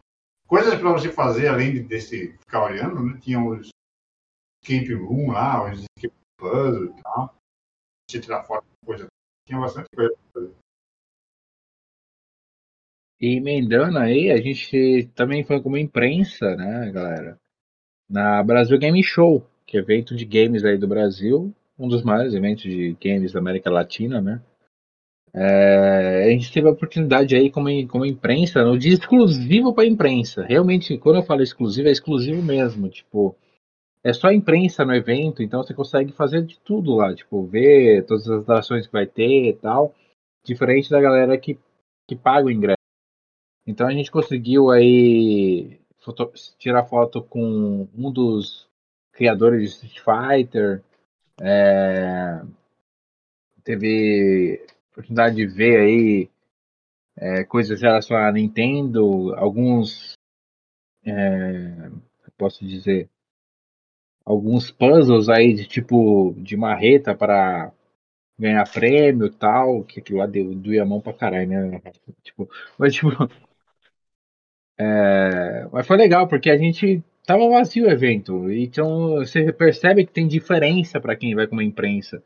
coisas 0.47 0.75
para 0.75 0.91
você 0.91 1.11
fazer 1.11 1.47
além 1.47 1.83
desse 1.83 2.33
ficar 2.39 2.63
olhando, 2.63 3.03
né? 3.03 3.19
Tinha 3.21 3.41
os 3.43 3.69
escape 4.61 4.93
room 4.93 5.31
lá, 5.31 5.71
os 5.71 5.79
escape 5.79 6.15
puzzle 6.37 6.85
e 6.85 7.01
tal. 7.01 7.35
Você 8.09 8.19
tirar 8.19 8.43
foto, 8.43 8.65
coisa. 8.85 9.07
Tinha 9.45 9.59
bastante 9.59 9.87
coisa 9.95 10.13
pra 10.13 10.41
fazer. 10.41 10.55
E 13.21 13.35
emendando 13.35 13.99
aí, 13.99 14.31
a 14.31 14.37
gente 14.37 15.09
também 15.13 15.43
foi 15.43 15.61
como 15.61 15.77
imprensa, 15.77 16.55
né, 16.55 16.89
galera? 16.91 17.37
Na 18.09 18.41
Brasil 18.41 18.79
Game 18.79 19.03
Show, 19.03 19.45
que 19.65 19.77
é 19.77 19.81
evento 19.81 20.15
de 20.15 20.25
games 20.25 20.63
aí 20.63 20.77
do 20.77 20.87
Brasil, 20.87 21.53
um 21.77 21.87
dos 21.87 22.01
maiores 22.01 22.33
eventos 22.33 22.63
de 22.63 22.93
games 22.93 23.33
da 23.33 23.39
América 23.39 23.69
Latina, 23.69 24.21
né? 24.21 24.41
É, 25.33 26.23
a 26.25 26.29
gente 26.29 26.51
teve 26.51 26.67
a 26.67 26.71
oportunidade 26.71 27.35
aí 27.35 27.51
como, 27.51 27.69
como 27.87 28.05
imprensa, 28.05 28.63
no 28.63 28.77
dia 28.79 28.93
exclusivo 28.93 29.73
para 29.73 29.85
imprensa. 29.85 30.43
Realmente, 30.43 30.97
quando 30.97 31.17
eu 31.17 31.23
falo 31.23 31.43
exclusivo, 31.43 31.87
é 31.87 31.91
exclusivo 31.91 32.41
mesmo. 32.41 32.89
Tipo, 32.89 33.35
é 34.03 34.13
só 34.13 34.31
imprensa 34.31 34.85
no 34.85 34.95
evento, 34.95 35.43
então 35.43 35.61
você 35.61 35.73
consegue 35.73 36.11
fazer 36.13 36.43
de 36.43 36.59
tudo 36.59 36.95
lá, 36.95 37.13
tipo, 37.13 37.45
ver 37.45 38.05
todas 38.05 38.27
as 38.29 38.43
atrações 38.43 38.87
que 38.87 38.93
vai 38.93 39.05
ter 39.05 39.49
e 39.49 39.53
tal. 39.53 39.93
Diferente 40.43 40.89
da 40.89 41.01
galera 41.01 41.37
que, 41.37 41.59
que 42.07 42.15
paga 42.15 42.47
o 42.47 42.51
ingresso. 42.51 42.77
Então 43.67 43.87
a 43.87 43.91
gente 43.91 44.09
conseguiu 44.09 44.71
aí 44.71 45.79
foto, 45.99 46.31
tirar 46.57 46.85
foto 46.85 47.21
com 47.21 47.87
um 47.93 48.11
dos 48.11 48.67
criadores 49.11 49.61
de 49.61 49.87
Street 49.87 49.99
Fighter. 49.99 50.83
É, 51.41 52.41
teve 53.63 54.65
oportunidade 54.91 55.35
de 55.35 55.45
ver 55.45 55.79
aí 55.79 56.29
é, 57.17 57.43
coisas 57.43 57.81
relacionadas 57.81 58.29
à 58.29 58.31
Nintendo, 58.31 59.35
alguns, 59.35 60.13
é, 61.05 61.91
posso 62.37 62.65
dizer, 62.65 63.09
alguns 64.29 64.69
puzzles 64.69 65.27
aí 65.27 65.55
de 65.55 65.65
tipo 65.65 66.35
de 66.37 66.55
marreta 66.55 67.15
para 67.15 67.71
ganhar 68.37 68.71
prêmio 68.71 69.25
e 69.25 69.31
tal, 69.31 69.83
que 69.83 69.99
aquilo 69.99 70.19
lá 70.19 70.27
deu, 70.27 70.53
doía 70.53 70.83
a 70.83 70.85
mão 70.85 71.01
pra 71.01 71.13
caralho, 71.13 71.49
né? 71.49 71.81
Tipo, 72.23 72.47
mas 72.77 72.93
tipo. 72.93 73.09
É, 74.81 75.67
mas 75.73 75.85
foi 75.85 75.97
legal, 75.97 76.25
porque 76.25 76.49
a 76.49 76.55
gente 76.55 77.03
tava 77.25 77.49
vazio 77.49 77.85
o 77.85 77.91
evento. 77.91 78.49
Então 78.49 79.15
você 79.15 79.51
percebe 79.51 80.05
que 80.05 80.13
tem 80.13 80.25
diferença 80.25 81.01
para 81.01 81.17
quem 81.17 81.35
vai 81.35 81.45
com 81.47 81.51
uma 81.57 81.63
imprensa. 81.65 82.23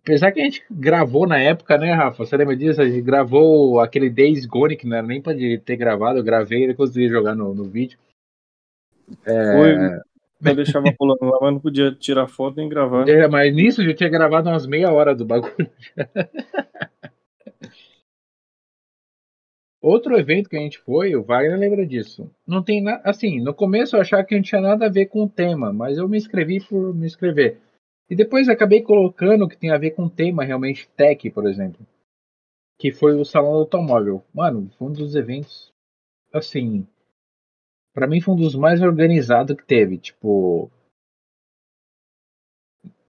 Apesar 0.00 0.32
que 0.32 0.40
a 0.40 0.44
gente 0.44 0.64
gravou 0.68 1.28
na 1.28 1.38
época, 1.38 1.78
né, 1.78 1.92
Rafa? 1.92 2.26
Você 2.26 2.36
lembra 2.36 2.56
disso? 2.56 2.82
A 2.82 2.88
gente 2.88 3.02
gravou 3.02 3.78
aquele 3.78 4.10
Days 4.10 4.44
Gone, 4.46 4.76
que 4.76 4.84
não 4.84 4.96
era 4.96 5.06
nem 5.06 5.22
pra 5.22 5.32
ter 5.32 5.76
gravado, 5.76 6.18
eu 6.18 6.24
gravei 6.24 6.68
e 6.68 6.74
consegui 6.74 7.08
jogar 7.08 7.36
no, 7.36 7.54
no 7.54 7.70
vídeo. 7.70 7.96
É... 9.24 9.52
Foi. 9.52 10.11
Eu 10.44 10.56
deixava 10.56 10.92
pulando 10.92 11.24
lá, 11.24 11.38
mas 11.40 11.52
não 11.52 11.60
podia 11.60 11.92
tirar 11.92 12.26
foto 12.26 12.56
nem 12.56 12.68
gravar. 12.68 13.08
É, 13.08 13.28
mas 13.28 13.54
nisso 13.54 13.84
já 13.84 13.94
tinha 13.94 14.08
gravado 14.08 14.48
umas 14.48 14.66
meia 14.66 14.92
hora 14.92 15.14
do 15.14 15.24
bagulho. 15.24 15.70
Outro 19.82 20.16
evento 20.16 20.48
que 20.48 20.56
a 20.56 20.60
gente 20.60 20.78
foi, 20.78 21.16
o 21.16 21.24
Wagner 21.24 21.58
lembra 21.58 21.84
disso. 21.84 22.30
Não 22.46 22.62
tem 22.62 22.80
nada. 22.80 23.02
Assim, 23.04 23.40
no 23.40 23.52
começo 23.52 23.96
eu 23.96 24.00
achava 24.00 24.22
que 24.22 24.36
não 24.36 24.42
tinha 24.42 24.60
nada 24.60 24.86
a 24.86 24.88
ver 24.88 25.06
com 25.06 25.24
o 25.24 25.28
tema, 25.28 25.72
mas 25.72 25.98
eu 25.98 26.08
me 26.08 26.16
inscrevi 26.16 26.60
por 26.64 26.94
me 26.94 27.04
inscrever. 27.04 27.60
E 28.08 28.14
depois 28.14 28.48
acabei 28.48 28.80
colocando 28.80 29.48
que 29.48 29.56
tem 29.56 29.70
a 29.70 29.78
ver 29.78 29.90
com 29.92 30.08
tema 30.08 30.44
realmente 30.44 30.88
tech, 30.96 31.28
por 31.30 31.48
exemplo. 31.48 31.84
Que 32.78 32.92
foi 32.92 33.14
o 33.18 33.24
Salão 33.24 33.52
do 33.52 33.58
Automóvel. 33.58 34.22
Mano, 34.32 34.70
foi 34.78 34.88
um 34.88 34.92
dos 34.92 35.16
eventos, 35.16 35.72
assim. 36.32 36.86
Para 37.92 38.06
mim 38.06 38.20
foi 38.20 38.34
um 38.34 38.36
dos 38.36 38.54
mais 38.54 38.80
organizados 38.80 39.56
que 39.56 39.64
teve. 39.64 39.98
Tipo. 39.98 40.70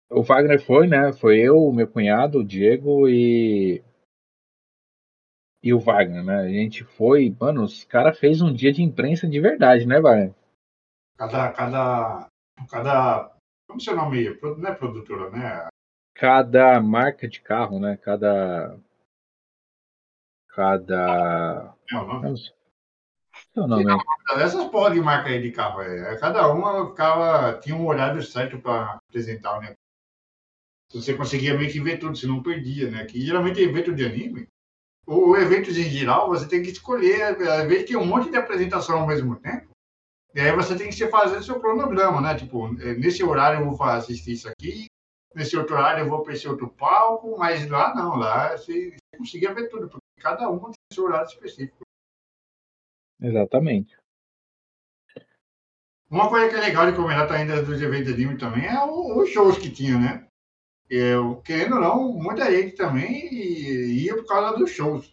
O 0.10 0.22
Wagner 0.22 0.64
foi, 0.64 0.88
né? 0.88 1.12
Foi 1.14 1.40
eu, 1.40 1.72
meu 1.72 1.88
cunhado, 1.88 2.40
o 2.40 2.46
Diego 2.46 3.08
e. 3.08 3.84
E 5.64 5.74
o 5.74 5.80
Wagner, 5.80 6.24
né? 6.24 6.42
A 6.42 6.50
gente 6.50 6.84
foi. 6.84 7.36
Mano, 7.40 7.64
os 7.64 7.84
caras 7.86 8.20
fez 8.20 8.42
um 8.42 8.54
dia 8.54 8.72
de 8.72 8.84
imprensa 8.84 9.28
de 9.28 9.40
verdade, 9.40 9.88
né, 9.88 10.00
Wagner? 10.00 10.34
Cada, 11.18 11.52
cada, 11.54 12.28
cada 12.70 13.34
como 13.74 13.82
seu 13.82 13.96
nome 13.96 14.38
não 14.42 14.70
é 14.70 14.76
produtora, 14.76 15.32
né? 15.32 15.68
Cada 16.14 16.80
marca 16.80 17.28
de 17.28 17.42
carro, 17.42 17.80
né? 17.80 17.98
Cada. 17.98 18.78
Cada. 20.50 21.76
É 21.92 21.96
o 21.98 22.06
nome? 22.06 22.36
Seu 23.54 23.68
nome. 23.68 23.86
Essas 24.32 24.68
porra 24.70 24.92
de 24.92 25.00
marca 25.00 25.30
aí 25.30 25.42
de 25.42 25.52
carro, 25.52 25.82
é, 25.82 26.18
cada 26.18 26.52
uma 26.52 26.90
ficava, 26.90 27.60
tinha 27.60 27.76
um 27.76 27.86
horário 27.86 28.22
certo 28.24 28.58
para 28.60 28.94
apresentar 28.94 29.58
o 29.58 29.62
negócio. 29.62 29.78
Você 30.92 31.14
conseguia 31.14 31.56
meio 31.56 31.72
que 31.72 31.80
ver 31.80 31.98
tudo, 31.98 32.16
você 32.18 32.26
não 32.26 32.42
perdia, 32.42 32.90
né? 32.90 33.06
Que 33.06 33.22
geralmente 33.22 33.62
evento 33.62 33.94
de 33.94 34.06
anime, 34.06 34.48
ou 35.06 35.38
eventos 35.38 35.78
em 35.78 35.84
geral, 35.84 36.30
você 36.30 36.48
tem 36.48 36.64
que 36.64 36.70
escolher, 36.70 37.22
às 37.24 37.68
vezes 37.68 37.88
tem 37.88 37.98
um 37.98 38.06
monte 38.06 38.30
de 38.30 38.38
apresentação 38.38 39.00
ao 39.00 39.08
mesmo 39.08 39.36
tempo. 39.36 39.70
E 40.34 40.40
aí 40.40 40.52
você 40.56 40.76
tem 40.76 40.90
que 40.90 41.08
fazer 41.08 41.44
seu 41.44 41.60
cronograma, 41.60 42.22
né? 42.22 42.36
Tipo, 42.36 42.68
é, 42.82 42.96
nesse 42.96 43.24
horário 43.24 43.60
eu 43.60 43.72
vou 43.72 43.84
assistir 43.84 44.32
isso 44.32 44.50
aqui, 44.50 44.88
nesse 45.36 45.56
outro 45.56 45.76
horário 45.76 46.04
eu 46.04 46.10
vou 46.10 46.24
para 46.24 46.34
esse 46.34 46.48
outro 46.48 46.70
palco, 46.70 47.38
mas 47.38 47.68
lá 47.70 47.94
não, 47.94 48.16
lá 48.16 48.58
você, 48.58 48.92
você 48.92 49.18
conseguia 49.18 49.54
ver 49.54 49.70
tudo, 49.70 49.90
porque 49.90 50.04
cada 50.20 50.50
um 50.50 50.60
tem 50.60 50.74
seu 50.92 51.04
horário 51.04 51.28
específico. 51.28 51.84
Exatamente. 53.24 53.98
Uma 56.10 56.30
coisa 56.30 56.50
que 56.50 56.56
é 56.56 56.60
legal 56.60 56.92
de 56.92 56.96
comentar 56.96 57.32
ainda 57.32 57.64
dos 57.64 57.82
eventos 57.82 58.08
de 58.08 58.14
anime 58.14 58.38
também 58.38 58.68
é 58.68 58.86
os 58.86 59.30
shows 59.30 59.58
que 59.58 59.72
tinha, 59.72 59.98
né? 59.98 60.28
Eu, 60.88 61.38
querendo 61.38 61.76
ou 61.76 61.82
não, 61.82 62.14
muita 62.14 62.52
gente 62.52 62.76
também 62.76 63.34
ia 63.34 64.16
por 64.16 64.28
causa 64.28 64.56
dos 64.56 64.70
shows. 64.70 65.12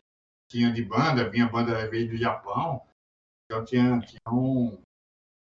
Tinha 0.48 0.70
de 0.70 0.84
banda, 0.84 1.30
vinha 1.30 1.48
banda 1.48 1.88
veio 1.88 2.10
do 2.10 2.16
Japão, 2.16 2.82
então 3.46 3.64
tinha, 3.64 3.98
tinha 4.00 4.20
um, 4.28 4.78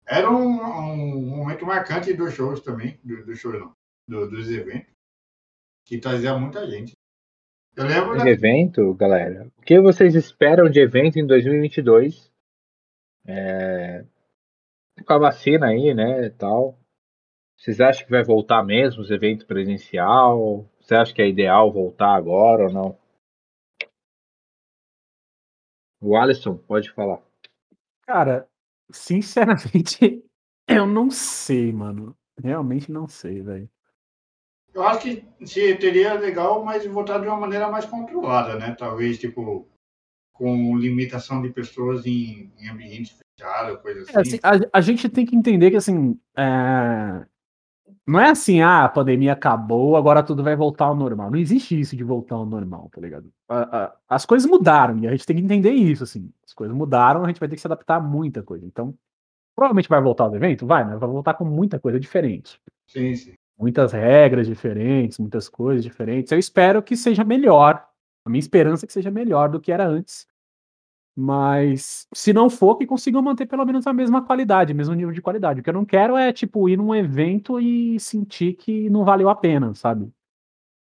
era 0.06 0.30
um, 0.30 0.60
um, 0.60 1.36
momento 1.36 1.66
marcante 1.66 2.12
dos 2.12 2.34
shows 2.34 2.60
também, 2.60 3.00
do, 3.02 3.24
do 3.24 3.34
show 3.34 3.52
não, 3.52 3.72
do, 4.08 4.30
dos 4.30 4.50
eventos, 4.50 4.92
que 5.84 5.98
trazia 5.98 6.38
muita 6.38 6.64
gente. 6.70 6.92
Eu 7.76 7.86
lembro 7.86 8.18
da... 8.18 8.28
evento, 8.28 8.94
galera. 8.94 9.50
O 9.58 9.62
que 9.62 9.80
vocês 9.80 10.14
esperam 10.14 10.70
de 10.70 10.80
evento 10.80 11.18
em 11.18 11.26
2022? 11.26 12.29
É... 13.26 14.04
Com 15.06 15.12
a 15.12 15.18
vacina 15.18 15.68
aí, 15.68 15.94
né, 15.94 16.30
tal. 16.30 16.78
Vocês 17.56 17.80
acham 17.80 18.04
que 18.04 18.10
vai 18.10 18.24
voltar 18.24 18.62
mesmo 18.62 19.02
os 19.02 19.10
eventos 19.10 19.44
presencial? 19.44 20.68
Você 20.80 20.94
acha 20.94 21.14
que 21.14 21.22
é 21.22 21.28
ideal 21.28 21.72
voltar 21.72 22.14
agora 22.14 22.64
ou 22.64 22.72
não? 22.72 22.98
O 26.00 26.16
Alisson, 26.16 26.56
pode 26.56 26.90
falar. 26.90 27.22
Cara, 28.06 28.48
Sinceramente, 28.92 30.22
eu 30.68 30.86
não 30.86 31.10
sei, 31.10 31.72
mano. 31.72 32.16
Realmente 32.42 32.90
não 32.90 33.06
sei, 33.06 33.42
velho. 33.42 33.70
Eu 34.72 34.84
acho 34.84 35.00
que 35.00 35.46
seria 35.46 36.14
legal, 36.14 36.64
mas 36.64 36.86
voltar 36.86 37.18
de 37.18 37.26
uma 37.26 37.36
maneira 37.36 37.68
mais 37.68 37.84
controlada, 37.84 38.56
né? 38.56 38.74
Talvez, 38.78 39.18
tipo, 39.18 39.68
com 40.40 40.78
limitação 40.78 41.42
de 41.42 41.50
pessoas 41.50 42.06
em, 42.06 42.50
em 42.58 42.68
ambientes 42.70 43.14
fechados, 43.36 43.78
coisa 43.82 44.00
assim. 44.00 44.16
É, 44.16 44.20
assim 44.20 44.38
a, 44.42 44.78
a, 44.78 44.80
gente 44.80 45.06
tem 45.10 45.26
que 45.26 45.36
entender 45.36 45.70
que, 45.70 45.76
assim, 45.76 46.18
é... 46.34 47.26
não 48.06 48.18
é 48.18 48.30
assim, 48.30 48.62
ah, 48.62 48.84
a 48.84 48.88
pandemia 48.88 49.34
acabou, 49.34 49.98
agora 49.98 50.22
tudo 50.22 50.42
vai 50.42 50.56
voltar 50.56 50.86
ao 50.86 50.96
normal. 50.96 51.30
Não 51.30 51.38
existe 51.38 51.78
isso 51.78 51.94
de 51.94 52.02
voltar 52.02 52.36
ao 52.36 52.46
normal, 52.46 52.88
tá 52.90 53.02
ligado? 53.02 53.30
a, 53.50 53.84
a, 53.84 53.96
as 54.08 54.24
coisas 54.24 54.48
mudaram 54.48 54.96
e 55.00 55.06
a 55.06 55.10
gente 55.10 55.26
tem 55.26 55.36
que 55.36 55.42
entender 55.42 55.72
isso, 55.72 56.04
assim. 56.04 56.32
As 56.42 56.54
coisas 56.54 56.74
mudaram, 56.74 57.22
a 57.22 57.26
gente 57.26 57.38
vai 57.38 57.48
ter 57.50 57.56
que 57.56 57.60
se 57.60 57.66
adaptar 57.66 57.96
a 57.96 58.00
muita 58.00 58.42
coisa. 58.42 58.64
Então, 58.64 58.94
provavelmente 59.54 59.90
vai 59.90 60.00
voltar 60.00 60.24
ao 60.24 60.34
evento? 60.34 60.66
Vai, 60.66 60.84
mas 60.84 60.98
vai 60.98 61.08
voltar 61.08 61.34
com 61.34 61.44
muita 61.44 61.78
coisa 61.78 62.00
diferente. 62.00 62.58
Sim, 62.86 63.14
sim. 63.14 63.34
Muitas 63.58 63.92
regras 63.92 64.46
diferentes, 64.46 65.18
muitas 65.18 65.50
coisas 65.50 65.84
diferentes. 65.84 66.32
Eu 66.32 66.38
espero 66.38 66.82
que 66.82 66.96
seja 66.96 67.22
melhor. 67.24 67.84
A 68.24 68.30
minha 68.30 68.40
esperança 68.40 68.86
é 68.86 68.86
que 68.86 68.92
seja 68.92 69.10
melhor 69.10 69.50
do 69.50 69.60
que 69.60 69.70
era 69.70 69.86
antes. 69.86 70.29
Mas 71.16 72.06
se 72.14 72.32
não 72.32 72.48
for, 72.48 72.76
que 72.76 72.86
consigam 72.86 73.20
manter 73.20 73.46
pelo 73.46 73.64
menos 73.64 73.86
a 73.86 73.92
mesma 73.92 74.24
qualidade, 74.24 74.72
mesmo 74.72 74.94
nível 74.94 75.12
de 75.12 75.20
qualidade. 75.20 75.60
O 75.60 75.62
que 75.62 75.68
eu 75.68 75.74
não 75.74 75.84
quero 75.84 76.16
é, 76.16 76.32
tipo, 76.32 76.68
ir 76.68 76.76
num 76.76 76.94
evento 76.94 77.60
e 77.60 77.98
sentir 78.00 78.54
que 78.54 78.88
não 78.88 79.04
valeu 79.04 79.28
a 79.28 79.34
pena, 79.34 79.74
sabe? 79.74 80.10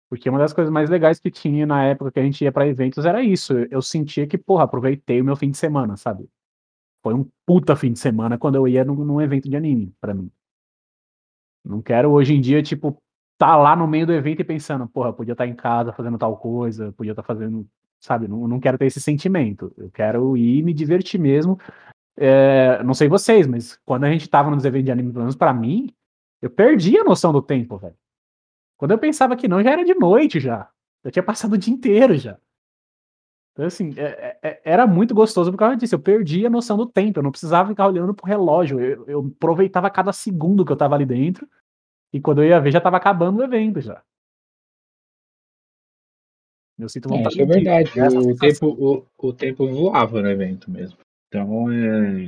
Porque 0.08 0.28
uma 0.30 0.38
das 0.38 0.52
coisas 0.52 0.72
mais 0.72 0.88
legais 0.88 1.20
que 1.20 1.30
tinha 1.30 1.66
na 1.66 1.84
época 1.84 2.12
que 2.12 2.20
a 2.20 2.22
gente 2.22 2.42
ia 2.42 2.52
para 2.52 2.66
eventos 2.66 3.04
era 3.04 3.22
isso. 3.22 3.54
Eu 3.70 3.82
sentia 3.82 4.26
que, 4.26 4.38
porra, 4.38 4.64
aproveitei 4.64 5.20
o 5.20 5.24
meu 5.24 5.36
fim 5.36 5.50
de 5.50 5.58
semana, 5.58 5.96
sabe? 5.96 6.28
Foi 7.02 7.14
um 7.14 7.28
puta 7.46 7.76
fim 7.76 7.92
de 7.92 7.98
semana 7.98 8.38
quando 8.38 8.56
eu 8.56 8.66
ia 8.68 8.84
num, 8.84 8.94
num 9.04 9.20
evento 9.20 9.48
de 9.48 9.56
anime, 9.56 9.94
para 10.00 10.14
mim. 10.14 10.30
Não 11.64 11.82
quero 11.82 12.10
hoje 12.10 12.34
em 12.34 12.40
dia, 12.40 12.62
tipo, 12.62 13.00
tá 13.36 13.56
lá 13.56 13.76
no 13.76 13.86
meio 13.86 14.06
do 14.06 14.12
evento 14.12 14.40
e 14.40 14.44
pensando, 14.44 14.88
porra, 14.88 15.12
podia 15.12 15.32
estar 15.32 15.44
tá 15.44 15.50
em 15.50 15.54
casa 15.54 15.92
fazendo 15.92 16.18
tal 16.18 16.36
coisa, 16.36 16.92
podia 16.92 17.12
estar 17.12 17.22
tá 17.22 17.26
fazendo, 17.26 17.68
sabe? 18.00 18.28
Não, 18.28 18.46
não 18.48 18.60
quero 18.60 18.78
ter 18.78 18.86
esse 18.86 19.00
sentimento. 19.00 19.72
Eu 19.76 19.90
quero 19.90 20.36
ir 20.36 20.62
me 20.62 20.72
divertir 20.72 21.20
mesmo. 21.20 21.58
É, 22.16 22.82
não 22.82 22.94
sei 22.94 23.08
vocês, 23.08 23.46
mas 23.46 23.78
quando 23.84 24.04
a 24.04 24.10
gente 24.10 24.28
tava 24.28 24.50
nos 24.50 24.64
eventos 24.64 24.86
de 24.86 24.92
anime, 24.92 25.12
pelo 25.12 25.24
menos 25.24 25.36
pra 25.36 25.52
mim, 25.52 25.92
eu 26.42 26.50
perdi 26.50 26.98
a 26.98 27.04
noção 27.04 27.32
do 27.32 27.42
tempo, 27.42 27.76
velho. 27.78 27.96
Quando 28.76 28.92
eu 28.92 28.98
pensava 28.98 29.36
que 29.36 29.48
não, 29.48 29.62
já 29.62 29.72
era 29.72 29.84
de 29.84 29.94
noite 29.94 30.38
já. 30.40 30.68
Eu 31.02 31.10
tinha 31.10 31.22
passado 31.22 31.52
o 31.52 31.58
dia 31.58 31.72
inteiro 31.72 32.16
já. 32.16 32.38
Então, 33.52 33.66
assim, 33.66 33.92
é, 33.96 34.02
é, 34.04 34.38
é, 34.50 34.60
era 34.64 34.86
muito 34.86 35.14
gostoso 35.14 35.50
por 35.50 35.58
causa 35.58 35.76
disso. 35.76 35.94
Eu 35.94 35.98
perdi 35.98 36.46
a 36.46 36.50
noção 36.50 36.76
do 36.76 36.86
tempo. 36.86 37.18
Eu 37.18 37.24
não 37.24 37.32
precisava 37.32 37.68
ficar 37.68 37.88
olhando 37.88 38.14
pro 38.14 38.26
relógio. 38.26 38.78
Eu, 38.80 39.04
eu 39.08 39.32
aproveitava 39.36 39.90
cada 39.90 40.12
segundo 40.12 40.64
que 40.64 40.70
eu 40.70 40.76
tava 40.76 40.94
ali 40.94 41.04
dentro. 41.04 41.48
E 42.12 42.20
quando 42.20 42.42
eu 42.42 42.48
ia 42.48 42.60
ver, 42.60 42.70
já 42.70 42.80
tava 42.80 42.96
acabando 42.96 43.40
o 43.40 43.42
evento 43.42 43.80
já. 43.80 44.00
Eu 46.78 46.88
sinto 46.88 47.08
vontade. 47.08 47.40
É, 47.40 47.42
é 47.42 47.46
verdade. 47.46 48.00
O 48.00 48.36
tempo, 48.36 48.66
o, 48.66 49.28
o 49.28 49.32
tempo 49.32 49.66
voava 49.68 50.22
no 50.22 50.28
evento 50.28 50.70
mesmo. 50.70 50.98
Então, 51.26 51.70
é. 51.70 52.26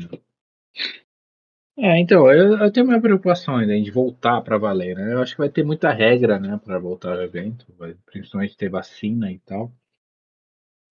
É, 1.78 1.98
então, 1.98 2.30
eu, 2.30 2.58
eu 2.58 2.70
tenho 2.70 2.86
minha 2.86 3.00
preocupação 3.00 3.56
ainda 3.56 3.80
de 3.80 3.90
voltar 3.90 4.42
para 4.42 4.58
valer, 4.58 4.96
né? 4.96 5.14
Eu 5.14 5.22
acho 5.22 5.32
que 5.32 5.40
vai 5.40 5.48
ter 5.48 5.64
muita 5.64 5.90
regra, 5.90 6.38
né, 6.38 6.60
para 6.62 6.78
voltar 6.78 7.12
ao 7.12 7.22
evento, 7.22 7.66
vai, 7.78 7.96
principalmente 8.04 8.56
ter 8.56 8.68
vacina 8.68 9.32
e 9.32 9.38
tal. 9.38 9.72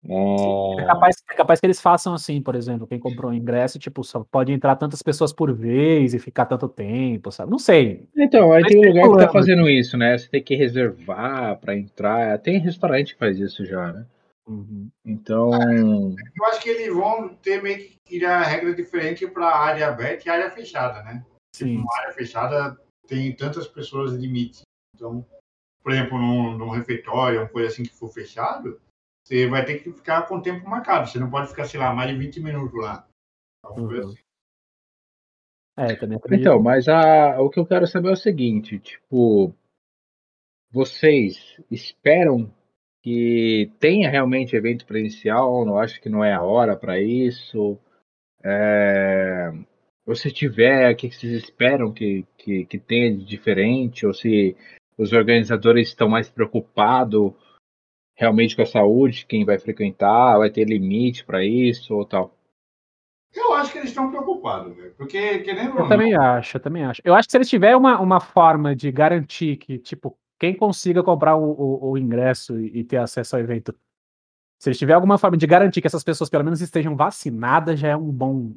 É... 0.04 0.82
É, 0.82 0.84
capaz, 0.86 1.16
é 1.30 1.34
capaz 1.34 1.60
que 1.60 1.66
eles 1.66 1.80
façam 1.80 2.14
assim, 2.14 2.40
por 2.40 2.54
exemplo, 2.54 2.86
quem 2.86 2.98
comprou 2.98 3.30
o 3.30 3.34
ingresso, 3.34 3.78
tipo, 3.78 4.04
só 4.04 4.24
pode 4.30 4.52
entrar 4.52 4.76
tantas 4.76 5.02
pessoas 5.02 5.32
por 5.32 5.52
vez 5.52 6.14
e 6.14 6.18
ficar 6.18 6.46
tanto 6.46 6.68
tempo, 6.68 7.32
sabe? 7.32 7.50
Não 7.50 7.58
sei. 7.58 8.08
Então, 8.16 8.52
aí 8.52 8.62
Mas 8.62 8.72
tem 8.72 8.80
um 8.80 8.88
lugar 8.88 9.10
que 9.10 9.26
tá 9.26 9.32
fazendo 9.32 9.68
isso, 9.68 9.96
né? 9.96 10.16
Você 10.16 10.28
tem 10.28 10.42
que 10.42 10.54
reservar 10.54 11.58
para 11.58 11.76
entrar. 11.76 12.38
Tem 12.38 12.58
restaurante 12.58 13.14
que 13.14 13.18
faz 13.18 13.38
isso 13.38 13.64
já, 13.64 13.92
né? 13.92 14.06
Uhum. 14.46 14.88
Então. 15.04 15.50
Eu 15.52 16.44
acho 16.46 16.60
que 16.60 16.70
eles 16.70 16.94
vão 16.94 17.28
ter 17.28 17.62
meio 17.62 17.78
que 17.78 17.96
criar 18.06 18.42
regra 18.42 18.74
diferente 18.74 19.26
para 19.26 19.46
área 19.46 19.88
aberta 19.88 20.26
e 20.26 20.30
área 20.30 20.50
fechada, 20.50 21.02
né? 21.02 21.24
Tipo, 21.54 21.70
Sim. 21.70 21.76
Uma 21.78 21.98
área 22.00 22.14
fechada 22.14 22.78
tem 23.06 23.32
tantas 23.34 23.66
pessoas 23.66 24.12
limite. 24.12 24.62
Então, 24.94 25.24
por 25.82 25.92
exemplo, 25.92 26.18
num, 26.18 26.56
num 26.56 26.70
refeitório, 26.70 27.40
uma 27.40 27.48
coisa 27.48 27.68
assim 27.68 27.82
que 27.82 27.94
for 27.94 28.08
fechado, 28.08 28.80
você 29.28 29.46
vai 29.46 29.62
ter 29.62 29.82
que 29.82 29.92
ficar 29.92 30.22
com 30.26 30.36
o 30.36 30.42
tempo 30.42 30.66
marcado. 30.66 31.06
Você 31.06 31.18
não 31.18 31.30
pode 31.30 31.48
ficar, 31.48 31.66
sei 31.66 31.78
lá, 31.78 31.94
mais 31.94 32.10
de 32.10 32.16
20 32.16 32.40
minutos 32.40 32.80
lá. 32.80 33.06
Uhum. 33.76 34.00
Assim. 34.00 34.18
É, 35.76 35.94
também 35.94 36.18
Então, 36.32 36.60
mas 36.62 36.88
a, 36.88 37.38
o 37.40 37.50
que 37.50 37.60
eu 37.60 37.66
quero 37.66 37.86
saber 37.86 38.08
é 38.08 38.12
o 38.12 38.16
seguinte, 38.16 38.78
tipo, 38.78 39.54
vocês 40.72 41.60
esperam 41.70 42.50
que 43.02 43.70
tenha 43.78 44.10
realmente 44.10 44.56
evento 44.56 44.86
presencial, 44.86 45.64
não 45.64 45.78
acho 45.78 46.00
que 46.00 46.08
não 46.08 46.24
é 46.24 46.32
a 46.32 46.42
hora 46.42 46.74
para 46.74 46.98
isso. 46.98 47.78
É, 48.42 49.52
ou 50.06 50.16
se 50.16 50.32
tiver, 50.32 50.90
o 50.90 50.96
que 50.96 51.10
vocês 51.10 51.32
esperam 51.34 51.92
que, 51.92 52.24
que, 52.38 52.64
que 52.64 52.78
tenha 52.78 53.14
de 53.14 53.24
diferente? 53.24 54.06
Ou 54.06 54.14
se 54.14 54.56
os 54.96 55.12
organizadores 55.12 55.88
estão 55.88 56.08
mais 56.08 56.30
preocupados 56.30 57.34
realmente 58.18 58.56
com 58.56 58.62
a 58.62 58.66
saúde, 58.66 59.24
quem 59.26 59.44
vai 59.44 59.58
frequentar, 59.58 60.38
vai 60.38 60.50
ter 60.50 60.64
limite 60.64 61.24
para 61.24 61.44
isso 61.44 61.94
ou 61.94 62.04
tal? 62.04 62.34
Eu 63.32 63.54
acho 63.54 63.70
que 63.70 63.78
eles 63.78 63.90
estão 63.90 64.10
preocupados, 64.10 64.76
né? 64.76 64.90
porque 64.96 65.38
querendo 65.40 65.78
Eu 65.78 65.88
também 65.88 66.16
acho, 66.16 66.56
eu 66.56 66.60
também 66.60 66.84
acho. 66.84 67.00
Eu 67.04 67.14
acho 67.14 67.28
que 67.28 67.32
se 67.32 67.38
eles 67.38 67.48
tiverem 67.48 67.76
uma, 67.76 68.00
uma 68.00 68.18
forma 68.18 68.74
de 68.74 68.90
garantir 68.90 69.56
que, 69.56 69.78
tipo, 69.78 70.18
quem 70.40 70.52
consiga 70.52 71.02
comprar 71.02 71.36
o, 71.36 71.52
o, 71.52 71.90
o 71.90 71.98
ingresso 71.98 72.58
e, 72.58 72.82
ter 72.82 72.96
acesso 72.96 73.36
ao 73.36 73.42
evento, 73.42 73.72
se 74.58 74.68
eles 74.68 74.78
tiverem 74.78 74.96
alguma 74.96 75.18
forma 75.18 75.36
de 75.36 75.46
garantir 75.46 75.80
que 75.80 75.86
essas 75.86 76.02
pessoas 76.02 76.28
pelo 76.28 76.42
menos 76.42 76.60
estejam 76.60 76.96
vacinadas, 76.96 77.78
já 77.78 77.88
é 77.88 77.96
um 77.96 78.10
bom. 78.10 78.52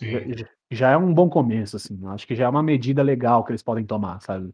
Já, 0.00 0.46
já, 0.70 0.90
é 0.90 0.96
um 0.96 1.12
bom 1.12 1.28
começo, 1.28 1.76
assim. 1.76 1.98
Eu 2.02 2.10
acho 2.10 2.26
que 2.26 2.34
já 2.34 2.46
é 2.46 2.48
uma 2.48 2.62
medida 2.62 3.02
legal 3.02 3.44
que 3.44 3.52
eles 3.52 3.62
podem 3.62 3.84
tomar, 3.84 4.20
sabe? 4.20 4.52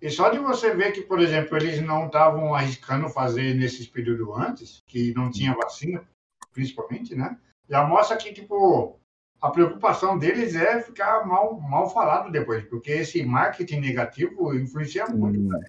E 0.00 0.10
só 0.10 0.28
de 0.28 0.38
você 0.38 0.74
ver 0.74 0.92
que, 0.92 1.02
por 1.02 1.20
exemplo, 1.20 1.56
eles 1.56 1.80
não 1.80 2.06
estavam 2.06 2.54
arriscando 2.54 3.08
fazer 3.08 3.54
nesses 3.54 3.86
períodos 3.86 4.28
antes, 4.36 4.82
que 4.86 5.14
não 5.14 5.30
tinha 5.30 5.54
vacina, 5.54 6.06
principalmente, 6.52 7.14
né? 7.14 7.38
Já 7.68 7.84
mostra 7.84 8.16
que, 8.16 8.32
tipo, 8.32 9.00
a 9.40 9.50
preocupação 9.50 10.18
deles 10.18 10.54
é 10.54 10.80
ficar 10.80 11.26
mal, 11.26 11.58
mal 11.60 11.88
falado 11.88 12.30
depois, 12.30 12.64
porque 12.64 12.92
esse 12.92 13.24
marketing 13.24 13.80
negativo 13.80 14.54
influencia 14.54 15.06
muito, 15.06 15.40
hum. 15.40 15.60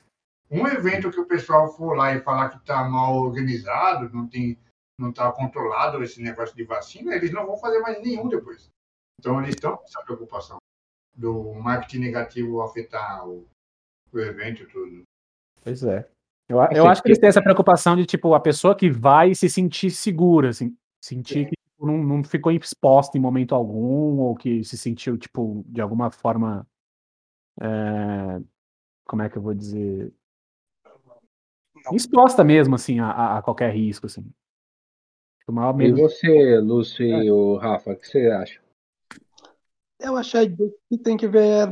Um 0.50 0.66
evento 0.66 1.12
que 1.12 1.20
o 1.20 1.26
pessoal 1.26 1.76
for 1.76 1.94
lá 1.94 2.14
e 2.16 2.22
falar 2.22 2.50
que 2.50 2.58
está 2.58 2.84
mal 2.86 3.16
organizado, 3.18 4.10
não 4.14 4.28
tem, 4.28 4.58
não 4.98 5.10
está 5.10 5.30
controlado 5.32 6.02
esse 6.02 6.22
negócio 6.22 6.56
de 6.56 6.64
vacina, 6.64 7.14
eles 7.14 7.32
não 7.32 7.46
vão 7.46 7.58
fazer 7.58 7.80
mais 7.80 8.02
nenhum 8.02 8.30
depois. 8.30 8.70
Então 9.20 9.42
eles 9.42 9.56
estão 9.56 9.76
com 9.76 9.84
essa 9.84 10.02
preocupação 10.04 10.58
do 11.14 11.54
marketing 11.56 12.00
negativo 12.00 12.62
afetar 12.62 13.28
o, 13.28 13.46
o 14.14 14.20
evento 14.20 14.64
e 14.64 14.68
tudo. 14.68 15.04
Pois 15.64 15.84
é. 15.84 16.08
Eu, 16.50 16.60
eu 16.72 16.88
acho 16.88 17.02
que 17.02 17.10
eles 17.10 17.20
têm 17.20 17.28
essa 17.28 17.42
preocupação 17.42 17.96
de, 17.96 18.06
tipo, 18.06 18.34
a 18.34 18.40
pessoa 18.40 18.76
que 18.76 18.90
vai 18.90 19.36
se 19.36 19.50
sentir 19.50 19.92
segura, 19.92 20.50
assim, 20.50 20.76
sentir 21.02 21.46
que 21.50 21.56
tipo, 21.58 21.86
não, 21.86 21.98
não 21.98 22.24
ficou 22.24 22.52
exposta 22.52 23.18
em 23.18 23.22
momento 23.22 23.54
algum, 23.54 24.20
ou 24.20 24.36
que 24.36 24.64
se 24.64 24.78
sentiu, 24.78 25.18
tipo, 25.18 25.66
de 25.68 25.82
alguma 25.82 26.10
forma. 26.10 26.66
É, 27.60 28.42
como 29.06 29.22
é 29.22 29.30
que 29.30 29.38
eu 29.38 29.42
vou 29.42 29.54
dizer? 29.54 30.14
Exposta 31.92 32.44
mesmo, 32.44 32.76
assim, 32.76 33.00
a, 33.00 33.38
a 33.38 33.42
qualquer 33.42 33.74
risco, 33.74 34.06
assim. 34.06 34.26
E 35.80 35.92
você, 35.92 36.60
Lúcio 36.60 37.06
e 37.06 37.28
é. 37.28 37.32
o 37.32 37.56
Rafa, 37.56 37.92
o 37.92 37.96
que 37.96 38.06
você 38.06 38.28
acha? 38.28 38.62
Eu 39.98 40.18
acho 40.18 40.38
que 40.90 40.98
tem 40.98 41.16
que 41.16 41.28
ver 41.28 41.72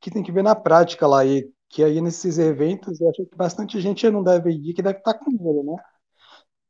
que 0.00 0.10
tem 0.10 0.22
que 0.22 0.32
ver 0.32 0.42
na 0.42 0.54
prática 0.56 1.06
lá 1.06 1.24
e 1.24 1.50
que 1.68 1.84
aí 1.84 2.00
nesses 2.00 2.38
eventos 2.38 3.00
eu 3.00 3.10
acho 3.10 3.24
que 3.26 3.36
bastante 3.36 3.80
gente 3.80 4.08
não 4.10 4.22
deve 4.24 4.50
ir, 4.52 4.74
que 4.74 4.82
deve 4.82 4.98
estar 4.98 5.14
com 5.14 5.30
medo, 5.30 5.62
né? 5.64 5.76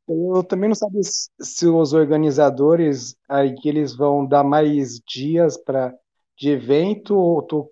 Eu 0.07 0.43
também 0.43 0.69
não 0.69 0.75
sabia 0.75 1.01
se 1.03 1.67
os 1.67 1.93
organizadores 1.93 3.15
aí 3.29 3.55
que 3.55 3.69
eles 3.69 3.95
vão 3.95 4.25
dar 4.27 4.43
mais 4.43 4.99
dias 4.99 5.57
para 5.57 5.93
de 6.37 6.49
evento 6.49 7.15
ou 7.15 7.41
tô, 7.43 7.71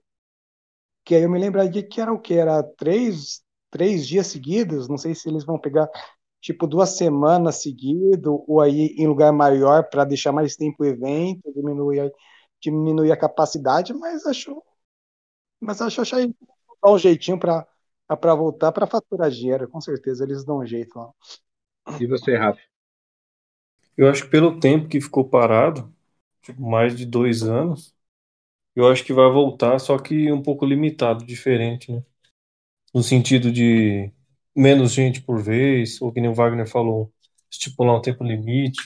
que 1.06 1.16
aí 1.16 1.24
eu 1.24 1.30
me 1.30 1.40
lembraria 1.40 1.84
que 1.88 2.00
era 2.02 2.14
o 2.14 2.20
que 2.20 2.34
era 2.36 2.62
três 2.64 3.42
três 3.72 4.08
dias 4.08 4.28
seguidos, 4.28 4.88
não 4.90 4.98
sei 4.98 5.14
se 5.14 5.30
eles 5.30 5.46
vão 5.46 5.60
pegar 5.60 5.88
tipo 6.42 6.68
duas 6.68 6.98
semanas 6.98 7.62
seguido 7.62 8.44
ou 8.48 8.62
aí 8.62 8.96
em 8.98 9.08
lugar 9.08 9.32
maior 9.34 9.90
para 9.90 10.06
deixar 10.06 10.32
mais 10.32 10.56
tempo 10.56 10.84
o 10.84 10.86
evento, 10.88 11.52
diminuir, 11.54 12.12
diminuir 12.62 13.12
a 13.12 13.18
capacidade, 13.18 13.94
mas 13.94 14.26
acho 14.26 14.62
mas 15.60 15.82
acho 15.82 16.02
achei 16.02 16.34
dar 16.82 16.92
um 16.92 16.98
jeitinho 16.98 17.40
para 17.40 17.68
para 18.20 18.34
voltar 18.34 18.72
para 18.72 18.88
faturar 18.88 19.30
dinheiro, 19.30 19.70
com 19.70 19.80
certeza 19.80 20.24
eles 20.24 20.44
dão 20.44 20.60
um 20.60 20.66
jeito 20.66 20.98
lá. 20.98 21.12
E 22.00 22.08
você, 22.08 22.36
Rafa? 22.36 22.60
Eu 23.96 24.10
acho 24.10 24.24
que 24.24 24.32
pelo 24.32 24.60
tempo 24.60 24.88
que 24.88 25.00
ficou 25.00 25.30
parado, 25.30 25.94
tipo, 26.42 26.62
mais 26.62 26.96
de 26.96 27.06
dois 27.06 27.44
anos, 27.44 27.94
eu 28.76 28.88
acho 28.88 29.04
que 29.04 29.14
vai 29.14 29.30
voltar, 29.32 29.78
só 29.80 29.98
que 30.00 30.32
um 30.32 30.42
pouco 30.42 30.66
limitado, 30.66 31.26
diferente, 31.26 31.92
né? 31.92 32.04
no 32.94 33.04
sentido 33.04 33.52
de 33.52 34.12
menos 34.56 34.92
gente 34.94 35.22
por 35.22 35.42
vez, 35.42 36.02
ou 36.02 36.12
que 36.12 36.22
nem 36.22 36.30
o 36.30 36.34
Wagner 36.34 36.68
falou, 36.68 37.12
estipular 37.50 37.96
um 37.98 38.02
tempo 38.02 38.24
limite, 38.24 38.80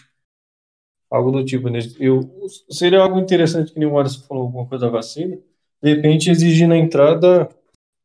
algo 1.09 1.31
do 1.31 1.45
tipo. 1.45 1.69
Né? 1.69 1.79
Eu, 1.99 2.21
seria 2.69 2.99
algo 2.99 3.19
interessante 3.19 3.73
que 3.73 3.79
nem 3.79 3.87
o 3.87 3.97
Alisson 3.97 4.25
falou, 4.27 4.43
alguma 4.43 4.67
coisa 4.67 4.85
da 4.85 4.91
vacina, 4.91 5.39
de 5.83 5.93
repente 5.93 6.29
exigir 6.29 6.67
na 6.67 6.77
entrada 6.77 7.49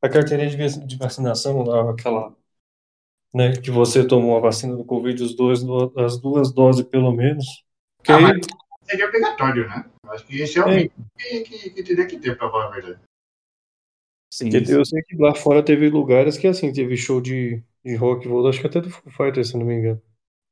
a 0.03 0.09
carteirinha 0.09 0.49
de 0.51 0.97
vacinação, 0.97 1.89
aquela 1.91 2.37
né? 3.33 3.53
Que 3.57 3.71
você 3.71 4.07
tomou 4.07 4.37
a 4.37 4.41
vacina 4.41 4.77
do 4.77 4.85
Covid, 4.85 5.23
os 5.23 5.35
dois, 5.35 5.61
as 5.97 6.19
duas 6.21 6.53
doses 6.53 6.85
pelo 6.87 7.13
menos. 7.13 7.45
Que 8.03 8.13
Ah, 8.13 8.17
aí- 8.17 8.23
mas 8.23 8.47
seria 8.85 9.07
obrigatório, 9.07 9.69
né? 9.69 9.85
Acho 10.07 10.27
que 10.27 10.41
esse 10.41 10.59
é 10.59 10.65
o 10.65 10.69
É. 10.69 10.75
mínimo 10.77 10.93
que, 11.17 11.41
que, 11.41 11.71
que 11.71 11.83
teria 11.83 12.07
que 12.07 12.19
ter, 12.19 12.37
pra 12.37 12.51
falar 12.51 12.67
a 12.67 12.71
verdade. 12.71 13.01
Sim. 14.33 14.51
Porque 14.51 14.73
eu 14.73 14.85
sei 14.85 15.03
que 15.03 15.17
lá 15.17 15.35
fora 15.35 15.63
teve 15.63 15.89
lugares 15.89 16.37
que, 16.37 16.47
assim, 16.47 16.73
teve 16.73 16.97
show 16.97 17.21
de, 17.21 17.63
de 17.85 17.95
rock 17.97 18.27
acho 18.49 18.61
que 18.61 18.67
até 18.67 18.81
do 18.81 18.91
Foo 18.91 19.13
Fighters, 19.13 19.49
se 19.51 19.57
não 19.57 19.67
me 19.67 19.75
engano. 19.75 20.03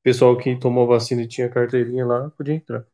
Pessoal 0.02 0.36
que 0.36 0.56
tomou 0.56 0.86
vacina 0.86 1.22
e 1.22 1.28
tinha 1.28 1.48
carteirinha 1.48 2.06
lá, 2.06 2.30
podia 2.30 2.54
entrar. 2.54 2.86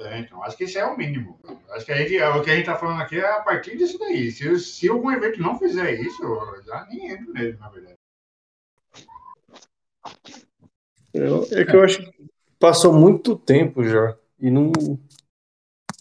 É, 0.00 0.18
então, 0.18 0.42
acho 0.42 0.56
que 0.56 0.64
esse 0.64 0.78
é 0.78 0.84
o 0.86 0.96
mínimo. 0.96 1.38
Acho 1.70 1.84
que 1.84 1.92
a 1.92 1.96
gente, 1.96 2.20
o 2.22 2.42
que 2.42 2.50
a 2.50 2.56
gente 2.56 2.66
tá 2.66 2.76
falando 2.76 3.02
aqui 3.02 3.18
é 3.18 3.30
a 3.30 3.40
partir 3.40 3.76
disso 3.76 3.98
daí. 3.98 4.30
Se, 4.30 4.58
se 4.58 4.88
algum 4.88 5.10
evento 5.10 5.40
não 5.40 5.58
fizer 5.58 6.00
isso, 6.00 6.22
eu 6.22 6.62
já 6.64 6.86
nem 6.86 7.10
entro 7.10 7.32
nele, 7.32 7.56
na 7.58 7.68
verdade. 7.68 7.94
Eu- 11.12 11.46
é 11.52 11.64
que 11.64 11.76
eu 11.76 11.84
acho 11.84 11.98
que 11.98 12.26
passou 12.58 12.92
muito 12.92 13.36
tempo 13.36 13.84
já 13.84 14.16
e 14.38 14.50
não, 14.50 14.72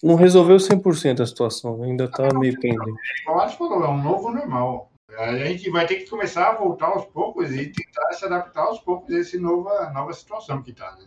não 0.02 0.16
resolveu 0.16 0.58
100% 0.60 1.22
a 1.22 1.26
situação, 1.26 1.84
ainda 1.84 2.10
tá 2.10 2.30
meio 2.38 2.60
pendente. 2.60 3.00
Igual 3.22 3.38
o 3.38 3.42
Alisson 3.42 3.58
falou, 3.58 3.84
é 3.84 3.90
um 3.90 4.02
novo 4.02 4.32
normal. 4.32 4.92
A 5.18 5.36
gente 5.36 5.70
vai 5.70 5.86
ter 5.86 5.96
que 5.96 6.10
começar 6.10 6.50
a 6.50 6.56
voltar 6.56 6.88
aos 6.88 7.06
poucos 7.08 7.52
e 7.52 7.72
tentar 7.72 8.14
se 8.14 8.24
adaptar 8.24 8.62
aos 8.62 8.80
poucos 8.80 9.14
a 9.14 9.20
essa 9.20 9.38
nova, 9.40 9.90
nova 9.90 10.14
situação 10.14 10.62
que 10.62 10.72
tá. 10.72 10.96
Né? 10.96 11.06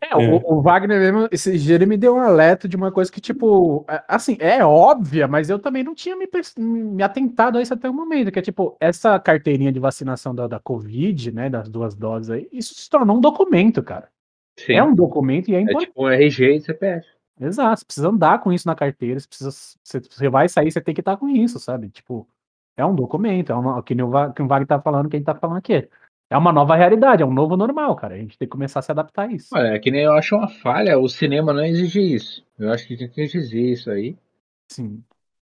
É, 0.00 0.14
o, 0.14 0.58
o 0.58 0.62
Wagner 0.62 1.00
mesmo, 1.00 1.28
esse 1.32 1.58
dia 1.58 1.74
ele 1.74 1.86
me 1.86 1.96
deu 1.96 2.16
um 2.16 2.20
alerta 2.20 2.68
de 2.68 2.76
uma 2.76 2.92
coisa 2.92 3.10
que, 3.10 3.20
tipo, 3.20 3.84
é- 3.88 4.04
assim, 4.06 4.36
é 4.40 4.64
óbvia, 4.64 5.26
mas 5.26 5.48
eu 5.48 5.58
também 5.58 5.82
não 5.82 5.94
tinha 5.94 6.14
me, 6.14 6.28
me 6.58 7.02
atentado 7.02 7.56
a 7.56 7.62
isso 7.62 7.72
até 7.72 7.88
o 7.88 7.94
momento, 7.94 8.30
que 8.30 8.38
é 8.38 8.42
tipo, 8.42 8.76
essa 8.78 9.18
carteirinha 9.18 9.72
de 9.72 9.80
vacinação 9.80 10.34
da, 10.34 10.46
da 10.46 10.60
Covid, 10.60 11.32
né, 11.32 11.48
das 11.48 11.68
duas 11.68 11.94
doses 11.94 12.30
aí, 12.30 12.48
isso 12.52 12.74
se 12.74 12.90
tornou 12.90 13.16
um 13.16 13.20
documento, 13.20 13.82
cara. 13.82 14.08
Sim. 14.58 14.74
É 14.74 14.84
um 14.84 14.94
documento 14.94 15.48
e 15.50 15.54
é 15.54 15.58
É 15.58 15.60
importante. 15.62 15.86
tipo 15.86 16.04
um 16.04 16.08
RG 16.10 16.56
e 16.56 16.60
CPF. 16.60 17.06
Exato, 17.40 17.80
você 17.80 17.84
precisa 17.84 18.08
andar 18.08 18.40
com 18.40 18.52
isso 18.52 18.66
na 18.66 18.74
carteira, 18.74 19.20
você, 19.20 19.28
precisa, 19.28 19.50
você, 19.82 20.00
você 20.00 20.28
vai 20.28 20.48
sair, 20.48 20.70
você 20.70 20.80
tem 20.80 20.94
que 20.94 21.00
estar 21.02 21.16
com 21.16 21.28
isso, 21.28 21.58
sabe? 21.58 21.90
Tipo, 21.90 22.26
é 22.76 22.84
um 22.84 22.94
documento, 22.94 23.52
é 23.52 23.54
uma, 23.54 23.82
que, 23.82 23.94
nem 23.94 24.04
o, 24.04 24.32
que 24.32 24.42
o 24.42 24.46
Wagner 24.48 24.66
tá 24.66 24.80
falando, 24.80 25.08
que 25.08 25.16
a 25.16 25.18
gente 25.18 25.26
tá 25.26 25.34
falando 25.34 25.58
aqui. 25.58 25.88
É 26.28 26.36
uma 26.36 26.52
nova 26.52 26.74
realidade, 26.74 27.22
é 27.22 27.26
um 27.26 27.32
novo 27.32 27.56
normal, 27.56 27.94
cara. 27.94 28.14
A 28.14 28.18
gente 28.18 28.36
tem 28.36 28.48
que 28.48 28.52
começar 28.52 28.80
a 28.80 28.82
se 28.82 28.90
adaptar 28.90 29.28
a 29.28 29.32
isso. 29.32 29.48
Olha, 29.54 29.68
é 29.68 29.78
que 29.78 29.90
nem 29.90 30.02
eu 30.02 30.12
acho 30.12 30.34
uma 30.34 30.48
falha 30.48 30.98
o 30.98 31.08
cinema 31.08 31.52
não 31.52 31.64
exigir 31.64 32.02
isso. 32.02 32.44
Eu 32.58 32.72
acho 32.72 32.86
que 32.86 32.96
tem 32.96 33.08
que 33.08 33.20
exigir 33.20 33.72
isso 33.72 33.90
aí. 33.90 34.16
Sim. 34.68 35.02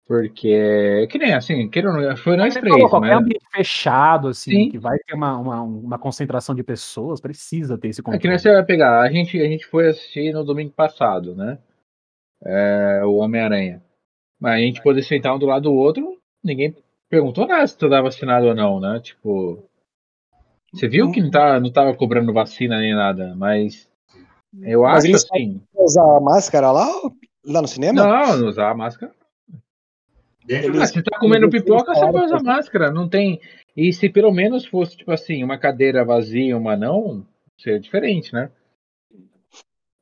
Porque, 0.08 1.06
que 1.10 1.18
nem 1.18 1.34
assim, 1.34 1.70
não, 1.84 2.16
foi 2.16 2.38
nós 2.38 2.54
três, 2.54 2.74
falou, 2.74 2.90
qualquer 2.90 3.14
ambiente 3.14 3.46
fechado, 3.52 4.30
assim, 4.30 4.52
Sim. 4.52 4.70
que 4.70 4.78
vai 4.78 4.98
ter 5.00 5.14
uma, 5.14 5.38
uma, 5.38 5.62
uma 5.62 6.00
concentração 6.00 6.56
de 6.56 6.64
pessoas, 6.64 7.20
precisa 7.20 7.78
ter 7.78 7.90
esse 7.90 8.00
é 8.00 8.04
que 8.04 8.06
controle. 8.06 8.30
nem 8.30 8.40
você 8.40 8.54
vai 8.54 8.64
pegar. 8.64 9.02
A 9.02 9.12
gente, 9.12 9.40
a 9.42 9.46
gente 9.46 9.66
foi 9.66 9.90
assistir 9.90 10.34
no 10.34 10.46
domingo 10.46 10.72
passado, 10.72 11.36
né? 11.36 11.60
É, 12.42 13.02
o 13.04 13.16
Homem-Aranha. 13.16 13.84
Mas 14.40 14.54
a 14.54 14.60
gente 14.60 14.82
poder 14.82 15.04
sentar 15.04 15.36
um 15.36 15.40
do 15.40 15.46
lado 15.46 15.64
do 15.64 15.74
outro, 15.74 16.18
ninguém 16.42 16.74
perguntou 17.10 17.46
nada 17.46 17.68
se 17.68 17.78
tu 17.78 17.90
tava 17.90 18.04
vacinado 18.04 18.48
ou 18.48 18.56
não, 18.56 18.80
né? 18.80 19.02
Tipo. 19.02 19.62
Você 20.78 20.88
viu 20.88 21.12
que 21.12 21.22
não, 21.22 21.32
tá, 21.32 21.60
não 21.60 21.72
tava 21.72 21.96
cobrando 21.96 22.32
vacina 22.32 22.78
nem 22.78 22.94
nada, 22.94 23.34
mas 23.36 23.90
eu 24.62 24.84
Mas 24.84 25.06
acho 25.06 25.16
assim. 25.16 25.60
Usar 25.76 26.18
a 26.18 26.22
máscara 26.22 26.72
lá, 26.72 26.88
lá 27.44 27.62
no 27.62 27.68
cinema? 27.68 28.04
Não, 28.04 28.38
não 28.38 28.48
usar 28.48 28.70
a 28.70 28.76
máscara. 28.76 29.12
Ah, 30.80 30.86
se 30.86 31.02
tá 31.02 31.20
comendo 31.20 31.50
pipoca, 31.50 31.94
você 31.94 32.12
vai 32.12 32.26
usar 32.26 32.44
máscara. 32.44 32.92
Não 32.92 33.10
tem. 33.10 33.42
E 33.76 33.92
se 33.92 34.08
pelo 34.08 34.32
menos 34.32 34.66
fosse, 34.66 34.96
tipo 34.96 35.12
assim, 35.12 35.44
uma 35.44 35.58
cadeira 35.58 36.06
vazia 36.06 36.52
e 36.52 36.54
uma 36.54 36.78
não, 36.78 37.26
seria 37.58 37.80
diferente, 37.80 38.32
né? 38.32 38.52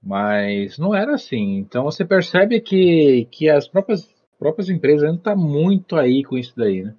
Mas 0.03 0.77
não 0.77 0.93
era 0.93 1.15
assim. 1.15 1.57
Então 1.57 1.85
você 1.85 2.03
percebe 2.03 2.59
que, 2.59 3.27
que 3.31 3.49
as 3.49 3.67
próprias, 3.67 4.13
próprias 4.37 4.69
empresas 4.69 5.09
não 5.09 5.17
tá 5.17 5.35
muito 5.35 5.95
aí 5.95 6.23
com 6.23 6.37
isso 6.37 6.53
daí, 6.55 6.83
né? 6.83 6.93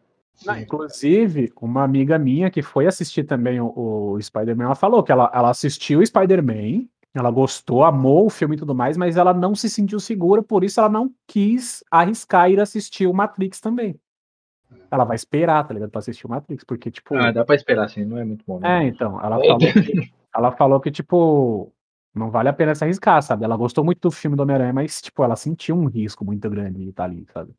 Não, 0.45 0.59
inclusive, 0.59 1.53
uma 1.61 1.83
amiga 1.83 2.19
minha 2.19 2.51
que 2.51 2.63
foi 2.63 2.87
assistir 2.87 3.25
também 3.25 3.61
o, 3.61 3.73
o 3.77 4.21
Spider-Man, 4.21 4.65
ela 4.65 4.75
falou 4.75 5.03
que 5.03 5.11
ela, 5.11 5.31
ela 5.33 5.51
assistiu 5.51 6.01
o 6.01 6.07
Spider-Man, 6.07 6.87
ela 7.15 7.31
gostou, 7.31 7.85
amou 7.85 8.27
o 8.27 8.31
filme 8.31 8.57
e 8.57 8.59
tudo 8.59 8.75
mais, 8.75 8.97
mas 8.97 9.17
ela 9.17 9.33
não 9.33 9.55
se 9.55 9.71
sentiu 9.71 9.99
segura, 9.99 10.43
por 10.43 10.63
isso 10.63 10.79
ela 10.79 10.89
não 10.89 11.11
quis 11.27 11.83
arriscar 11.91 12.51
ir 12.51 12.61
assistir 12.61 13.07
o 13.07 13.15
Matrix 13.15 13.61
também. 13.61 13.99
Ela 14.91 15.05
vai 15.05 15.17
esperar, 15.17 15.67
tá 15.67 15.73
ligado? 15.73 15.91
Pra 15.91 16.01
assistir 16.01 16.27
o 16.27 16.31
Matrix, 16.31 16.65
porque, 16.65 16.91
tipo. 16.91 17.15
Ah, 17.15 17.31
dá 17.31 17.45
pra 17.45 17.55
esperar 17.55 17.85
assim, 17.87 18.05
não 18.05 18.19
é 18.19 18.25
muito 18.25 18.45
bom. 18.47 18.61
né? 18.61 18.85
É, 18.85 18.89
então, 18.89 19.21
ela 19.21 19.39
falou, 19.39 19.59
que, 19.59 20.13
ela 20.35 20.53
falou 20.53 20.81
que, 20.81 20.91
tipo, 20.91 21.73
não 22.15 22.31
vale 22.31 22.49
a 22.49 22.53
pena 22.53 22.75
se 22.75 22.85
arriscar, 22.85 23.23
sabe? 23.23 23.45
Ela 23.45 23.57
gostou 23.57 23.85
muito 23.85 24.01
do 24.01 24.11
filme 24.11 24.37
do 24.37 24.43
Homem-Aranha, 24.43 24.73
mas, 24.73 25.01
tipo, 25.01 25.23
ela 25.23 25.37
sentiu 25.37 25.77
um 25.77 25.87
risco 25.87 26.25
muito 26.25 26.49
grande 26.51 26.83
de 26.83 26.91
estar 26.91 27.05
ali, 27.05 27.27
sabe? 27.33 27.53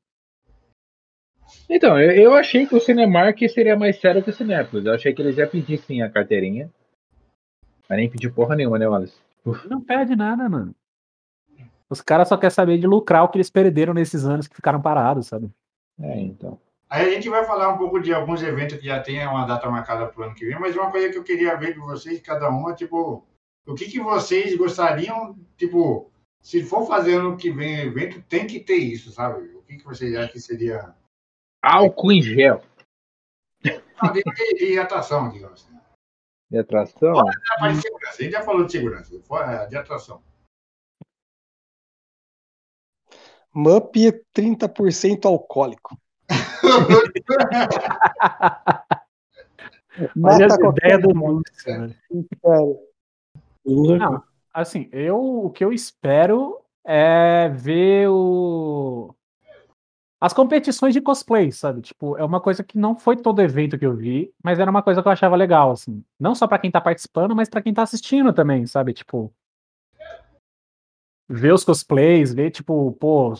Então, 1.69 1.99
eu, 1.99 2.11
eu 2.11 2.33
achei 2.33 2.65
que 2.65 2.75
o 2.75 2.79
Cinemark 2.79 3.39
seria 3.49 3.75
mais 3.75 3.99
sério 3.99 4.23
que 4.23 4.29
o 4.29 4.33
Cinépolis. 4.33 4.85
Eu 4.85 4.93
achei 4.93 5.13
que 5.13 5.21
eles 5.21 5.35
já 5.35 5.47
pedissem 5.47 6.01
a 6.01 6.09
carteirinha. 6.09 6.69
Mas 7.89 7.97
nem 7.97 8.09
pediu 8.09 8.33
porra 8.33 8.55
nenhuma, 8.55 8.77
né, 8.77 8.87
Wallace? 8.87 9.15
Não 9.69 9.81
perde 9.81 10.15
nada, 10.15 10.49
mano. 10.49 10.75
Os 11.89 12.01
caras 12.01 12.27
só 12.27 12.35
querem 12.35 12.53
saber 12.53 12.77
de 12.77 12.85
lucrar 12.85 13.23
o 13.23 13.29
que 13.29 13.37
eles 13.37 13.49
perderam 13.49 13.93
nesses 13.93 14.25
anos 14.25 14.47
que 14.47 14.55
ficaram 14.55 14.81
parados, 14.81 15.27
sabe? 15.27 15.49
É, 15.99 16.19
então. 16.19 16.59
Aí 16.89 17.07
a 17.07 17.13
gente 17.13 17.29
vai 17.29 17.45
falar 17.45 17.73
um 17.73 17.77
pouco 17.77 17.99
de 17.99 18.13
alguns 18.13 18.41
eventos 18.43 18.77
que 18.77 18.85
já 18.85 18.99
tem 18.99 19.25
uma 19.25 19.45
data 19.45 19.69
marcada 19.69 20.07
para 20.07 20.21
o 20.21 20.25
ano 20.25 20.35
que 20.35 20.45
vem, 20.45 20.59
mas 20.59 20.75
uma 20.75 20.91
coisa 20.91 21.09
que 21.09 21.17
eu 21.17 21.23
queria 21.23 21.55
ver 21.55 21.73
de 21.73 21.79
vocês, 21.79 22.21
cada 22.21 22.49
uma, 22.49 22.73
tipo, 22.73 23.25
o 23.65 23.73
que, 23.73 23.85
que 23.85 23.99
vocês 23.99 24.55
gostariam, 24.55 25.37
tipo, 25.57 26.09
se 26.41 26.63
for 26.63 26.85
fazer 26.85 27.15
ano 27.15 27.35
que 27.35 27.51
vem 27.51 27.81
evento, 27.81 28.21
tem 28.29 28.47
que 28.47 28.59
ter 28.59 28.77
isso, 28.77 29.11
sabe? 29.11 29.43
O 29.55 29.61
que, 29.63 29.77
que 29.77 29.83
vocês 29.83 30.15
acham 30.15 30.31
que 30.31 30.39
seria. 30.39 30.93
Álcool 31.67 32.13
em 32.13 32.21
gel. 32.21 32.61
De, 33.61 33.81
de 34.55 34.79
atração, 34.79 35.29
digamos 35.29 35.63
assim. 35.63 35.77
De 36.49 36.59
atração. 36.59 37.19
A 37.19 37.23
parte 37.59 37.75
de 37.75 37.81
segurança, 37.81 38.15
a 38.17 38.23
gente 38.23 38.31
já 38.31 38.41
falou 38.41 38.65
de 38.65 38.71
segurança, 38.71 39.21
fora 39.23 39.65
de 39.65 39.75
atração. 39.75 40.23
Mup 43.53 43.93
30% 44.33 45.25
alcoólico. 45.25 45.99
Olha 49.97 50.11
Mata 50.15 50.45
as 50.45 50.57
qualquer 50.57 50.85
ideias 50.85 51.01
do 51.01 51.15
mundo. 51.15 51.41
velho. 51.65 51.95
sério. 52.43 52.79
Não, 53.65 54.23
assim, 54.53 54.87
eu 54.93 55.17
o 55.17 55.49
que 55.49 55.65
eu 55.65 55.73
espero 55.73 56.63
é 56.85 57.49
ver 57.49 58.07
o 58.09 59.16
as 60.19 60.33
competições 60.33 60.93
de 60.93 61.01
cosplay, 61.01 61.51
sabe? 61.51 61.81
Tipo, 61.81 62.17
é 62.17 62.23
uma 62.23 62.41
coisa 62.41 62.63
que 62.63 62.77
não 62.77 62.97
foi 62.97 63.15
todo 63.17 63.41
evento 63.41 63.77
que 63.77 63.85
eu 63.85 63.95
vi, 63.95 64.33
mas 64.43 64.59
era 64.59 64.69
uma 64.69 64.81
coisa 64.81 65.01
que 65.01 65.07
eu 65.07 65.11
achava 65.11 65.35
legal, 65.35 65.71
assim. 65.71 66.03
Não 66.19 66.33
só 66.33 66.47
pra 66.47 66.57
quem 66.57 66.71
tá 66.71 66.81
participando, 66.81 67.35
mas 67.35 67.49
pra 67.49 67.61
quem 67.61 67.73
tá 67.73 67.83
assistindo 67.83 68.33
também, 68.33 68.65
sabe? 68.65 68.93
Tipo, 68.93 69.31
ver 71.29 71.53
os 71.53 71.63
cosplays, 71.63 72.33
ver, 72.33 72.51
tipo, 72.51 72.93
pô, 72.93 73.33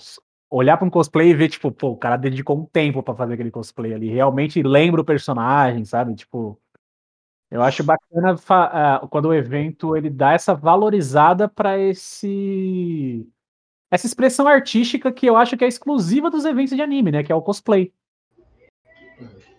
olhar 0.52 0.78
pra 0.78 0.86
um 0.86 0.90
cosplay 0.90 1.30
e 1.30 1.34
ver, 1.34 1.50
tipo, 1.50 1.72
pô, 1.72 1.90
o 1.90 1.98
cara 1.98 2.18
dedicou 2.18 2.58
um 2.58 2.66
tempo 2.66 3.02
pra 3.02 3.16
fazer 3.16 3.34
aquele 3.34 3.52
cosplay 3.52 3.94
ali. 3.94 4.10
Realmente 4.10 4.62
lembra 4.62 5.02
o 5.02 5.06
personagem, 5.06 5.84
sabe? 5.84 6.16
Tipo, 6.16 6.60
eu 7.50 7.64
acho 7.64 7.84
bacana 7.84 8.36
ah, 8.50 9.08
quando 9.10 9.26
o 9.30 9.34
evento 9.34 9.96
ele 9.96 10.10
dá 10.10 10.34
essa 10.34 10.54
valorizada 10.54 11.48
pra 11.48 11.78
esse 11.80 13.28
essa 13.90 14.06
expressão 14.06 14.48
artística 14.48 15.12
que 15.12 15.26
eu 15.26 15.38
acho 15.38 15.56
que 15.58 15.64
é 15.64 15.68
exclusiva 15.68 16.30
dos 16.30 16.46
eventos 16.46 16.76
de 16.76 16.82
anime, 16.82 17.12
né? 17.12 17.24
Que 17.24 17.32
é 17.32 17.36
o 17.36 17.42
cosplay. 17.42 17.94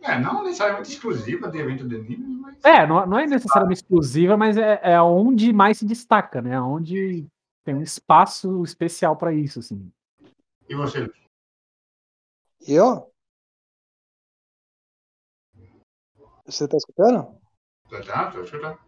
É, 0.03 0.19
não 0.19 0.43
necessariamente 0.45 0.91
exclusiva 0.91 1.51
de 1.51 1.59
evento 1.59 1.89
de 1.89 1.97
anime, 1.97 2.37
mas. 2.37 2.65
É, 2.65 2.87
não, 2.87 3.05
não 3.07 3.19
é 3.19 3.27
necessariamente 3.27 3.83
exclusiva, 3.83 4.37
mas 4.37 4.57
é, 4.57 4.81
é 4.83 5.03
onde 5.03 5.53
mais 5.53 5.79
se 5.79 5.87
destaca, 5.87 6.41
né? 6.41 6.61
Onde 6.61 7.27
tem 7.65 7.75
um 7.75 7.83
espaço 7.83 8.63
especial 8.63 9.17
pra 9.17 9.33
isso, 9.33 9.59
assim. 9.59 9.91
E 10.69 10.75
você? 10.75 11.11
Eu? 12.67 13.13
Você 16.47 16.67
tá 16.67 16.77
escutando? 16.77 17.39
Tá, 17.91 18.03
tá, 18.03 18.31
tô 18.31 18.43
escutando. 18.43 18.79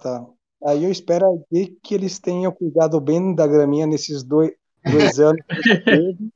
Tá. 0.00 0.37
Aí 0.64 0.84
eu 0.84 0.90
espero 0.90 1.44
que 1.82 1.94
eles 1.94 2.18
tenham 2.18 2.50
cuidado 2.52 3.00
bem 3.00 3.34
da 3.34 3.46
graminha 3.46 3.86
nesses 3.86 4.22
dois, 4.24 4.52
dois 4.84 5.18
anos. 5.20 5.40
que 5.46 5.78
teve. 5.84 6.30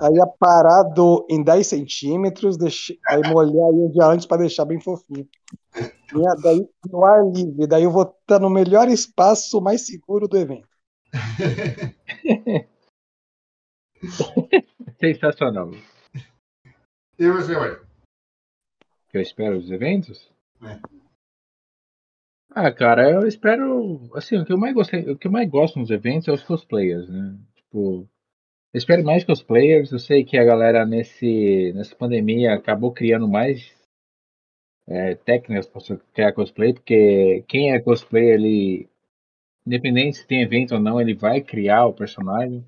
Aí 0.00 0.20
a 0.20 0.26
parado 0.26 1.26
em 1.30 1.42
10 1.42 1.66
centímetros, 1.66 2.56
deixe- 2.56 2.98
aí 3.08 3.20
molhar 3.30 3.52
aí 3.70 3.74
um 3.74 3.90
dia 3.90 4.06
antes 4.06 4.26
para 4.26 4.38
deixar 4.38 4.64
bem 4.64 4.80
fofinho. 4.80 5.28
E 5.76 6.42
daí 6.42 6.66
no 6.90 7.04
ar 7.04 7.24
livre, 7.30 7.66
daí 7.66 7.82
eu 7.82 7.90
vou 7.90 8.02
estar 8.04 8.38
no 8.38 8.48
melhor 8.50 8.88
espaço 8.88 9.60
mais 9.60 9.86
seguro 9.86 10.26
do 10.28 10.36
evento. 10.36 10.68
Sensacional. 15.00 15.70
E 17.18 17.30
você, 17.30 17.54
olha? 17.54 17.80
Que 19.10 19.18
eu 19.18 19.22
espero 19.22 19.56
os 19.58 19.70
eventos? 19.70 20.30
É. 20.62 20.95
Ah, 22.50 22.72
cara, 22.72 23.10
eu 23.10 23.26
espero. 23.26 24.10
Assim, 24.14 24.36
o 24.38 24.44
que 24.44 24.52
eu 24.52 24.58
mais 24.58 24.74
gostei, 24.74 25.00
o 25.10 25.16
que 25.16 25.26
eu 25.26 25.32
mais 25.32 25.48
gosto 25.48 25.78
nos 25.78 25.90
eventos 25.90 26.28
é 26.28 26.32
os 26.32 26.42
cosplayers, 26.42 27.08
né? 27.08 27.36
Tipo, 27.54 28.08
eu 28.72 28.78
espero 28.78 29.04
mais 29.04 29.24
cosplayers. 29.24 29.92
Eu 29.92 29.98
sei 29.98 30.24
que 30.24 30.38
a 30.38 30.44
galera 30.44 30.86
nesse, 30.86 31.72
nessa 31.74 31.94
pandemia 31.96 32.54
acabou 32.54 32.92
criando 32.92 33.28
mais 33.28 33.74
é, 34.88 35.14
técnicas 35.14 35.66
para 35.66 35.96
criar 36.12 36.32
cosplay, 36.32 36.72
porque 36.72 37.44
quem 37.48 37.72
é 37.72 37.80
cosplayer, 37.80 38.34
ele. 38.34 38.88
Independente 39.66 40.18
se 40.18 40.26
tem 40.26 40.42
evento 40.42 40.74
ou 40.74 40.80
não, 40.80 41.00
ele 41.00 41.14
vai 41.14 41.40
criar 41.40 41.86
o 41.86 41.92
personagem. 41.92 42.64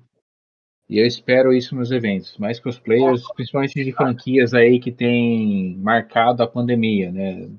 E 0.89 0.97
eu 0.99 1.05
espero 1.05 1.53
isso 1.53 1.75
nos 1.75 1.91
eventos. 1.91 2.37
Mais 2.37 2.59
cosplayers, 2.59 3.23
principalmente 3.35 3.83
de 3.83 3.91
franquias 3.93 4.53
aí 4.53 4.79
que 4.79 4.91
tem 4.91 5.77
marcado 5.77 6.43
a 6.43 6.47
pandemia, 6.47 7.11
né? 7.11 7.49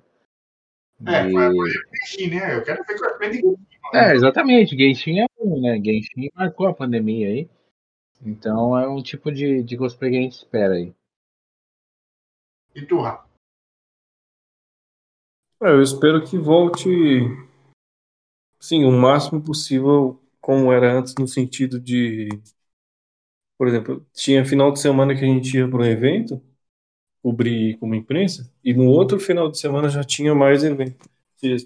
É, 1.07 1.25
De- 1.27 1.33
foi 1.33 1.45
a 1.45 1.49
do 1.49 1.57
Genshin, 1.95 2.31
né? 2.31 2.57
Eu 2.57 2.65
quero 2.65 2.85
ver 2.85 2.99
cosplay 2.99 3.31
de 3.31 3.37
Genshin. 3.41 3.67
É, 3.95 4.15
exatamente. 4.15 4.77
Genshin 4.77 5.21
é 5.21 5.27
um, 5.39 5.61
né? 5.61 5.81
Genshin 5.83 6.31
marcou 6.35 6.67
a 6.67 6.75
pandemia 6.75 7.29
aí. 7.29 7.49
Então 8.25 8.79
é 8.79 8.89
um 8.89 9.03
tipo 9.03 9.33
de, 9.33 9.63
de 9.63 9.77
cosplay 9.77 10.11
que 10.11 10.17
a 10.19 10.21
gente 10.21 10.33
espera 10.33 10.75
aí. 10.75 10.93
E 12.75 12.83
tu, 12.87 13.01
Rafa? 13.01 13.29
É, 15.63 15.69
eu 15.71 15.83
espero 15.83 16.25
que 16.25 16.39
volte, 16.39 16.89
sim, 18.59 18.85
o 18.85 18.93
máximo 18.93 19.43
possível 19.43 20.23
como 20.41 20.73
era 20.73 20.93
antes, 20.93 21.15
no 21.19 21.29
sentido 21.29 21.79
de, 21.79 22.29
por 23.59 23.69
exemplo, 23.69 24.07
tinha 24.15 24.45
final 24.45 24.73
de 24.73 24.81
semana 24.81 25.15
que 25.15 25.25
a 25.25 25.29
gente 25.29 25.55
ia 25.57 25.69
para 25.69 25.81
um 25.81 25.85
evento, 25.85 26.43
cobrir 27.23 27.77
como 27.79 27.95
imprensa, 27.95 28.51
e 28.65 28.73
no 28.73 28.85
outro 28.89 29.21
final 29.21 29.51
de 29.51 29.59
semana 29.59 29.89
já 29.89 30.03
tinha 30.03 30.35
mais 30.35 30.65
evento. 30.65 31.09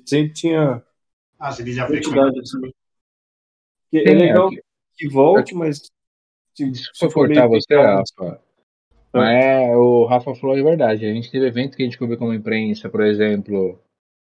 Sempre 0.07 0.33
tinha 0.33 0.83
Ah, 1.39 1.51
você 1.53 1.63
assim. 1.63 2.73
Que 3.91 3.99
É 3.99 4.09
Sim, 4.09 4.15
legal 4.15 4.47
aqui- 4.49 4.63
que 4.97 5.09
volte, 5.09 5.55
mas 5.55 5.91
se, 6.55 6.71
Desculpa 6.71 7.09
se 7.09 7.15
cortar 7.15 7.47
você, 7.49 7.75
Rafa. 7.75 8.41
Mas 9.13 9.45
é, 9.45 9.77
o 9.77 10.05
Rafa 10.07 10.35
falou 10.35 10.57
a 10.57 10.63
verdade. 10.63 11.07
A 11.07 11.13
gente 11.13 11.31
teve 11.31 11.47
evento 11.47 11.77
que 11.77 11.83
a 11.83 11.87
gente 11.87 11.99
cobriu 11.99 12.19
como 12.19 12.33
imprensa, 12.33 12.89
por 12.89 13.03
exemplo. 13.03 13.79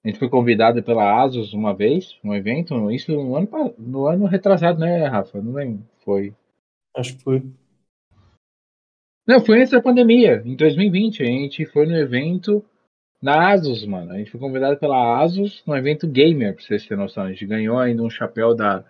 A 0.05 0.09
gente 0.09 0.19
foi 0.19 0.29
convidado 0.29 0.83
pela 0.83 1.23
Asus 1.23 1.53
uma 1.53 1.75
vez, 1.75 2.19
um 2.25 2.35
evento, 2.35 2.91
isso 2.91 3.13
no 3.13 3.37
ano, 3.37 3.75
no 3.77 4.07
ano 4.07 4.27
retrasado, 4.27 4.79
né, 4.79 5.07
Rafa? 5.07 5.41
Não 5.43 5.53
lembro. 5.53 5.83
Foi. 6.05 6.33
acho 6.97 7.17
que 7.17 7.23
foi. 7.23 7.43
Não, 9.29 9.45
foi 9.45 9.59
antes 9.59 9.73
da 9.73 9.83
pandemia, 9.83 10.43
em 10.43 10.57
2020. 10.57 11.23
A 11.23 11.27
gente 11.27 11.67
foi 11.67 11.85
no 11.85 11.95
evento 11.95 12.65
na 13.21 13.53
Asus, 13.53 13.85
mano. 13.85 14.13
A 14.13 14.17
gente 14.17 14.31
foi 14.31 14.41
convidado 14.41 14.79
pela 14.79 15.21
Asus 15.21 15.63
no 15.67 15.77
evento 15.77 16.09
gamer, 16.09 16.55
pra 16.55 16.65
vocês 16.65 16.87
terem 16.87 17.03
noção. 17.05 17.25
A 17.25 17.29
gente 17.31 17.45
ganhou 17.45 17.79
ainda 17.79 18.03
um 18.03 18.09
chapéu 18.09 18.55
da, 18.55 18.83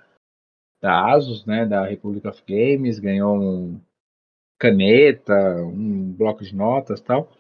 da 0.80 1.12
Asus, 1.12 1.44
né, 1.44 1.66
da 1.66 1.84
Republic 1.84 2.24
of 2.28 2.40
Games, 2.46 3.00
ganhou 3.00 3.36
um 3.36 3.80
caneta, 4.60 5.34
um 5.64 6.12
bloco 6.12 6.44
de 6.44 6.54
notas 6.54 7.00
tal. 7.00 7.32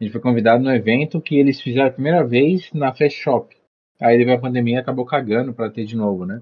A 0.00 0.04
gente 0.04 0.12
foi 0.12 0.20
convidado 0.20 0.62
no 0.62 0.72
evento 0.72 1.20
que 1.20 1.36
eles 1.36 1.60
fizeram 1.60 1.88
a 1.88 1.92
primeira 1.92 2.24
vez 2.24 2.72
na 2.72 2.94
Fast 2.94 3.18
Shop. 3.18 3.56
Aí 4.00 4.18
depois 4.18 4.38
a 4.38 4.40
pandemia 4.40 4.78
acabou 4.78 5.04
cagando 5.04 5.52
para 5.52 5.68
ter 5.68 5.84
de 5.84 5.96
novo, 5.96 6.24
né? 6.24 6.40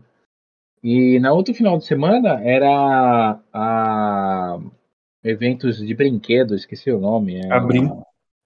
E 0.83 1.19
na 1.19 1.33
outro 1.33 1.55
final 1.55 1.79
de 1.79 1.87
semana 1.87 2.43
era 2.43 3.41
a 3.55 4.59
eventos 5.25 5.79
de 5.79 5.95
brinquedos, 5.95 6.61
esqueci 6.61 6.91
o 6.91 6.99
nome. 7.01 7.37
é 7.37 7.53
Abrim. 7.53 7.91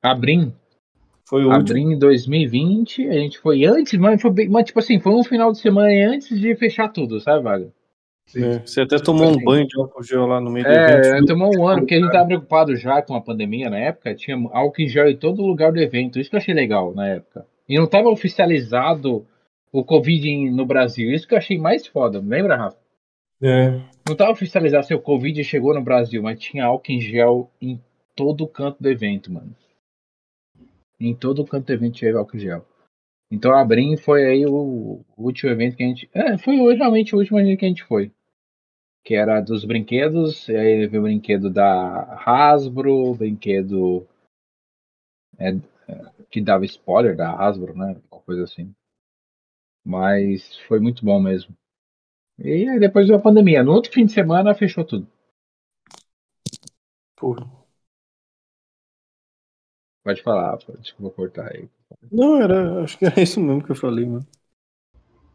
Abrim. 0.03 0.53
Foi 1.28 1.44
o. 1.44 1.51
Abrim 1.51 1.93
em 1.94 1.98
2020, 1.98 3.09
a 3.09 3.15
gente 3.15 3.39
foi 3.39 3.65
antes, 3.65 3.98
mas 3.98 4.20
foi 4.23 4.31
bem, 4.31 4.48
mas 4.48 4.65
tipo 4.66 4.78
assim, 4.78 5.01
foi 5.01 5.12
um 5.12 5.24
final 5.24 5.51
de 5.53 5.59
semana 5.59 5.89
antes 6.12 6.39
de 6.39 6.55
fechar 6.55 6.89
tudo, 6.89 7.19
sabe, 7.20 7.43
Vaga? 7.43 7.69
Sim. 8.27 8.40
né? 8.40 8.62
Você 8.65 8.81
até 8.81 8.98
tomou 8.98 9.28
um 9.28 9.39
banho 9.44 9.66
de 9.66 9.78
álcool 9.81 10.03
gel 10.03 10.27
lá 10.27 10.40
no 10.40 10.51
meio 10.51 10.65
do 10.66 10.70
É, 10.73 10.98
evento. 11.11 11.27
tomou 11.27 11.51
um 11.57 11.66
ano, 11.66 11.81
porque 11.81 11.94
a 11.94 12.01
gente 12.01 12.11
tava 12.11 12.27
preocupado 12.27 12.74
já 12.77 13.01
com 13.03 13.15
a 13.15 13.20
pandemia 13.20 13.70
na 13.70 13.78
época, 13.78 14.15
tinha 14.15 14.36
álcool 14.53 14.82
em 14.82 14.89
gel 14.89 15.09
em 15.09 15.16
todo 15.16 15.43
lugar 15.47 15.73
do 15.73 15.78
evento, 15.81 16.19
isso 16.19 16.28
que 16.31 16.36
eu 16.36 16.40
achei 16.40 16.55
legal 16.55 16.93
na 16.94 17.07
época. 17.07 17.47
E 17.69 17.77
não 17.78 17.86
tava 17.86 18.09
oficializado 18.09 19.24
o 19.73 19.85
Covid 19.85 20.51
no 20.51 20.65
Brasil, 20.66 21.11
isso 21.12 21.27
que 21.27 21.35
eu 21.35 21.39
achei 21.39 21.59
mais 21.59 21.86
foda, 21.86 22.23
lembra, 22.24 22.57
Rafa? 22.57 22.77
É, 23.43 23.73
Não 24.09 24.17
tava 24.17 24.31
oficializado 24.31 24.87
se 24.87 24.95
o 24.95 25.01
Covid 25.01 25.43
chegou 25.45 25.75
no 25.75 25.83
Brasil, 25.83 26.23
mas 26.23 26.39
tinha 26.39 26.65
álcool 26.65 26.93
em 26.93 27.01
gel 27.01 27.51
em 27.61 27.81
todo 28.15 28.49
canto 28.49 28.83
do 28.83 28.89
evento, 28.89 29.31
mano. 29.31 29.55
Em 30.99 31.15
todo 31.15 31.45
canto 31.45 31.67
do 31.67 31.73
evento 31.73 31.97
tinha 31.97 32.17
álcool 32.17 32.37
em 32.37 32.41
gel. 32.41 32.67
Então 33.31 33.53
a 33.53 33.65
Brim 33.65 33.97
foi 33.97 34.25
aí 34.25 34.47
o 34.47 35.05
último 35.17 35.51
evento 35.51 35.77
que 35.77 35.83
a 35.83 35.87
gente. 35.87 36.09
É, 36.15 36.39
foi 36.39 36.57
realmente 36.75 37.15
o 37.15 37.19
último 37.19 37.39
evento 37.39 37.59
que 37.59 37.65
a 37.65 37.69
gente 37.69 37.85
foi. 37.85 38.13
Que 39.05 39.15
era 39.15 39.41
dos 39.41 39.65
brinquedos, 39.65 40.49
e 40.49 40.57
aí 40.57 40.87
veio 40.87 41.03
o 41.03 41.05
brinquedo 41.05 41.51
da 41.51 42.15
Hasbro, 42.25 43.15
brinquedo 43.15 44.07
é, 45.39 45.53
que 46.31 46.41
dava 46.41 46.65
spoiler 46.65 47.17
da 47.17 47.31
Hasbro, 47.31 47.77
né? 47.77 48.01
Uma 48.11 48.21
coisa 48.23 48.45
assim. 48.45 48.75
Mas 49.85 50.57
foi 50.61 50.81
muito 50.81 51.05
bom 51.05 51.21
mesmo. 51.21 51.55
E 52.39 52.69
aí 52.69 52.79
depois 52.79 53.07
veio 53.07 53.19
a 53.19 53.23
pandemia. 53.23 53.63
No 53.63 53.73
outro 53.73 53.93
fim 53.93 54.05
de 54.05 54.13
semana 54.13 54.55
fechou 54.55 54.85
tudo. 54.85 55.07
Pode 60.05 60.23
falar, 60.23 60.57
desculpa 60.79 61.17
cortar 61.17 61.53
aí. 61.53 61.69
Não, 62.13 62.41
era, 62.41 62.83
acho 62.85 62.99
que 62.99 63.07
era 63.07 63.21
isso 63.21 63.41
mesmo 63.41 63.65
que 63.65 63.73
eu 63.73 63.77
falei, 63.77 64.07
mano. 64.07 64.27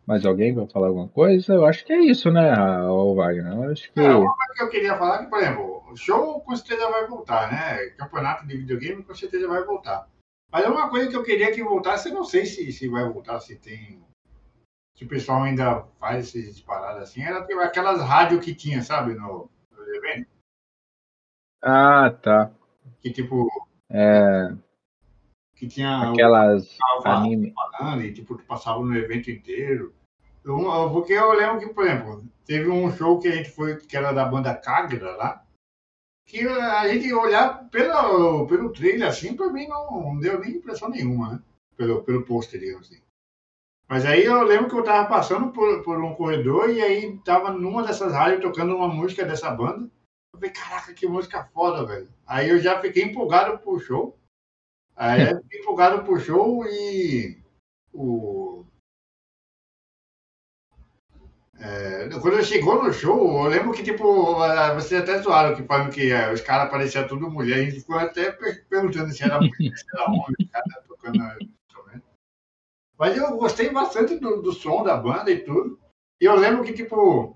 Mais 0.06 0.26
alguém 0.26 0.54
vai 0.54 0.68
falar 0.68 0.88
alguma 0.88 1.08
coisa? 1.08 1.54
Eu 1.54 1.66
acho 1.66 1.86
que 1.86 1.94
é 1.94 2.00
isso, 2.00 2.32
né, 2.32 2.54
o 2.84 3.16
Wagner? 3.16 3.54
Eu 3.54 3.72
acho 3.72 3.92
que. 3.92 4.00
É, 4.00 4.16
uma 4.16 4.36
coisa 4.36 4.54
que 4.56 4.64
eu 4.64 4.70
queria 4.70 4.98
falar 4.98 5.16
é 5.16 5.24
que, 5.24 5.30
por 5.30 5.40
exemplo, 5.40 5.84
o 5.92 5.96
show 5.96 6.42
com 6.42 6.56
certeza 6.56 6.90
vai 6.90 7.08
voltar, 7.08 7.52
né? 7.52 7.90
Campeonato 7.98 8.48
de 8.48 8.58
videogame 8.58 9.04
com 9.04 9.14
certeza 9.14 9.48
vai 9.48 9.64
voltar. 9.64 10.08
Mas 10.52 10.66
é 10.66 10.70
uma 10.70 10.90
coisa 10.90 11.10
que 11.10 11.16
eu 11.16 11.24
queria 11.24 11.52
que 11.52 11.64
voltasse, 11.64 12.10
eu 12.10 12.16
não 12.16 12.24
sei 12.24 12.46
se, 12.46 12.72
se 12.72 12.88
vai 12.88 13.08
voltar, 13.10 13.40
se 13.40 13.56
tem. 13.56 14.02
Se 14.96 15.06
o 15.06 15.08
pessoal 15.08 15.44
ainda 15.44 15.84
faz 16.00 16.36
essas 16.36 16.60
paradas 16.62 17.04
assim, 17.04 17.22
era 17.24 17.40
aquelas 17.64 18.02
rádios 18.02 18.44
que 18.44 18.54
tinha, 18.54 18.82
sabe, 18.84 19.14
no, 19.16 19.50
no 19.72 19.96
evento. 19.96 20.30
Ah, 21.62 22.10
tá. 22.22 22.52
Que 23.02 23.12
tipo, 23.12 23.48
É, 23.90 24.54
que 25.56 25.68
tinha 25.68 26.12
aquelas 26.12 26.78
anime. 27.06 27.54
falando 27.54 28.04
e 28.04 28.14
tipo, 28.14 28.38
passava 28.44 28.80
no 28.80 28.96
evento 28.96 29.30
inteiro. 29.30 29.94
Eu- 30.44 30.60
eu- 30.60 30.92
porque 30.92 31.14
eu 31.14 31.32
lembro 31.34 31.60
que, 31.60 31.74
por 31.74 31.86
exemplo, 31.86 32.24
teve 32.46 32.68
um 32.70 32.92
show 32.96 33.20
que 33.20 33.28
a 33.28 33.32
gente 33.32 33.50
foi, 33.52 33.78
que 33.78 33.96
era 33.96 34.12
da 34.12 34.26
banda 34.26 34.56
Cagra 34.56 35.16
lá, 35.16 35.46
que 36.26 36.48
a 36.48 36.88
gente 36.88 37.14
olhar 37.14 37.70
pelo, 37.70 38.48
pelo 38.48 38.72
trailer 38.72 39.08
assim, 39.08 39.36
pra 39.36 39.52
mim 39.52 39.68
não, 39.68 39.92
não 40.02 40.20
deu 40.20 40.40
nem 40.40 40.56
impressão 40.56 40.90
nenhuma, 40.90 41.34
né? 41.34 41.44
Pelo, 41.76 42.04
pelo 42.04 42.24
pôster, 42.26 42.60
digamos 42.60 42.88
assim. 42.90 43.02
Mas 43.92 44.06
aí 44.06 44.24
eu 44.24 44.42
lembro 44.44 44.70
que 44.70 44.76
eu 44.76 44.86
tava 44.86 45.10
passando 45.10 45.52
por, 45.52 45.84
por 45.84 46.02
um 46.02 46.16
corredor 46.16 46.70
e 46.70 46.82
aí 46.82 47.18
tava 47.26 47.52
numa 47.52 47.84
dessas 47.84 48.14
rádios 48.14 48.42
tocando 48.42 48.74
uma 48.74 48.88
música 48.88 49.26
dessa 49.26 49.52
banda. 49.52 49.92
Eu 50.34 50.40
falei, 50.40 50.50
caraca, 50.50 50.94
que 50.94 51.06
música 51.06 51.44
foda, 51.54 51.86
velho. 51.86 52.08
Aí 52.26 52.50
eu 52.50 52.58
já 52.58 52.80
fiquei 52.80 53.04
empolgado 53.04 53.60
pro 53.60 53.78
show. 53.82 54.18
Aí 54.96 55.30
eu 55.30 55.42
fiquei 55.42 55.60
empolgado 55.60 56.06
pro 56.06 56.18
show 56.22 56.66
e 56.68 57.38
o. 57.92 58.64
É, 61.60 62.08
quando 62.22 62.42
chegou 62.46 62.82
no 62.82 62.94
show, 62.94 63.44
eu 63.44 63.50
lembro 63.50 63.74
que, 63.74 63.84
tipo, 63.84 64.42
ah, 64.42 64.74
vocês 64.74 65.02
até 65.02 65.22
zoaram 65.22 65.54
que 65.54 65.64
falando 65.64 65.92
que 65.92 66.14
ah, 66.14 66.32
os 66.32 66.40
caras 66.40 66.72
pareciam 66.72 67.06
tudo 67.10 67.30
mulher. 67.30 67.60
A 67.60 67.64
gente 67.66 67.82
ficou 67.82 68.00
até 68.00 68.32
per- 68.32 68.66
perguntando 68.70 69.12
se 69.12 69.22
era 69.22 69.38
mulher, 69.38 69.76
se 69.76 69.86
era 69.94 70.06
homem, 70.06 70.36
os 70.40 70.50
caras 70.50 70.88
tocando. 70.88 71.61
Mas 73.02 73.18
eu 73.18 73.36
gostei 73.36 73.72
bastante 73.72 74.20
do, 74.20 74.44
do 74.44 74.54
som 74.54 74.84
da 74.84 74.96
banda 74.96 75.32
e 75.32 75.40
tudo. 75.40 75.80
E 76.22 76.26
eu 76.26 76.36
lembro 76.36 76.64
que, 76.64 76.72
tipo, 76.72 77.36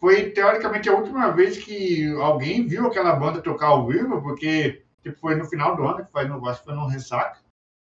foi 0.00 0.30
teoricamente 0.30 0.88
a 0.88 0.94
última 0.94 1.30
vez 1.30 1.58
que 1.58 2.12
alguém 2.16 2.66
viu 2.66 2.88
aquela 2.88 3.14
banda 3.14 3.40
tocar 3.40 3.68
ao 3.68 3.86
vivo, 3.86 4.20
porque 4.20 4.82
tipo, 5.04 5.16
foi 5.20 5.36
no 5.36 5.44
final 5.44 5.76
do 5.76 5.86
ano, 5.86 6.04
que 6.04 6.10
foi 6.10 6.24
no, 6.26 6.44
acho 6.48 6.58
que 6.58 6.64
foi 6.66 6.74
no 6.74 6.88
Ressaca. 6.88 7.38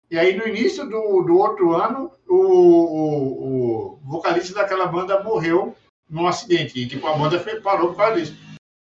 E 0.09 0.17
aí, 0.17 0.35
no 0.35 0.47
início 0.47 0.89
do, 0.89 1.21
do 1.21 1.37
outro 1.37 1.75
ano, 1.75 2.11
o, 2.27 2.35
o, 2.35 3.93
o 3.93 3.99
vocalista 4.03 4.55
daquela 4.55 4.87
banda 4.87 5.23
morreu 5.23 5.75
num 6.09 6.25
acidente. 6.25 6.79
E, 6.79 6.87
tipo, 6.87 7.05
a 7.05 7.15
banda 7.15 7.39
foi, 7.39 7.61
parou 7.61 7.89
por 7.89 7.97
causa 7.97 8.19
disso. 8.19 8.35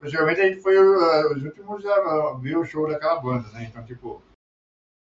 Geralmente 0.05 0.41
a 0.41 0.49
gente 0.49 0.63
foi 0.63 0.79
uh, 0.79 1.35
os 1.35 1.43
últimos 1.43 1.85
a, 1.85 2.39
ver 2.41 2.57
o 2.57 2.65
show 2.65 2.89
daquela 2.89 3.21
banda, 3.21 3.49
né? 3.49 3.67
Então, 3.69 3.85
tipo... 3.85 4.23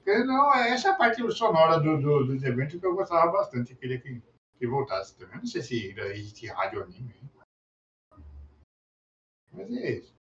Não, 0.06 0.54
essa 0.54 0.90
é 0.90 0.92
a 0.92 0.96
parte 0.96 1.22
sonora 1.32 1.80
do, 1.80 2.00
do, 2.00 2.26
dos 2.26 2.44
eventos 2.44 2.80
que 2.80 2.86
eu 2.86 2.96
gostava 2.96 3.32
bastante. 3.32 3.72
Eu 3.72 3.78
queria 3.78 4.00
que, 4.00 4.22
que 4.58 4.68
voltasse 4.68 5.18
também. 5.18 5.38
Não 5.38 5.46
sei 5.46 5.62
se 5.62 5.90
ainda 5.90 6.08
existe 6.14 6.48
rádio 6.48 6.84
anime. 6.84 7.14
Mas 9.52 9.72
é 9.72 9.92
isso. 9.92 10.14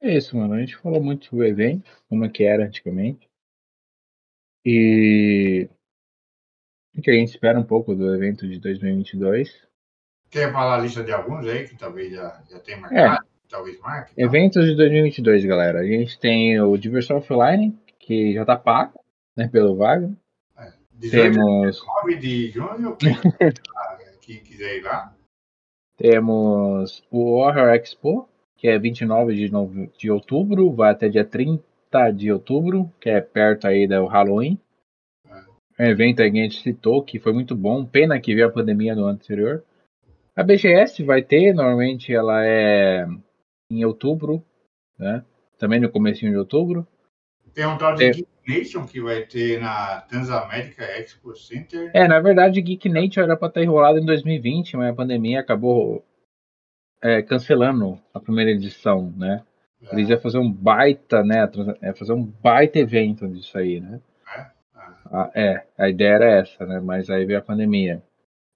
É 0.00 0.16
isso, 0.16 0.36
mano. 0.36 0.54
A 0.54 0.60
gente 0.60 0.76
falou 0.76 1.02
muito 1.02 1.26
sobre 1.26 1.46
o 1.46 1.48
evento, 1.48 1.90
como 2.08 2.24
é 2.24 2.28
que 2.28 2.44
era 2.44 2.64
antigamente. 2.64 3.28
E 4.64 5.68
que 7.02 7.10
a 7.10 7.14
gente 7.14 7.28
espera 7.28 7.58
um 7.58 7.64
pouco 7.64 7.94
do 7.94 8.14
evento 8.14 8.46
de 8.48 8.58
2022. 8.58 9.66
Quer 10.30 10.52
falar 10.52 10.76
a 10.76 10.78
lista 10.78 11.02
de 11.02 11.12
alguns 11.12 11.46
aí 11.46 11.66
que 11.66 11.76
talvez 11.76 12.12
já, 12.12 12.42
já 12.50 12.60
tenha 12.60 12.78
marcado? 12.78 13.26
Talvez 13.48 13.78
marque? 13.80 14.12
Então. 14.12 14.24
Eventos 14.24 14.66
de 14.66 14.76
2022, 14.76 15.44
galera. 15.44 15.80
A 15.80 15.84
gente 15.84 16.18
tem 16.18 16.60
o 16.60 16.76
Diversão 16.76 17.16
Offline, 17.16 17.78
que 18.08 18.32
já 18.32 18.42
tá 18.42 18.56
pago, 18.56 18.98
né, 19.36 19.46
pelo 19.48 19.76
Wagner. 19.76 20.16
18 20.94 21.34
Temos, 21.34 21.86
9 21.86 22.16
de 22.16 22.48
junho, 22.50 22.96
quem, 22.96 23.14
quem 24.22 24.42
quiser 24.42 24.78
ir 24.78 24.82
lá. 24.82 25.14
temos 25.96 27.04
o 27.10 27.34
Horror 27.34 27.68
Expo, 27.74 28.26
que 28.56 28.66
é 28.66 28.78
29 28.78 29.34
de, 29.34 29.52
nove- 29.52 29.90
de 29.96 30.10
outubro, 30.10 30.72
vai 30.72 30.90
até 30.90 31.08
dia 31.08 31.24
30 31.24 32.10
de 32.10 32.32
outubro, 32.32 32.90
que 32.98 33.10
é 33.10 33.20
perto 33.20 33.66
aí 33.66 33.86
do 33.86 34.06
Halloween. 34.06 34.58
É 35.78 35.84
um 35.84 35.90
evento 35.90 36.22
aí 36.22 36.32
que 36.32 36.40
a 36.40 36.42
gente 36.42 36.62
citou, 36.62 37.04
que 37.04 37.20
foi 37.20 37.32
muito 37.32 37.54
bom. 37.54 37.84
Pena 37.84 38.18
que 38.20 38.34
veio 38.34 38.48
a 38.48 38.52
pandemia 38.52 38.96
no 38.96 39.02
ano 39.02 39.10
anterior. 39.10 39.62
A 40.34 40.42
BGS 40.42 41.04
vai 41.04 41.22
ter, 41.22 41.52
normalmente 41.54 42.12
ela 42.12 42.44
é 42.44 43.06
em 43.70 43.84
outubro, 43.84 44.42
né? 44.98 45.24
Também 45.58 45.78
no 45.78 45.90
comecinho 45.90 46.32
de 46.32 46.38
outubro. 46.38 46.84
Tem 47.58 47.66
um 47.66 47.76
tal 47.76 47.92
de 47.96 48.04
É. 48.04 48.10
Geek 48.12 48.28
Nation 48.46 48.86
que 48.86 49.00
vai 49.00 49.22
ter 49.22 49.60
na 49.60 50.02
Transamérica 50.02 50.84
Expo 50.96 51.34
Center. 51.34 51.90
É, 51.92 52.06
na 52.06 52.20
verdade, 52.20 52.62
Geek 52.62 52.88
Nature 52.88 53.24
era 53.24 53.36
para 53.36 53.48
estar 53.48 53.62
enrolado 53.64 53.98
em 53.98 54.04
2020, 54.06 54.76
mas 54.76 54.92
a 54.92 54.94
pandemia 54.94 55.40
acabou 55.40 56.04
é, 57.02 57.20
cancelando 57.20 58.00
a 58.14 58.20
primeira 58.20 58.52
edição, 58.52 59.12
né? 59.16 59.42
Eles 59.90 60.08
iam 60.08 60.20
fazer 60.20 60.38
um 60.38 60.52
baita, 60.52 61.24
né? 61.24 61.48
trans- 61.48 61.76
é, 61.82 61.92
fazer 61.92 62.12
um 62.12 62.22
baita 62.24 62.78
evento 62.78 63.26
disso 63.26 63.58
aí, 63.58 63.80
né? 63.80 64.00
Ah, 64.24 64.52
Ah, 65.10 65.30
é, 65.34 65.64
a 65.76 65.88
ideia 65.88 66.14
era 66.14 66.30
essa, 66.38 66.64
né? 66.64 66.78
Mas 66.78 67.10
aí 67.10 67.24
veio 67.26 67.40
a 67.40 67.42
pandemia. 67.42 68.00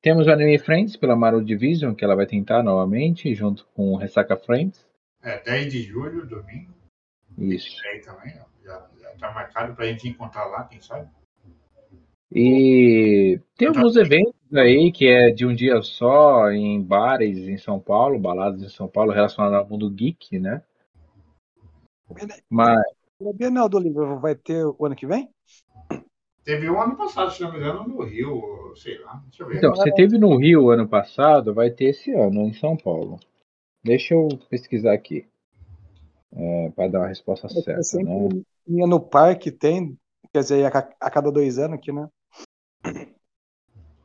Temos 0.00 0.28
o 0.28 0.30
Anime 0.30 0.58
Friends 0.60 0.96
pela 0.96 1.16
Marvel 1.16 1.42
Division, 1.42 1.92
que 1.92 2.04
ela 2.04 2.14
vai 2.14 2.26
tentar 2.26 2.62
novamente, 2.62 3.34
junto 3.34 3.66
com 3.74 3.94
o 3.94 3.96
Ressaca 3.96 4.36
Friends. 4.36 4.86
é, 5.24 5.42
10 5.42 5.72
de 5.72 5.82
julho, 5.82 6.24
domingo. 6.24 6.72
Isso. 7.36 7.68
Aí 7.88 8.00
também, 8.00 8.32
ó, 8.40 8.51
já, 8.64 8.88
já 8.98 9.10
tá 9.16 9.32
marcado 9.32 9.74
pra 9.74 9.86
gente 9.86 10.08
encontrar 10.08 10.46
lá, 10.46 10.64
quem 10.64 10.80
sabe. 10.80 11.08
E 12.34 13.38
tem 13.56 13.68
alguns 13.68 13.94
eventos 13.96 14.34
aí 14.54 14.90
que 14.90 15.06
é 15.06 15.30
de 15.30 15.46
um 15.46 15.54
dia 15.54 15.82
só 15.82 16.50
em 16.50 16.82
bares 16.82 17.36
em 17.38 17.58
São 17.58 17.78
Paulo, 17.78 18.18
baladas 18.18 18.62
em 18.62 18.68
São 18.68 18.88
Paulo 18.88 19.12
relacionados 19.12 19.58
ao 19.58 19.68
mundo 19.68 19.90
geek, 19.90 20.38
né? 20.38 20.62
Mas 22.48 22.80
A 23.20 23.32
Bienal 23.34 23.68
do 23.68 23.78
Livro 23.78 24.18
vai 24.18 24.34
ter 24.34 24.64
o 24.64 24.86
ano 24.86 24.96
que 24.96 25.06
vem? 25.06 25.28
Teve 26.44 26.68
um 26.68 26.80
ano 26.80 26.96
passado, 26.96 27.30
se 27.30 27.42
não 27.42 27.52
me 27.52 27.58
engano, 27.58 27.86
no 27.86 28.02
Rio, 28.02 28.74
sei 28.76 28.98
lá. 28.98 29.22
Deixa 29.26 29.42
eu 29.42 29.48
ver. 29.48 29.58
então, 29.58 29.74
você 29.74 29.92
teve 29.92 30.18
no 30.18 30.36
Rio 30.36 30.70
ano 30.70 30.88
passado, 30.88 31.54
vai 31.54 31.70
ter 31.70 31.90
esse 31.90 32.12
ano 32.12 32.42
em 32.42 32.52
São 32.52 32.76
Paulo. 32.76 33.20
Deixa 33.84 34.14
eu 34.14 34.28
pesquisar 34.48 34.92
aqui. 34.92 35.26
para 36.74 36.88
dar 36.88 36.98
uma 37.00 37.08
resposta 37.08 37.48
certa, 37.48 37.98
né? 37.98 38.42
Ia 38.66 38.86
no 38.86 39.00
parque, 39.00 39.50
tem, 39.50 39.98
quer 40.32 40.40
dizer, 40.40 40.66
a, 40.66 40.78
a 41.00 41.10
cada 41.10 41.30
dois 41.30 41.58
anos 41.58 41.78
aqui, 41.78 41.92
né? 41.92 42.08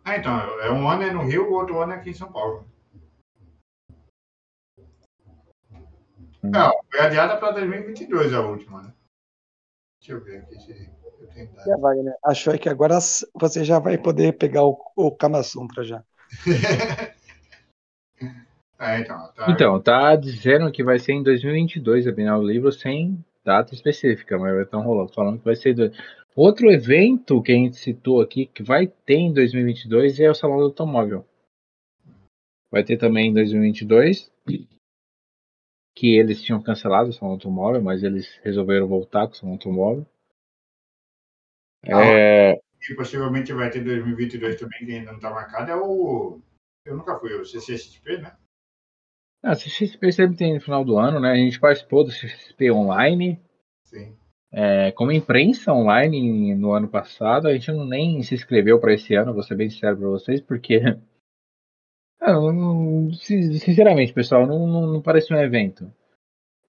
Ah, 0.04 0.18
então, 0.18 0.34
é 0.62 0.72
um 0.72 0.90
ano 0.90 1.04
é 1.04 1.12
no 1.12 1.24
Rio, 1.24 1.50
o 1.50 1.54
outro 1.54 1.82
ano 1.82 1.94
é 1.94 1.96
aqui 1.98 2.12
em 2.12 2.14
São 2.14 2.32
Paulo. 2.32 2.66
Não, 6.42 6.72
foi 6.90 7.00
adiada 7.02 7.38
para 7.38 7.52
2022 7.52 8.34
a 8.34 8.42
última, 8.42 8.84
né? 8.84 8.94
Deixa 10.00 10.14
eu 10.14 10.24
ver 10.24 10.38
aqui 10.44 10.60
se 10.62 10.90
eu 11.20 11.28
tenho 11.28 11.52
dado. 11.54 12.04
Né? 12.04 12.14
Achou 12.24 12.58
que 12.58 12.70
agora 12.70 12.98
você 13.34 13.66
já 13.66 13.80
vai 13.80 13.98
poder 13.98 14.38
pegar 14.38 14.64
o, 14.64 14.80
o 14.96 15.12
Kama 15.12 15.44
Sutra 15.44 15.84
já. 15.84 16.04
Ah, 18.80 19.00
então, 19.02 19.34
tá. 19.34 19.46
Então, 19.52 19.82
tá 19.82 20.16
dizendo 20.16 20.72
que 20.72 20.84
vai 20.84 21.00
ser 21.00 21.14
em 21.14 21.24
2022 21.24 22.08
a 22.08 22.12
Bienal 22.12 22.40
do 22.40 22.48
Livro 22.48 22.72
sem 22.72 23.24
data 23.48 23.74
específica, 23.74 24.38
mas 24.38 24.54
vai 24.54 24.64
estar 24.64 24.78
rolando, 24.78 25.14
falando 25.14 25.40
que 25.40 25.46
vai 25.46 25.56
ser. 25.56 25.74
do- 25.74 25.92
Outro 26.36 26.70
evento 26.70 27.42
que 27.42 27.52
a 27.52 27.56
gente 27.56 27.78
citou 27.78 28.22
aqui 28.22 28.46
que 28.46 28.62
vai 28.62 28.86
ter 28.88 29.16
em 29.16 29.34
2022 29.34 30.20
é 30.20 30.30
o 30.30 30.36
Salão 30.36 30.58
do 30.58 30.66
Automóvel. 30.66 31.26
Vai 32.72 32.84
ter 32.84 32.98
também 32.98 33.30
em 33.30 33.34
2022, 33.34 34.32
que 35.96 36.16
eles 36.16 36.44
tinham 36.44 36.62
cancelado 36.62 37.10
o 37.10 37.14
Salão 37.14 37.36
do 37.36 37.40
Automóvel, 37.40 37.82
mas 37.82 38.04
eles 38.04 38.36
resolveram 38.44 38.88
voltar 38.88 39.26
com 39.26 39.34
o 39.34 39.36
Salão 39.36 39.56
do 39.56 39.60
Automóvel. 39.60 40.06
É, 41.86 42.52
E 42.90 42.96
possivelmente 42.96 43.52
vai 43.54 43.70
ter 43.72 43.84
2022 43.84 44.60
também, 44.60 44.86
que 44.86 44.92
ainda 44.94 45.12
não 45.12 45.18
está 45.18 45.32
marcado, 45.32 45.72
é 45.72 45.76
o. 45.76 46.40
Eu 46.86 46.98
nunca 46.98 47.18
fui, 47.20 47.34
o 47.34 47.46
CCXP, 47.46 48.18
né? 48.20 48.38
A 49.44 49.56
CXP 49.56 50.12
sempre 50.12 50.38
tem 50.38 50.54
no 50.56 50.62
final 50.62 50.84
do 50.84 50.98
ano, 50.98 51.20
né? 51.20 51.32
A 51.32 51.36
gente 51.36 51.60
participou 51.60 52.04
do 52.04 52.12
CXP 52.12 52.72
online, 52.72 53.40
Sim. 53.84 54.16
É, 54.52 54.92
como 54.94 55.12
imprensa 55.12 55.74
online 55.74 56.56
no 56.56 56.72
ano 56.72 56.88
passado, 56.88 57.48
a 57.48 57.54
gente 57.54 57.72
não 57.72 57.86
nem 57.86 58.22
se 58.24 58.34
inscreveu 58.34 58.80
para 58.80 58.94
esse 58.94 59.14
ano, 59.14 59.34
vou 59.34 59.44
ser 59.44 59.56
bem 59.56 59.70
sincero 59.70 59.98
para 59.98 60.08
vocês, 60.10 60.42
porque. 60.42 60.80
Ah, 62.20 62.34
não- 62.34 62.52
não- 62.52 63.14
sin- 63.14 63.54
sinceramente, 63.60 64.12
pessoal, 64.12 64.48
não, 64.48 64.66
não, 64.66 64.88
não 64.88 65.02
parecia 65.04 65.38
um 65.38 65.40
evento. 65.40 65.90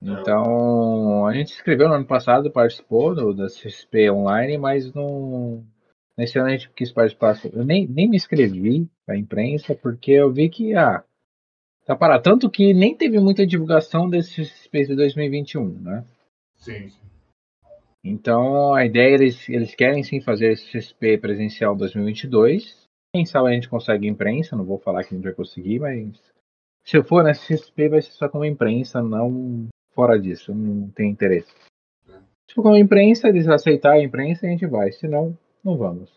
Então, 0.00 1.26
a 1.26 1.32
gente 1.32 1.48
se 1.50 1.56
inscreveu 1.56 1.88
no 1.88 1.94
ano 1.94 2.06
passado, 2.06 2.50
participou 2.50 3.14
do, 3.14 3.32
da 3.34 3.48
CSP 3.48 4.10
online, 4.10 4.58
mas 4.58 4.92
não. 4.92 5.64
Nesse 6.16 6.38
ano 6.38 6.48
a 6.48 6.50
gente 6.50 6.70
quis 6.70 6.92
participar. 6.92 7.34
Eu 7.50 7.64
nem, 7.64 7.88
nem 7.88 8.08
me 8.08 8.16
inscrevi 8.16 8.88
para 9.06 9.16
imprensa, 9.16 9.74
porque 9.74 10.12
eu 10.12 10.30
vi 10.30 10.50
que. 10.50 10.74
Ah, 10.74 11.02
tá 11.88 11.96
parado. 11.96 12.22
Tanto 12.22 12.50
que 12.50 12.74
nem 12.74 12.94
teve 12.94 13.18
muita 13.18 13.46
divulgação 13.46 14.10
desse 14.10 14.42
de 14.42 14.94
2021, 14.94 15.80
né? 15.80 16.04
Sim. 16.56 16.92
Então, 18.04 18.74
a 18.74 18.84
ideia, 18.84 19.14
eles, 19.14 19.48
eles 19.48 19.74
querem 19.74 20.02
sim 20.02 20.20
fazer 20.20 20.52
esse 20.52 20.70
CSP 20.70 21.16
presencial 21.16 21.74
2022. 21.74 22.86
Quem 23.14 23.24
sabe 23.24 23.48
a 23.48 23.52
gente 23.52 23.70
consegue 23.70 24.06
imprensa, 24.06 24.54
não 24.54 24.66
vou 24.66 24.78
falar 24.78 25.02
que 25.02 25.14
a 25.14 25.16
gente 25.16 25.24
vai 25.24 25.32
conseguir, 25.32 25.80
mas 25.80 26.20
se 26.84 26.96
eu 26.96 27.02
for 27.02 27.24
nesse 27.24 27.54
CSP 27.54 27.88
vai 27.88 28.02
ser 28.02 28.12
só 28.12 28.28
como 28.28 28.44
imprensa, 28.44 29.02
não 29.02 29.68
fora 29.94 30.20
disso, 30.20 30.54
não 30.54 30.90
tem 30.90 31.10
interesse. 31.10 31.50
Se 32.46 32.54
for 32.54 32.62
como 32.62 32.76
imprensa, 32.76 33.28
eles 33.28 33.48
aceitarem 33.48 34.02
a 34.02 34.04
imprensa, 34.04 34.46
a 34.46 34.50
gente 34.50 34.66
vai, 34.66 34.92
senão, 34.92 35.36
não 35.64 35.76
vamos. 35.76 36.12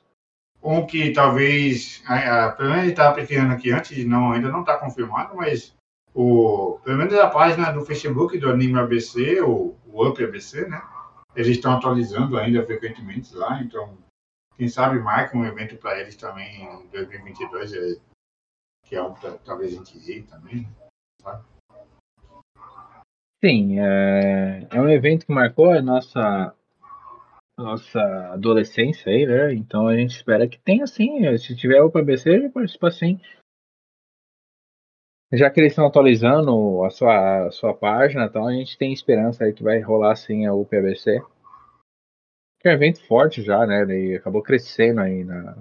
Um 0.63 0.85
que 0.85 1.11
talvez, 1.11 2.03
a, 2.05 2.45
a, 2.45 2.51
pelo 2.51 2.69
menos 2.69 2.83
ele 2.83 2.91
estava 2.91 3.15
pesquisando 3.15 3.53
aqui 3.53 3.71
antes, 3.71 4.05
não, 4.05 4.31
ainda 4.31 4.49
não 4.49 4.61
está 4.61 4.77
confirmado, 4.77 5.35
mas 5.35 5.75
o, 6.13 6.79
pelo 6.83 6.97
menos 6.97 7.13
a 7.15 7.29
página 7.29 7.71
do 7.71 7.85
Facebook 7.85 8.38
do 8.38 8.49
Anime 8.49 8.79
ABC, 8.79 9.41
o, 9.41 9.75
o 9.88 10.07
Up 10.07 10.23
ABC, 10.23 10.67
né? 10.67 10.81
Eles 11.35 11.55
estão 11.55 11.73
atualizando 11.73 12.38
ainda 12.38 12.65
frequentemente 12.65 13.33
lá, 13.35 13.61
então 13.61 13.97
quem 14.57 14.67
sabe 14.67 14.99
marca 14.99 15.38
um 15.38 15.45
evento 15.45 15.77
para 15.77 15.99
eles 15.99 16.15
também 16.15 16.63
em 16.63 16.88
2022, 16.89 17.73
é, 17.73 17.95
que 18.85 18.95
é 18.95 19.01
um 19.01 19.13
talvez 19.45 19.73
a 19.73 19.77
gente 19.77 19.97
ir 19.97 20.23
também. 20.23 20.67
né? 21.23 21.41
Sim, 23.43 23.79
é, 23.79 24.67
é 24.69 24.79
um 24.79 24.89
evento 24.89 25.25
que 25.25 25.31
marcou 25.31 25.71
a 25.71 25.81
nossa, 25.81 26.53
nossa 27.61 27.99
adolescência 28.33 29.11
aí, 29.11 29.25
né? 29.25 29.53
Então 29.53 29.88
a 29.88 29.95
gente 29.95 30.15
espera 30.15 30.47
que 30.47 30.59
tenha 30.59 30.85
sim. 30.88 31.38
Se 31.38 31.55
tiver 31.55 31.81
o 31.81 31.91
PBC, 31.91 32.49
participa 32.49 32.91
sim. 32.91 33.19
Já 35.33 35.49
que 35.49 35.61
eles 35.61 35.71
estão 35.71 35.85
atualizando 35.85 36.83
a 36.83 36.89
sua, 36.89 37.47
a 37.47 37.51
sua 37.51 37.73
página, 37.73 38.25
então 38.25 38.45
a 38.47 38.51
gente 38.51 38.77
tem 38.77 38.91
esperança 38.91 39.45
aí 39.45 39.53
que 39.53 39.63
vai 39.63 39.79
rolar 39.79 40.15
sim 40.15 40.45
a 40.45 40.53
UPBC. 40.53 41.21
Que 42.59 42.67
é 42.67 42.71
um 42.71 42.75
evento 42.75 43.01
forte 43.07 43.41
já, 43.41 43.65
né? 43.65 43.81
Ele 43.81 44.17
acabou 44.17 44.43
crescendo 44.43 44.99
aí 44.99 45.23
na 45.23 45.57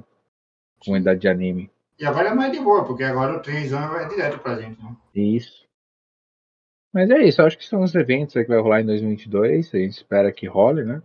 comunidade 0.85 1.21
de 1.21 1.29
anime. 1.29 1.71
E 1.99 2.05
agora 2.05 2.31
é 2.31 2.35
mais 2.35 2.53
de 2.53 2.59
boa, 2.59 2.85
porque 2.85 3.05
agora 3.05 3.37
o 3.37 3.41
trenzão 3.41 3.89
vai 3.91 4.09
direto 4.09 4.41
pra 4.41 4.61
gente, 4.61 4.83
né? 4.83 4.97
Isso. 5.15 5.69
Mas 6.93 7.09
é 7.09 7.19
isso, 7.23 7.41
acho 7.41 7.57
que 7.57 7.65
são 7.65 7.83
os 7.83 7.95
eventos 7.95 8.37
aí 8.37 8.43
que 8.43 8.51
vai 8.51 8.59
rolar 8.59 8.81
em 8.81 8.87
2022. 8.87 9.73
A 9.73 9.79
gente 9.79 9.93
espera 9.93 10.33
que 10.33 10.47
role, 10.47 10.85
né? 10.85 11.01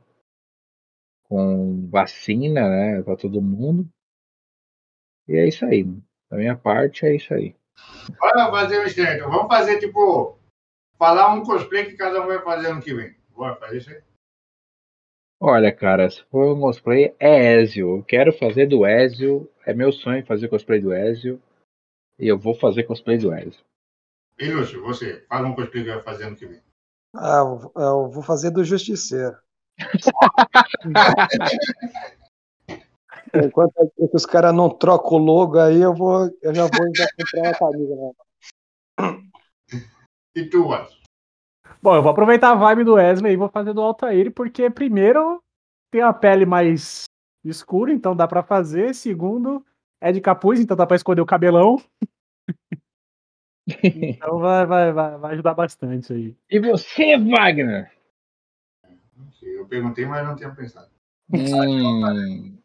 Com 1.28 1.88
vacina, 1.90 2.70
né? 2.70 3.02
Pra 3.02 3.16
todo 3.16 3.42
mundo. 3.42 3.90
E 5.28 5.36
é 5.36 5.48
isso 5.48 5.66
aí. 5.66 5.84
Da 6.30 6.38
minha 6.38 6.56
parte, 6.56 7.06
é 7.06 7.16
isso 7.16 7.34
aí. 7.34 7.56
Bora 8.20 8.52
fazer 8.52 8.80
um 8.80 8.84
esquema, 8.84 9.14
então. 9.14 9.30
Vamos 9.30 9.48
fazer, 9.48 9.80
tipo, 9.80 10.38
falar 10.98 11.34
um 11.34 11.44
cosplay 11.44 11.86
que 11.86 11.98
cada 11.98 12.22
um 12.22 12.28
vai 12.28 12.42
fazer 12.42 12.68
ano 12.68 12.82
que 12.82 12.94
vem. 12.94 13.16
Bora 13.30 13.56
fazer 13.56 13.78
isso 13.78 13.90
aí? 13.90 14.02
Olha, 15.42 15.76
cara, 15.76 16.10
se 16.10 16.24
for 16.26 16.56
um 16.56 16.60
cosplay, 16.62 17.16
é 17.20 17.62
Ezio. 17.62 17.98
Eu 17.98 18.04
quero 18.04 18.32
fazer 18.32 18.68
do 18.68 18.86
Ezio. 18.86 19.52
É 19.66 19.74
meu 19.74 19.92
sonho 19.92 20.26
fazer 20.26 20.48
cosplay 20.48 20.80
do 20.80 20.94
Ezio. 20.94 21.42
E 22.20 22.28
eu 22.28 22.38
vou 22.38 22.56
fazer 22.56 22.84
cosplay 22.84 23.18
do 23.18 23.34
Ezio. 23.34 23.66
E 24.40 24.52
Lúcio, 24.52 24.82
você, 24.82 25.26
fala 25.28 25.48
um 25.48 25.56
cosplay 25.56 25.84
que 25.84 25.90
vai 25.92 26.02
fazer 26.02 26.26
ano 26.26 26.36
que 26.36 26.46
vem. 26.46 26.62
Ah, 27.16 27.40
eu- 27.40 27.72
eu 27.76 28.10
vou 28.10 28.24
fazer 28.24 28.52
do 28.52 28.64
Justiceiro. 28.64 29.38
Enquanto 33.34 33.74
é 33.78 33.88
os 34.14 34.26
caras 34.26 34.54
não 34.54 34.70
trocam 34.70 35.18
o 35.18 35.22
logo 35.22 35.60
aí, 35.60 35.82
eu 35.82 35.94
vou, 35.94 36.30
eu 36.42 36.56
já 36.56 36.68
vou 36.68 36.90
já 36.96 37.06
comprar 37.18 37.42
uma 37.42 37.54
camisa, 37.54 37.96
né? 37.96 38.12
E 40.36 40.46
tu, 40.46 40.68
Watson? 40.68 40.96
Bom, 41.82 41.96
eu 41.96 42.02
vou 42.02 42.12
aproveitar 42.12 42.52
a 42.52 42.56
vibe 42.56 42.84
do 42.84 42.94
Wesley 42.94 43.34
e 43.34 43.38
vou 43.38 43.50
fazer 43.50 43.74
do 43.74 43.82
Altair, 43.82 44.32
porque 44.32 44.70
primeiro 44.70 45.42
tem 45.92 46.02
a 46.02 46.14
pele 46.14 46.46
mais 46.46 47.06
escura, 47.44 47.92
então 47.92 48.16
dá 48.16 48.28
pra 48.28 48.44
fazer. 48.44 48.96
Segundo, 48.96 49.66
é 50.02 50.12
de 50.12 50.22
capuz, 50.22 50.60
então 50.60 50.76
dá 50.76 50.86
pra 50.86 50.96
esconder 50.96 51.22
o 51.22 51.26
cabelão. 51.26 51.78
então 53.84 54.40
vai, 54.40 54.66
vai, 54.66 54.92
vai, 54.92 55.18
vai 55.18 55.34
ajudar 55.34 55.54
bastante 55.54 56.14
aí. 56.14 56.36
E 56.50 56.60
você, 56.60 57.18
Wagner? 57.18 57.92
Eu 59.66 59.70
perguntei, 59.70 60.06
mas 60.06 60.26
não 60.26 60.36
tinha 60.36 60.52
pensado. 60.52 60.90
Hum, 61.34 62.56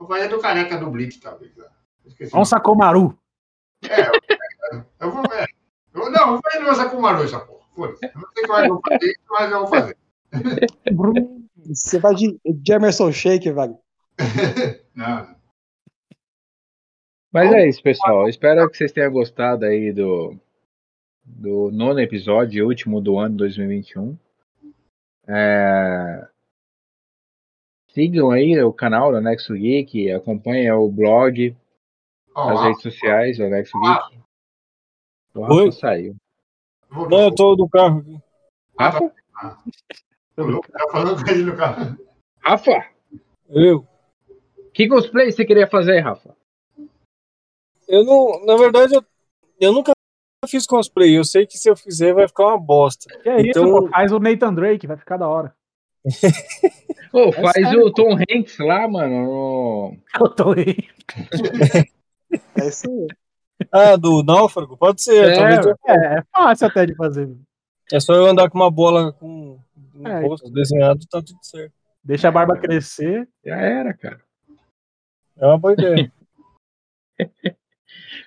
Eu 0.00 0.06
fazer 0.06 0.28
do 0.28 0.40
careca 0.40 0.78
do 0.78 0.90
Blitz, 0.90 1.18
talvez. 1.20 1.54
né? 1.54 1.66
Esqueci. 2.06 2.32
Vamos 2.32 2.48
sacar 2.48 2.72
o 2.72 2.76
Maru. 2.76 3.18
É, 3.84 4.00
eu, 4.74 4.84
eu 5.00 5.10
vou 5.10 5.22
ver. 5.28 5.46
Eu, 5.94 6.10
não, 6.10 6.20
eu 6.20 6.26
vou 6.32 6.40
fazer 6.42 6.64
nossa 6.64 6.88
com 6.88 7.00
Maru 7.00 7.22
essa 7.24 7.38
porra. 7.40 7.66
Foda-se. 7.74 8.06
Eu 8.06 8.20
não 8.20 8.28
sei 8.32 8.46
como 8.46 8.58
é 8.58 8.62
que 8.62 8.68
eu 8.68 8.74
vou 8.74 8.82
fazer, 8.88 9.14
mas 9.28 9.50
eu 9.52 9.58
vou 9.58 9.68
fazer. 9.68 9.96
Você 11.68 11.98
vai 11.98 12.14
de, 12.14 12.40
de 12.44 12.72
Emerson 12.72 13.12
Shake. 13.12 13.50
Não, 13.50 13.78
não. 14.94 15.36
Mas 17.30 17.52
é 17.52 17.68
isso, 17.68 17.82
pessoal. 17.82 18.26
Espero 18.26 18.68
que 18.70 18.76
vocês 18.76 18.90
tenham 18.90 19.12
gostado 19.12 19.66
aí 19.66 19.92
do, 19.92 20.34
do 21.22 21.70
nono 21.70 22.00
episódio, 22.00 22.66
último 22.66 23.02
do 23.02 23.18
ano 23.18 23.36
2021. 23.36 24.16
É, 25.26 26.26
Sigam 27.88 28.30
aí 28.30 28.60
o 28.62 28.72
canal 28.72 29.10
do 29.10 29.16
Anexo 29.18 29.54
Geek, 29.54 30.10
acompanhem 30.12 30.70
o 30.72 30.88
blog, 30.88 31.56
Ó, 32.34 32.50
as 32.50 32.60
redes 32.62 32.82
sociais 32.82 33.38
do 33.38 33.44
Anexo 33.44 33.78
Geek. 33.80 34.18
O 35.34 35.40
Rafa 35.42 35.54
Oi? 35.54 35.72
saiu. 35.72 36.16
Não, 36.90 37.20
eu 37.24 37.34
tô 37.34 37.54
no 37.56 37.68
carro 37.68 37.98
aqui. 38.00 38.18
Rafa? 38.78 39.12
Tá 40.36 40.88
falando 40.92 41.24
com 41.24 41.30
ele 41.30 41.42
no 41.44 41.56
carro. 41.56 41.98
Rafa? 42.40 42.86
Eu. 43.48 43.86
Que 44.72 44.86
cosplay 44.88 45.30
você 45.32 45.44
queria 45.44 45.66
fazer, 45.66 45.98
Rafa? 46.00 46.36
Eu 47.88 48.04
não. 48.04 48.44
Na 48.46 48.56
verdade, 48.56 48.94
eu, 48.94 49.04
eu 49.60 49.72
nunca 49.72 49.92
fiz 50.46 50.66
cosplay. 50.66 51.16
Eu 51.18 51.24
sei 51.24 51.46
que 51.46 51.58
se 51.58 51.68
eu 51.68 51.76
fizer 51.76 52.14
vai 52.14 52.28
ficar 52.28 52.46
uma 52.46 52.58
bosta. 52.58 53.06
Que 53.22 53.28
é 53.28 53.40
Então- 53.40 53.64
isso, 53.64 53.80
pô, 53.80 53.88
faz 53.88 54.12
o 54.12 54.18
Nathan 54.20 54.54
Drake, 54.54 54.86
vai 54.86 54.96
ficar 54.96 55.16
da 55.16 55.28
hora. 55.28 55.54
Pô, 57.10 57.32
faz 57.32 57.72
o 57.74 57.90
Tom 57.92 58.16
Hanks 58.16 58.58
lá, 58.58 58.86
mano. 58.88 59.24
no- 59.24 59.98
Eu 60.20 60.28
tô 60.30 60.52
aí. 60.52 60.76
É 62.60 62.68
isso 62.68 62.86
aí. 62.90 63.06
Ah, 63.72 63.96
do 63.96 64.22
náufrago? 64.22 64.76
Pode 64.76 65.02
ser. 65.02 65.30
É, 65.30 65.36
É, 65.88 66.18
é 66.18 66.22
fácil 66.32 66.66
até 66.66 66.86
de 66.86 66.94
fazer. 66.94 67.28
é 67.92 67.98
só 68.00 68.14
eu 68.14 68.26
andar 68.26 68.48
com 68.50 68.58
uma 68.58 68.70
bola 68.70 69.12
com 69.14 69.58
um 69.94 70.06
É, 70.06 70.20
rosto 70.20 70.50
desenhado, 70.50 71.00
tá 71.10 71.20
tudo 71.22 71.38
certo. 71.42 71.72
Deixa 72.04 72.28
a 72.28 72.30
barba 72.32 72.56
crescer. 72.56 73.28
Já 73.44 73.56
era, 73.56 73.92
cara. 73.94 74.20
É 75.36 75.46
uma 75.46 75.58
boa 75.58 75.72
ideia. 75.72 76.12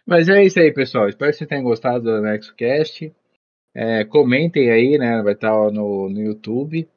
Mas 0.05 0.27
é 0.29 0.43
isso 0.43 0.59
aí, 0.59 0.71
pessoal. 0.73 1.07
Espero 1.07 1.31
que 1.31 1.37
vocês 1.37 1.47
tenham 1.47 1.63
gostado 1.63 2.03
do 2.03 2.21
NexoCast. 2.21 3.13
É, 3.73 4.03
comentem 4.03 4.69
aí, 4.69 4.97
né? 4.97 5.21
Vai 5.21 5.33
estar 5.33 5.51
no, 5.71 6.09
no 6.09 6.19
YouTube. 6.21 6.89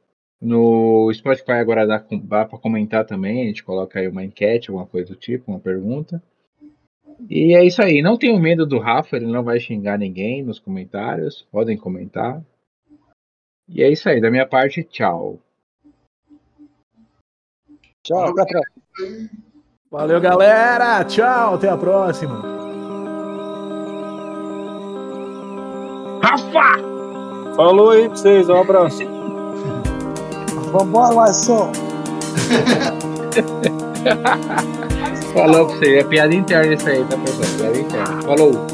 No 0.44 1.10
Spotify 1.14 1.52
agora 1.52 1.86
dá, 1.86 2.04
dá 2.22 2.44
para 2.44 2.58
comentar 2.58 3.06
também. 3.06 3.42
A 3.42 3.46
gente 3.46 3.64
coloca 3.64 3.98
aí 3.98 4.06
uma 4.06 4.22
enquete, 4.22 4.68
alguma 4.68 4.86
coisa 4.86 5.08
do 5.08 5.16
tipo, 5.16 5.50
uma 5.50 5.58
pergunta. 5.58 6.22
E 7.30 7.54
é 7.54 7.64
isso 7.64 7.80
aí. 7.80 8.02
Não 8.02 8.18
tenham 8.18 8.38
medo 8.38 8.66
do 8.66 8.78
Rafa, 8.78 9.16
ele 9.16 9.24
não 9.24 9.42
vai 9.42 9.58
xingar 9.58 9.98
ninguém 9.98 10.42
nos 10.42 10.58
comentários. 10.58 11.46
Podem 11.50 11.78
comentar. 11.78 12.42
E 13.66 13.82
é 13.82 13.90
isso 13.90 14.06
aí. 14.06 14.20
Da 14.20 14.30
minha 14.30 14.46
parte, 14.46 14.84
tchau. 14.84 15.40
Tchau, 18.02 18.28
até 18.28 18.42
a 18.42 18.46
próxima. 18.46 19.30
Valeu, 19.90 20.20
galera. 20.20 21.04
Tchau, 21.04 21.54
até 21.54 21.70
a 21.70 21.78
próxima. 21.78 22.42
Rafa! 26.22 27.56
Falou 27.56 27.92
aí 27.92 28.08
pra 28.08 28.16
vocês, 28.16 28.48
um 28.50 28.56
abraço. 28.56 29.13
Vambora, 30.74 31.14
Watson. 31.14 31.70
Falou 35.32 35.66
pra 35.66 35.76
você. 35.76 35.98
É 35.98 36.04
piada 36.04 36.34
interna 36.34 36.74
isso 36.74 36.88
aí, 36.88 37.04
tá, 37.04 37.16
pessoal? 37.16 37.48
Piada 37.56 37.78
interna. 37.78 38.22
Falou. 38.22 38.66